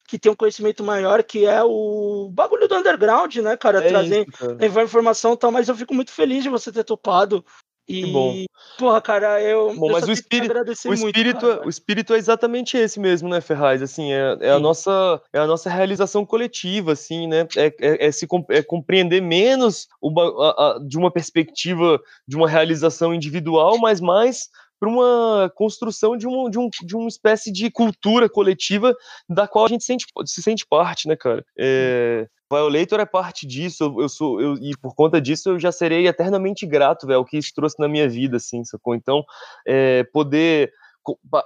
que 0.08 0.18
tem 0.18 0.30
um 0.30 0.36
conhecimento 0.36 0.82
maior, 0.82 1.22
que 1.22 1.44
é 1.44 1.62
o 1.62 2.30
bagulho 2.32 2.68
do 2.68 2.76
underground, 2.76 3.36
né, 3.36 3.56
cara? 3.56 3.84
É 3.84 3.88
Trazer, 3.88 4.26
levar 4.58 4.84
informação 4.84 5.34
e 5.34 5.36
tal, 5.36 5.50
mas 5.50 5.68
eu 5.68 5.74
fico 5.74 5.94
muito 5.94 6.12
feliz 6.12 6.42
de 6.42 6.48
você 6.48 6.72
ter 6.72 6.84
topado. 6.84 7.44
E, 7.86 8.06
bom. 8.06 8.44
porra, 8.78 9.00
cara, 9.00 9.42
eu. 9.42 9.74
Bom, 9.74 9.88
eu 9.88 9.92
mas 9.92 10.08
o 10.08 10.12
espírito, 10.12 10.54
o, 10.88 10.94
espírito, 10.94 11.46
muito, 11.46 11.62
é, 11.62 11.66
o 11.66 11.68
espírito 11.68 12.14
é 12.14 12.16
exatamente 12.16 12.78
esse 12.78 12.98
mesmo, 12.98 13.28
né, 13.28 13.40
Ferraz? 13.40 13.82
Assim, 13.82 14.10
é, 14.10 14.38
é 14.40 14.50
a, 14.50 14.58
nossa, 14.58 15.20
é 15.32 15.38
a 15.38 15.46
nossa 15.46 15.68
realização 15.68 16.24
coletiva, 16.24 16.92
assim, 16.92 17.26
né? 17.26 17.46
É, 17.56 17.66
é, 17.80 18.06
é 18.06 18.12
se, 18.12 18.26
é 18.50 18.62
compreender 18.62 19.20
menos 19.20 19.86
uma, 20.00 20.22
a, 20.22 20.76
a, 20.76 20.78
de 20.78 20.96
uma 20.96 21.10
perspectiva 21.10 22.00
de 22.26 22.36
uma 22.36 22.48
realização 22.48 23.12
individual, 23.12 23.78
mas 23.78 24.00
mais 24.00 24.48
para 24.80 24.88
uma 24.88 25.52
construção 25.54 26.16
de, 26.16 26.26
um, 26.26 26.50
de, 26.50 26.58
um, 26.58 26.68
de 26.68 26.96
uma 26.96 27.08
espécie 27.08 27.52
de 27.52 27.70
cultura 27.70 28.28
coletiva 28.28 28.94
da 29.28 29.46
qual 29.46 29.66
a 29.66 29.68
gente 29.68 29.84
sente, 29.84 30.06
se 30.26 30.42
sente 30.42 30.66
parte, 30.66 31.06
né, 31.06 31.16
cara? 31.16 31.44
É, 31.58 32.28
Violator 32.54 33.00
é 33.00 33.06
parte 33.06 33.46
disso, 33.46 33.96
eu 33.98 34.08
sou, 34.08 34.40
eu, 34.40 34.54
e 34.54 34.76
por 34.76 34.94
conta 34.94 35.20
disso 35.20 35.50
eu 35.50 35.58
já 35.58 35.72
serei 35.72 36.06
eternamente 36.06 36.66
grato, 36.66 37.06
velho, 37.06 37.20
o 37.20 37.24
que 37.24 37.38
isso 37.38 37.52
trouxe 37.54 37.76
na 37.78 37.88
minha 37.88 38.08
vida, 38.08 38.36
assim, 38.36 38.64
sacou? 38.64 38.94
Então, 38.94 39.24
é, 39.66 40.04
poder 40.04 40.72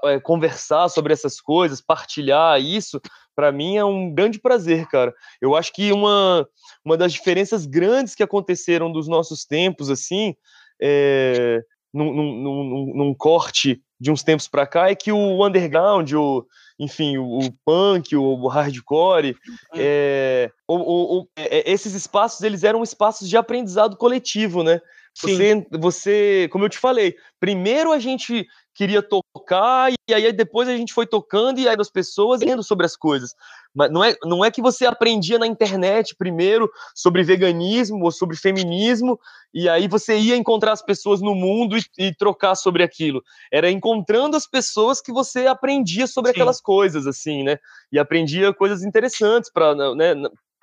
é, 0.04 0.20
conversar 0.20 0.88
sobre 0.88 1.12
essas 1.12 1.40
coisas, 1.40 1.80
partilhar 1.80 2.60
isso, 2.60 3.00
para 3.34 3.50
mim 3.50 3.76
é 3.76 3.84
um 3.84 4.12
grande 4.12 4.38
prazer, 4.38 4.86
cara. 4.86 5.14
Eu 5.40 5.56
acho 5.56 5.72
que 5.72 5.92
uma, 5.92 6.46
uma 6.84 6.96
das 6.96 7.12
diferenças 7.12 7.66
grandes 7.66 8.14
que 8.14 8.22
aconteceram 8.22 8.92
dos 8.92 9.08
nossos 9.08 9.44
tempos, 9.44 9.90
assim, 9.90 10.34
é, 10.80 11.62
num, 11.92 12.12
num, 12.12 12.92
num, 12.94 13.14
corte 13.14 13.80
de 14.00 14.10
uns 14.10 14.22
tempos 14.22 14.46
para 14.46 14.66
cá 14.66 14.90
é 14.90 14.94
que 14.94 15.10
o 15.10 15.46
underground, 15.46 16.12
o, 16.12 16.46
enfim, 16.78 17.16
o, 17.18 17.38
o 17.38 17.52
punk, 17.64 18.14
o, 18.14 18.22
o 18.22 18.48
hardcore, 18.48 19.36
é, 19.74 20.50
o, 20.66 21.26
é, 21.36 21.70
esses 21.70 21.94
espaços 21.94 22.42
eles 22.42 22.62
eram 22.62 22.82
espaços 22.82 23.28
de 23.28 23.36
aprendizado 23.36 23.96
coletivo, 23.96 24.62
né? 24.62 24.80
Você, 25.20 25.66
você, 25.72 26.48
como 26.52 26.64
eu 26.64 26.68
te 26.68 26.78
falei, 26.78 27.16
primeiro 27.40 27.92
a 27.92 27.98
gente 27.98 28.46
queria 28.72 29.02
tocar 29.02 29.90
e 30.08 30.14
aí 30.14 30.32
depois 30.32 30.68
a 30.68 30.76
gente 30.76 30.94
foi 30.94 31.04
tocando 31.04 31.58
e 31.58 31.68
aí 31.68 31.76
as 31.76 31.90
pessoas 31.90 32.40
lendo 32.40 32.62
sobre 32.62 32.86
as 32.86 32.96
coisas. 32.96 33.34
Mas 33.74 33.90
não 33.90 34.04
é, 34.04 34.14
não 34.22 34.44
é 34.44 34.50
que 34.52 34.62
você 34.62 34.86
aprendia 34.86 35.36
na 35.36 35.46
internet 35.48 36.14
primeiro 36.16 36.70
sobre 36.94 37.24
veganismo 37.24 38.04
ou 38.04 38.12
sobre 38.12 38.36
feminismo 38.36 39.18
e 39.52 39.68
aí 39.68 39.88
você 39.88 40.16
ia 40.16 40.36
encontrar 40.36 40.70
as 40.70 40.82
pessoas 40.82 41.20
no 41.20 41.34
mundo 41.34 41.76
e, 41.76 41.82
e 41.98 42.14
trocar 42.14 42.54
sobre 42.54 42.84
aquilo. 42.84 43.20
Era 43.52 43.68
encontrando 43.68 44.36
as 44.36 44.46
pessoas 44.46 45.00
que 45.00 45.12
você 45.12 45.48
aprendia 45.48 46.06
sobre 46.06 46.30
Sim. 46.30 46.36
aquelas 46.36 46.60
coisas, 46.60 47.08
assim, 47.08 47.42
né? 47.42 47.58
E 47.90 47.98
aprendia 47.98 48.54
coisas 48.54 48.84
interessantes 48.84 49.50
para 49.50 49.74
né, 49.96 50.14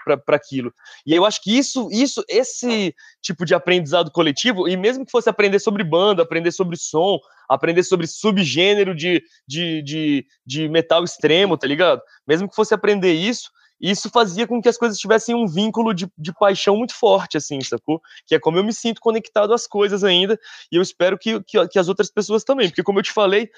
para 0.05 0.35
aquilo. 0.35 0.73
E 1.05 1.13
eu 1.13 1.25
acho 1.25 1.41
que 1.41 1.57
isso, 1.57 1.89
isso, 1.91 2.23
esse 2.29 2.93
tipo 3.21 3.45
de 3.45 3.55
aprendizado 3.55 4.11
coletivo, 4.11 4.67
e 4.67 4.77
mesmo 4.77 5.05
que 5.05 5.11
fosse 5.11 5.29
aprender 5.29 5.59
sobre 5.59 5.83
banda, 5.83 6.23
aprender 6.23 6.51
sobre 6.51 6.77
som, 6.77 7.19
aprender 7.49 7.83
sobre 7.83 8.07
subgênero 8.07 8.95
de, 8.95 9.23
de, 9.47 9.81
de, 9.81 10.25
de 10.45 10.69
metal 10.69 11.03
extremo, 11.03 11.57
tá 11.57 11.67
ligado? 11.67 12.01
Mesmo 12.27 12.47
que 12.47 12.55
fosse 12.55 12.73
aprender 12.73 13.13
isso, 13.13 13.49
isso 13.79 14.09
fazia 14.09 14.47
com 14.47 14.61
que 14.61 14.69
as 14.69 14.77
coisas 14.77 14.97
tivessem 14.97 15.35
um 15.35 15.47
vínculo 15.47 15.93
de, 15.93 16.07
de 16.17 16.33
paixão 16.33 16.77
muito 16.77 16.95
forte, 16.95 17.37
assim, 17.37 17.59
sacou? 17.61 18.01
Que 18.25 18.35
é 18.35 18.39
como 18.39 18.57
eu 18.57 18.63
me 18.63 18.73
sinto 18.73 19.01
conectado 19.01 19.53
às 19.53 19.67
coisas 19.67 20.03
ainda, 20.03 20.39
e 20.71 20.75
eu 20.75 20.81
espero 20.81 21.17
que, 21.17 21.41
que, 21.43 21.67
que 21.67 21.79
as 21.79 21.87
outras 21.87 22.09
pessoas 22.09 22.43
também, 22.43 22.69
porque 22.69 22.83
como 22.83 22.99
eu 22.99 23.03
te 23.03 23.11
falei, 23.11 23.49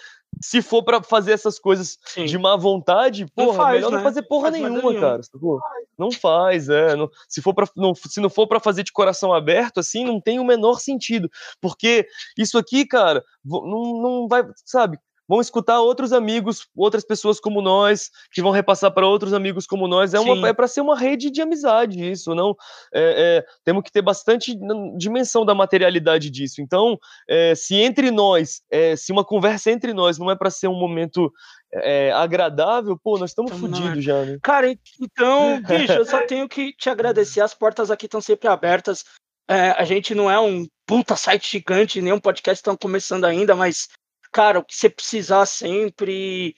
se 0.41 0.61
for 0.61 0.83
para 0.83 1.01
fazer 1.01 1.31
essas 1.31 1.59
coisas 1.59 1.97
Sim. 2.05 2.25
de 2.25 2.37
má 2.37 2.55
vontade, 2.55 3.25
porra, 3.35 3.57
faz, 3.57 3.75
melhor 3.75 3.91
né? 3.91 3.97
não 3.97 4.03
fazer 4.03 4.23
porra 4.23 4.51
nenhuma, 4.51 4.99
cara, 4.99 5.23
sacou? 5.23 5.59
Não 5.97 6.11
faz, 6.11 6.69
é, 6.69 6.95
não, 6.95 7.09
se, 7.27 7.41
for 7.41 7.53
pra, 7.53 7.67
não, 7.75 7.93
se 7.95 8.19
não 8.19 8.29
for 8.29 8.47
para 8.47 8.59
fazer 8.59 8.83
de 8.83 8.91
coração 8.91 9.33
aberto, 9.33 9.79
assim, 9.79 10.03
não 10.03 10.19
tem 10.19 10.39
o 10.39 10.45
menor 10.45 10.79
sentido, 10.79 11.29
porque 11.61 12.07
isso 12.37 12.57
aqui, 12.57 12.85
cara, 12.85 13.23
não, 13.43 14.01
não 14.01 14.27
vai, 14.27 14.43
sabe, 14.65 14.99
vão 15.27 15.41
escutar 15.41 15.81
outros 15.81 16.13
amigos, 16.13 16.67
outras 16.75 17.03
pessoas 17.05 17.39
como 17.39 17.61
nós, 17.61 18.09
que 18.31 18.41
vão 18.41 18.51
repassar 18.51 18.91
para 18.91 19.07
outros 19.07 19.33
amigos 19.33 19.67
como 19.67 19.87
nós. 19.87 20.13
É, 20.13 20.19
uma, 20.19 20.47
é 20.47 20.53
para 20.53 20.67
ser 20.67 20.81
uma 20.81 20.97
rede 20.97 21.29
de 21.29 21.41
amizade, 21.41 22.09
isso, 22.09 22.33
não? 22.33 22.55
É, 22.93 23.37
é, 23.37 23.45
temos 23.63 23.83
que 23.83 23.91
ter 23.91 24.01
bastante 24.01 24.57
dimensão 24.97 25.45
da 25.45 25.53
materialidade 25.53 26.29
disso. 26.29 26.61
Então, 26.61 26.97
é, 27.27 27.53
se 27.55 27.75
entre 27.75 28.11
nós, 28.11 28.61
é, 28.71 28.95
se 28.95 29.11
uma 29.11 29.25
conversa 29.25 29.71
entre 29.71 29.93
nós 29.93 30.17
não 30.17 30.31
é 30.31 30.35
para 30.35 30.49
ser 30.49 30.67
um 30.67 30.79
momento 30.79 31.31
é, 31.73 32.11
agradável, 32.11 32.97
pô, 32.97 33.17
nós 33.17 33.31
estamos 33.31 33.51
fodidos 33.51 34.03
já, 34.03 34.23
né? 34.23 34.37
Cara, 34.41 34.73
então, 35.01 35.61
bicho, 35.67 35.93
eu 35.93 36.05
só 36.05 36.25
tenho 36.25 36.47
que 36.47 36.73
te 36.73 36.89
agradecer. 36.89 37.41
As 37.41 37.53
portas 37.53 37.91
aqui 37.91 38.05
estão 38.05 38.21
sempre 38.21 38.47
abertas. 38.47 39.03
É, 39.49 39.71
a 39.71 39.83
gente 39.85 40.13
não 40.13 40.29
é 40.29 40.39
um 40.39 40.65
puta 40.85 41.15
site 41.15 41.51
gigante, 41.51 42.01
nem 42.01 42.13
um 42.13 42.19
podcast 42.19 42.59
estão 42.59 42.75
começando 42.75 43.25
ainda, 43.25 43.55
mas 43.55 43.87
cara, 44.31 44.59
o 44.59 44.63
que 44.63 44.75
você 44.75 44.89
precisar 44.89 45.45
sempre 45.45 46.55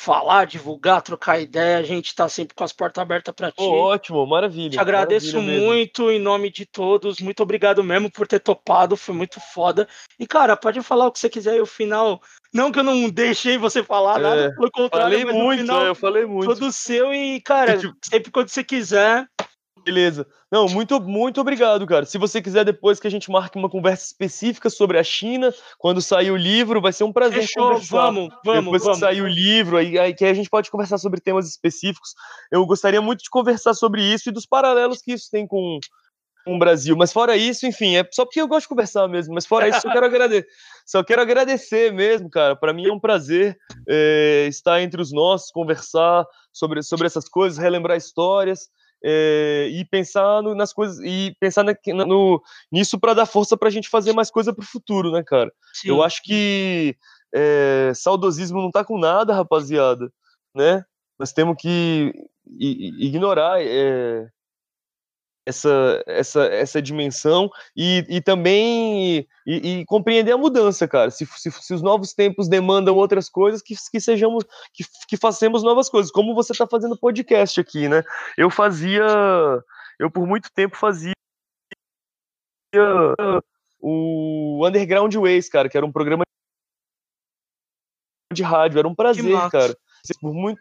falar, 0.00 0.46
divulgar, 0.46 1.02
trocar 1.02 1.38
ideia, 1.38 1.76
a 1.76 1.82
gente 1.82 2.14
tá 2.14 2.26
sempre 2.26 2.54
com 2.54 2.64
as 2.64 2.72
portas 2.72 3.02
abertas 3.02 3.34
para 3.34 3.50
ti. 3.50 3.56
Oh, 3.58 3.82
ótimo, 3.82 4.26
maravilha. 4.26 4.70
Te 4.70 4.80
agradeço 4.80 5.36
maravilha 5.36 5.60
muito 5.60 6.10
em 6.10 6.18
nome 6.18 6.50
de 6.50 6.64
todos. 6.64 7.20
Muito 7.20 7.42
obrigado 7.42 7.84
mesmo 7.84 8.10
por 8.10 8.26
ter 8.26 8.40
topado, 8.40 8.96
foi 8.96 9.14
muito 9.14 9.38
foda. 9.52 9.86
E 10.18 10.26
cara, 10.26 10.56
pode 10.56 10.80
falar 10.80 11.06
o 11.06 11.12
que 11.12 11.18
você 11.18 11.28
quiser 11.28 11.56
e 11.56 11.60
o 11.60 11.66
final, 11.66 12.18
não 12.52 12.72
que 12.72 12.78
eu 12.78 12.84
não 12.84 13.10
deixei 13.10 13.58
você 13.58 13.82
falar 13.82 14.18
é, 14.20 14.22
nada, 14.22 14.54
pelo 14.54 14.70
contrário, 14.70 15.18
falei 15.18 15.24
muito, 15.40 15.60
final, 15.60 15.86
eu 15.86 15.94
falei 15.94 16.24
muito. 16.24 16.46
Todo 16.46 16.72
seu 16.72 17.12
e 17.12 17.38
cara, 17.42 17.76
sempre 18.02 18.30
quando 18.30 18.48
você 18.48 18.64
quiser, 18.64 19.26
Beleza. 19.84 20.26
Não, 20.50 20.68
muito, 20.68 21.00
muito 21.00 21.40
obrigado, 21.40 21.86
cara. 21.86 22.04
Se 22.04 22.18
você 22.18 22.42
quiser 22.42 22.64
depois 22.64 23.00
que 23.00 23.06
a 23.06 23.10
gente 23.10 23.30
marque 23.30 23.58
uma 23.58 23.68
conversa 23.68 24.04
específica 24.04 24.68
sobre 24.68 24.98
a 24.98 25.04
China, 25.04 25.52
quando 25.78 26.02
sair 26.02 26.30
o 26.30 26.36
livro, 26.36 26.80
vai 26.80 26.92
ser 26.92 27.04
um 27.04 27.12
prazer 27.12 27.42
Fechou, 27.42 27.68
conversar. 27.68 27.96
Vamos, 27.96 28.28
vamos, 28.44 28.64
depois 28.64 28.82
vamos. 28.82 28.98
que 28.98 29.04
sair 29.04 29.22
o 29.22 29.28
livro, 29.28 29.76
aí, 29.76 29.98
aí 29.98 30.14
que 30.14 30.24
a 30.24 30.34
gente 30.34 30.50
pode 30.50 30.70
conversar 30.70 30.98
sobre 30.98 31.20
temas 31.20 31.48
específicos. 31.48 32.14
Eu 32.50 32.66
gostaria 32.66 33.00
muito 33.00 33.22
de 33.22 33.30
conversar 33.30 33.74
sobre 33.74 34.02
isso 34.02 34.28
e 34.28 34.32
dos 34.32 34.46
paralelos 34.46 35.00
que 35.00 35.12
isso 35.12 35.28
tem 35.30 35.46
com, 35.46 35.78
com 36.44 36.56
o 36.56 36.58
Brasil. 36.58 36.96
Mas 36.96 37.12
fora 37.12 37.36
isso, 37.36 37.66
enfim, 37.66 37.96
é 37.96 38.06
só 38.10 38.24
porque 38.24 38.40
eu 38.40 38.48
gosto 38.48 38.62
de 38.62 38.70
conversar 38.70 39.08
mesmo. 39.08 39.34
Mas 39.34 39.46
fora 39.46 39.68
isso, 39.68 39.86
eu 39.86 39.92
quero 39.92 40.06
agradecer. 40.06 40.46
Só 40.84 41.04
quero 41.04 41.22
agradecer 41.22 41.92
mesmo, 41.92 42.28
cara. 42.28 42.56
Para 42.56 42.72
mim 42.72 42.86
é 42.86 42.92
um 42.92 43.00
prazer 43.00 43.56
é, 43.88 44.46
estar 44.48 44.80
entre 44.82 45.00
os 45.00 45.12
nossos, 45.12 45.50
conversar 45.50 46.26
sobre, 46.52 46.82
sobre 46.82 47.06
essas 47.06 47.28
coisas, 47.28 47.58
relembrar 47.58 47.96
histórias. 47.96 48.68
É, 49.02 49.68
e 49.70 49.84
pensar 49.84 50.42
no, 50.42 50.54
nas 50.54 50.72
coisas 50.72 50.98
e 51.02 51.34
pensar 51.40 51.64
na, 51.64 51.74
no, 52.04 52.42
nisso 52.70 52.98
para 52.98 53.14
dar 53.14 53.26
força 53.26 53.56
para 53.56 53.68
a 53.68 53.70
gente 53.70 53.88
fazer 53.88 54.12
mais 54.12 54.30
coisa 54.30 54.52
para 54.52 54.62
o 54.62 54.66
futuro, 54.66 55.10
né, 55.10 55.22
cara? 55.22 55.50
Sim. 55.72 55.88
Eu 55.88 56.02
acho 56.02 56.22
que 56.22 56.94
é, 57.34 57.92
saudosismo 57.94 58.60
não 58.60 58.70
tá 58.70 58.84
com 58.84 58.98
nada, 58.98 59.34
rapaziada, 59.34 60.12
né? 60.54 60.84
Nós 61.18 61.32
temos 61.32 61.56
que 61.58 62.12
ignorar 62.58 63.62
é, 63.62 64.28
essa, 65.46 66.02
essa, 66.06 66.44
essa 66.44 66.82
dimensão 66.82 67.50
e, 67.76 68.04
e 68.08 68.20
também 68.20 69.26
e, 69.46 69.80
e, 69.80 69.84
compreender 69.86 70.32
a 70.32 70.38
mudança, 70.38 70.86
cara. 70.86 71.10
Se, 71.10 71.26
se, 71.26 71.50
se, 71.50 71.74
os 71.74 71.82
novos 71.82 72.12
tempos 72.12 72.48
demandam 72.48 72.96
outras 72.96 73.28
coisas, 73.28 73.62
que, 73.62 73.74
que 73.90 74.00
sejamos, 74.00 74.44
que, 74.72 74.84
que 75.08 75.16
façamos 75.16 75.62
novas 75.62 75.88
coisas, 75.88 76.12
como 76.12 76.34
você 76.34 76.52
está 76.52 76.66
fazendo 76.66 76.98
podcast 76.98 77.60
aqui, 77.60 77.88
né? 77.88 78.02
Eu 78.36 78.50
fazia, 78.50 79.04
eu 79.98 80.10
por 80.10 80.26
muito 80.26 80.50
tempo 80.54 80.76
fazia 80.76 81.12
o 83.80 84.66
Underground 84.66 85.14
Ways, 85.14 85.48
cara, 85.48 85.68
que 85.68 85.76
era 85.76 85.86
um 85.86 85.92
programa 85.92 86.22
de 88.32 88.42
rádio, 88.42 88.78
era 88.78 88.88
um 88.88 88.94
prazer, 88.94 89.50
cara. 89.50 89.76
Por 90.20 90.32
muito, 90.32 90.60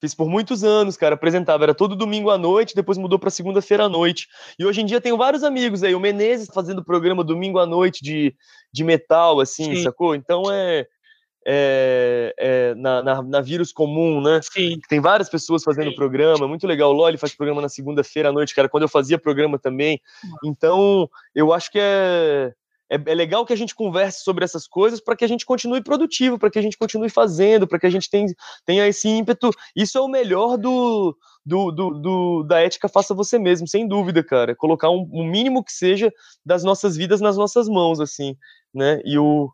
Fiz 0.00 0.14
por 0.14 0.28
muitos 0.28 0.64
anos, 0.64 0.96
cara. 0.96 1.14
Apresentava, 1.14 1.64
era 1.64 1.74
todo 1.74 1.94
domingo 1.94 2.30
à 2.30 2.38
noite, 2.38 2.74
depois 2.74 2.96
mudou 2.96 3.18
para 3.18 3.28
segunda-feira 3.28 3.84
à 3.84 3.88
noite. 3.88 4.28
E 4.58 4.64
hoje 4.64 4.80
em 4.80 4.86
dia 4.86 5.00
tenho 5.00 5.16
vários 5.16 5.44
amigos 5.44 5.82
aí. 5.82 5.94
O 5.94 6.00
Menezes 6.00 6.48
fazendo 6.52 6.82
programa 6.82 7.22
domingo 7.22 7.58
à 7.58 7.66
noite 7.66 8.02
de, 8.02 8.34
de 8.72 8.82
metal, 8.82 9.40
assim, 9.40 9.76
Sim. 9.76 9.82
sacou? 9.82 10.14
Então 10.14 10.44
é. 10.50 10.86
é, 11.46 12.34
é 12.38 12.74
na, 12.76 13.02
na, 13.02 13.22
na, 13.22 13.40
Vírus 13.42 13.72
Comum, 13.72 14.22
né? 14.22 14.40
Sim. 14.42 14.78
Tem 14.88 15.00
várias 15.00 15.28
pessoas 15.28 15.62
fazendo 15.62 15.90
Sim. 15.90 15.96
programa, 15.96 16.48
muito 16.48 16.66
legal. 16.66 16.90
O 16.90 16.94
Loli 16.94 17.18
faz 17.18 17.34
programa 17.34 17.60
na 17.60 17.68
segunda-feira 17.68 18.30
à 18.30 18.32
noite, 18.32 18.54
cara, 18.54 18.70
quando 18.70 18.84
eu 18.84 18.88
fazia 18.88 19.18
programa 19.18 19.58
também. 19.58 20.00
Então, 20.42 21.10
eu 21.34 21.52
acho 21.52 21.70
que 21.70 21.78
é 21.78 22.54
é, 22.90 22.96
é, 22.96 23.14
legal 23.14 23.46
que 23.46 23.52
a 23.52 23.56
gente 23.56 23.74
converse 23.74 24.24
sobre 24.24 24.44
essas 24.44 24.66
coisas 24.66 25.00
para 25.00 25.14
que 25.14 25.24
a 25.24 25.28
gente 25.28 25.46
continue 25.46 25.80
produtivo, 25.82 26.38
para 26.38 26.50
que 26.50 26.58
a 26.58 26.62
gente 26.62 26.76
continue 26.76 27.08
fazendo, 27.08 27.66
para 27.66 27.78
que 27.78 27.86
a 27.86 27.90
gente 27.90 28.10
tenha, 28.10 28.26
tenha 28.66 28.88
esse 28.88 29.08
ímpeto. 29.08 29.50
Isso 29.76 29.96
é 29.96 30.00
o 30.00 30.08
melhor 30.08 30.58
do, 30.58 31.16
do, 31.46 31.70
do, 31.70 31.90
do, 31.90 32.42
da 32.42 32.60
ética 32.60 32.88
faça 32.88 33.14
você 33.14 33.38
mesmo, 33.38 33.68
sem 33.68 33.86
dúvida, 33.86 34.24
cara. 34.24 34.56
Colocar 34.56 34.90
um, 34.90 35.08
um, 35.12 35.24
mínimo 35.24 35.62
que 35.62 35.72
seja 35.72 36.12
das 36.44 36.64
nossas 36.64 36.96
vidas 36.96 37.20
nas 37.20 37.36
nossas 37.36 37.68
mãos, 37.68 38.00
assim, 38.00 38.36
né? 38.74 39.00
E 39.04 39.16
o, 39.16 39.52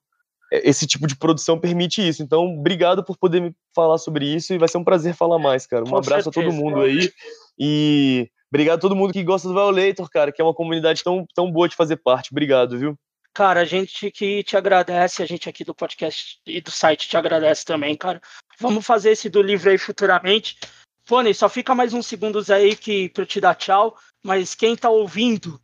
é, 0.51 0.69
esse 0.69 0.87
tipo 0.87 1.07
de 1.07 1.17
produção 1.17 1.61
permite 1.61 2.07
isso. 2.07 2.23
Então, 2.23 2.59
obrigado 2.59 3.05
por 3.05 3.19
poder 3.19 3.41
me 3.41 3.55
falar 3.75 3.99
sobre 3.99 4.27
isso 4.27 4.55
e 4.55 4.59
vai 4.59 4.69
ser 4.69 4.79
um 4.79 4.85
prazer 4.85 5.15
falar 5.15 5.39
mais, 5.39 5.67
cara. 5.67 5.85
Um 5.85 5.91
Com 5.91 5.97
abraço 5.99 6.25
certeza. 6.25 6.47
a 6.47 6.51
todo 6.51 6.55
mundo 6.55 6.81
aí 6.81 7.11
e 7.59 8.31
obrigado 8.51 8.79
a 8.79 8.81
todo 8.81 8.97
mundo 8.97 9.13
que 9.13 9.23
gosta 9.23 9.47
do 9.47 9.55
Violator, 9.55 10.09
cara, 10.09 10.33
que 10.33 10.41
é 10.41 10.45
uma 10.45 10.55
comunidade 10.55 11.03
tão, 11.05 11.27
tão 11.35 11.53
boa 11.53 11.69
de 11.69 11.77
fazer 11.77 11.97
parte. 11.97 12.31
Obrigado, 12.33 12.79
viu? 12.79 12.99
Cara, 13.37 13.61
a 13.61 13.65
gente 13.67 14.11
que 14.11 14.43
te 14.43 14.57
agradece, 14.57 15.23
a 15.23 15.27
gente 15.27 15.47
aqui 15.47 15.63
do 15.63 15.75
podcast 15.75 16.41
e 16.47 16.59
do 16.59 16.71
site 16.71 17.07
te 17.07 17.19
agradece 17.19 17.67
também, 17.67 17.95
cara. 17.95 18.19
Vamos 18.59 18.87
fazer 18.87 19.11
esse 19.11 19.29
do 19.29 19.43
livro 19.43 19.69
aí 19.69 19.77
futuramente. 19.77 20.59
Fone, 21.05 21.35
só 21.35 21.47
fica 21.47 21.75
mais 21.75 21.93
uns 21.93 22.07
segundos 22.07 22.51
aí 22.51 22.75
que 22.75 23.11
pra 23.11 23.25
eu 23.25 23.27
te 23.27 23.39
dar 23.39 23.55
tchau, 23.55 23.95
mas 24.25 24.55
quem 24.55 24.75
tá 24.75 24.89
ouvindo, 24.89 25.61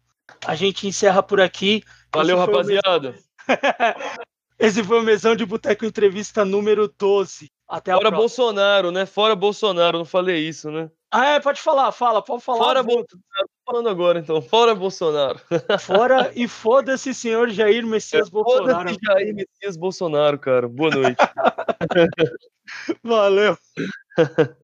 a 0.46 0.54
gente 0.54 0.86
encerra 0.86 1.22
por 1.22 1.40
aqui. 1.40 1.82
Valeu, 2.14 2.36
rapaziada. 2.36 3.18
Esse 4.58 4.84
foi 4.84 5.00
o 5.00 5.02
Mesão 5.02 5.34
de 5.34 5.46
Boteco 5.46 5.86
Entrevista 5.86 6.44
número 6.44 6.86
12. 6.86 7.50
Até 7.66 7.94
Fora. 7.94 8.10
Bolsonaro, 8.10 8.90
né? 8.90 9.06
Fora 9.06 9.34
Bolsonaro, 9.34 9.96
não 9.96 10.04
falei 10.04 10.46
isso, 10.46 10.70
né? 10.70 10.90
Ah, 11.10 11.24
é, 11.24 11.40
pode 11.40 11.58
falar, 11.58 11.90
fala, 11.90 12.20
pode 12.20 12.44
falar. 12.44 12.58
Fora 12.58 12.82
Bolsonaro, 12.82 13.48
falando 13.64 13.88
agora 13.88 14.18
então, 14.18 14.40
fora 14.42 14.74
Bolsonaro. 14.74 15.40
Fora 15.80 16.32
e 16.34 16.46
foda-se, 16.48 17.14
senhor 17.14 17.50
Jair 17.50 17.86
Messias 17.86 18.28
é, 18.28 18.30
Bolsonaro. 18.30 18.90
Foda-se, 18.90 18.98
Jair 19.02 19.34
Messias 19.34 19.76
Bolsonaro, 19.76 20.38
cara. 20.38 20.68
Boa 20.68 20.90
noite. 20.90 21.18
Valeu. 23.02 23.56